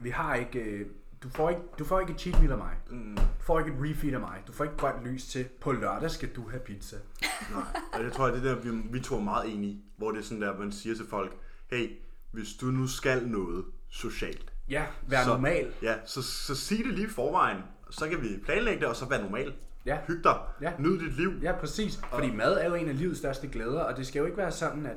vi 0.01 0.11
har 0.11 0.35
ikke, 0.35 0.59
øh, 0.59 0.87
du 1.25 1.29
får 1.29 1.51
ikke, 1.51 1.63
du 1.79 1.85
får 1.85 2.01
ikke 2.01 2.13
et 2.13 2.21
cheat 2.21 2.41
meal 2.41 2.53
af 2.53 2.59
mig. 2.59 2.73
Mm. 2.91 3.17
Du 3.17 3.23
får 3.45 3.59
ikke 3.59 3.73
et 3.73 3.91
refeed 3.91 4.15
af 4.15 4.21
mig. 4.21 4.43
Du 4.47 4.53
får 4.53 4.65
ikke 4.65 4.77
grønt 4.77 5.05
lys 5.05 5.27
til, 5.27 5.45
på 5.61 5.73
lørdag 5.73 6.11
skal 6.11 6.29
du 6.37 6.49
have 6.49 6.61
pizza. 6.61 6.97
Nej, 7.53 7.63
og 7.93 8.05
det 8.05 8.13
tror 8.13 8.27
jeg, 8.27 8.37
det 8.37 8.45
der, 8.45 8.55
vi, 8.55 8.71
vi 8.91 9.01
to 9.01 9.17
er 9.17 9.21
meget 9.21 9.55
enige 9.55 9.85
hvor 9.97 10.11
det 10.11 10.19
er 10.19 10.23
sådan 10.23 10.43
der, 10.43 10.59
man 10.59 10.73
siger 10.73 10.97
til 10.97 11.07
folk, 11.07 11.37
hey, 11.71 11.91
hvis 12.31 12.49
du 12.61 12.67
nu 12.67 12.87
skal 12.87 13.29
noget 13.29 13.65
socialt. 13.89 14.53
Ja, 14.69 14.85
vær 15.07 15.25
så, 15.25 15.31
normal. 15.31 15.73
Ja, 15.83 15.95
så, 16.05 16.23
så 16.23 16.55
sig 16.55 16.79
det 16.79 16.95
lige 16.95 17.07
i 17.07 17.11
forvejen, 17.11 17.59
så 17.91 18.09
kan 18.09 18.23
vi 18.23 18.29
planlægge 18.45 18.81
det, 18.81 18.89
og 18.89 18.97
så 18.97 19.09
være 19.09 19.23
normal. 19.23 19.55
Ja. 19.87 19.99
Hyg 20.07 20.25
dig. 20.25 20.39
Ja. 20.61 20.73
Nyd 20.79 20.99
dit 20.99 21.17
liv. 21.17 21.33
Ja, 21.43 21.53
præcis. 21.53 22.01
Fordi 22.13 22.31
mad 22.31 22.53
er 22.53 22.69
jo 22.69 22.75
en 22.75 22.89
af 22.89 22.99
livets 22.99 23.19
største 23.19 23.49
glæder, 23.49 23.81
og 23.81 23.97
det 23.97 24.07
skal 24.07 24.19
jo 24.19 24.25
ikke 24.25 24.39
være 24.39 24.53
sådan, 24.53 24.87
at, 24.87 24.97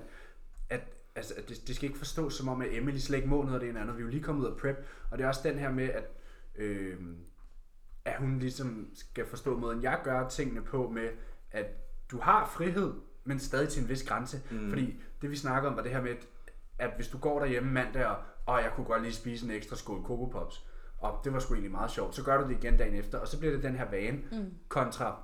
at 0.70 0.82
altså, 1.16 1.34
at 1.38 1.50
det, 1.50 1.68
det 1.68 1.76
skal 1.76 1.88
ikke 1.88 1.98
forstås 1.98 2.34
som 2.34 2.48
om, 2.48 2.62
at 2.62 2.68
Emily 2.72 2.98
slet 2.98 3.18
ikke 3.18 3.30
må 3.30 3.42
noget 3.42 3.54
af 3.54 3.60
det 3.60 3.70
ene 3.70 3.80
andet. 3.80 3.98
Vi 3.98 4.02
er 4.02 4.06
jo 4.06 4.12
lige 4.12 4.24
kommet 4.24 4.42
ud 4.42 4.52
af 4.52 4.58
prep, 4.58 4.86
og 5.12 5.18
det 5.18 5.24
er 5.24 5.28
også 5.28 5.42
den 5.44 5.60
her 5.60 5.72
med, 5.72 5.90
at, 5.90 6.04
øh, 6.58 6.98
at 8.06 8.20
hun 8.20 8.40
ligesom 8.40 8.90
skal 8.94 9.26
forstå 9.26 9.58
måden, 9.58 9.84
jeg 9.84 10.00
gør 10.04 10.30
tingene 10.30 10.62
på 10.62 10.90
med, 10.90 11.10
at 11.52 11.66
du 12.12 12.20
har 12.20 12.52
frihed, 12.56 12.94
men 13.24 13.40
stadig 13.40 13.70
til 13.70 13.84
en 13.84 13.90
vis 13.90 14.04
grænse. 14.04 14.42
Mm. 14.52 14.70
Fordi 14.70 15.02
det 15.22 15.30
vi 15.32 15.36
snakker 15.36 15.70
om 15.70 15.76
var 15.76 15.84
det 15.84 15.92
her 15.92 16.02
med, 16.02 16.12
at, 16.12 16.28
at 16.78 16.90
hvis 16.96 17.08
du 17.08 17.18
går 17.18 17.40
derhjemme 17.40 17.72
mandag, 17.72 18.06
og, 18.06 18.18
og 18.46 18.62
jeg 18.62 18.72
kunne 18.76 18.86
godt 18.86 19.02
lige 19.02 19.14
spise 19.14 19.46
en 19.46 19.52
ekstra 19.52 19.76
skål 19.76 20.04
Coco 20.04 20.26
Pops, 20.26 20.68
og 20.98 21.22
det 21.24 21.34
var 21.34 21.40
sgu 21.40 21.54
egentlig 21.54 21.72
meget 21.72 21.92
sjovt, 21.92 22.16
så 22.16 22.24
gør 22.24 22.42
du 22.42 22.50
det 22.50 22.58
igen 22.64 22.78
dagen 22.78 22.94
efter, 22.94 23.18
og 23.18 23.28
så 23.28 23.40
bliver 23.40 23.54
det 23.54 23.64
den 23.64 23.76
her 23.76 23.90
vane 23.90 24.18
mm. 24.32 24.54
kontra, 24.68 25.24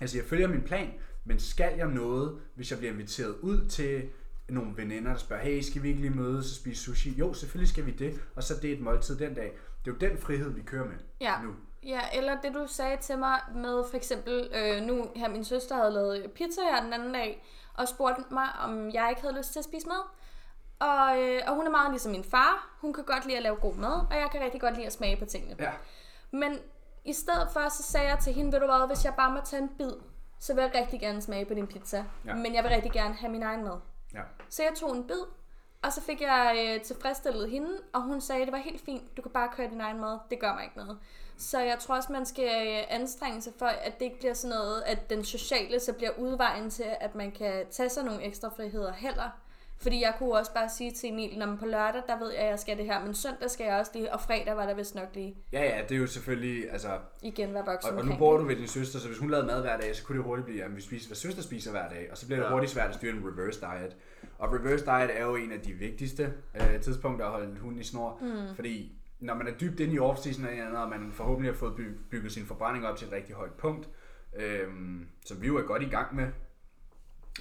altså 0.00 0.18
jeg 0.18 0.24
følger 0.24 0.48
min 0.48 0.62
plan, 0.62 0.92
men 1.24 1.38
skal 1.38 1.74
jeg 1.76 1.88
noget, 1.88 2.38
hvis 2.54 2.70
jeg 2.70 2.78
bliver 2.78 2.92
inviteret 2.92 3.36
ud 3.40 3.68
til 3.68 4.08
nogle 4.48 4.76
veninder, 4.76 5.10
der 5.10 5.18
spørger, 5.18 5.42
hey, 5.42 5.60
skal 5.60 5.82
vi 5.82 5.88
ikke 5.88 6.00
lige 6.00 6.14
mødes 6.14 6.50
og 6.50 6.56
spise 6.56 6.82
sushi? 6.82 7.10
Jo, 7.10 7.32
selvfølgelig 7.32 7.68
skal 7.68 7.86
vi 7.86 7.90
det, 7.90 8.20
og 8.34 8.42
så 8.42 8.54
det 8.62 8.70
er 8.70 8.74
et 8.74 8.80
måltid 8.80 9.18
den 9.18 9.34
dag. 9.34 9.58
Det 9.86 9.92
er 9.92 10.06
jo 10.06 10.12
den 10.12 10.18
frihed, 10.18 10.50
vi 10.50 10.62
kører 10.62 10.84
med 10.84 10.96
ja. 11.20 11.34
nu. 11.42 11.54
Ja, 11.82 12.00
eller 12.12 12.40
det 12.40 12.54
du 12.54 12.66
sagde 12.66 12.96
til 12.96 13.18
mig 13.18 13.40
med 13.54 13.84
for 13.90 13.96
eksempel, 13.96 14.50
øh, 14.54 14.82
nu 14.82 15.10
her 15.16 15.28
min 15.28 15.44
søster 15.44 15.76
havde 15.76 15.90
lavet 15.90 16.32
pizza 16.32 16.60
her 16.60 16.82
den 16.82 16.92
anden 16.92 17.12
dag, 17.12 17.44
og 17.74 17.88
spurgte 17.88 18.22
mig, 18.30 18.48
om 18.64 18.90
jeg 18.90 19.06
ikke 19.10 19.22
havde 19.22 19.36
lyst 19.36 19.52
til 19.52 19.58
at 19.58 19.64
spise 19.64 19.88
mad. 19.88 20.02
Og, 20.78 21.22
øh, 21.22 21.42
og 21.46 21.54
hun 21.54 21.66
er 21.66 21.70
meget 21.70 21.90
ligesom 21.90 22.12
min 22.12 22.24
far. 22.24 22.76
Hun 22.80 22.92
kan 22.92 23.04
godt 23.04 23.26
lide 23.26 23.36
at 23.36 23.42
lave 23.42 23.56
god 23.56 23.74
mad, 23.74 23.92
og 24.10 24.14
jeg 24.14 24.28
kan 24.32 24.40
rigtig 24.40 24.60
godt 24.60 24.74
lide 24.74 24.86
at 24.86 24.92
smage 24.92 25.16
på 25.16 25.24
tingene. 25.24 25.56
Ja. 25.58 25.70
Men 26.30 26.58
i 27.04 27.12
stedet 27.12 27.48
for, 27.52 27.68
så 27.68 27.82
sagde 27.82 28.08
jeg 28.08 28.18
til 28.18 28.32
hende, 28.32 28.52
ved 28.52 28.60
du 28.60 28.66
hvad, 28.66 28.86
hvis 28.86 29.04
jeg 29.04 29.14
bare 29.14 29.32
må 29.32 29.40
tage 29.44 29.62
en 29.62 29.68
bid, 29.78 29.92
så 30.38 30.54
vil 30.54 30.62
jeg 30.62 30.70
rigtig 30.74 31.00
gerne 31.00 31.22
smage 31.22 31.44
på 31.44 31.54
din 31.54 31.66
pizza. 31.66 32.04
Ja. 32.26 32.34
Men 32.34 32.54
jeg 32.54 32.64
vil 32.64 32.70
rigtig 32.70 32.92
gerne 32.92 33.14
have 33.14 33.32
min 33.32 33.42
egen 33.42 33.64
mad. 33.64 33.78
Ja. 34.14 34.22
Så 34.48 34.62
jeg 34.62 34.72
tog 34.76 34.96
en 34.96 35.06
bid, 35.06 35.22
og 35.82 35.92
så 35.92 36.00
fik 36.00 36.20
jeg 36.20 36.56
øh, 36.58 36.82
tilfredsstillet 36.82 37.50
hende, 37.50 37.70
og 37.92 38.02
hun 38.02 38.20
sagde, 38.20 38.42
at 38.42 38.46
det 38.46 38.52
var 38.52 38.58
helt 38.58 38.80
fint, 38.80 39.16
du 39.16 39.22
kan 39.22 39.30
bare 39.30 39.48
køre 39.56 39.70
din 39.70 39.80
egen 39.80 40.00
mad, 40.00 40.18
det 40.30 40.40
gør 40.40 40.54
mig 40.54 40.64
ikke 40.64 40.76
noget. 40.76 40.98
Så 41.36 41.60
jeg 41.60 41.78
tror 41.78 41.96
også, 41.96 42.12
man 42.12 42.26
skal 42.26 42.68
øh, 42.68 42.84
anstrenge 42.88 43.42
sig 43.42 43.52
for, 43.58 43.66
at 43.66 43.98
det 43.98 44.04
ikke 44.04 44.18
bliver 44.18 44.34
sådan 44.34 44.56
noget, 44.56 44.82
at 44.82 45.10
den 45.10 45.24
sociale 45.24 45.80
så 45.80 45.92
bliver 45.92 46.10
udvejen 46.18 46.70
til, 46.70 46.86
at 47.00 47.14
man 47.14 47.30
kan 47.32 47.66
tage 47.70 47.88
sig 47.88 48.04
nogle 48.04 48.22
ekstra 48.22 48.48
friheder 48.48 48.92
heller. 48.92 49.30
Fordi 49.78 50.02
jeg 50.02 50.14
kunne 50.18 50.32
også 50.32 50.54
bare 50.54 50.68
sige 50.68 50.90
til 50.90 51.08
Emil, 51.12 51.38
når 51.38 51.46
man 51.46 51.58
på 51.58 51.66
lørdag, 51.66 52.02
der 52.06 52.18
ved 52.18 52.32
jeg, 52.32 52.40
at 52.40 52.50
jeg 52.50 52.58
skal 52.58 52.76
det 52.76 52.84
her, 52.84 53.04
men 53.04 53.14
søndag 53.14 53.50
skal 53.50 53.64
jeg 53.64 53.74
også 53.74 53.90
lige, 53.94 54.12
og 54.12 54.20
fredag 54.20 54.56
var 54.56 54.66
der 54.66 54.74
vist 54.74 54.94
nok 54.94 55.08
lige. 55.14 55.36
Ja, 55.52 55.62
ja, 55.62 55.82
det 55.82 55.94
er 55.94 55.98
jo 55.98 56.06
selvfølgelig, 56.06 56.72
altså... 56.72 56.98
Igen 57.22 57.54
være 57.54 57.64
voksen 57.66 57.92
og, 57.92 57.98
og 57.98 58.06
nu 58.06 58.16
bor 58.18 58.36
du 58.36 58.44
ved 58.44 58.56
din 58.56 58.68
søster, 58.68 58.98
så 58.98 59.08
hvis 59.08 59.18
hun 59.18 59.30
lavede 59.30 59.46
mad 59.46 59.60
hver 59.60 59.76
dag, 59.76 59.96
så 59.96 60.04
kunne 60.04 60.18
det 60.18 60.24
hurtigt 60.24 60.46
blive, 60.46 60.64
at 60.64 60.76
vi 60.76 60.80
spiser, 60.80 61.08
hvad 61.08 61.16
søster 61.16 61.42
spiser 61.42 61.70
hver 61.70 61.88
dag, 61.88 62.08
og 62.10 62.18
så 62.18 62.26
bliver 62.26 62.40
det 62.42 62.50
hurtigt 62.50 62.72
svært 62.72 62.88
at 62.88 62.94
styre 62.94 63.12
en 63.12 63.22
reverse 63.26 63.60
diet. 63.60 63.96
Og 64.38 64.52
reverse 64.52 64.84
diet 64.84 65.20
er 65.20 65.24
jo 65.24 65.36
en 65.36 65.52
af 65.52 65.60
de 65.60 65.72
vigtigste 65.72 66.32
øh, 66.54 66.80
tidspunkter 66.80 67.26
at 67.26 67.32
holde 67.32 67.58
hunden 67.60 67.80
i 67.80 67.84
snor, 67.84 68.18
mm. 68.20 68.54
fordi 68.54 68.92
når 69.20 69.34
man 69.34 69.46
er 69.48 69.52
dybt 69.52 69.80
inde 69.80 69.94
i 69.94 69.98
off-season 69.98 70.44
og, 70.46 70.52
andet, 70.52 70.76
og 70.76 70.88
man 70.88 71.12
forhåbentlig 71.12 71.52
har 71.52 71.58
fået 71.58 71.76
by, 71.76 71.90
bygget 72.10 72.32
sin 72.32 72.46
forbrænding 72.46 72.86
op 72.86 72.96
til 72.96 73.06
et 73.06 73.12
rigtig 73.12 73.34
højt 73.34 73.52
punkt, 73.52 73.88
øh, 74.36 74.68
som 75.26 75.42
vi 75.42 75.46
jo 75.46 75.56
er 75.56 75.62
godt 75.62 75.82
i 75.82 75.88
gang 75.88 76.16
med. 76.16 76.26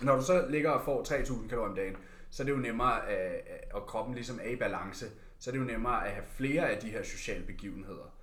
Når 0.01 0.15
du 0.15 0.23
så 0.23 0.45
ligger 0.49 0.69
og 0.69 0.81
får 0.85 1.03
3.000 1.03 1.47
kalorier 1.47 1.69
om 1.69 1.75
dagen, 1.75 1.95
så 2.29 2.43
er 2.43 2.45
det 2.45 2.51
jo 2.51 2.57
nemmere, 2.57 3.09
at, 3.09 3.73
og 3.73 3.87
kroppen 3.87 4.15
ligesom 4.15 4.39
er 4.43 4.49
i 4.49 4.55
balance, 4.55 5.05
så 5.39 5.49
er 5.49 5.51
det 5.51 5.59
jo 5.59 5.65
nemmere 5.65 6.07
at 6.07 6.11
have 6.11 6.25
flere 6.25 6.69
af 6.69 6.81
de 6.81 6.89
her 6.89 7.03
sociale 7.03 7.45
begivenheder. 7.45 8.13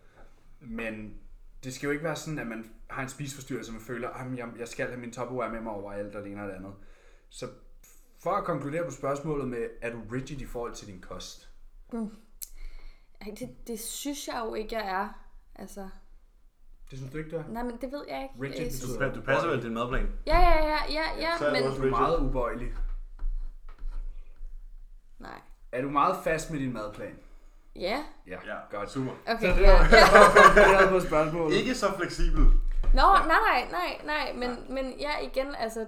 Men 0.61 1.15
det 1.65 1.75
skal 1.75 1.87
jo 1.87 1.91
ikke 1.93 2.05
være 2.05 2.17
sådan, 2.17 2.39
at 2.39 2.47
man 2.47 2.71
har 2.91 3.03
en 3.03 3.09
spiseforstyrrelse, 3.09 3.71
og 3.71 3.73
man 3.73 3.83
føler, 3.83 4.09
at 4.09 4.39
jeg, 4.39 4.49
jeg 4.59 4.69
skal 4.69 4.87
have 4.87 5.01
min 5.01 5.13
topperware 5.13 5.51
med 5.51 5.61
mig 5.61 5.73
overalt, 5.73 6.15
og 6.15 6.25
det 6.25 6.33
ene 6.33 6.43
og 6.43 6.49
det 6.49 6.55
andet. 6.55 6.75
Så 7.29 7.49
for 8.23 8.31
at 8.31 8.45
konkludere 8.45 8.85
på 8.85 8.91
spørgsmålet 8.91 9.49
med, 9.49 9.69
er 9.83 9.93
du 9.93 9.99
rigid 10.13 10.41
i 10.41 10.47
forhold 10.47 10.75
til 10.75 10.87
din 10.87 11.01
kost? 11.01 11.49
Mm. 11.93 12.11
Det, 13.39 13.49
det 13.67 13.81
synes 13.81 14.29
jeg 14.29 14.43
jo 14.47 14.55
ikke, 14.55 14.77
jeg 14.77 15.03
er. 15.03 15.09
Altså, 15.55 15.89
det 16.91 16.99
synes 16.99 17.13
du 17.13 17.19
ikke, 17.19 17.31
du 17.31 17.37
er? 17.37 17.45
Nej, 17.49 17.63
men 17.63 17.79
det 17.81 17.93
ved 17.93 18.05
jeg 18.09 18.23
ikke. 18.23 18.55
Rigid 18.55 18.99
du, 18.99 19.21
du 19.21 19.25
passer 19.25 19.49
vel 19.49 19.63
din 19.63 19.75
madplan? 19.75 20.13
Ja, 20.27 20.41
ja, 20.41 20.67
ja, 20.67 20.79
ja, 20.89 21.03
ja, 21.19 21.39
Så 21.39 21.47
er 21.47 21.53
men... 21.53 21.63
du 21.63 21.69
også 21.69 21.83
meget 21.83 22.21
ubøjelig. 22.21 22.73
Nej. 25.23 25.41
Er 25.73 25.83
du 25.83 25.91
meget 25.91 26.17
fast 26.25 26.51
med 26.51 26.59
din 26.61 26.73
madplan? 26.73 27.19
Ja. 27.77 28.05
Ja, 28.27 28.39
Ja, 28.47 28.57
godt. 28.79 28.91
super. 28.91 29.13
Okay, 29.27 29.41
Så 29.51 29.57
det 29.57 29.63
ja, 29.63 29.73
var, 29.73 29.79
ja. 30.57 30.79
det 30.79 30.85
var 30.93 31.01
på 31.01 31.07
spørgsmålet. 31.07 31.57
Ikke 31.57 31.75
så 31.75 31.87
fleksibel. 31.99 32.45
Nå, 32.95 33.03
nej, 33.03 33.27
nej, 33.27 33.69
nej, 33.71 34.01
nej, 34.05 34.33
men, 34.33 34.75
men 34.75 34.93
ja, 35.01 35.19
igen, 35.19 35.55
altså, 35.55 35.87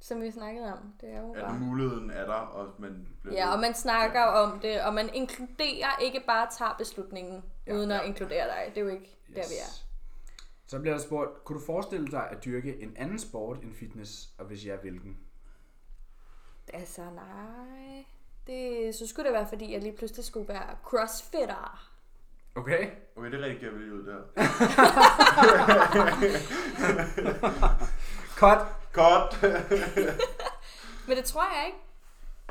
som 0.00 0.20
vi 0.22 0.30
snakkede 0.30 0.72
om, 0.72 0.78
det 1.00 1.08
er 1.14 1.20
jo 1.20 1.32
At 1.34 1.42
bare... 1.42 1.54
muligheden 1.58 2.10
er 2.10 2.24
der, 2.26 2.32
og 2.34 2.68
man 2.78 3.06
bliver 3.22 3.36
Ja, 3.36 3.52
og 3.52 3.60
man 3.60 3.74
snakker 3.74 4.22
om 4.22 4.60
det, 4.60 4.82
og 4.82 4.94
man 4.94 5.10
inkluderer, 5.14 5.98
ikke 6.02 6.22
bare 6.26 6.48
tager 6.58 6.74
beslutningen, 6.78 7.44
Ja, 7.66 7.74
uden 7.74 7.90
at 7.90 8.00
ja. 8.00 8.02
inkludere 8.04 8.44
dig. 8.46 8.72
Det 8.74 8.80
er 8.80 8.84
jo 8.84 8.88
ikke 8.90 9.16
der, 9.28 9.34
vi 9.34 9.54
er. 9.62 9.82
Så 10.66 10.80
bliver 10.80 10.96
der 10.96 11.02
spurgt, 11.02 11.44
kunne 11.44 11.60
du 11.60 11.64
forestille 11.66 12.06
dig 12.06 12.28
at 12.30 12.44
dyrke 12.44 12.82
en 12.82 12.96
anden 12.96 13.18
sport 13.18 13.58
end 13.62 13.74
fitness, 13.74 14.28
og 14.38 14.44
hvis 14.46 14.66
ja, 14.66 14.76
hvilken? 14.76 15.18
Altså, 16.72 17.02
nej. 17.02 18.04
Det, 18.46 18.94
så 18.94 19.06
skulle 19.06 19.26
det 19.26 19.34
være, 19.34 19.48
fordi 19.48 19.72
jeg 19.72 19.82
lige 19.82 19.96
pludselig 19.96 20.24
skulle 20.24 20.48
være 20.48 20.76
crossfitter. 20.84 21.88
Okay. 22.54 22.90
Okay, 23.16 23.30
det 23.32 23.40
reagerer 23.40 23.72
vi 23.72 23.78
lige 23.78 23.94
ud 23.94 24.06
der. 24.06 24.20
Cut. 28.36 28.58
Godt. 28.92 29.42
Men 31.08 31.16
det 31.16 31.24
tror 31.24 31.44
jeg 31.56 31.66
ikke. 31.66 31.78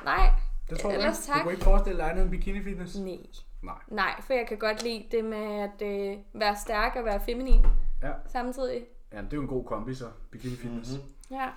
Nej. 0.06 0.30
Det 0.70 0.80
tror 0.80 0.90
jeg 0.90 0.98
Ellers 1.00 1.18
ikke. 1.20 1.28
Du 1.28 1.34
tak. 1.34 1.44
kunne 1.44 1.54
ikke 1.54 1.64
forestille 1.64 2.00
dig 2.00 2.08
noget 2.10 2.22
end 2.22 2.32
bikini 2.32 2.64
fitness? 2.64 2.96
Nej. 2.96 3.18
Nej. 3.62 3.76
Nej, 3.88 4.22
for 4.22 4.34
jeg 4.34 4.46
kan 4.48 4.58
godt 4.58 4.84
lide 4.84 5.06
det 5.12 5.26
med 5.26 5.70
at 5.70 5.82
øh, 5.88 6.18
være 6.34 6.56
stærk 6.56 6.96
og 6.96 7.06
være 7.06 7.20
feminin 7.26 7.66
Ja. 8.04 8.12
samtidig. 8.32 8.86
ja, 9.14 9.18
det 9.18 9.34
er 9.34 9.38
jo 9.38 9.42
en 9.42 9.48
god 9.48 9.66
kombi 9.66 9.96
så, 9.96 10.06
bikini 10.32 10.56
fitness. 10.56 10.92
Mhm. 10.92 11.00
Mm-hmm. 11.02 11.36
Ja. 11.36 11.50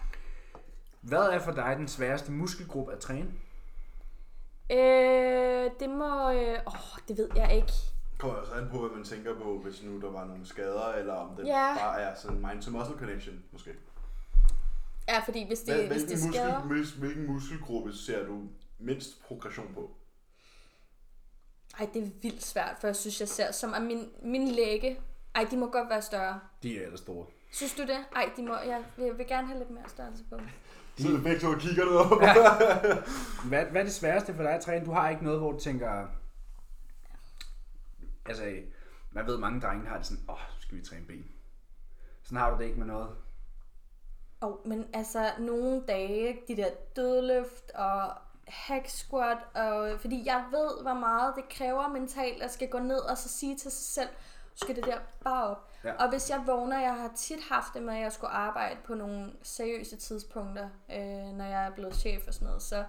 Hvad 1.01 1.19
er 1.23 1.39
for 1.39 1.53
dig 1.53 1.75
den 1.79 1.89
sværeste 1.89 2.33
muskelgruppe 2.33 2.93
at 2.93 2.99
træne? 2.99 3.27
Øh, 4.71 5.71
det 5.81 5.91
må... 5.91 6.31
Øh, 6.31 6.59
åh, 6.67 6.99
det 7.09 7.19
ved 7.19 7.29
jeg 7.37 7.57
ikke. 7.57 7.73
kommer 8.19 8.37
også 8.37 8.53
an 8.53 8.69
på, 8.71 8.79
hvad 8.79 8.97
man 8.97 9.05
tænker 9.05 9.35
på, 9.35 9.59
hvis 9.59 9.83
nu 9.83 10.01
der 10.01 10.11
var 10.11 10.25
nogle 10.25 10.47
skader, 10.47 10.89
eller 10.93 11.15
om 11.15 11.37
det 11.37 11.47
Ja. 11.47 11.75
bare 11.79 12.01
er 12.01 12.15
sådan 12.15 12.39
mind-to-muscle 12.47 12.99
connection, 12.99 13.45
måske. 13.53 13.71
Ja, 15.09 15.19
fordi 15.21 15.47
hvis 15.47 15.61
det, 15.61 15.75
Hvad, 15.75 15.85
hvis 15.87 16.03
hvilken, 16.03 16.09
det 16.19 16.27
muskel, 16.27 16.35
skader... 16.35 16.61
mis- 16.61 16.99
hvilken 16.99 17.27
muskelgruppe 17.27 17.93
ser 17.93 18.27
du 18.27 18.43
mindst 18.79 19.23
progression 19.23 19.75
på? 19.75 19.91
Ej, 21.79 21.89
det 21.95 22.03
er 22.03 22.11
vildt 22.23 22.45
svært, 22.45 22.77
for 22.81 22.87
jeg 22.89 22.97
synes, 22.97 23.21
jeg 23.21 23.29
ser 23.29 23.53
som, 23.53 23.75
at 23.75 23.83
min, 23.83 24.11
min 24.23 24.49
læge... 24.49 25.01
Ej, 25.35 25.47
de 25.51 25.57
må 25.57 25.71
godt 25.71 25.89
være 25.91 26.03
større. 26.03 26.41
De 26.63 26.79
er 26.79 26.83
ellers 26.85 27.01
store. 27.01 27.27
Synes 27.53 27.75
du 27.75 27.83
det? 27.83 27.99
Ej, 28.17 28.31
de 28.37 28.43
må, 28.43 28.55
jeg, 28.57 28.85
jeg 28.99 29.19
vil 29.19 29.27
gerne 29.27 29.47
have 29.47 29.59
lidt 29.59 29.71
mere 29.71 29.89
størrelse 29.89 30.25
på. 30.31 30.37
Så 30.99 31.09
er 31.09 31.13
det 31.13 31.23
begge 31.23 31.41
to 31.41 31.49
og 31.49 31.59
kigger 31.59 31.85
ned 31.85 31.97
op. 31.97 32.11
Hvad, 33.49 33.65
hvad 33.65 33.81
er 33.81 33.85
det 33.85 33.95
sværeste 33.95 34.35
for 34.35 34.43
dig 34.43 34.53
at 34.53 34.61
træne? 34.61 34.87
Du 34.87 34.93
har 34.93 35.11
ikke 35.11 35.25
noget, 35.25 35.41
hvor 35.41 35.53
du 35.53 35.59
tænker... 35.59 36.07
Altså, 38.27 38.45
man 39.11 39.27
ved, 39.27 39.39
mange 39.39 39.61
drenge 39.61 39.87
har 39.87 39.97
det 39.97 40.07
sådan, 40.07 40.25
åh, 40.29 40.35
oh, 40.35 40.41
skal 40.61 40.79
vi 40.79 40.83
træne 40.83 41.07
ben. 41.07 41.25
Sådan 42.23 42.39
har 42.39 42.51
du 42.51 42.59
det 42.59 42.65
ikke 42.65 42.79
med 42.79 42.87
noget. 42.87 43.09
Og, 44.41 44.61
oh, 44.61 44.69
men 44.69 44.87
altså, 44.95 45.31
nogle 45.39 45.83
dage, 45.89 46.39
de 46.49 46.57
der 46.57 46.71
dødløft 46.97 47.71
og 47.71 48.13
hack 48.49 48.89
squat, 48.89 49.39
og, 49.55 50.01
fordi 50.01 50.27
jeg 50.27 50.45
ved, 50.51 50.83
hvor 50.83 50.95
meget 50.95 51.35
det 51.37 51.45
kræver 51.49 51.89
mentalt 51.89 52.43
at 52.43 52.53
skal 52.53 52.69
gå 52.69 52.79
ned 52.79 52.99
og 52.99 53.19
så 53.19 53.29
sige 53.29 53.57
til 53.57 53.71
sig 53.71 53.95
selv, 53.95 54.09
du 54.53 54.65
skal 54.65 54.77
det 54.77 54.85
der 54.85 54.99
bare 55.25 55.45
op. 55.45 55.68
Ja. 55.85 55.93
Og 55.93 56.11
hvis 56.11 56.31
jeg 56.31 56.43
vågner, 56.47 56.81
jeg 56.81 56.95
har 56.95 57.11
tit 57.17 57.41
haft 57.51 57.75
det 57.75 57.83
med, 57.83 57.95
at 57.95 58.01
jeg 58.01 58.13
skulle 58.13 58.31
arbejde 58.31 58.79
på 58.85 58.95
nogle 58.95 59.33
seriøse 59.43 59.97
tidspunkter, 59.97 60.69
øh, 60.91 61.37
når 61.37 61.45
jeg 61.45 61.67
er 61.67 61.71
blevet 61.71 61.95
chef 61.95 62.27
og 62.27 62.35
sådan 62.35 62.47
noget, 62.47 62.63
så 62.63 62.85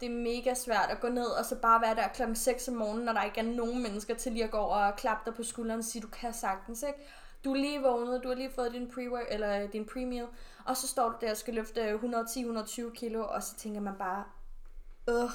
det 0.00 0.06
er 0.06 0.16
mega 0.16 0.54
svært 0.54 0.90
at 0.90 1.00
gå 1.00 1.08
ned 1.08 1.26
og 1.26 1.44
så 1.44 1.56
bare 1.56 1.80
være 1.82 1.94
der 1.94 2.08
klokken 2.08 2.36
6 2.36 2.68
om 2.68 2.74
morgenen, 2.74 3.04
når 3.04 3.12
der 3.12 3.22
ikke 3.22 3.40
er 3.40 3.44
nogen 3.44 3.82
mennesker 3.82 4.14
til 4.14 4.32
lige 4.32 4.44
at 4.44 4.50
gå 4.50 4.56
over 4.56 4.76
og 4.76 4.96
klappe 4.96 5.30
dig 5.30 5.36
på 5.36 5.42
skulderen 5.42 5.78
og 5.78 5.84
sige, 5.84 6.02
du 6.02 6.08
kan 6.08 6.32
sagtens, 6.32 6.82
ikke? 6.82 6.98
Du 7.44 7.52
er 7.52 7.56
lige 7.56 7.82
vågnet, 7.82 8.22
du 8.22 8.28
har 8.28 8.34
lige 8.34 8.50
fået 8.54 8.72
din 8.72 8.90
pre 8.90 9.32
eller 9.32 9.66
din 9.66 9.88
pre-meal, 9.90 10.26
og 10.64 10.76
så 10.76 10.88
står 10.88 11.08
du 11.08 11.14
der 11.20 11.30
og 11.30 11.36
skal 11.36 11.54
løfte 11.54 11.94
110-120 11.94 12.92
kilo, 12.94 13.24
og 13.28 13.42
så 13.42 13.56
tænker 13.56 13.80
man 13.80 13.94
bare, 13.98 14.24
øh. 15.08 15.30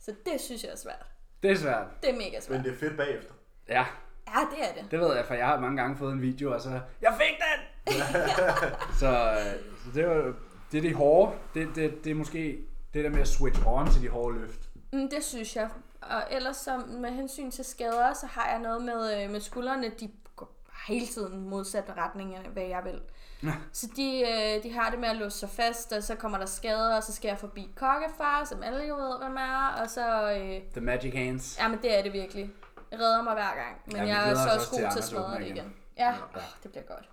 Så 0.00 0.14
det 0.26 0.40
synes 0.40 0.64
jeg 0.64 0.72
er 0.72 0.76
svært. 0.76 1.06
Det 1.42 1.50
er 1.50 1.56
svært. 1.56 1.86
Det 2.02 2.10
er 2.10 2.16
mega 2.16 2.40
svært. 2.40 2.58
Men 2.58 2.64
det 2.64 2.74
er 2.74 2.78
fedt 2.78 2.96
bagefter. 2.96 3.32
Ja, 3.68 3.86
Ja, 4.34 4.40
det 4.50 4.68
er 4.68 4.82
det. 4.82 4.90
det 4.90 5.00
ved 5.00 5.16
jeg, 5.16 5.24
for 5.26 5.34
jeg 5.34 5.46
har 5.46 5.60
mange 5.60 5.76
gange 5.82 5.96
fået 5.96 6.12
en 6.12 6.22
video, 6.22 6.54
og 6.54 6.60
så, 6.60 6.80
jeg 7.02 7.14
fik 7.20 7.36
den! 7.36 7.92
så, 9.00 9.06
øh, 9.08 9.60
så 9.84 9.90
det, 9.94 10.06
var, 10.08 10.34
det 10.72 10.78
er 10.78 10.82
det 10.82 10.94
hårde. 10.94 11.32
Det, 11.54 11.68
det, 11.74 12.04
det 12.04 12.10
er 12.10 12.14
måske 12.14 12.58
det 12.94 13.04
der 13.04 13.10
med 13.10 13.20
at 13.20 13.28
switch 13.28 13.66
on 13.66 13.90
til 13.90 14.02
de 14.02 14.08
hårde 14.08 14.38
løft. 14.38 14.60
Mm, 14.92 15.08
det 15.10 15.24
synes 15.24 15.56
jeg. 15.56 15.68
Og 16.02 16.22
ellers 16.30 16.56
så 16.56 16.82
med 16.88 17.10
hensyn 17.10 17.50
til 17.50 17.64
skader, 17.64 18.14
så 18.14 18.26
har 18.26 18.50
jeg 18.50 18.58
noget 18.58 18.82
med, 18.82 19.22
øh, 19.24 19.30
med 19.30 19.40
skuldrene, 19.40 19.90
de 20.00 20.10
går 20.36 20.52
hele 20.88 21.06
tiden 21.06 21.48
modsat 21.48 21.84
retning 21.96 22.34
af, 22.34 22.42
hvad 22.42 22.62
jeg 22.62 22.80
vil. 22.84 23.00
Ja. 23.42 23.52
Så 23.72 23.88
de, 23.96 24.20
øh, 24.20 24.62
de 24.62 24.72
har 24.72 24.90
det 24.90 24.98
med 24.98 25.08
at 25.08 25.16
låse 25.16 25.38
sig 25.38 25.48
fast, 25.50 25.92
og 25.92 26.02
så 26.02 26.14
kommer 26.14 26.38
der 26.38 26.46
skader, 26.46 26.96
og 26.96 27.02
så 27.02 27.12
skal 27.14 27.28
jeg 27.28 27.38
forbi 27.38 27.70
kokkefar, 27.76 28.44
som 28.44 28.62
alle 28.62 28.84
jo 28.84 28.96
ved, 28.96 29.18
hvem 29.18 29.36
er, 29.36 29.80
og 29.82 29.90
så... 29.90 30.32
Øh, 30.32 30.60
The 30.72 30.80
Magic 30.80 31.14
Hands. 31.14 31.58
ja, 31.58 31.68
men 31.68 31.78
det 31.82 31.98
er 31.98 32.02
det 32.02 32.12
virkelig. 32.12 32.50
Jeg 32.90 32.98
redder 33.00 33.22
mig 33.22 33.34
hver 33.34 33.54
gang, 33.54 33.82
men 33.86 33.96
Ja, 33.96 34.02
jeg 34.06 34.30
er 34.30 34.34
så 34.34 34.54
også 34.54 34.70
god 34.70 34.90
til 34.92 34.98
at 34.98 35.04
smadre 35.04 35.34
det 35.34 35.44
igen. 35.44 35.56
igen. 35.56 35.76
Ja, 35.96 36.10
Ja. 36.12 36.22
oh, 36.34 36.42
det 36.62 36.70
bliver 36.70 36.84
godt. 36.84 37.10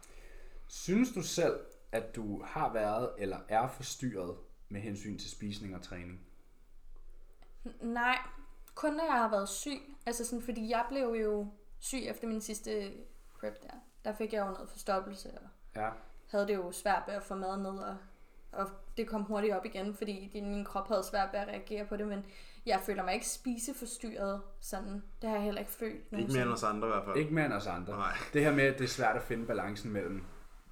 Synes 0.68 1.12
du 1.12 1.22
selv, 1.22 1.60
at 1.92 2.16
du 2.16 2.44
har 2.44 2.74
været 2.74 3.10
eller 3.18 3.38
er 3.50 3.68
forstyrret 3.68 4.36
med 4.70 4.82
hensyn 4.82 5.18
til 5.18 5.32
spisning 5.32 5.76
og 5.76 5.82
træning? 5.82 6.20
Nej, 7.82 8.18
kun 8.76 8.94
når 8.94 9.04
jeg 9.04 9.14
har 9.14 9.30
været 9.30 9.50
syg. 9.50 9.80
Altså 10.06 10.26
sådan, 10.26 10.42
fordi 10.42 10.70
jeg 10.70 10.86
blev 10.90 11.08
jo 11.24 11.48
syg 11.80 12.04
efter 12.08 12.28
min 12.28 12.42
sidste 12.42 12.94
prep 13.40 13.62
der. 13.64 13.74
Der 14.06 14.14
fik 14.14 14.34
jeg 14.34 14.46
jo 14.46 14.52
noget 14.52 14.70
forstoppelse, 14.70 15.32
og 15.32 15.48
Ja. 15.76 15.90
havde 16.32 16.48
det 16.48 16.56
jo 16.56 16.72
svært 16.72 17.04
ved 17.08 17.14
at 17.14 17.24
få 17.24 17.36
mad 17.36 17.58
ned, 17.58 17.80
og, 17.80 17.98
og 18.52 18.70
det 18.98 19.08
kom 19.08 19.22
hurtigt 19.24 19.54
op 19.54 19.66
igen, 19.66 19.96
fordi 19.96 20.30
din, 20.34 20.50
min 20.50 20.66
krop 20.66 20.88
havde 20.88 21.04
svært 21.04 21.30
ved 21.34 21.40
at 21.40 21.48
reagere 21.48 21.86
på 21.86 21.98
det, 21.98 22.08
men 22.08 22.26
jeg 22.66 22.80
føler 22.86 23.04
mig 23.04 23.14
ikke 23.14 23.28
spiseforstyrret 23.30 24.42
sådan. 24.62 25.04
Det 25.22 25.30
har 25.30 25.36
jeg 25.36 25.46
heller 25.46 25.60
ikke 25.60 25.72
følt 25.72 26.02
Ikke 26.20 26.34
mere 26.34 26.44
end 26.44 26.52
os 26.52 26.64
andre 26.64 26.88
i 26.88 26.92
hvert 26.92 27.04
fald. 27.06 27.18
Ikke 27.18 27.34
mere 27.34 27.46
end 27.46 27.54
os 27.54 27.68
andre. 27.68 27.94
Nej. 27.98 28.14
Det 28.34 28.44
her 28.44 28.52
med, 28.56 28.64
at 28.64 28.78
det 28.78 28.84
er 28.84 28.88
svært 28.88 29.16
at 29.16 29.24
finde 29.24 29.46
balancen 29.46 29.92
mellem, 29.94 30.22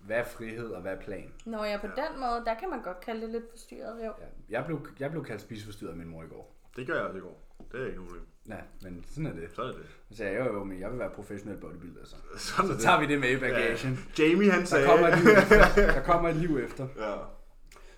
hvad 0.02 0.18
er 0.18 0.24
frihed 0.24 0.70
og 0.72 0.82
hvad 0.82 0.92
er 0.92 1.00
plan? 1.02 1.34
Når 1.46 1.64
jeg 1.64 1.74
er 1.74 1.80
på 1.80 1.88
den 1.88 2.20
måde, 2.20 2.44
der 2.46 2.54
kan 2.54 2.70
man 2.70 2.82
godt 2.82 3.00
kalde 3.00 3.22
det 3.22 3.30
lidt 3.30 3.44
forstyrret, 3.52 3.98
jo. 4.06 4.14
Ja, 4.20 4.26
jeg, 4.50 4.66
blev, 4.66 4.88
jeg 5.00 5.12
blev 5.12 5.26
kaldt 5.26 5.42
spiseforstyrret 5.42 5.92
af 5.92 5.98
min 5.98 6.08
mor 6.08 6.24
i 6.24 6.28
går. 6.28 6.56
Det 6.76 6.88
gør 6.88 6.94
jeg 6.96 7.04
også 7.04 7.18
i 7.18 7.22
går. 7.22 7.42
Det 7.72 7.82
er 7.82 7.86
ikke 7.86 7.96
noget 7.98 8.10
problem. 8.10 8.26
Ja, 8.50 8.58
men 8.90 9.04
sådan 9.08 9.26
er 9.26 9.34
det. 9.34 9.50
Så 9.56 9.62
er 9.62 9.68
det. 9.68 9.86
Så 10.10 10.18
sagde 10.18 10.32
jeg 10.38 10.46
jo, 10.48 10.54
jo, 10.54 10.64
men 10.64 10.80
jeg 10.80 10.92
vil 10.92 11.00
være 11.00 11.10
professionel 11.10 11.58
bodybuilder, 11.58 12.06
så. 12.06 12.16
Sådan 12.38 12.68
Så 12.68 12.74
det. 12.74 12.82
tager 12.82 13.00
vi 13.00 13.06
det 13.08 13.20
med 13.20 13.30
i 13.30 13.40
bagagen. 13.40 14.00
Ja. 14.20 14.24
Jamie 14.24 14.52
han 14.52 14.60
Der 14.60 14.66
sagde... 14.66 14.88
kommer 14.88 15.08
et 15.08 15.20
liv 15.20 15.32
efter. 15.32 15.76
Der 15.96 16.04
kommer 16.04 16.30
et 16.30 16.36
liv 16.36 16.58
efter. 16.58 16.88
ja. 16.98 17.16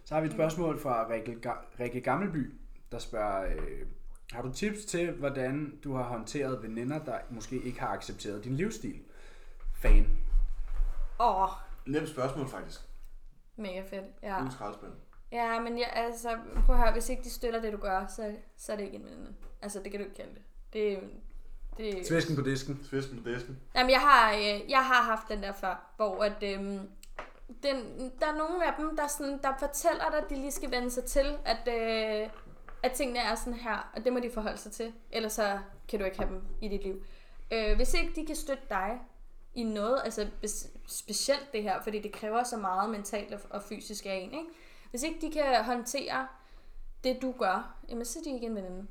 Så 0.06 0.14
har 0.14 0.22
vi 0.22 0.28
et 0.28 0.34
spørgsmål 0.34 0.80
fra 0.80 1.10
Rikke, 1.10 1.38
Ga- 1.46 1.80
Rikke 1.84 2.02
Gammelby, 2.02 2.54
der 2.94 3.00
spørger, 3.00 3.46
øh, 3.46 3.88
har 4.32 4.42
du 4.42 4.54
tips 4.54 4.86
til, 4.86 5.12
hvordan 5.12 5.80
du 5.84 5.96
har 5.96 6.04
håndteret 6.04 6.64
veninder, 6.64 7.00
der 7.04 7.18
måske 7.30 7.62
ikke 7.62 7.80
har 7.80 7.88
accepteret 7.88 8.44
din 8.44 8.56
livsstil? 8.56 9.02
Fan. 9.82 10.08
Åh, 11.20 11.50
Nemt 11.86 12.10
spørgsmål 12.10 12.48
faktisk. 12.48 12.82
mega 13.56 13.82
fedt. 13.82 14.06
Ja. 14.24 14.40
Uden 14.40 14.52
skraldespand. 14.52 14.94
Ja, 15.32 15.60
men 15.60 15.78
jeg, 15.78 15.90
altså, 15.94 16.38
prøv 16.66 16.76
at 16.76 16.82
høre, 16.82 16.94
hvis 16.94 17.10
ikke 17.10 17.24
de 17.24 17.30
støtter 17.30 17.62
det, 17.62 17.74
du 17.74 17.78
gør, 17.78 18.06
så, 18.08 18.36
så 18.58 18.72
er 18.72 18.76
det 18.76 18.84
ikke 18.84 18.98
en 18.98 19.06
veninde. 19.06 19.34
Altså, 19.62 19.80
det 19.84 19.92
kan 19.92 20.00
du 20.00 20.06
ikke 20.06 20.16
kalde 20.16 20.34
det. 20.34 20.42
Det, 20.74 21.00
det 21.78 22.08
Svæsken 22.08 22.36
på 22.36 22.42
disken. 22.42 22.84
Svisken 22.84 23.24
på 23.24 23.30
disken. 23.30 23.60
Jamen, 23.76 23.90
jeg 23.92 24.00
har, 24.00 24.34
øh, 24.34 24.70
jeg 24.70 24.86
har 24.86 25.04
haft 25.04 25.30
den 25.30 25.44
der 25.44 25.54
før, 25.54 25.94
hvor 25.96 26.24
at, 26.24 26.44
øhm, 26.44 26.80
den, 27.64 28.12
der 28.20 28.28
er 28.28 28.38
nogle 28.38 28.68
af 28.68 28.74
dem, 28.78 28.96
der, 28.98 29.08
sådan, 29.08 29.40
der 29.44 29.54
fortæller 29.60 30.10
dig, 30.10 30.20
at 30.24 30.30
de 30.30 30.36
lige 30.36 30.52
skal 30.52 30.72
vende 30.72 30.92
sig 30.92 31.04
til, 31.04 31.38
at, 31.46 31.68
øh, 31.68 32.30
at 32.84 32.92
tingene 32.92 33.20
er 33.20 33.36
sådan 33.36 33.54
her, 33.54 33.92
og 33.96 34.06
det 34.06 34.14
må 34.14 34.20
de 34.20 34.32
forholde 34.32 34.58
sig 34.58 34.72
til. 34.72 34.94
Ellers 35.12 35.34
så 35.34 35.60
kan 35.88 36.00
du 36.00 36.06
ikke 36.06 36.18
have 36.18 36.30
dem 36.30 36.42
i 36.62 36.68
dit 36.68 36.84
liv. 36.84 37.04
Øh, 37.52 37.76
hvis 37.76 37.94
ikke 37.94 38.12
de 38.22 38.26
kan 38.26 38.36
støtte 38.36 38.64
dig 38.70 39.00
i 39.56 39.64
noget, 39.64 40.02
altså 40.04 40.28
specielt 40.88 41.54
det 41.54 41.64
her, 41.64 41.82
fordi 41.82 42.00
det 42.00 42.12
kræver 42.12 42.44
så 42.44 42.58
meget 42.58 42.90
mentalt 42.90 43.34
og- 43.34 43.40
og 43.50 43.64
fysisk 43.64 44.06
af 44.06 44.14
en, 44.14 44.32
ikke? 44.32 44.46
Hvis 44.90 45.04
ikke 45.04 45.22
de 45.28 45.32
kan 45.32 45.64
håndtere 45.64 46.28
det, 47.04 47.22
du 47.22 47.32
gør, 47.40 47.76
jamen 47.90 48.06
så 48.06 48.20
er 48.20 48.24
de 48.24 48.34
ikke 48.34 48.46
en 48.46 48.56
veninde. 48.56 48.88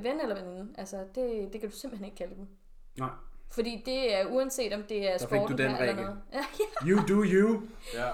Ven 0.00 0.20
eller 0.20 0.34
veninde, 0.42 0.74
altså 0.78 0.96
det, 1.14 1.52
det 1.52 1.60
kan 1.60 1.70
du 1.70 1.76
simpelthen 1.76 2.04
ikke 2.04 2.16
kalde 2.16 2.34
dem. 2.34 2.46
Nej. 2.98 3.08
Fordi 3.50 3.82
det 3.86 4.14
er 4.14 4.26
uanset 4.26 4.72
om 4.72 4.82
det 4.82 5.08
er 5.12 5.18
sport 5.18 5.48
eller 5.60 5.94
noget. 6.02 6.22
Ja, 6.32 6.44
You 6.88 6.98
do 7.08 7.24
you. 7.24 7.62
Ja. 7.94 8.10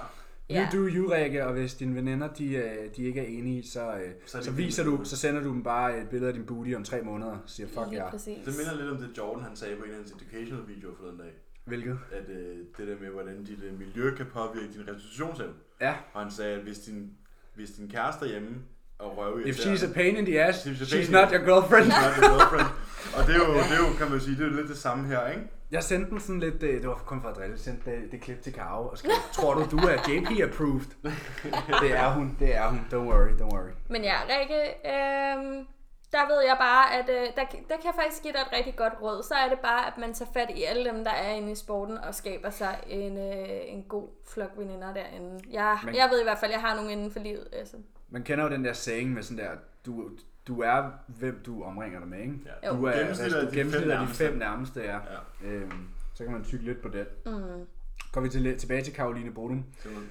You 0.52 0.60
Ja. 0.60 0.68
do 0.72 0.78
you, 0.96 1.12
Rikke, 1.12 1.46
og 1.46 1.52
hvis 1.52 1.74
dine 1.74 1.94
veninder, 1.94 2.28
de, 2.28 2.54
øh, 2.54 2.64
de 2.96 3.02
ikke 3.02 3.20
er 3.20 3.24
enige, 3.38 3.68
så, 3.68 3.80
øh, 3.94 4.10
Så 4.26 4.42
så, 4.42 4.50
er 4.50 4.54
viser 4.54 4.84
du, 4.84 5.00
så 5.04 5.16
sender 5.16 5.42
du 5.42 5.48
dem 5.48 5.62
bare 5.62 6.00
et 6.00 6.08
billede 6.08 6.28
af 6.28 6.34
din 6.34 6.44
booty 6.46 6.74
om 6.74 6.84
tre 6.84 7.02
måneder, 7.02 7.30
og 7.32 7.38
siger 7.46 7.66
fuck 7.66 7.86
Lige 7.90 8.04
ja. 8.04 8.10
præcis. 8.10 8.38
Det 8.44 8.54
minder 8.58 8.74
lidt 8.76 8.90
om 8.90 8.96
det 8.96 9.18
Jordan 9.18 9.44
han 9.44 9.56
sagde 9.56 9.76
på 9.76 9.84
en 9.84 9.90
af 9.90 9.96
hans 9.96 10.12
educational 10.12 10.68
videoer 10.68 10.94
forleden 10.96 11.18
dag. 11.18 11.32
Hvilket? 11.64 11.98
At 12.12 12.28
øh, 12.30 12.56
det 12.78 12.88
der 12.88 12.96
med, 13.00 13.08
hvordan 13.10 13.44
dit 13.44 13.58
øh, 13.64 13.78
miljø 13.78 14.14
kan 14.14 14.26
påvirke 14.32 14.72
din 14.72 14.82
restitutionsevne. 14.94 15.52
Ja. 15.80 15.94
Og 16.12 16.22
han 16.22 16.30
sagde, 16.30 16.54
at 16.56 16.62
hvis 16.62 16.78
din, 16.78 17.10
hvis 17.54 17.70
din 17.70 17.88
kæreste 17.88 18.24
er 18.24 18.28
hjemme 18.30 18.48
og 18.98 19.18
røver 19.18 19.46
If 19.46 19.56
she's 19.58 19.90
a 19.90 19.92
pain 19.92 20.16
in 20.16 20.24
the 20.24 20.40
ass, 20.44 20.66
She's 20.66 20.82
she's 20.94 21.12
not 21.12 21.28
your 21.32 21.44
girlfriend. 21.50 21.86
not 21.88 22.12
your 22.18 22.28
girlfriend. 22.38 22.68
Og 23.16 23.26
det 23.26 23.34
er, 23.34 23.38
jo, 23.38 23.52
det 23.54 23.72
er 23.78 23.82
jo, 23.88 23.96
kan 23.98 24.10
man 24.10 24.20
sige, 24.20 24.36
det 24.36 24.44
er 24.46 24.50
jo 24.50 24.56
lidt 24.56 24.68
det 24.68 24.76
samme 24.78 25.06
her, 25.08 25.28
ikke? 25.28 25.42
Jeg 25.72 25.82
sendte 25.82 26.10
den 26.10 26.20
sådan 26.20 26.40
lidt, 26.40 26.62
øh, 26.62 26.80
det 26.80 26.88
var 26.88 26.94
kun 26.94 27.20
for 27.22 27.28
at 27.28 27.36
drille, 27.36 27.52
jeg 27.52 27.58
sendte 27.60 27.90
det, 27.90 28.12
det 28.12 28.20
klip 28.20 28.42
til 28.42 28.52
Karo 28.52 28.88
og 28.88 28.98
skrev, 28.98 29.12
tror 29.32 29.54
du, 29.54 29.60
du 29.70 29.76
er 29.76 29.96
JP 30.08 30.30
approved? 30.50 30.90
det 31.82 31.92
er 31.96 32.12
hun, 32.12 32.36
det 32.40 32.54
er 32.56 32.68
hun, 32.68 32.80
don't 32.92 32.96
worry, 33.10 33.30
don't 33.40 33.54
worry. 33.54 33.70
Men 33.88 34.04
ja, 34.04 34.16
Rikke, 34.28 34.60
øh, 34.86 35.64
der 36.12 36.26
ved 36.32 36.42
jeg 36.46 36.56
bare, 36.60 36.94
at 36.98 37.08
øh, 37.08 37.26
der, 37.36 37.44
der 37.68 37.76
kan 37.76 37.84
jeg 37.84 37.94
faktisk 37.94 38.22
give 38.22 38.32
dig 38.32 38.40
et 38.40 38.52
rigtig 38.56 38.76
godt 38.76 38.92
råd. 39.02 39.22
Så 39.22 39.34
er 39.34 39.48
det 39.48 39.58
bare, 39.58 39.86
at 39.86 39.98
man 39.98 40.14
tager 40.14 40.30
fat 40.32 40.50
i 40.56 40.62
alle 40.62 40.84
dem, 40.90 41.04
der 41.04 41.10
er 41.10 41.30
inde 41.32 41.52
i 41.52 41.54
sporten, 41.54 41.98
og 41.98 42.14
skaber 42.14 42.50
sig 42.50 42.78
en, 42.86 43.18
øh, 43.18 43.58
en 43.66 43.82
god 43.88 44.08
flok 44.34 44.50
veninder 44.56 44.94
derinde. 44.94 45.40
Jeg, 45.50 45.78
Men- 45.84 45.94
jeg 45.94 46.08
ved 46.10 46.20
i 46.20 46.24
hvert 46.24 46.38
fald, 46.38 46.50
at 46.52 46.54
jeg 46.60 46.68
har 46.68 46.74
nogen 46.76 46.90
inden 46.90 47.10
for 47.10 47.20
livet. 47.20 47.48
Altså. 47.52 47.76
Man 48.08 48.22
kender 48.22 48.44
jo 48.44 48.50
den 48.50 48.64
der 48.64 48.72
saying 48.72 49.10
med 49.12 49.22
sådan 49.22 49.44
der, 49.44 49.50
du, 49.86 50.10
du 50.48 50.60
er, 50.60 50.90
hvem 51.06 51.42
du 51.46 51.62
omringer 51.62 51.98
dig 51.98 52.08
med, 52.08 52.20
ikke? 52.20 52.38
Ja. 52.62 52.70
Du 52.70 52.84
er 52.84 52.98
Gennemsnit 52.98 53.32
af 53.32 53.42
du 53.42 53.50
de 53.50 53.56
gennemsnit 53.56 53.82
fem 53.82 54.06
de 54.06 54.14
fem 54.14 54.36
nærmeste, 54.36 54.80
ja. 54.80 54.96
Ja. 54.96 55.48
Øhm, 55.48 55.88
så 56.14 56.24
kan 56.24 56.32
man 56.32 56.44
tykke 56.44 56.64
lidt 56.64 56.82
på 56.82 56.88
den. 56.88 57.06
Mm. 57.26 57.66
Går 58.12 58.20
vi 58.20 58.28
til, 58.28 58.58
tilbage 58.58 58.84
til 58.84 58.94
Karoline 58.94 59.30
Bodum. 59.30 59.64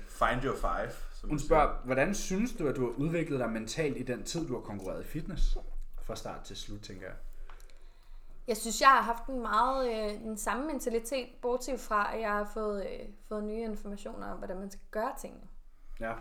Find 0.07 0.43
your 0.43 0.55
five. 0.55 0.91
Som 1.13 1.29
Hun 1.29 1.39
spørger, 1.39 1.85
hvordan 1.85 2.15
synes 2.15 2.53
du, 2.53 2.67
at 2.67 2.75
du 2.75 2.81
har 2.81 2.93
udviklet 2.97 3.39
dig 3.39 3.49
mentalt 3.49 3.97
i 3.97 4.03
den 4.03 4.23
tid, 4.23 4.47
du 4.47 4.53
har 4.53 4.61
konkurreret 4.61 5.03
i 5.03 5.07
fitness? 5.07 5.57
Fra 6.01 6.15
start 6.15 6.41
til 6.43 6.55
slut, 6.55 6.81
tænker 6.81 7.05
jeg. 7.05 7.15
Jeg 8.47 8.57
synes, 8.57 8.81
jeg 8.81 8.89
har 8.89 9.01
haft 9.01 9.27
en 9.27 9.41
meget 9.41 9.89
øh, 9.89 10.19
den 10.19 10.37
samme 10.37 10.67
mentalitet, 10.67 11.27
bortset 11.41 11.79
fra, 11.79 12.15
at 12.15 12.21
jeg 12.21 12.29
har 12.31 12.49
fået, 12.53 12.83
øh, 12.83 13.07
fået 13.27 13.43
nye 13.43 13.61
informationer 13.61 14.27
om, 14.27 14.37
hvordan 14.37 14.57
man 14.59 14.71
skal 14.71 14.81
gøre 14.91 15.11
tingene. 15.21 15.43
Ja, 15.99 16.13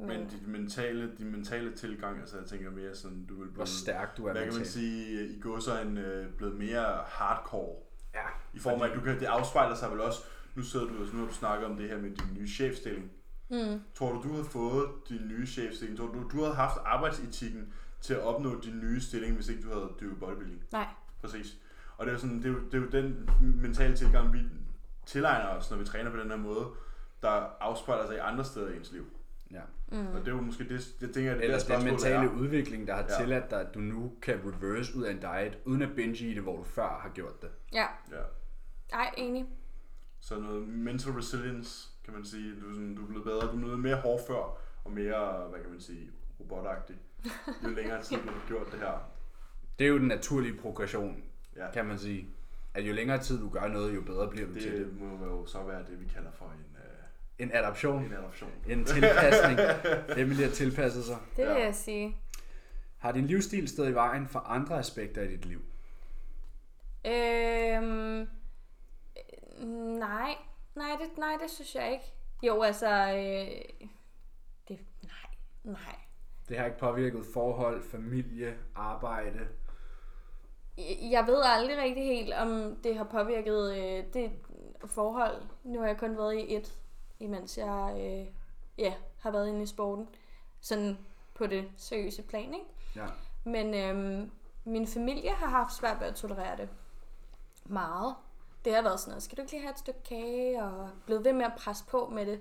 Men, 0.00 0.08
Men 0.08 0.30
de 0.30 0.50
mentale, 0.50 1.12
de 1.18 1.24
mentale 1.24 1.72
tilgang, 1.72 2.20
altså 2.20 2.36
jeg 2.38 2.46
tænker 2.46 2.70
mere 2.70 2.94
sådan, 2.94 3.26
du 3.26 3.34
vil 3.34 3.44
hvor 3.48 3.54
blive, 3.54 3.66
stærk 3.66 4.16
du 4.16 4.26
er 4.26 4.32
hvad 4.32 4.44
kan 4.44 4.54
man 4.54 4.64
sige, 4.64 5.28
i 5.28 5.40
går 5.40 5.58
så 5.58 5.80
en 5.80 5.98
øh, 5.98 6.32
blevet 6.32 6.58
mere 6.58 7.02
hardcore. 7.06 7.76
Ja, 8.14 8.26
I 8.54 8.58
form 8.58 8.82
af, 8.82 8.88
at 8.88 8.94
du 8.96 9.00
kan, 9.00 9.20
det 9.20 9.26
afspejler 9.26 9.74
sig 9.74 9.90
vel 9.90 10.00
også, 10.00 10.20
nu 10.54 10.62
sidder 10.62 10.86
du, 10.86 10.92
nu 10.92 11.18
har 11.20 11.26
du 11.26 11.34
snakket 11.34 11.66
om 11.66 11.76
det 11.76 11.88
her 11.88 11.98
med 11.98 12.10
din 12.10 12.34
nye 12.38 12.48
chefstilling. 12.48 13.10
mm, 13.50 13.80
Tror 13.94 14.12
du, 14.12 14.28
du 14.28 14.36
har 14.36 14.42
fået 14.42 14.88
din 15.08 15.28
nye 15.28 15.46
chefstilling? 15.46 15.98
Tror 15.98 16.06
du, 16.06 16.28
du 16.32 16.42
havde 16.42 16.54
haft 16.54 16.78
arbejdsetikken 16.84 17.72
til 18.00 18.14
at 18.14 18.20
opnå 18.20 18.60
din 18.60 18.80
nye 18.80 19.00
stilling, 19.00 19.34
hvis 19.34 19.48
ikke 19.48 19.62
du 19.62 19.68
havde 19.68 19.88
dyrket 20.00 20.18
bodybuilding? 20.20 20.62
nej. 20.72 20.86
Præcis. 21.20 21.56
Og 21.96 22.06
det 22.06 22.10
er, 22.10 22.14
jo 22.14 22.20
sådan, 22.20 22.36
det, 22.36 22.44
er 22.44 22.48
jo, 22.48 22.60
det 22.72 22.74
er 22.74 22.78
jo 22.78 22.88
den 23.02 23.30
mentale 23.62 23.96
tilgang, 23.96 24.32
vi 24.32 24.38
tilegner 25.06 25.48
os, 25.48 25.70
når 25.70 25.78
vi 25.78 25.84
træner 25.84 26.10
på 26.10 26.16
den 26.16 26.30
her 26.30 26.36
måde, 26.36 26.66
der 27.22 27.28
afspejler 27.60 28.06
sig 28.06 28.16
i 28.16 28.18
andre 28.18 28.44
steder 28.44 28.68
i 28.68 28.76
ens 28.76 28.92
liv. 28.92 29.06
Ja. 29.52 29.60
Mm. 29.92 30.06
Og 30.06 30.20
det 30.20 30.28
er 30.28 30.32
jo 30.36 30.40
måske 30.40 30.64
det, 30.68 30.94
jeg 31.00 31.10
tænker, 31.10 31.34
det 31.34 31.44
Eller 31.44 31.58
der 31.58 31.76
den 31.78 31.84
mentale 31.86 32.14
er. 32.26 32.32
udvikling, 32.32 32.86
der 32.86 32.94
har 32.94 33.06
Ja. 33.08 33.16
tilladt 33.20 33.50
dig, 33.50 33.60
at 33.60 33.74
du 33.74 33.80
nu 33.80 34.12
kan 34.22 34.40
reverse 34.44 34.96
ud 34.96 35.02
af 35.02 35.10
en 35.12 35.18
diet, 35.20 35.58
uden 35.64 35.82
at 35.82 35.94
binge 35.96 36.24
i 36.26 36.34
det, 36.34 36.42
hvor 36.42 36.56
du 36.56 36.62
før 36.62 36.98
har 37.02 37.10
gjort 37.14 37.42
det. 37.42 37.50
Ja, 37.72 37.86
Ja. 38.10 38.20
ej, 38.92 39.14
enig. 39.16 39.46
Så 40.20 40.38
noget 40.40 40.68
mental 40.68 41.12
resilience, 41.12 41.88
kan 42.04 42.14
man 42.14 42.24
sige. 42.24 42.60
Du 42.60 42.74
sådan, 42.74 42.94
du 42.94 43.02
er 43.02 43.06
blevet 43.06 43.24
bedre, 43.24 43.40
du 43.46 43.52
er 43.52 43.56
blevet 43.60 43.78
mere 43.78 43.96
hårdfør 43.96 44.58
og 44.84 44.90
mere, 44.92 45.48
hvad 45.50 45.60
kan 45.60 45.70
man 45.70 45.80
sige, 45.80 46.10
robotagtig. 46.40 46.96
Jo 47.64 47.68
længere 47.78 48.02
tid 48.02 48.16
du 48.16 48.30
har 48.30 48.44
gjort 48.48 48.72
det 48.72 48.78
her. 48.80 49.10
Det 49.78 49.84
er 49.84 49.88
jo 49.88 49.98
den 49.98 50.08
naturlige 50.08 50.56
progression, 50.56 51.22
Ja. 51.56 51.70
kan 51.72 51.86
man 51.86 51.98
sige. 51.98 52.28
At 52.74 52.84
jo 52.84 52.92
længere 52.92 53.18
tid 53.22 53.40
du 53.40 53.48
gør 53.48 53.68
noget, 53.68 53.94
jo 53.94 54.00
bedre 54.00 54.28
bliver 54.28 54.46
du 54.46 54.52
til 54.54 54.72
det. 54.72 54.86
Det 54.86 55.00
må 55.00 55.26
jo 55.26 55.46
så 55.46 55.62
være 55.62 55.78
det, 55.90 56.00
vi 56.00 56.06
kalder 56.14 56.30
for 56.30 56.44
en, 56.44 56.69
En 57.40 57.50
adaption, 57.54 58.04
en 58.04 58.12
adoption. 58.12 58.50
en 58.68 58.84
tilpasning. 58.84 59.58
Emily 60.22 60.42
har 60.42 60.50
tilpasset 60.50 61.04
sig. 61.04 61.16
Det 61.36 61.46
vil 61.46 61.54
Ja. 61.54 61.64
jeg 61.64 61.74
sige. 61.74 62.16
Har 62.98 63.12
din 63.12 63.26
livsstil 63.26 63.68
stået 63.68 63.90
i 63.90 63.94
vejen 63.94 64.28
for 64.28 64.38
andre 64.38 64.78
aspekter 64.78 65.22
i 65.22 65.28
dit 65.28 65.44
liv? 65.44 65.60
Øhm, 67.06 68.20
øh, 68.20 69.68
nej, 69.98 70.34
nej 70.74 70.90
det, 71.00 71.18
nej, 71.18 71.36
det 71.42 71.50
synes 71.50 71.74
jeg 71.74 71.92
ikke. 71.92 72.04
Jo, 72.42 72.62
altså, 72.62 72.88
øh, 72.88 73.86
det, 74.68 74.78
nej, 75.02 75.30
nej. 75.64 75.96
Det 76.48 76.58
har 76.58 76.64
ikke 76.66 76.78
påvirket 76.78 77.24
forhold, 77.34 77.82
familie, 77.82 78.54
arbejde. 78.74 79.38
Jeg- 80.78 80.98
Jeg 81.12 81.26
ved 81.26 81.40
aldrig 81.44 81.78
rigtig 81.78 82.04
helt, 82.04 82.34
om 82.34 82.76
det 82.84 82.96
har 82.96 83.04
påvirket 83.04 83.72
øh, 83.76 84.04
det 84.14 84.30
forhold. 84.86 85.42
Nu 85.64 85.80
har 85.80 85.86
jeg 85.86 85.96
kun 85.98 86.16
været 86.16 86.34
i 86.38 86.54
et, 86.56 86.78
imens 87.20 87.58
jeg 87.58 87.94
øh, 87.96 88.26
ja, 88.78 88.94
har 89.18 89.30
været 89.30 89.48
inde 89.48 89.62
i 89.62 89.66
sporten. 89.66 90.08
Sådan 90.60 90.98
på 91.34 91.46
det 91.46 91.68
seriøse 91.76 92.22
plan, 92.22 92.54
ikke? 92.54 92.66
Ja. 92.96 93.06
Men 93.44 93.74
øhm, 93.74 94.30
min 94.64 94.86
familie 94.86 95.30
har 95.30 95.46
haft 95.46 95.74
svært 95.74 96.00
ved 96.00 96.06
at 96.06 96.14
tolerere 96.14 96.56
det. 96.56 96.68
Meget. 97.64 98.14
Det 98.64 98.74
har 98.74 98.82
været 98.82 99.00
sådan 99.00 99.10
noget, 99.10 99.22
skal 99.22 99.36
du 99.36 99.42
ikke 99.42 99.52
lige 99.52 99.62
have 99.62 99.72
et 99.72 99.78
stykke 99.78 100.02
kage? 100.02 100.62
Og 100.64 100.88
blevet 101.06 101.24
ved 101.24 101.32
med 101.32 101.44
at 101.44 101.52
presse 101.58 101.84
på 101.90 102.10
med 102.12 102.26
det. 102.26 102.40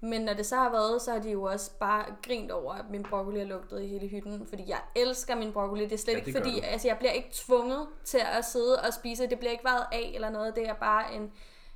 Men 0.00 0.20
når 0.20 0.34
det 0.34 0.46
så 0.46 0.56
har 0.56 0.70
været, 0.70 1.02
så 1.02 1.12
har 1.12 1.18
de 1.18 1.30
jo 1.30 1.42
også 1.42 1.70
bare 1.80 2.04
grint 2.22 2.50
over, 2.50 2.72
at 2.74 2.90
min 2.90 3.02
broccoli 3.02 3.38
har 3.38 3.46
lugtet 3.46 3.82
i 3.82 3.86
hele 3.86 4.06
hytten. 4.08 4.46
Fordi 4.46 4.68
jeg 4.68 4.80
elsker 4.96 5.34
min 5.36 5.52
broccoli. 5.52 5.84
Det 5.84 5.92
er 5.92 5.96
slet 5.98 6.12
Ja, 6.14 6.18
ikke 6.18 6.32
fordi, 6.38 6.60
du. 6.60 6.66
altså 6.66 6.88
jeg 6.88 6.98
bliver 6.98 7.12
ikke 7.12 7.28
tvunget 7.32 7.88
til 8.04 8.20
at 8.38 8.44
sidde 8.44 8.80
og 8.80 8.94
spise. 8.94 9.26
Det 9.26 9.38
bliver 9.38 9.52
ikke 9.52 9.64
vejet 9.64 9.86
af 9.92 10.10
eller 10.14 10.30
noget. 10.30 10.56
Det 10.56 10.68
er 10.68 10.74
bare 10.74 11.14
en, 11.14 11.32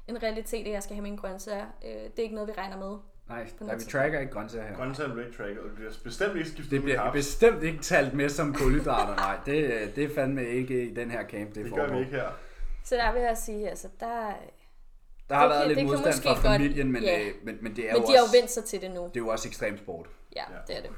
en 0.09 0.23
realitet, 0.23 0.67
at 0.67 0.73
jeg 0.73 0.83
skal 0.83 0.97
have 0.97 1.03
mine 1.03 1.17
grøntsager. 1.17 1.67
Øh, 1.85 1.91
det 1.91 2.19
er 2.19 2.23
ikke 2.23 2.35
noget, 2.35 2.49
vi 2.49 2.53
regner 2.59 2.77
med. 2.79 2.99
Nej, 3.29 3.47
nej 3.61 3.75
vi 3.77 3.81
tracker 3.85 4.21
ikke 4.21 4.33
grøntsager 4.33 4.67
her. 4.69 4.77
Grøntsager 4.77 5.11
og 5.11 5.17
leg 5.17 5.27
tracker, 5.37 5.61
og 5.63 5.67
det 5.69 5.75
bliver 5.75 5.91
bestemt 6.05 6.37
ikke 6.37 6.49
skiftet 6.49 6.71
Det 6.71 6.83
bliver 6.83 6.97
kaffe. 6.97 7.19
bestemt 7.19 7.63
ikke 7.63 7.83
talt 7.83 8.15
med 8.15 8.29
som 8.29 8.55
kulhydrater, 8.55 9.17
nej. 9.17 9.37
Det, 9.47 9.93
det 9.97 10.05
er 10.05 10.15
fandme 10.15 10.47
ikke 10.49 10.83
i 10.91 10.95
den 10.95 11.11
her 11.11 11.25
camp, 11.29 11.49
det, 11.55 11.55
Det 11.55 11.69
foregår. 11.69 11.87
gør 11.87 11.95
vi 11.95 12.01
ikke 12.01 12.13
her. 12.13 12.29
Så 12.85 12.95
der 12.95 13.13
vil 13.13 13.23
jeg 13.23 13.37
sige, 13.39 13.69
altså 13.71 13.89
der... 14.01 14.33
Der 15.29 15.35
har 15.35 15.43
Det 15.43 15.51
været 15.51 15.67
lidt 15.69 15.79
det 15.79 15.87
modstand 15.87 16.15
fra 16.23 16.31
godt- 16.31 16.39
familien, 16.43 16.93
men, 16.93 17.03
ja. 17.03 17.21
øh, 17.21 17.27
men, 17.45 17.59
men 17.61 17.77
det 17.77 17.91
er 17.91 17.93
Men 17.93 18.03
jo 18.03 18.07
de 18.07 18.13
har 18.13 18.19
jo 18.19 18.23
også, 18.23 18.37
vendt 18.37 18.51
sig 18.51 18.65
til 18.65 18.81
det 18.81 18.91
nu. 18.91 19.05
det 19.05 19.17
er 19.17 19.21
jo 19.21 19.29
også 19.29 19.49
ekstrem 19.49 19.79
sport. 19.79 20.07
Ja, 20.37 20.43
Ja. 20.51 20.57
det 20.67 20.77
er 20.79 20.83
det. 20.83 20.91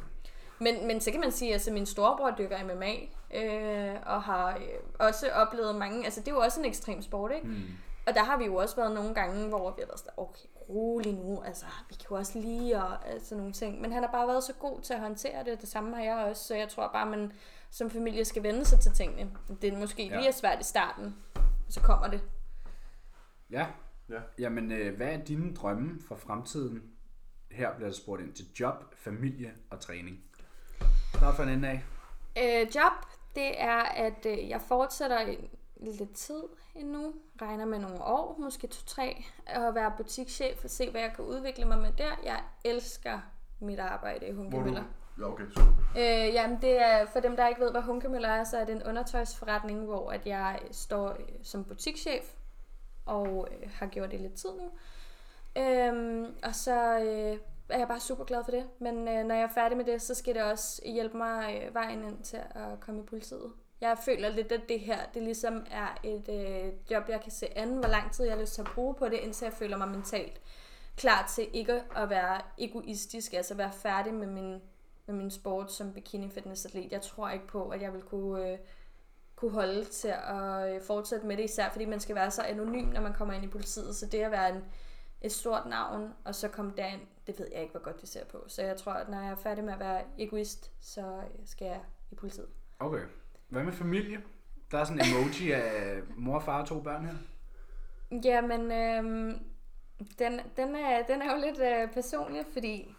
Men, 0.59 0.87
men 0.87 1.01
så 1.01 1.11
kan 1.11 1.21
man 1.21 1.31
sige, 1.33 1.49
at 1.49 1.53
altså, 1.53 1.73
min 1.73 1.87
storebror 1.87 2.35
dykker 2.39 2.57
MMA, 2.65 2.93
øh, 3.35 3.95
og 4.07 4.23
har 4.23 4.49
øh, 4.57 4.63
også 4.99 5.29
oplevet 5.35 5.75
mange, 5.77 6.05
altså 6.05 6.21
det 6.21 6.29
er 6.29 6.33
jo 6.33 6.39
også 6.41 6.61
en 6.61 6.67
ekstrem 6.67 7.03
sport, 7.03 7.33
ikke? 7.35 7.47
Hmm. 7.47 7.63
Og 8.07 8.15
der 8.15 8.25
har 8.25 8.39
vi 8.39 8.45
jo 8.45 8.55
også 8.55 8.77
været 8.77 8.95
nogle 8.95 9.15
gange, 9.15 9.49
hvor 9.49 9.71
vi 9.71 9.81
har 9.81 9.87
været 9.87 9.99
sådan, 9.99 10.13
okay, 10.17 10.47
rolig 10.69 11.15
nu, 11.15 11.43
altså 11.43 11.67
vi 11.89 11.95
kan 11.95 12.07
jo 12.11 12.17
også 12.17 12.39
lige, 12.39 12.83
og 12.83 13.09
altså, 13.09 13.35
nogle 13.37 13.53
ting. 13.53 13.81
Men 13.81 13.93
han 13.93 14.03
har 14.03 14.11
bare 14.13 14.27
været 14.29 14.45
så 14.45 14.53
god 14.53 14.81
til 14.81 14.95
at 14.95 15.01
håndtere 15.01 15.45
det, 15.45 15.61
det 15.61 15.69
samme 15.69 15.97
har 15.97 16.03
jeg 16.03 16.15
også, 16.17 16.45
så 16.45 16.55
jeg 16.55 16.69
tror 16.69 16.91
bare, 16.93 17.07
man 17.11 17.33
som 17.71 17.91
familie 17.91 18.25
skal 18.25 18.43
vende 18.43 18.65
sig 18.65 18.81
til 18.81 18.93
tingene. 18.93 19.31
Det 19.63 19.73
er 19.75 19.79
måske 19.79 20.07
Ja. 20.07 20.17
lige 20.17 20.29
er 20.29 20.33
svært 20.33 20.61
i 20.61 20.65
starten, 20.65 21.17
så 21.69 21.81
kommer 21.81 22.07
det. 22.09 22.23
Ja. 23.51 23.67
Ja. 24.09 24.21
Jamen, 24.39 24.73
øh, 24.73 24.97
hvad 24.97 25.09
er 25.09 25.17
dine 25.25 25.55
drømme 25.55 26.01
for 26.09 26.17
fremtiden? 26.17 26.83
Her 27.51 27.75
bliver 27.75 27.89
der 27.89 27.97
spurgt 27.97 28.23
ind 28.23 28.33
til 28.33 28.47
job, 28.61 28.95
familie 28.95 29.53
og 29.71 29.81
træning. 29.81 30.21
Start 31.15 31.37
fra 31.37 31.43
en 31.43 31.49
ende 31.49 31.69
af. 31.69 31.83
Øh, 32.39 32.75
job, 32.77 32.93
det 33.35 33.61
er, 33.63 33.79
at 33.83 34.27
øh, 34.27 34.49
jeg 34.49 34.61
fortsætter 34.61 35.37
lidt 35.81 36.15
tid 36.15 36.43
endnu. 36.75 37.15
Regner 37.43 37.65
med 37.65 37.79
nogle 37.79 38.05
år, 38.05 38.37
måske 38.39 38.67
to-tre, 38.67 39.25
at 39.47 39.75
være 39.75 39.93
butikschef 39.97 40.65
og 40.65 40.71
se, 40.71 40.91
hvad 40.91 41.01
jeg 41.01 41.13
kan 41.17 41.25
udvikle 41.25 41.65
mig 41.65 41.79
med 41.79 41.93
der. 41.99 42.21
Jeg 42.25 42.41
elsker 42.65 43.19
mit 43.61 43.79
arbejde 43.79 44.29
i. 44.29 44.33
Hunkemøller. 44.33 44.85
Ja, 45.19 45.25
okay, 45.25 45.45
super. 45.49 45.73
Øh, 45.99 46.35
jamen, 46.35 46.59
det 46.63 46.83
er, 46.83 47.07
for 47.07 47.21
dem, 47.21 47.37
der 47.37 47.49
ikke 47.49 47.61
ved, 47.61 47.71
hvad 47.71 47.83
Hunkemøller 47.83 48.29
er, 48.29 48.45
så 48.45 48.57
er 48.57 48.65
det 48.65 48.75
en 48.75 48.83
undertøjsforretning, 48.83 49.85
hvor 49.85 50.11
at 50.11 50.27
jeg 50.27 50.61
står 50.71 51.11
øh, 51.11 51.19
som 51.43 51.65
butikschef 51.65 52.35
og 53.07 53.49
øh, 53.51 53.71
har 53.75 53.87
gjort 53.87 54.11
det 54.11 54.21
lidt 54.21 54.35
tid 54.35 54.51
nu. 54.51 54.71
Øhm, 55.63 56.35
og 56.43 56.55
så 56.55 56.99
øh, 56.99 57.39
er 57.69 57.79
jeg 57.79 57.89
bare 57.89 58.01
super 58.01 58.25
glad 58.25 58.45
for 58.45 58.51
det. 58.51 58.65
Men 58.79 59.09
øh, 59.09 59.25
når 59.25 59.35
jeg 59.35 59.45
er 59.45 59.55
færdig 59.55 59.77
med 59.77 59.85
det, 59.85 60.03
så 60.03 60.15
skal 60.15 60.35
det 60.35 60.43
også 60.43 60.83
hjælpe 60.85 61.17
mig 61.17 61.63
øh, 61.63 61.75
vejen 61.75 62.05
ind 62.05 62.23
til 62.23 62.37
at 62.37 62.81
komme 62.81 63.01
i 63.01 63.05
politiet. 63.05 63.53
Jeg 63.81 63.99
føler 64.05 64.29
lidt, 64.29 64.53
at 64.53 64.69
det 64.69 64.81
her 64.81 64.99
det 65.15 65.23
ligesom 65.23 65.67
er 65.71 66.01
et 66.03 66.29
øh, 66.29 66.73
job, 66.91 67.09
jeg 67.09 67.21
kan 67.21 67.33
se 67.33 67.59
an, 67.59 67.77
hvor 67.77 67.89
lang 67.89 68.13
tid 68.13 68.25
jeg 68.25 68.35
har 68.35 68.41
lyst 68.41 68.55
til 68.55 68.63
at 68.63 68.69
bruge 68.75 68.95
på 68.95 69.09
det, 69.09 69.19
indtil 69.19 69.45
jeg 69.47 69.53
føler 69.53 69.77
mig 69.77 69.89
mentalt 69.89 70.41
klar 70.97 71.27
til 71.35 71.49
ikke 71.53 71.83
at 71.97 72.11
være 72.11 72.41
egoistisk, 72.59 73.33
altså 73.33 73.55
være 73.55 73.73
færdig 73.73 74.15
med 74.15 74.27
min, 74.27 74.63
med 75.07 75.15
min 75.15 75.31
sport 75.31 75.73
som 75.73 75.93
bikini 75.93 76.29
fitness 76.29 76.65
atlet. 76.65 76.93
Jeg 76.93 77.03
tror 77.03 77.31
ikke 77.31 77.47
på, 77.47 77.69
at 77.69 77.83
jeg 77.83 77.93
vil 77.93 78.03
kunne, 78.03 78.51
øh, 78.51 78.59
kunne 79.37 79.51
holde 79.51 79.85
til 79.85 80.15
at 80.29 80.75
øh, 80.75 80.83
fortsætte 80.83 81.27
med 81.27 81.37
det, 81.37 81.45
især 81.45 81.71
fordi 81.71 81.85
man 81.85 82.01
skal 82.01 82.15
være 82.15 82.31
så 82.31 82.43
anonym, 82.43 82.89
når 82.89 83.01
man 83.01 83.13
kommer 83.13 83.35
ind 83.35 83.45
i 83.45 83.49
politiet. 83.49 83.97
Så 83.97 84.07
det 84.07 84.19
at 84.19 84.31
være 84.31 84.57
en, 84.57 84.65
et 85.23 85.33
stort 85.33 85.67
navn, 85.67 86.13
og 86.25 86.35
så 86.35 86.49
komme 86.49 86.73
derind, 86.77 87.01
det 87.27 87.39
ved 87.39 87.49
jeg 87.53 87.61
ikke, 87.61 87.73
hvor 87.73 87.83
godt 87.83 88.01
det 88.01 88.09
ser 88.09 88.25
på. 88.25 88.45
Så 88.49 88.63
jeg 88.63 88.77
tror, 88.77 88.93
at 88.93 89.09
når 89.09 89.21
jeg 89.21 89.31
er 89.31 89.37
færdig 89.37 89.65
med 89.65 89.73
at 89.73 89.81
være 89.81 90.03
egoist, 90.19 90.73
så 90.81 91.21
skal 91.45 91.67
jeg 91.67 91.81
i 92.11 92.15
politiet. 92.15 92.49
Okay. 92.79 93.03
Hvad 93.49 93.63
med 93.63 93.73
familie? 93.73 94.23
Der 94.71 94.79
er 94.79 94.85
sådan 94.85 95.01
en 95.01 95.17
emoji 95.17 95.53
af 95.53 96.01
mor, 96.17 96.41
far 96.41 96.61
og 96.61 96.69
to 96.69 96.81
børn 96.81 97.05
her. 97.05 97.15
Jamen, 98.25 98.73
øhm, 98.73 99.45
den, 100.19 100.41
den, 100.57 100.77
er, 100.77 101.03
den 101.07 101.23
er 101.23 101.35
jo 101.35 101.41
lidt 101.47 101.59
øh, 101.61 101.93
personlig, 101.93 102.45
fordi 102.53 102.95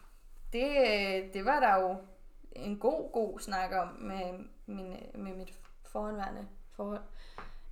det, 0.54 0.70
øh, 0.70 1.34
det 1.34 1.46
var 1.46 1.60
der 1.60 1.82
jo 1.82 1.98
en 2.52 2.80
god, 2.80 3.12
god 3.12 3.40
snak 3.40 3.72
om 3.72 3.88
med, 3.88 4.46
min, 4.66 4.94
øh, 4.94 5.20
med 5.20 5.36
mit 5.36 5.54
foranværende 5.86 6.48
forhold. 6.72 7.02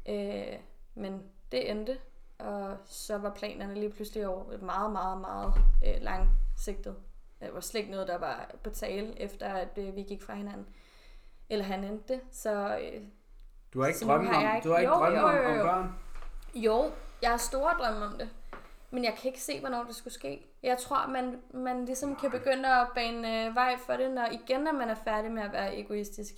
Øh, 0.09 0.59
men 0.95 1.23
det 1.51 1.71
endte 1.71 1.97
Og 2.37 2.77
så 2.85 3.17
var 3.17 3.33
planerne 3.33 3.73
lige 3.73 3.89
pludselig 3.89 4.27
over 4.27 4.57
meget, 4.57 4.91
meget, 4.91 5.21
meget 5.21 5.53
øh, 5.85 6.01
langsigtet. 6.01 6.95
Det 7.39 7.53
var 7.53 7.59
slet 7.59 7.79
ikke 7.79 7.91
noget, 7.91 8.07
der 8.07 8.17
var 8.17 8.51
på 8.63 8.69
tale, 8.69 9.19
efter 9.19 9.53
at 9.53 9.77
øh, 9.77 9.95
vi 9.95 10.01
gik 10.01 10.23
fra 10.23 10.33
hinanden. 10.33 10.67
Eller 11.49 11.65
han 11.65 11.83
endte 11.83 12.13
det. 12.13 12.21
Så 12.31 12.77
øh, 12.77 13.01
Du 13.73 13.79
har 13.79 13.87
ikke 13.87 13.99
Så 13.99 14.05
drømme 14.05 14.27
har 14.29 14.41
jeg 14.41 14.49
om, 14.49 14.55
ikke- 14.55 14.67
du 14.67 14.71
har 14.73 14.79
ikke 14.79 14.91
Jo, 14.93 14.99
drømme 14.99 15.19
jo, 15.19 15.25
om, 15.27 15.35
jo, 15.35 15.49
om 15.49 15.55
jo. 15.57 15.63
børn? 15.63 15.95
jo, 16.55 16.91
jeg 17.21 17.29
har 17.29 17.37
store 17.37 17.73
drømme 17.79 18.05
om 18.05 18.17
det. 18.17 18.29
Men 18.91 19.03
jeg 19.03 19.13
kan 19.21 19.27
ikke 19.27 19.41
se, 19.41 19.59
hvornår 19.59 19.83
det 19.83 19.95
skulle 19.95 20.13
ske. 20.13 20.45
Jeg 20.63 20.77
tror, 20.77 21.07
man, 21.07 21.41
man 21.53 21.85
ligesom 21.85 22.15
kan 22.15 22.31
begynde 22.31 22.69
at 22.81 22.87
bane 22.95 23.45
øh, 23.47 23.55
vej 23.55 23.77
for 23.85 23.93
det, 23.93 24.11
når 24.11 24.25
igen, 24.31 24.61
når 24.61 24.71
man 24.71 24.89
er 24.89 24.95
færdig 24.95 25.31
med 25.31 25.43
at 25.43 25.51
være 25.51 25.79
egoistisk. 25.79 26.33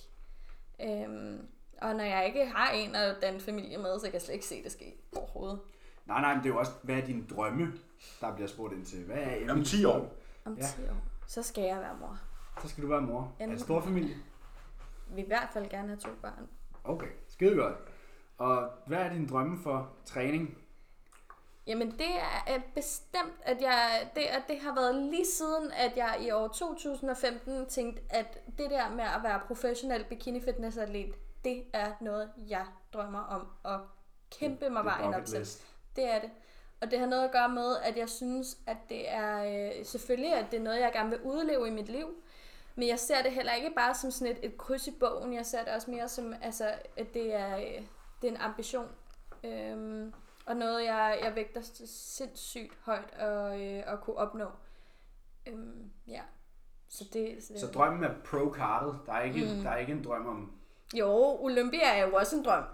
Øhm, 0.82 1.46
og 1.82 1.94
når 1.96 2.04
jeg 2.04 2.26
ikke 2.26 2.46
har 2.46 2.70
en 2.70 2.94
at 2.94 3.16
danne 3.22 3.40
familie 3.40 3.78
med, 3.78 3.98
så 3.98 4.04
kan 4.04 4.12
jeg 4.12 4.22
slet 4.22 4.34
ikke 4.34 4.46
se 4.46 4.62
det 4.64 4.72
ske 4.72 4.94
overhovedet. 5.16 5.58
Nej, 6.06 6.20
nej, 6.20 6.34
men 6.34 6.42
det 6.42 6.48
er 6.50 6.54
jo 6.54 6.58
også, 6.58 6.72
hvad 6.82 6.96
er 6.96 7.00
dine 7.06 7.24
drømme, 7.30 7.72
der 8.20 8.34
bliver 8.34 8.48
spurgt 8.48 8.74
ind 8.74 8.84
til? 8.86 9.04
Hvad 9.04 9.16
er 9.16 9.52
Om 9.52 9.64
10 9.64 9.84
år. 9.84 10.14
Om 10.44 10.54
Ja. 10.54 10.62
10 10.62 10.82
år, 10.82 10.96
så 11.26 11.42
skal 11.42 11.64
jeg 11.64 11.76
være 11.80 11.96
mor. 12.00 12.18
Så 12.62 12.68
skal 12.68 12.84
du 12.84 12.88
være 12.88 13.00
mor. 13.00 13.20
Er 13.38 13.44
Enten- 13.44 13.50
det 13.50 13.60
stor 13.60 13.80
familie? 13.80 14.14
Vi 15.08 15.14
vil 15.14 15.24
i 15.24 15.26
hvert 15.26 15.48
fald 15.52 15.68
gerne 15.68 15.88
have 15.88 16.00
to 16.00 16.10
børn. 16.22 16.48
Okay, 16.84 17.08
skide 17.28 17.56
godt. 17.56 17.74
Og 18.38 18.70
hvad 18.86 18.98
er 18.98 19.12
din 19.12 19.28
drømme 19.28 19.58
for 19.62 19.92
træning? 20.04 20.58
Jamen 21.66 21.90
det 21.90 22.16
er 22.20 22.54
øh, 22.54 22.62
bestemt, 22.74 23.34
at 23.42 23.60
jeg, 23.60 24.10
det, 24.14 24.20
at 24.20 24.42
det 24.48 24.58
har 24.60 24.74
været 24.74 24.94
lige 24.94 25.26
siden, 25.26 25.72
at 25.72 25.96
jeg 25.96 26.18
i 26.26 26.30
år 26.30 26.48
2015 26.48 27.66
tænkte, 27.66 28.02
at 28.10 28.38
det 28.58 28.70
der 28.70 28.90
med 28.90 29.04
at 29.04 29.22
være 29.22 29.40
professionel 29.46 30.04
bikini 30.04 30.40
fitness 30.40 30.76
atlet, 30.76 31.14
det 31.44 31.64
er 31.72 31.92
noget, 32.00 32.30
jeg 32.48 32.66
drømmer 32.92 33.20
om 33.20 33.46
at 33.64 33.80
kæmpe 34.38 34.70
mig 34.70 34.84
vejen 34.84 35.14
op 35.14 35.24
til. 35.24 35.46
Det 35.96 36.10
er 36.10 36.20
det. 36.20 36.30
Og 36.80 36.90
det 36.90 36.98
har 36.98 37.06
noget 37.06 37.24
at 37.24 37.32
gøre 37.32 37.48
med, 37.48 37.76
at 37.82 37.96
jeg 37.96 38.08
synes, 38.08 38.58
at 38.66 38.76
det 38.88 39.10
er 39.10 39.44
øh, 39.44 39.84
selvfølgelig, 39.84 40.32
at 40.32 40.46
det 40.50 40.58
er 40.58 40.62
noget, 40.62 40.80
jeg 40.80 40.92
gerne 40.92 41.10
vil 41.10 41.20
udleve 41.20 41.68
i 41.68 41.70
mit 41.70 41.88
liv. 41.88 42.08
Men 42.78 42.88
jeg 42.88 42.98
ser 42.98 43.22
det 43.22 43.32
heller 43.32 43.52
ikke 43.52 43.70
bare 43.76 43.94
som 43.94 44.10
sådan 44.10 44.36
et, 44.36 44.38
et 44.42 44.58
kryds 44.58 44.86
i 44.86 44.92
bogen. 45.00 45.34
Jeg 45.34 45.46
ser 45.46 45.64
det 45.64 45.72
også 45.74 45.90
mere 45.90 46.08
som, 46.08 46.34
altså, 46.42 46.74
at 46.96 47.14
det 47.14 47.34
er, 47.34 47.56
øh, 47.56 47.82
det 48.22 48.28
er 48.28 48.32
en 48.32 48.36
ambition. 48.36 48.88
Øhm, 49.44 50.12
og 50.46 50.56
noget, 50.56 50.84
jeg, 50.84 51.18
jeg 51.22 51.34
vægter 51.34 51.60
sindssygt 51.86 52.72
højt 52.82 53.10
at, 53.12 53.60
øh, 53.60 53.82
at 53.92 54.00
kunne 54.00 54.16
opnå. 54.16 54.46
Øhm, 55.46 55.90
ja. 56.08 56.20
Så 56.88 57.04
det, 57.12 57.42
så 57.42 57.52
det 57.52 57.60
Så 57.60 57.66
drømmen 57.66 58.04
er 58.04 58.14
pro-kartet. 58.24 58.98
Der 59.06 59.12
er 59.12 59.22
ikke, 59.22 59.40
Mm. 59.56 59.62
der 59.62 59.70
er 59.70 59.76
ikke 59.76 59.92
en 59.92 60.04
drøm 60.04 60.26
om... 60.26 60.52
Jo, 60.94 61.36
Olympia 61.40 61.96
er 61.98 62.06
jo 62.06 62.14
også 62.14 62.36
en 62.36 62.44
drøm. 62.44 62.64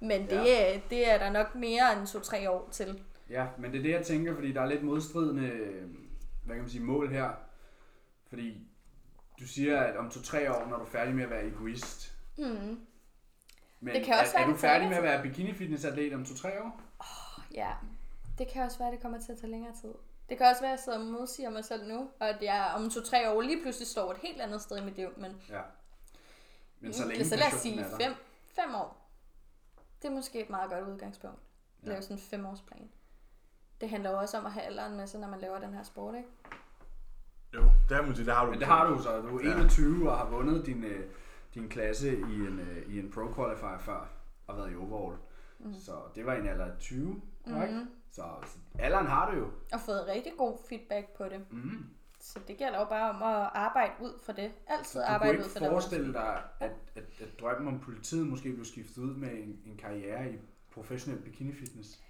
Men 0.00 0.22
det, 0.22 0.32
Ja. 0.46 0.74
er, 0.74 0.80
det 0.90 1.10
er 1.10 1.18
der 1.18 1.30
nok 1.30 1.54
mere 1.54 1.98
end 1.98 2.06
to-tre 2.06 2.50
år 2.50 2.68
til. 2.70 3.02
Ja, 3.30 3.46
men 3.58 3.72
det 3.72 3.78
er 3.78 3.82
det, 3.82 3.90
jeg 3.90 4.06
tænker, 4.06 4.34
fordi 4.34 4.52
der 4.52 4.60
er 4.60 4.66
lidt 4.66 4.82
modstridende 4.84 5.48
hvad 6.44 6.54
kan 6.56 6.62
man 6.62 6.68
sige, 6.68 6.84
mål 6.84 7.10
her. 7.10 7.30
Fordi 8.28 8.67
du 9.40 9.46
siger, 9.46 9.80
at 9.80 9.96
om 9.96 10.10
to-tre 10.10 10.54
år, 10.56 10.66
når 10.66 10.76
du 10.76 10.82
er 10.84 10.88
færdig 10.88 11.14
med 11.14 11.24
at 11.24 11.30
være 11.30 11.46
egoist. 11.46 12.14
Mm. 12.38 12.86
Men 13.80 13.94
Det 13.94 14.04
kan 14.04 14.14
også 14.20 14.32
er, 14.34 14.38
være, 14.38 14.48
er 14.48 14.52
du 14.52 14.56
færdig 14.58 14.88
med 14.88 14.96
at 14.96 15.02
være 15.02 15.22
bikini 15.22 15.54
fitness 15.54 15.84
atlet 15.84 16.14
om 16.14 16.24
to-tre 16.24 16.62
år? 16.62 16.80
Ja, 17.54 17.72
det 18.38 18.48
kan 18.48 18.62
også 18.62 18.78
være, 18.78 18.88
at 18.88 18.92
det 18.92 19.02
kommer 19.02 19.20
til 19.20 19.32
at 19.32 19.38
tage 19.38 19.50
længere 19.50 19.72
tid. 19.80 19.94
Det 20.28 20.38
kan 20.38 20.46
også 20.46 20.60
være, 20.62 20.72
at 20.72 20.76
jeg 20.76 20.84
sidder 20.84 20.98
og 20.98 21.04
modsiger 21.04 21.50
mig 21.50 21.64
selv 21.64 21.88
nu, 21.88 22.10
og 22.20 22.28
at 22.28 22.42
jeg 22.42 22.72
om 22.76 22.90
to-tre 22.90 23.30
år 23.30 23.40
lige 23.40 23.62
pludselig 23.62 23.88
står 23.88 24.10
et 24.10 24.18
helt 24.18 24.40
andet 24.40 24.62
sted 24.62 24.76
i 24.76 24.84
mit 24.84 24.96
liv. 24.96 25.08
Men, 25.16 25.42
Ja. 25.48 25.60
Men 26.80 26.92
så 26.92 27.04
længe 27.08 27.22
Mm, 27.24 27.28
så 27.28 27.36
lad 27.36 27.46
os 27.46 27.52
sige 27.60 27.84
fem, 28.00 28.14
fem 28.46 28.74
år. 28.74 29.10
Det 30.02 30.08
er 30.08 30.12
måske 30.12 30.40
et 30.40 30.50
meget 30.50 30.70
godt 30.70 30.88
udgangspunkt. 30.88 31.40
Ja. 31.84 31.88
lave 31.88 32.02
sådan 32.02 32.16
en 32.16 32.22
femårsplan. 32.22 32.90
Det 33.80 33.90
handler 33.90 34.10
jo 34.10 34.18
også 34.18 34.38
om 34.38 34.46
at 34.46 34.52
have 34.52 34.64
alderen 34.64 34.96
med 34.96 35.06
sig, 35.06 35.20
når 35.20 35.28
man 35.28 35.40
laver 35.40 35.58
den 35.58 35.74
her 35.74 35.82
sport, 35.82 36.14
ikke? 36.14 36.28
Jo, 37.54 37.62
det 37.88 37.96
har 37.96 38.02
man 38.02 38.14
sige, 38.14 38.26
det 38.26 38.34
har 38.34 38.44
du. 38.44 38.50
Men 38.50 38.58
det 38.60 38.68
har 38.68 38.90
du 38.90 39.02
så. 39.02 39.20
Du 39.20 39.38
er 39.38 39.44
Ja. 39.48 39.54
21 39.56 40.10
og 40.10 40.18
har 40.18 40.30
vundet 40.30 40.66
din, 40.66 40.84
øh, 40.84 41.04
din 41.54 41.68
klasse 41.68 42.18
i 42.18 42.34
en, 42.34 42.58
øh, 42.60 42.94
i 42.94 42.98
en 42.98 43.10
pro 43.10 43.34
qualifier 43.34 43.78
før 43.78 44.08
og 44.46 44.56
været 44.56 44.72
i 44.72 44.76
overall. 44.76 45.16
Mm. 45.58 45.74
Så 45.74 45.92
det 46.14 46.26
var 46.26 46.34
en 46.34 46.48
alder 46.48 46.64
af 46.64 46.78
20, 46.78 47.22
korrekt? 47.50 47.72
Mhm. 47.74 47.86
Så, 48.10 48.22
så 48.46 48.58
alderen 48.78 49.06
har 49.06 49.30
du 49.30 49.38
jo. 49.38 49.46
Og 49.72 49.80
fået 49.80 50.06
rigtig 50.08 50.32
god 50.38 50.58
feedback 50.68 51.06
på 51.16 51.24
det. 51.24 51.40
Mm. 51.50 51.86
Så 52.20 52.38
det 52.48 52.56
gælder 52.56 52.78
jo 52.78 52.84
bare 52.84 53.10
om 53.10 53.22
at 53.22 53.50
arbejde 53.54 53.92
ud 54.00 54.12
fra 54.22 54.32
det. 54.32 54.50
Altid 54.66 55.00
Du 55.00 55.04
kunne 55.04 55.14
arbejde 55.14 55.38
ud 55.38 55.44
fra 55.44 55.60
det. 55.60 55.68
forestille 55.68 56.12
dig, 56.12 56.42
at, 56.60 56.70
at, 56.94 57.02
at 57.20 57.40
drømmen 57.40 57.68
om 57.74 57.80
politiet 57.80 58.26
måske 58.26 58.52
blev 58.52 58.64
skiftet 58.64 58.98
ud 59.02 59.14
med 59.14 59.30
en, 59.30 59.58
en 59.66 59.76
karriere 59.78 60.32
i 60.32 60.36
professionel 60.74 61.20
bikini 61.22 61.52
fitness. 61.52 62.00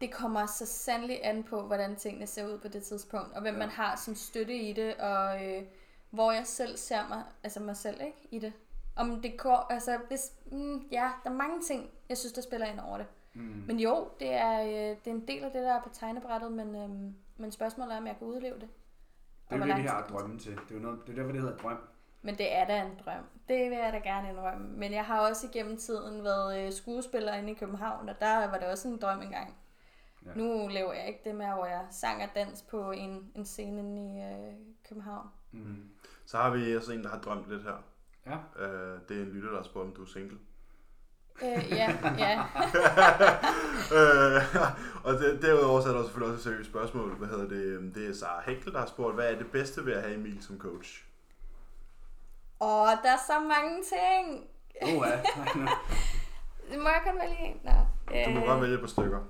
Det 0.00 0.12
kommer 0.12 0.46
så 0.46 0.66
sandelig 0.66 1.20
an 1.22 1.42
på, 1.44 1.62
hvordan 1.62 1.96
tingene 1.96 2.26
ser 2.26 2.46
ud 2.46 2.58
på 2.58 2.68
det 2.68 2.82
tidspunkt, 2.82 3.32
og 3.34 3.40
hvem 3.42 3.54
Ja. 3.54 3.58
man 3.58 3.68
har 3.68 3.96
som 3.96 4.14
støtte 4.14 4.54
i 4.54 4.72
det, 4.72 4.94
og 4.94 5.44
øh, 5.46 5.62
hvor 6.10 6.32
jeg 6.32 6.46
selv 6.46 6.76
ser 6.76 7.08
mig, 7.08 7.22
altså 7.44 7.60
mig 7.60 7.76
selv 7.76 8.00
ikke, 8.00 8.18
i 8.30 8.38
det. 8.38 8.52
Om 8.96 9.22
det 9.22 9.38
går, 9.38 9.66
altså 9.70 9.98
hvis, 10.08 10.32
mm, 10.52 10.78
ja, 10.92 11.10
der 11.24 11.30
er 11.30 11.34
mange 11.34 11.62
ting, 11.62 11.90
jeg 12.08 12.18
synes, 12.18 12.32
der 12.32 12.42
spiller 12.42 12.66
ind 12.66 12.80
over 12.80 12.96
det. 12.96 13.06
Mm. 13.34 13.64
Men 13.66 13.80
jo, 13.80 14.08
det 14.20 14.32
er, 14.32 14.60
øh, 14.62 14.96
det 15.04 15.06
er 15.06 15.10
en 15.10 15.28
del 15.28 15.44
af 15.44 15.50
det, 15.50 15.62
der 15.62 15.72
er 15.74 15.82
på 15.82 15.88
tegnebrættet, 15.92 16.52
men, 16.52 16.76
øhm, 16.76 17.14
men 17.36 17.52
spørgsmålet 17.52 17.92
er, 17.94 17.98
om 17.98 18.06
jeg 18.06 18.16
kan 18.18 18.26
udleve 18.26 18.54
det. 18.54 18.68
Det 19.50 19.54
er 19.62 19.66
jo 19.66 19.72
det, 19.74 19.82
vi 19.82 19.88
har 19.88 20.06
drømmen 20.06 20.38
til. 20.38 20.52
Det 20.52 20.70
er 20.70 20.74
jo 20.74 20.80
noget, 20.80 21.00
det 21.06 21.12
er 21.12 21.16
derfor, 21.16 21.32
det 21.32 21.40
hedder 21.40 21.56
drøm. 21.56 21.78
Men 22.22 22.38
det 22.38 22.56
er 22.56 22.66
da 22.66 22.82
en 22.82 22.92
drøm. 23.04 23.24
Det 23.48 23.70
vil 23.70 23.78
jeg 23.78 23.92
da 23.92 23.98
gerne 23.98 24.28
indrømme. 24.28 24.68
Men 24.68 24.92
jeg 24.92 25.04
har 25.04 25.28
også 25.28 25.46
igennem 25.52 25.76
tiden 25.76 26.24
været 26.24 26.66
øh, 26.66 26.72
skuespiller 26.72 27.34
inde 27.34 27.50
i 27.50 27.54
København, 27.54 28.08
og 28.08 28.20
der 28.20 28.36
var 28.50 28.58
det 28.58 28.68
også 28.68 28.88
en 28.88 28.96
drøm 28.96 29.22
engang. 29.22 29.54
Ja. 30.26 30.30
Nu 30.34 30.68
laver 30.68 30.92
jeg 30.92 31.08
ikke 31.08 31.20
det 31.24 31.34
med, 31.34 31.46
hvor 31.46 31.66
jeg 31.66 31.86
sang 31.90 32.22
og 32.22 32.28
dans 32.34 32.62
på 32.62 32.90
en, 32.90 33.30
en 33.34 33.44
scene 33.44 33.80
inde 33.80 34.02
i 34.02 34.22
øh, 34.22 34.54
København. 34.88 35.28
Mm. 35.52 35.88
Så 36.26 36.36
har 36.36 36.50
vi 36.50 36.76
også 36.76 36.92
en, 36.92 37.02
der 37.04 37.08
har 37.10 37.18
drømt 37.18 37.48
lidt 37.50 37.62
her. 37.62 37.84
Ja. 38.26 38.64
Øh, 38.64 39.00
det 39.08 39.16
er 39.16 39.22
en 39.22 39.28
lytter, 39.28 39.48
der 39.50 39.56
har 39.56 39.64
spurgt, 39.64 39.86
om 39.86 39.94
du 39.94 40.02
er 40.02 40.06
single. 40.06 40.38
Øh, 41.42 41.70
ja, 41.70 41.96
ja. 42.18 42.38
øh, 43.96 44.42
og 45.04 45.12
det, 45.12 45.42
derudover 45.42 45.80
så 45.80 45.88
er 45.88 45.92
der 45.92 46.02
selvfølgelig 46.02 46.34
også 46.34 46.48
et 46.48 46.54
seriøst 46.54 46.70
spørgsmål. 46.70 47.16
Hvad 47.16 47.28
hedder 47.28 47.48
det? 47.48 47.94
Det 47.94 48.10
er 48.10 48.14
Sara 48.14 48.42
Henkel, 48.46 48.72
der 48.72 48.78
har 48.78 48.86
spurgt, 48.86 49.14
hvad 49.14 49.32
er 49.32 49.38
det 49.38 49.50
bedste 49.52 49.86
ved 49.86 49.92
at 49.92 50.02
have 50.02 50.14
Emil 50.14 50.42
som 50.42 50.58
coach? 50.58 51.04
Og 52.60 52.88
der 53.02 53.10
er 53.10 53.22
så 53.26 53.40
mange 53.40 53.82
ting. 53.82 54.44
Oh, 54.82 55.06
ja. 55.08 55.20
Må 56.82 56.88
jeg 56.88 57.00
kun 57.04 57.20
vælge 57.20 57.38
en? 57.38 57.60
Nå. 57.64 57.70
Du 58.24 58.30
må 58.30 58.40
Øh, 58.40 58.46
godt 58.46 58.62
vælge 58.62 58.78
på 58.78 58.86
stykker. 58.86 59.20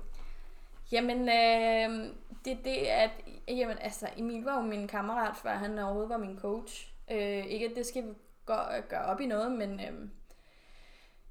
Jamen, 0.91 1.19
øh, 1.19 2.13
det 2.45 2.53
er 2.53 2.63
det, 2.63 2.77
at 2.77 3.11
jamen, 3.47 3.77
altså, 3.77 4.09
Emil 4.17 4.43
var 4.43 4.55
jo 4.55 4.61
min 4.61 4.87
kammerat, 4.87 5.37
før 5.37 5.49
han 5.49 5.79
overhovedet 5.79 6.09
var 6.09 6.17
min 6.17 6.39
coach. 6.39 6.93
Øh, 7.11 7.45
ikke, 7.45 7.65
at 7.65 7.75
det 7.75 7.85
skal 7.85 8.15
gøre, 8.45 8.81
gøre 8.81 9.05
op 9.05 9.21
i 9.21 9.25
noget, 9.25 9.51
men 9.51 9.79
øh, 9.79 10.09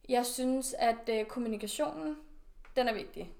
jeg 0.08 0.26
synes, 0.26 0.74
at 0.78 1.08
øh, 1.08 1.24
kommunikationen, 1.24 2.16
den 2.76 2.88
er 2.88 2.94
vigtig. 2.94 3.32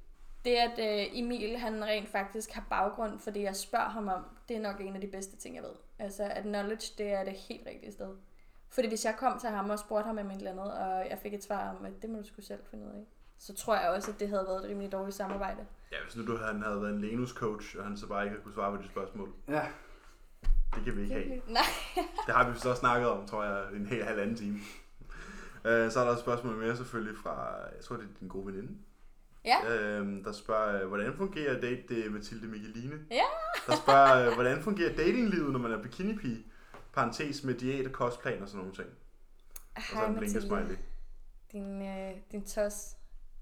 Det, 0.45 0.51
at 0.51 0.79
øh, 0.79 1.19
Emil, 1.19 1.59
han 1.59 1.85
rent 1.85 2.09
faktisk 2.09 2.53
har 2.53 2.67
baggrund 2.71 3.19
for 3.19 3.31
det, 3.31 3.43
jeg 3.43 3.57
spørger 3.57 3.89
ham 3.89 4.09
om, 4.09 4.25
det 4.49 4.57
er 4.57 4.61
nok 4.61 4.81
en 4.81 4.95
af 4.95 5.01
de 5.01 5.07
bedste 5.07 5.37
ting, 5.37 5.55
jeg 5.55 5.63
ved. 5.63 5.75
Altså, 5.99 6.25
at 6.25 6.43
knowledge, 6.43 6.93
det 6.99 7.13
er 7.13 7.25
det 7.25 7.33
helt 7.33 7.67
rigtige 7.67 7.93
sted. 7.93 8.17
Fordi 8.69 8.89
hvis 8.89 9.05
jeg 9.05 9.17
kom 9.17 9.39
til 9.39 9.49
ham 9.49 9.71
og 9.71 9.79
spurgte 9.79 10.07
ham 10.07 10.19
om 10.19 10.31
et 10.31 10.37
eller 10.37 10.51
andet, 10.51 10.73
og 10.73 11.11
jeg 11.11 11.19
fik 11.19 11.35
et 11.35 11.45
svar 11.45 11.77
om, 11.77 11.85
at 11.85 11.93
det 12.03 12.11
må 12.11 12.19
du 12.19 12.25
skulle 12.25 12.47
selv 12.47 12.61
finde 12.71 12.87
ud 12.87 12.91
af, 12.91 13.05
så 13.39 13.55
tror 13.55 13.77
jeg 13.77 13.89
også, 13.91 14.11
at 14.11 14.21
det 14.21 14.29
havde 14.29 14.45
været 14.47 14.65
et 14.65 14.71
rimelig 14.71 14.93
dårligt 14.93 15.17
samarbejde. 15.17 15.67
Ja, 15.93 15.97
hvis 16.05 16.17
nu 16.17 16.27
du, 16.27 16.37
han 16.37 16.63
havde 16.63 16.83
været 16.83 16.95
en 16.95 17.01
Lenus 17.01 17.31
coach, 17.31 17.77
og 17.79 17.85
han 17.85 17.97
så 17.97 18.07
bare 18.07 18.25
ikke 18.25 18.31
havde 18.33 18.43
kunne 18.43 18.55
svare 18.55 18.77
på 18.77 18.83
de 18.83 18.89
spørgsmål. 18.89 19.33
ja. 19.49 19.67
Det 20.75 20.85
kan 20.85 20.97
vi 20.97 21.03
ikke 21.03 21.15
have. 21.15 21.27
Nej. 21.49 21.63
Det 22.27 22.35
har 22.35 22.51
vi 22.51 22.59
så 22.59 22.75
snakket 22.75 23.09
om, 23.09 23.27
tror 23.27 23.45
jeg, 23.45 23.73
en 23.73 23.87
hel 23.87 24.05
halvanden 24.05 24.37
time. 24.37 24.59
Øh, 25.65 25.91
så 25.91 26.01
er 26.01 26.05
der 26.05 26.13
et 26.13 26.19
spørgsmål 26.21 26.57
mere 26.57 26.77
selvfølgelig 26.77 27.19
fra, 27.23 27.55
jeg 27.77 27.85
tror 27.85 27.97
det 27.97 28.05
er 28.05 28.19
din 28.21 28.29
gode 28.29 28.47
veninde, 28.47 28.73
Ja. 29.45 29.57
øh, 29.77 30.25
der 30.25 30.33
spørger, 30.33 30.83
øh, 30.83 30.89
hvordan 30.89 31.15
fungerer 31.17 31.61
date 31.61 31.83
det 31.89 32.13
Mathilde 32.13 32.47
Mikkeline? 32.49 32.95
Ja. 33.11 33.23
Der 33.67 33.77
spørger, 33.77 34.29
øh, 34.29 34.35
hvordan 34.35 34.63
fungerer 34.63 34.97
datinglivet, 34.97 35.53
når 35.53 35.59
man 35.59 35.73
er 35.73 35.83
bikini-pige? 35.83 36.47
Parentes 36.93 37.45
med 37.45 37.55
diæt, 37.55 37.93
kostplan 37.93 38.43
og 38.43 38.49
sådan 38.49 38.59
nogle 38.59 38.75
ting. 38.75 38.89
Og 39.77 39.83
så 39.83 39.95
Hej 39.95 40.07
en 40.07 40.15
blinker 40.17 40.41
Mathilde. 40.41 40.47
smiley. 40.47 40.77
Din, 41.53 41.83
øh, 41.89 42.17
din 42.33 42.45
tos. 42.45 42.97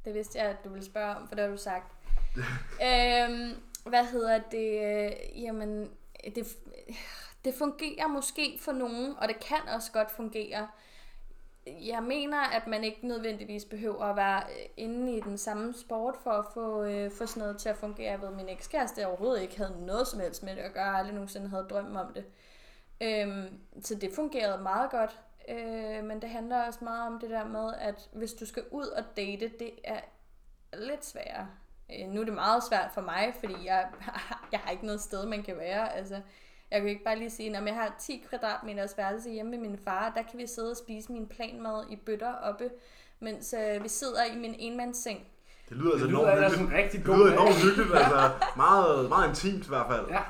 Det 0.05 0.15
vidste 0.15 0.39
jeg, 0.39 0.47
at 0.47 0.65
du 0.65 0.69
ville 0.69 0.87
spørge 0.87 1.17
om, 1.17 1.29
for 1.29 1.35
det 1.35 1.45
har 1.45 1.51
du 1.51 1.57
sagt. 1.57 1.93
øhm, 2.89 3.63
hvad 3.85 4.05
hedder 4.05 4.39
det? 4.39 4.83
Øh, 4.85 5.43
jamen, 5.43 5.91
det, 6.25 6.57
det 7.45 7.55
fungerer 7.55 8.07
måske 8.07 8.59
for 8.61 8.73
nogen, 8.73 9.15
og 9.19 9.29
det 9.29 9.41
kan 9.41 9.69
også 9.75 9.93
godt 9.93 10.11
fungere. 10.11 10.69
Jeg 11.67 12.03
mener, 12.03 12.41
at 12.41 12.67
man 12.67 12.85
ikke 12.85 13.07
nødvendigvis 13.07 13.65
behøver 13.65 14.05
at 14.05 14.17
være 14.17 14.43
øh, 14.43 14.67
inde 14.77 15.17
i 15.17 15.21
den 15.21 15.39
samme 15.39 15.75
sport 15.75 16.15
for 16.23 16.31
at 16.31 16.45
få, 16.55 16.85
øh, 16.85 17.11
få 17.11 17.27
sådan 17.27 17.41
noget 17.41 17.59
til 17.59 17.69
at 17.69 17.77
fungere. 17.77 18.11
Jeg 18.11 18.21
ved, 18.23 18.31
min 18.31 18.49
ekskæreste 18.49 19.07
overhovedet 19.07 19.43
ikke 19.43 19.57
havde 19.57 19.87
noget 19.87 20.07
som 20.09 20.21
helst 20.21 20.43
med 20.43 20.57
det 20.57 20.63
at 20.63 20.73
gøre. 20.73 20.85
Jeg 20.85 20.95
aldrig 20.95 21.15
nogensinde 21.15 21.49
havde 21.49 21.67
drømt 21.71 21.97
om 21.97 22.13
det. 22.13 22.25
Øhm, 23.01 23.61
så 23.83 23.95
det 23.95 24.11
fungerede 24.15 24.63
meget 24.63 24.91
godt. 24.91 25.21
Øh, 25.49 26.05
men 26.05 26.23
det 26.23 26.31
handler 26.31 26.67
også 26.67 26.79
meget 26.85 27.07
om 27.07 27.19
det 27.21 27.31
der 27.31 27.45
med, 27.45 27.75
at 27.81 28.09
hvis 28.13 28.33
du 28.33 28.47
skal 28.47 28.63
ud 28.71 28.87
og 28.87 29.05
date, 29.17 29.51
det 29.59 29.71
er 29.85 30.01
lidt 30.79 31.05
sværere. 31.05 31.49
Øh, 31.93 32.09
nu 32.09 32.21
er 32.21 32.25
det 32.25 32.35
meget 32.35 32.63
svært 32.65 32.91
for 32.95 33.01
mig, 33.01 33.35
fordi 33.41 33.55
jeg, 33.65 33.89
jeg 34.53 34.61
har 34.61 34.71
ikke 34.71 34.87
noget 34.87 35.01
sted, 35.01 35.27
man 35.27 35.43
kan 35.43 35.57
være. 35.59 35.97
Altså, 35.97 36.21
jeg 36.71 36.81
kan 36.81 36.91
ikke 36.91 37.05
bare 37.05 37.19
lige 37.19 37.31
sige, 37.31 37.57
at 37.57 37.65
jeg 37.67 37.75
har 37.75 37.95
10 38.01 38.25
kvadratmeters 38.29 38.99
værelse 38.99 39.31
hjemme 39.31 39.51
med 39.51 39.59
min 39.59 39.79
far, 39.85 40.13
der 40.17 40.23
kan 40.23 40.39
vi 40.39 40.47
sidde 40.47 40.71
og 40.71 40.77
spise 40.77 41.13
min 41.13 41.27
planmad 41.27 41.85
i 41.91 41.97
bøtter 41.97 42.33
oppe, 42.35 42.71
mens 43.21 43.55
øh, 43.59 43.83
vi 43.85 43.89
sidder 43.89 44.25
i 44.25 44.37
min 44.37 44.55
enmandsseng. 44.59 45.27
Det 45.69 45.77
lyder 45.77 45.91
altså 45.93 46.07
Det 46.07 46.13
lyder 46.13 46.21
enormt 46.33 46.53
hyggeligt. 46.53 46.71
en 46.71 46.79
rigtig 46.79 47.01
Det 47.01 47.09
lyder 47.09 47.33
enormt 47.33 47.63
hyggeligt, 47.65 47.95
altså 47.95 48.31
meget, 48.57 49.09
meget 49.09 49.29
intimt 49.29 49.65
i 49.65 49.69
hvert 49.69 49.87
fald. 49.91 50.07
Ja, 50.09 50.23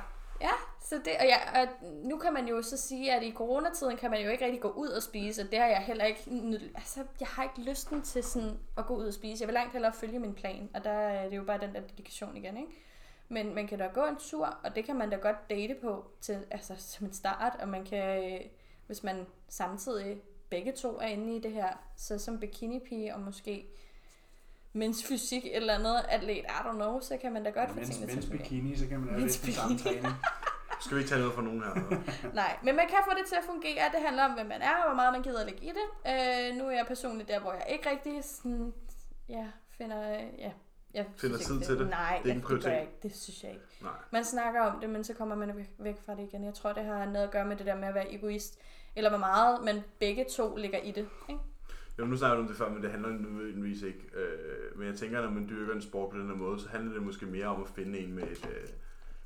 så 0.85 0.95
det, 1.05 1.13
og, 1.21 1.25
jeg, 1.25 1.41
og 1.55 1.91
nu 2.05 2.19
kan 2.19 2.33
man 2.33 2.49
jo 2.49 2.63
så 2.63 2.77
sige, 2.77 3.13
at 3.13 3.23
i 3.23 3.33
coronatiden 3.33 3.97
kan 3.97 4.11
man 4.11 4.23
jo 4.25 4.31
ikke 4.31 4.45
rigtig 4.45 4.61
gå 4.61 4.69
ud 4.69 4.89
og 4.89 5.03
spise, 5.03 5.43
og 5.43 5.51
det 5.51 5.59
har 5.59 5.67
jeg 5.67 5.83
heller 5.83 6.05
ikke, 6.05 6.21
altså 6.75 7.05
jeg 7.21 7.29
har 7.29 7.43
ikke 7.43 7.71
lysten 7.71 8.03
til 8.03 8.25
sådan 8.25 8.59
at 8.79 8.87
gå 8.87 8.97
ud 8.97 9.05
og 9.05 9.15
spise. 9.15 9.43
Jeg 9.43 9.49
vil 9.49 9.55
langt 9.55 9.73
hellere 9.73 9.93
følge 9.93 10.19
min 10.19 10.35
plan, 10.35 10.71
og 10.75 10.85
der 10.85 10.91
er 10.91 11.29
det 11.29 11.37
jo 11.37 11.45
bare 11.45 11.61
den 11.61 11.75
der 11.75 11.81
dedikation 11.81 12.37
igen, 12.37 12.57
ikke? 12.57 12.71
Men 13.29 13.55
man 13.55 13.67
kan 13.67 13.79
da 13.79 13.87
gå 13.87 14.07
en 14.07 14.17
tur, 14.17 14.47
og 14.65 14.77
det 14.77 14.85
kan 14.85 14.97
man 14.97 15.11
da 15.11 15.17
godt 15.17 15.51
date 15.51 15.75
på 15.83 16.05
til, 16.21 16.39
altså, 16.51 16.75
som 16.79 17.07
en 17.07 17.13
start, 17.13 17.57
og 17.61 17.69
man 17.69 17.85
kan, 17.85 18.33
øh, 18.33 18.41
hvis 18.87 19.03
man 19.03 19.27
samtidig 19.49 20.21
begge 20.51 20.73
to 20.73 20.97
er 20.97 21.07
inde 21.07 21.37
i 21.37 21.41
det 21.41 21.53
her, 21.53 21.69
så 21.97 22.19
som 22.19 22.39
bikinipige 22.41 23.15
og 23.15 23.21
måske 23.21 23.67
mens 24.73 25.05
fysik 25.05 25.47
eller 25.53 25.75
andet 25.75 26.05
atlet, 26.09 26.37
I 26.37 26.43
don't 26.43 26.73
know, 26.73 27.01
så 27.01 27.17
kan 27.17 27.33
man 27.33 27.45
da 27.45 27.51
godt 27.51 27.71
få 27.71 27.77
mens, 27.77 27.89
tingene 27.89 28.07
til 28.07 28.17
mens 28.17 28.25
at 28.25 28.31
fungere. 28.31 28.49
bikini, 28.49 28.77
så 28.77 28.87
kan 28.87 29.01
man 29.01 29.21
Mens 29.21 29.23
lidt 29.23 29.47
den 29.47 29.53
samme 29.53 29.79
træning. 29.79 30.07
Skal 30.85 30.95
vi 30.97 31.01
ikke 31.01 31.11
tage 31.11 31.21
noget 31.21 31.35
fra 31.35 31.43
nogen 31.43 31.63
her? 31.63 31.75
Nej, 32.41 32.57
men 32.63 32.77
man 32.77 32.87
kan 32.89 32.99
få 33.09 33.11
det 33.19 33.27
til 33.27 33.35
at 33.35 33.45
fungere. 33.47 33.85
Det 33.95 34.01
handler 34.07 34.25
om, 34.25 34.33
hvem 34.33 34.47
man 34.47 34.63
er, 34.63 34.75
og 34.77 34.85
hvor 34.89 34.95
meget 34.95 35.13
man 35.13 35.23
gider 35.23 35.41
at 35.41 35.47
lægge 35.47 35.63
i 35.65 35.73
det. 35.79 35.87
Øh, 36.13 36.57
nu 36.59 36.67
er 36.67 36.71
jeg 36.71 36.85
personligt 36.89 37.29
der, 37.29 37.41
hvor 37.41 37.53
jeg 37.53 37.67
ikke 37.69 37.91
rigtig 37.91 38.25
sådan, 38.25 38.75
ja, 39.29 39.47
finder... 39.79 40.03
Ja, 40.39 40.53
jeg 40.95 41.07
Finder 41.17 41.39
tid 41.39 41.55
ikke, 41.55 41.67
til 41.67 41.79
det? 41.79 41.89
Nej, 41.89 42.21
Det 42.25 42.31
er 42.31 42.35
ikke 42.35 42.41
det, 42.41 42.43
gør 42.43 42.49
prioritet? 42.49 42.71
jeg 42.73 42.81
ikke. 42.81 42.93
Det 43.03 43.17
synes 43.17 43.43
jeg 43.43 43.51
ikke. 43.53 43.65
Nej. 43.83 43.93
Man 44.13 44.25
snakker 44.25 44.61
om 44.61 44.81
det, 44.81 44.91
men 44.91 45.05
så 45.05 45.15
kommer 45.15 45.35
man 45.35 45.67
væk- 45.79 46.07
fra 46.07 46.15
det 46.15 46.23
igen. 46.23 46.45
Jeg 46.45 46.55
tror, 46.55 46.73
det 46.73 46.85
har 46.85 47.05
noget 47.05 47.25
at 47.27 47.31
gøre 47.31 47.45
med 47.45 47.57
det 47.57 47.67
der 47.67 47.75
med 47.77 47.89
at 47.89 47.95
være 47.95 48.15
egoist. 48.15 48.59
Eller 48.97 49.11
hvor 49.11 49.19
meget 49.19 49.65
man 49.65 49.83
begge 50.01 50.25
to 50.37 50.57
ligger 50.57 50.79
i 50.79 50.91
det. 50.91 51.09
Ikke? 51.29 51.41
Jo, 51.99 52.05
nu 52.05 52.17
snakker 52.17 52.37
du 52.37 52.43
om 52.43 52.49
det 52.49 52.57
før, 52.57 52.69
men 52.71 52.83
det 52.83 52.91
handler 52.91 53.09
nødvendigvis 53.09 53.83
ikke. 53.83 54.01
Øh, 54.15 54.79
men 54.79 54.87
jeg 54.89 54.97
tænker, 54.97 55.23
når 55.23 55.31
man 55.31 55.49
dyrker 55.49 55.75
en 55.75 55.83
sport 55.83 56.11
på 56.11 56.19
den 56.19 56.27
her 56.29 56.35
måde, 56.37 56.61
så 56.61 56.69
handler 56.69 56.93
det 56.93 57.03
måske 57.03 57.27
mere 57.27 57.47
om 57.47 57.63
at 57.63 57.69
finde 57.69 57.99
en 57.99 58.13
med 58.15 58.23
et, 58.23 58.47
øh, 58.51 58.69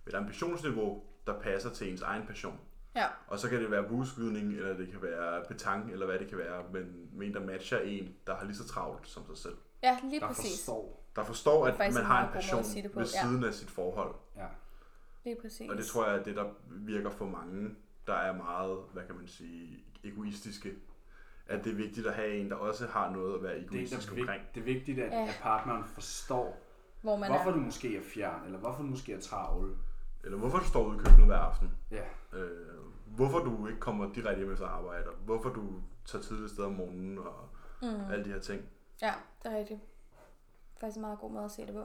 et 0.06 0.14
ambitionsniveau, 0.14 1.02
der 1.29 1.41
passer 1.41 1.71
til 1.71 1.91
ens 1.91 2.03
egen 2.03 2.27
passion. 2.27 2.61
Ja. 2.97 3.07
Og 3.27 3.39
så 3.39 3.49
kan 3.49 3.61
det 3.63 3.71
være 3.71 3.89
bueskydning, 3.89 4.53
eller 4.53 4.77
det 4.77 4.91
kan 4.91 5.03
være 5.03 5.45
petang, 5.49 5.93
eller 5.93 6.07
hvad 6.07 6.19
det 6.19 6.29
kan 6.29 6.39
være, 6.39 6.63
men 6.73 7.09
med 7.13 7.27
en, 7.27 7.35
der 7.35 7.41
matcher 7.41 7.79
en, 7.79 8.15
der 8.27 8.37
har 8.37 8.45
lige 8.45 8.57
så 8.57 8.69
travlt 8.69 9.09
som 9.09 9.27
sig 9.27 9.37
selv. 9.39 9.57
Ja, 9.83 9.99
lige 10.05 10.21
Der 10.21 10.27
præcis. 10.27 10.45
forstår. 10.67 11.05
Der 11.17 11.25
forstår, 11.25 11.67
at 11.67 11.79
man 11.95 12.05
har 12.05 12.27
en 12.27 12.33
passion 12.33 12.63
ved 12.75 12.91
ja. 12.97 13.05
siden 13.05 13.45
af 13.45 13.55
sit 13.55 13.71
forhold. 13.71 14.15
Ja. 14.37 14.47
Lige 15.25 15.37
præcis. 15.43 15.71
Og 15.71 15.77
det 15.77 15.87
tror 15.87 16.07
jeg 16.07 16.19
er 16.19 16.23
det, 16.23 16.37
der 16.37 16.45
virker 16.71 17.11
for 17.11 17.25
mange, 17.25 17.71
der 18.07 18.15
er 18.15 18.33
meget, 18.37 18.79
hvad 18.93 19.03
kan 19.07 19.15
man 19.17 19.29
sige, 19.29 19.85
egoistiske. 20.05 20.75
At 21.47 21.65
det 21.65 21.73
er 21.73 21.77
vigtigt 21.77 22.07
at 22.07 22.15
have 22.15 22.37
en, 22.37 22.51
der 22.51 22.57
også 22.57 22.87
har 22.87 23.11
noget 23.11 23.35
at 23.35 23.43
være 23.43 23.55
Det 23.55 23.63
er, 23.63 23.69
egoistisk 23.69 24.13
omkring. 24.13 24.43
det 24.55 24.61
er 24.61 24.65
vigtigt, 24.65 24.99
at, 25.01 25.13
Ja. 25.13 25.23
at 25.23 25.39
partneren 25.43 25.85
forstår, 25.85 26.61
hvor 27.03 27.17
man 27.17 27.31
hvorfor 27.31 27.51
er. 27.51 27.55
du 27.55 27.61
måske 27.61 27.97
er 27.97 28.03
fjern, 28.03 28.45
eller 28.45 28.59
hvorfor 28.59 28.83
du 28.83 28.89
måske 28.89 29.13
er 29.13 29.21
travl. 29.21 29.77
Eller 30.29 30.39
hvorfor 30.39 30.59
du 30.59 30.65
står 30.65 30.85
ude 30.87 30.97
i 30.97 30.99
køkkenet 30.99 31.27
hver 31.27 31.37
aften. 31.39 31.71
Ja. 31.91 32.05
Øh, 32.39 32.77
hvorfor 33.07 33.39
du 33.39 33.67
ikke 33.67 33.81
kommer 33.81 34.13
direkte 34.13 34.39
hjem 34.39 34.53
efter 34.53 34.67
arbejde. 34.67 35.07
og 35.09 35.15
Hvorfor 35.25 35.49
du 35.49 35.83
tager 36.05 36.23
tidligt 36.23 36.51
sted 36.51 36.65
om 36.65 36.73
morgenen 36.73 37.19
og 37.19 37.49
Mm. 37.83 38.11
alle 38.13 38.25
de 38.25 38.31
her 38.33 38.39
ting. 38.41 38.63
Ja, 39.03 39.15
det 39.43 39.53
er 39.53 39.59
rigtigt. 39.59 39.81
Faktisk 40.81 40.97
en 40.97 41.01
meget 41.01 41.19
god 41.19 41.31
måde 41.31 41.45
at 41.45 41.51
se 41.51 41.67
det 41.67 41.75
på. 41.75 41.85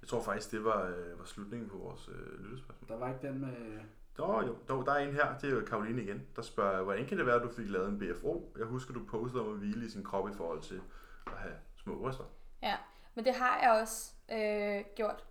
Jeg 0.00 0.08
tror 0.08 0.22
faktisk, 0.22 0.50
det 0.50 0.64
var, 0.64 0.86
øh, 0.86 1.18
var 1.18 1.24
slutningen 1.24 1.68
på 1.68 1.76
vores 1.76 2.08
øh, 2.08 2.44
lyttespørgsmål. 2.44 2.88
Der 2.88 2.96
var 2.96 3.08
ikke 3.14 3.26
den 3.28 3.40
med... 3.40 3.80
Nå 4.18 4.40
jo, 4.42 4.56
dog, 4.68 4.86
der 4.86 4.92
er 4.92 4.98
en 4.98 5.14
her, 5.14 5.38
det 5.38 5.50
er 5.50 5.54
jo 5.54 5.64
Karoline 5.66 6.02
igen, 6.02 6.22
der 6.36 6.42
spørger, 6.42 6.82
hvordan 6.82 7.06
kan 7.06 7.18
det 7.18 7.26
være, 7.26 7.36
at 7.36 7.42
du 7.42 7.48
fik 7.48 7.70
lavet 7.70 7.88
en 7.88 7.98
BFO? 7.98 8.52
Jeg 8.58 8.66
husker, 8.66 8.94
du 8.94 9.00
postede 9.04 9.42
om 9.42 9.52
at 9.52 9.58
hvile 9.58 9.86
i 9.86 9.88
sin 9.88 10.04
krop 10.04 10.28
i 10.28 10.32
forhold 10.32 10.60
til 10.62 10.80
at 11.26 11.32
have 11.32 11.54
små 11.76 11.98
bryster. 11.98 12.24
Ja, 12.62 12.76
men 13.14 13.24
det 13.24 13.34
har 13.34 13.58
jeg 13.62 13.80
også 13.80 14.12
øh, 14.32 14.84
gjort. 14.96 15.24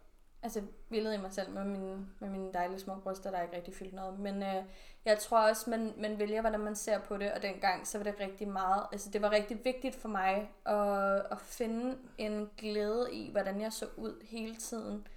Altså 0.44 0.62
billede 0.90 1.16
i 1.16 1.18
mig 1.18 1.34
selv 1.34 1.52
med 1.52 1.64
mine, 1.64 2.08
med 2.20 2.30
mine 2.30 2.54
dejlige 2.54 2.80
små 2.80 2.96
bryster, 2.96 3.32
der 3.32 3.42
ikke 3.42 3.56
rigtig 3.56 3.74
fyldt 3.74 3.94
noget. 3.94 4.20
Men 4.20 4.44
øh, 4.44 4.64
jeg 5.06 5.20
tror 5.20 5.50
også, 5.50 5.70
man, 5.70 5.94
man 5.98 6.20
vælger, 6.20 6.42
hvordan 6.42 6.60
man 6.60 6.76
ser 6.76 7.00
på 7.00 7.18
det, 7.18 7.32
og 7.32 7.42
dengang 7.42 7.88
så 7.88 7.98
var 7.98 8.04
det 8.04 8.16
rigtig 8.20 8.48
meget, 8.48 8.86
altså 8.92 9.10
det 9.10 9.22
var 9.22 9.32
rigtig 9.32 9.66
vigtigt 9.66 9.96
for 9.96 10.10
mig 10.10 10.52
at, 10.66 11.26
at 11.32 11.42
finde 11.42 11.98
en 12.18 12.50
glæde 12.58 13.08
i, 13.12 13.32
hvordan 13.32 13.62
jeg 13.62 13.74
så 13.74 13.86
ud 13.98 14.26
hele 14.26 14.56
tiden. 14.56 15.08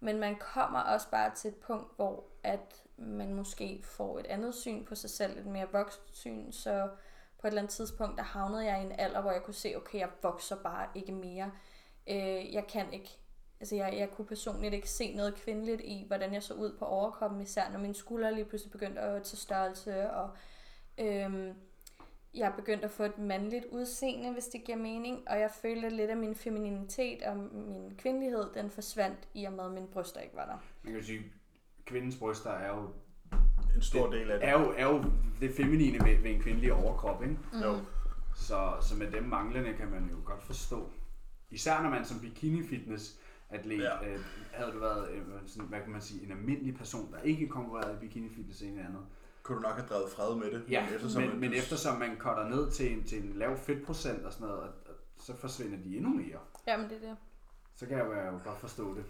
Men 0.00 0.20
man 0.20 0.36
kommer 0.36 0.80
også 0.80 1.10
bare 1.10 1.34
til 1.34 1.48
et 1.48 1.56
punkt, 1.56 1.96
hvor 1.96 2.24
at 2.42 2.82
man 2.96 3.34
måske 3.34 3.80
får 3.84 4.18
et 4.18 4.26
andet 4.26 4.54
syn 4.54 4.84
på 4.84 4.94
sig 4.94 5.10
selv, 5.10 5.38
et 5.38 5.46
mere 5.46 5.72
vokset 5.72 6.02
syn, 6.12 6.52
så 6.52 6.88
på 7.40 7.46
et 7.46 7.50
eller 7.50 7.62
andet 7.62 7.74
tidspunkt, 7.74 8.18
der 8.18 8.24
havnede 8.24 8.64
jeg 8.64 8.82
i 8.82 8.84
en 8.84 8.92
alder, 8.98 9.20
hvor 9.20 9.30
jeg 9.30 9.42
kunne 9.42 9.54
se, 9.54 9.74
okay, 9.76 9.98
jeg 9.98 10.08
vokser 10.22 10.56
bare 10.56 10.88
ikke 10.94 11.12
mere. 11.12 11.50
Øh, 12.06 12.54
jeg 12.54 12.66
kan 12.66 12.92
ikke, 12.92 13.18
altså 13.60 13.76
jeg, 13.76 13.94
jeg 13.98 14.10
kunne 14.10 14.26
personligt 14.26 14.74
ikke 14.74 14.90
se 14.90 15.14
noget 15.14 15.34
kvindeligt 15.34 15.80
i, 15.80 16.04
hvordan 16.06 16.34
jeg 16.34 16.42
så 16.42 16.54
ud 16.54 16.76
på 16.78 16.84
overkroppen, 16.84 17.40
især 17.40 17.70
når 17.72 17.78
mine 17.78 17.94
skuldre 17.94 18.34
lige 18.34 18.44
pludselig 18.44 18.72
begyndte 18.72 19.00
at 19.00 19.22
tage 19.22 19.36
størrelse, 19.36 20.10
og 20.10 20.30
øhm, 20.98 21.54
jeg 22.34 22.52
begyndte 22.56 22.84
at 22.84 22.90
få 22.90 23.02
et 23.02 23.18
mandligt 23.18 23.64
udseende, 23.70 24.32
hvis 24.32 24.46
det 24.46 24.64
giver 24.64 24.78
mening, 24.78 25.28
og 25.28 25.40
jeg 25.40 25.50
følte 25.62 25.88
lidt 25.88 26.10
af 26.10 26.16
min 26.16 26.34
femininitet 26.34 27.22
og 27.22 27.36
min 27.36 27.94
kvindelighed, 27.98 28.44
den 28.54 28.70
forsvandt 28.70 29.18
i 29.34 29.44
og 29.44 29.52
med, 29.52 29.64
at 29.64 29.70
mine 29.70 29.86
bryster 29.86 30.20
ikke 30.20 30.36
var 30.36 30.44
der. 30.44 30.58
Man 30.82 30.92
kan 30.92 31.00
jo 31.00 31.06
sige, 31.06 31.22
kvindens 31.84 32.16
bryster 32.16 32.50
er 32.50 32.68
jo, 32.76 32.90
En 33.74 33.82
stor 33.82 34.10
del 34.10 34.30
af 34.30 34.38
det. 34.38 34.48
er 34.48 34.52
jo, 34.52 34.74
er 34.76 34.84
jo 34.84 35.04
det 35.40 35.54
feminine 35.54 35.98
ved, 36.04 36.22
ved 36.22 36.30
en 36.30 36.40
kvindelig 36.40 36.72
overkrop, 36.72 37.22
ikke? 37.22 37.38
Mm. 37.52 37.58
Jo. 37.58 37.78
Så, 38.36 38.72
så 38.80 38.96
med 38.96 39.10
dem 39.10 39.24
manglende 39.24 39.74
kan 39.74 39.88
man 39.90 40.08
jo 40.10 40.16
godt 40.24 40.42
forstå. 40.42 40.90
Især 41.50 41.82
når 41.82 41.90
man 41.90 42.04
som 42.04 42.20
bikini-fitness 42.20 43.18
atlet, 43.50 43.78
Ja. 43.82 44.04
ja. 44.04 44.12
øh, 44.12 44.20
havde 44.52 44.72
du 44.72 44.78
været 44.78 45.10
øh, 45.10 45.22
sådan, 45.46 45.68
hvad 45.68 45.80
kan 45.80 45.92
man 45.92 46.00
sige, 46.00 46.24
en 46.24 46.30
almindelig 46.30 46.76
person, 46.76 47.12
der 47.12 47.20
ikke 47.20 47.48
konkurrerede 47.48 47.94
i 47.94 47.96
bikini-fitness 47.96 48.62
end 48.62 48.80
andet. 48.80 49.06
Kunne 49.42 49.56
du 49.56 49.62
nok 49.62 49.74
have 49.74 49.86
drevet 49.88 50.10
fred 50.10 50.34
med 50.36 50.50
det. 50.50 50.64
Ja, 50.70 50.84
men 50.84 50.94
eftersom, 50.94 51.22
men, 51.22 51.40
men 51.40 51.52
eftersom 51.54 51.98
man 51.98 52.16
cutter 52.18 52.48
ned 52.48 52.70
til 52.70 52.92
en, 52.92 53.04
til 53.04 53.24
en 53.24 53.32
lav 53.32 53.56
fedtprocent 53.56 54.24
og 54.26 54.32
sådan 54.32 54.48
noget, 54.48 54.62
og, 54.62 54.68
og, 54.68 54.94
så 55.16 55.36
forsvinder 55.36 55.78
de 55.82 55.96
endnu 55.96 56.10
mere. 56.10 56.38
Jamen, 56.66 56.88
det 56.90 56.96
er 56.96 57.08
det. 57.08 57.16
Så 57.76 57.86
kan 57.86 57.98
jeg 57.98 58.06
jo, 58.06 58.12
jeg 58.12 58.26
jo 58.32 58.40
godt 58.44 58.58
forstå 58.60 58.94
det. 58.94 59.04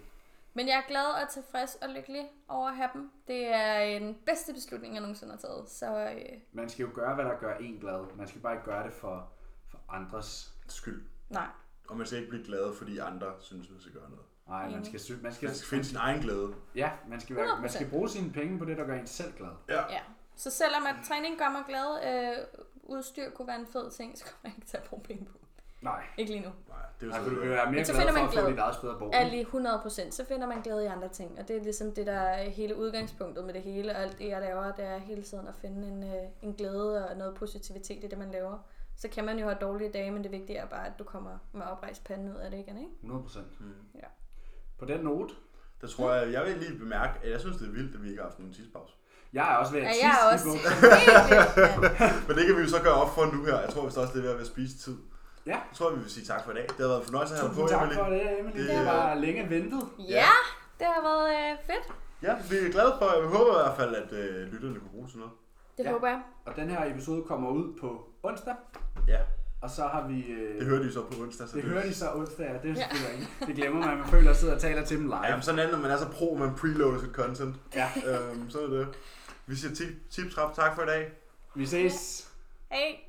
Men 0.53 0.67
jeg 0.67 0.77
er 0.77 0.87
glad 0.87 1.05
og 1.23 1.29
tilfreds 1.29 1.75
og 1.75 1.89
lykkelig 1.89 2.27
over 2.47 2.69
at 2.69 2.75
have 2.75 2.89
dem. 2.93 3.11
Det 3.27 3.47
er 3.47 3.79
en 3.79 4.17
bedste 4.25 4.53
beslutning, 4.53 4.93
jeg 4.93 5.01
nogensinde 5.01 5.31
har 5.33 5.39
taget. 5.39 5.69
Så 5.69 5.99
øh, 6.11 6.39
Man 6.51 6.69
skal 6.69 6.83
jo 6.83 6.89
gøre, 6.93 7.15
hvad 7.15 7.25
der 7.25 7.39
gør 7.39 7.55
en 7.57 7.77
glad. 7.79 8.15
Man 8.15 8.27
skal 8.27 8.41
bare 8.41 8.53
ikke 8.53 8.65
gøre 8.65 8.83
det 8.85 8.93
for, 8.93 9.31
for 9.67 9.79
andres. 9.89 10.53
skyld. 10.67 11.05
nej, 11.29 11.47
Og 11.89 11.97
man 11.97 12.05
skal 12.05 12.19
ikke 12.19 12.29
blive 12.29 12.45
glad, 12.45 12.73
fordi 12.75 12.97
andre 12.97 13.33
synes, 13.39 13.69
man 13.69 13.79
skal 13.79 13.93
gøre 13.93 14.09
noget. 14.09 14.25
Nej, 14.49 14.69
man 14.69 14.85
skal, 14.85 14.99
sy- 14.99 15.11
man 15.21 15.33
skal, 15.33 15.47
Man 15.47 15.55
skal 15.55 15.69
finde 15.69 15.83
sin 15.83 15.97
egen 15.97 16.21
glæde. 16.21 16.53
ja, 16.75 16.91
man 17.07 17.19
skal, 17.19 17.35
være, 17.35 17.45
man 17.61 17.65
100%. 17.69 17.73
skal 17.73 17.89
bruge 17.89 18.09
sine 18.09 18.31
penge 18.31 18.59
på 18.59 18.65
det, 18.65 18.77
der 18.77 18.85
gør 18.85 18.95
en 18.95 19.07
selv 19.07 19.33
glad. 19.37 19.49
Ja. 19.69 19.81
ja. 19.93 19.99
Så 20.35 20.51
selvom 20.51 20.85
at 20.85 20.95
træning 21.07 21.37
gør 21.39 21.49
mig 21.49 21.63
glad, 21.67 21.89
øh, 22.09 22.45
udstyr 22.83 23.29
kunne 23.29 23.47
være 23.47 23.59
en 23.59 23.67
fed 23.67 23.91
ting, 23.91 24.17
så 24.17 24.23
kommer 24.25 24.39
jeg 24.43 24.53
ikke 24.57 24.67
til 24.67 24.77
at 24.77 24.83
bruge 24.83 25.03
penge 25.03 25.25
på. 25.25 25.37
Nej, 25.81 26.03
Ikke 26.17 26.31
lige 26.31 26.43
nu. 26.45 26.49
Nej, 26.67 26.77
det 26.99 27.03
er 27.03 27.07
jo 27.07 27.11
Nej, 27.11 27.19
så 27.19 27.23
for 27.23 27.35
du 27.35 27.39
være 27.41 27.65
mere 27.65 27.71
Men 27.75 27.85
så 27.85 27.93
glad 27.93 28.01
finder 28.01 28.13
for 28.13 28.19
man 28.19 28.27
at 28.27 28.33
få 28.33 28.39
glæde. 28.39 28.51
dit 28.51 28.59
eget 28.59 28.75
sted 28.75 28.89
at 28.89 28.97
bo. 28.99 29.09
Er 29.13 29.23
lige 29.29 29.45
100%, 29.45 30.11
så 30.11 30.25
finder 30.25 30.47
man 30.47 30.61
glæde 30.61 30.83
i 30.83 30.87
andre 30.87 31.07
ting. 31.09 31.39
Og 31.39 31.47
det 31.47 31.55
er 31.57 31.61
ligesom 31.63 31.91
det, 31.91 32.07
der 32.07 32.13
er 32.19 32.49
hele 32.49 32.75
udgangspunktet 32.77 33.45
med 33.45 33.53
det 33.53 33.61
hele. 33.61 33.91
Og 33.95 34.01
alt 34.01 34.19
det, 34.19 34.27
jeg 34.27 34.41
laver, 34.41 34.71
det 34.71 34.85
er 34.85 34.97
hele 34.97 35.23
tiden 35.23 35.47
at 35.47 35.55
finde 35.55 35.87
en, 35.87 36.03
øh, 36.03 36.23
en 36.41 36.53
glæde 36.53 37.09
og 37.09 37.17
noget 37.17 37.35
positivitet 37.35 38.03
i 38.03 38.07
det, 38.07 38.17
man 38.17 38.31
laver. 38.31 38.57
Så 38.95 39.07
kan 39.07 39.25
man 39.25 39.39
jo 39.39 39.45
have 39.45 39.57
dårlige 39.61 39.91
dage, 39.91 40.11
men 40.11 40.23
det 40.23 40.31
vigtige 40.31 40.57
er 40.57 40.65
bare, 40.65 40.85
at 40.85 40.93
du 40.99 41.03
kommer 41.03 41.37
med 41.51 41.61
oprejst 41.65 42.03
panden 42.03 42.29
ud 42.29 42.35
af 42.35 42.51
det 42.51 42.57
igen, 42.59 42.77
ikke? 42.77 42.91
100 43.01 43.21
procent. 43.23 43.61
Mm. 43.61 43.73
Ja. 43.95 44.07
På 44.79 44.85
den 44.85 44.99
note, 44.99 45.33
Der 45.81 45.87
tror 45.87 46.13
jeg, 46.13 46.33
jeg 46.33 46.45
vil 46.45 46.57
lige 46.57 46.79
bemærke, 46.79 47.13
at 47.23 47.31
jeg 47.31 47.39
synes, 47.39 47.57
det 47.57 47.67
er 47.67 47.71
vildt, 47.71 47.95
at 47.95 48.03
vi 48.03 48.09
ikke 48.09 48.21
har 48.21 48.29
haft 48.29 48.39
nogen 48.39 48.53
tidspause. 48.53 48.93
jeg 49.33 49.51
er 49.53 49.55
også 49.55 49.71
ved 49.73 49.81
at 49.81 49.85
Ja, 49.87 49.91
tisse 49.91 50.07
jeg 50.07 50.17
er 50.29 50.33
også. 50.33 50.47
Men 52.27 52.37
det 52.37 52.45
kan 52.47 52.55
vi 52.57 52.61
jo 52.61 52.67
så 52.69 52.81
gøre 52.83 52.93
op 52.93 53.15
for 53.15 53.25
nu 53.25 53.43
her. 53.45 53.59
Jeg 53.59 53.69
tror 53.69 53.85
vist 53.85 53.97
også, 53.97 54.13
det 54.13 54.19
er 54.19 54.23
ved 54.23 54.29
at 54.31 54.37
være 54.37 54.45
spisetid. 54.45 54.97
Ja. 55.45 55.51
Jeg 55.51 55.61
tror, 55.73 55.89
vi 55.91 55.99
vil 55.99 56.09
sige 56.11 56.25
tak 56.25 56.43
for 56.43 56.51
i 56.51 56.55
dag. 56.55 56.63
Det 56.67 56.79
har 56.79 56.87
været 56.87 56.99
en 56.99 57.05
fornøjelse 57.05 57.33
at 57.35 57.39
have 57.41 57.49
på, 57.53 57.61
Tusind 57.61 57.79
tak 57.79 57.83
Emily. 57.87 57.97
for 57.99 58.05
det, 58.09 58.39
Emily. 58.39 58.57
Det 58.59 58.67
Det 58.69 58.75
er- 58.75 58.83
var 58.93 59.13
længe 59.15 59.49
ventet. 59.49 59.81
Ja, 59.99 60.29
det 60.79 60.87
har 60.95 61.01
været 61.09 61.25
øh, 61.37 61.57
fedt. 61.69 61.85
Ja, 62.23 62.33
vi 62.49 62.55
er 62.67 62.71
glade 62.71 62.93
for, 62.99 63.05
jeg 63.19 63.27
håber 63.37 63.51
i 63.59 63.63
hvert 63.63 63.77
fald, 63.77 63.95
at 63.95 64.11
øh, 64.21 64.47
lytterne 64.53 64.79
kunne 64.79 64.89
bruge 64.95 65.07
til 65.07 65.17
noget. 65.17 65.33
Det 65.77 65.83
Ja. 65.85 65.91
håber 65.91 66.07
jeg. 66.07 66.21
Og 66.45 66.55
den 66.55 66.69
her 66.69 66.91
episode 66.93 67.23
kommer 67.23 67.49
ud 67.49 67.77
på 67.81 68.09
onsdag. 68.23 68.55
Ja. 69.07 69.19
Og 69.61 69.69
så 69.69 69.81
har 69.81 70.07
vi... 70.07 70.21
Øh, 70.25 70.59
Det 70.59 70.67
hører 70.67 70.83
de 70.83 70.93
så 70.93 71.01
på 71.05 71.21
onsdag. 71.21 71.47
Så 71.49 71.55
det 71.55 71.63
hører 71.63 71.83
de 71.85 71.93
så 71.93 72.11
onsdag, 72.13 72.45
ja. 72.45 72.69
Det, 72.69 72.77
er 72.77 72.81
Ja. 73.39 73.45
det 73.45 73.55
glemmer 73.55 73.85
man. 73.85 73.97
Man 73.97 74.07
føler 74.07 74.31
at 74.31 74.37
sidde 74.37 74.53
og 74.55 74.61
taler 74.61 74.85
til 74.85 74.97
dem 74.97 75.05
live. 75.05 75.25
Ja, 75.25 75.35
men 75.35 75.41
sådan 75.43 75.59
er 75.59 75.63
det, 75.63 75.71
når 75.71 75.79
man 75.79 75.91
er 75.91 75.97
så 75.97 76.07
pro, 76.07 76.35
man 76.39 76.55
preloader 76.55 76.99
sit 76.99 77.11
content. 77.11 77.55
Ja. 77.75 77.89
øhm, 78.05 78.49
så 78.49 78.59
er 78.59 78.67
det. 78.67 78.87
Vi 79.45 79.55
siger 79.55 79.75
tip, 79.75 79.87
tip, 80.09 80.31
trap, 80.31 80.55
tak 80.55 80.75
for 80.75 80.83
i 80.83 80.85
dag. 80.85 81.11
Vi 81.55 81.65
ses. 81.65 82.27
Hej. 82.71 82.99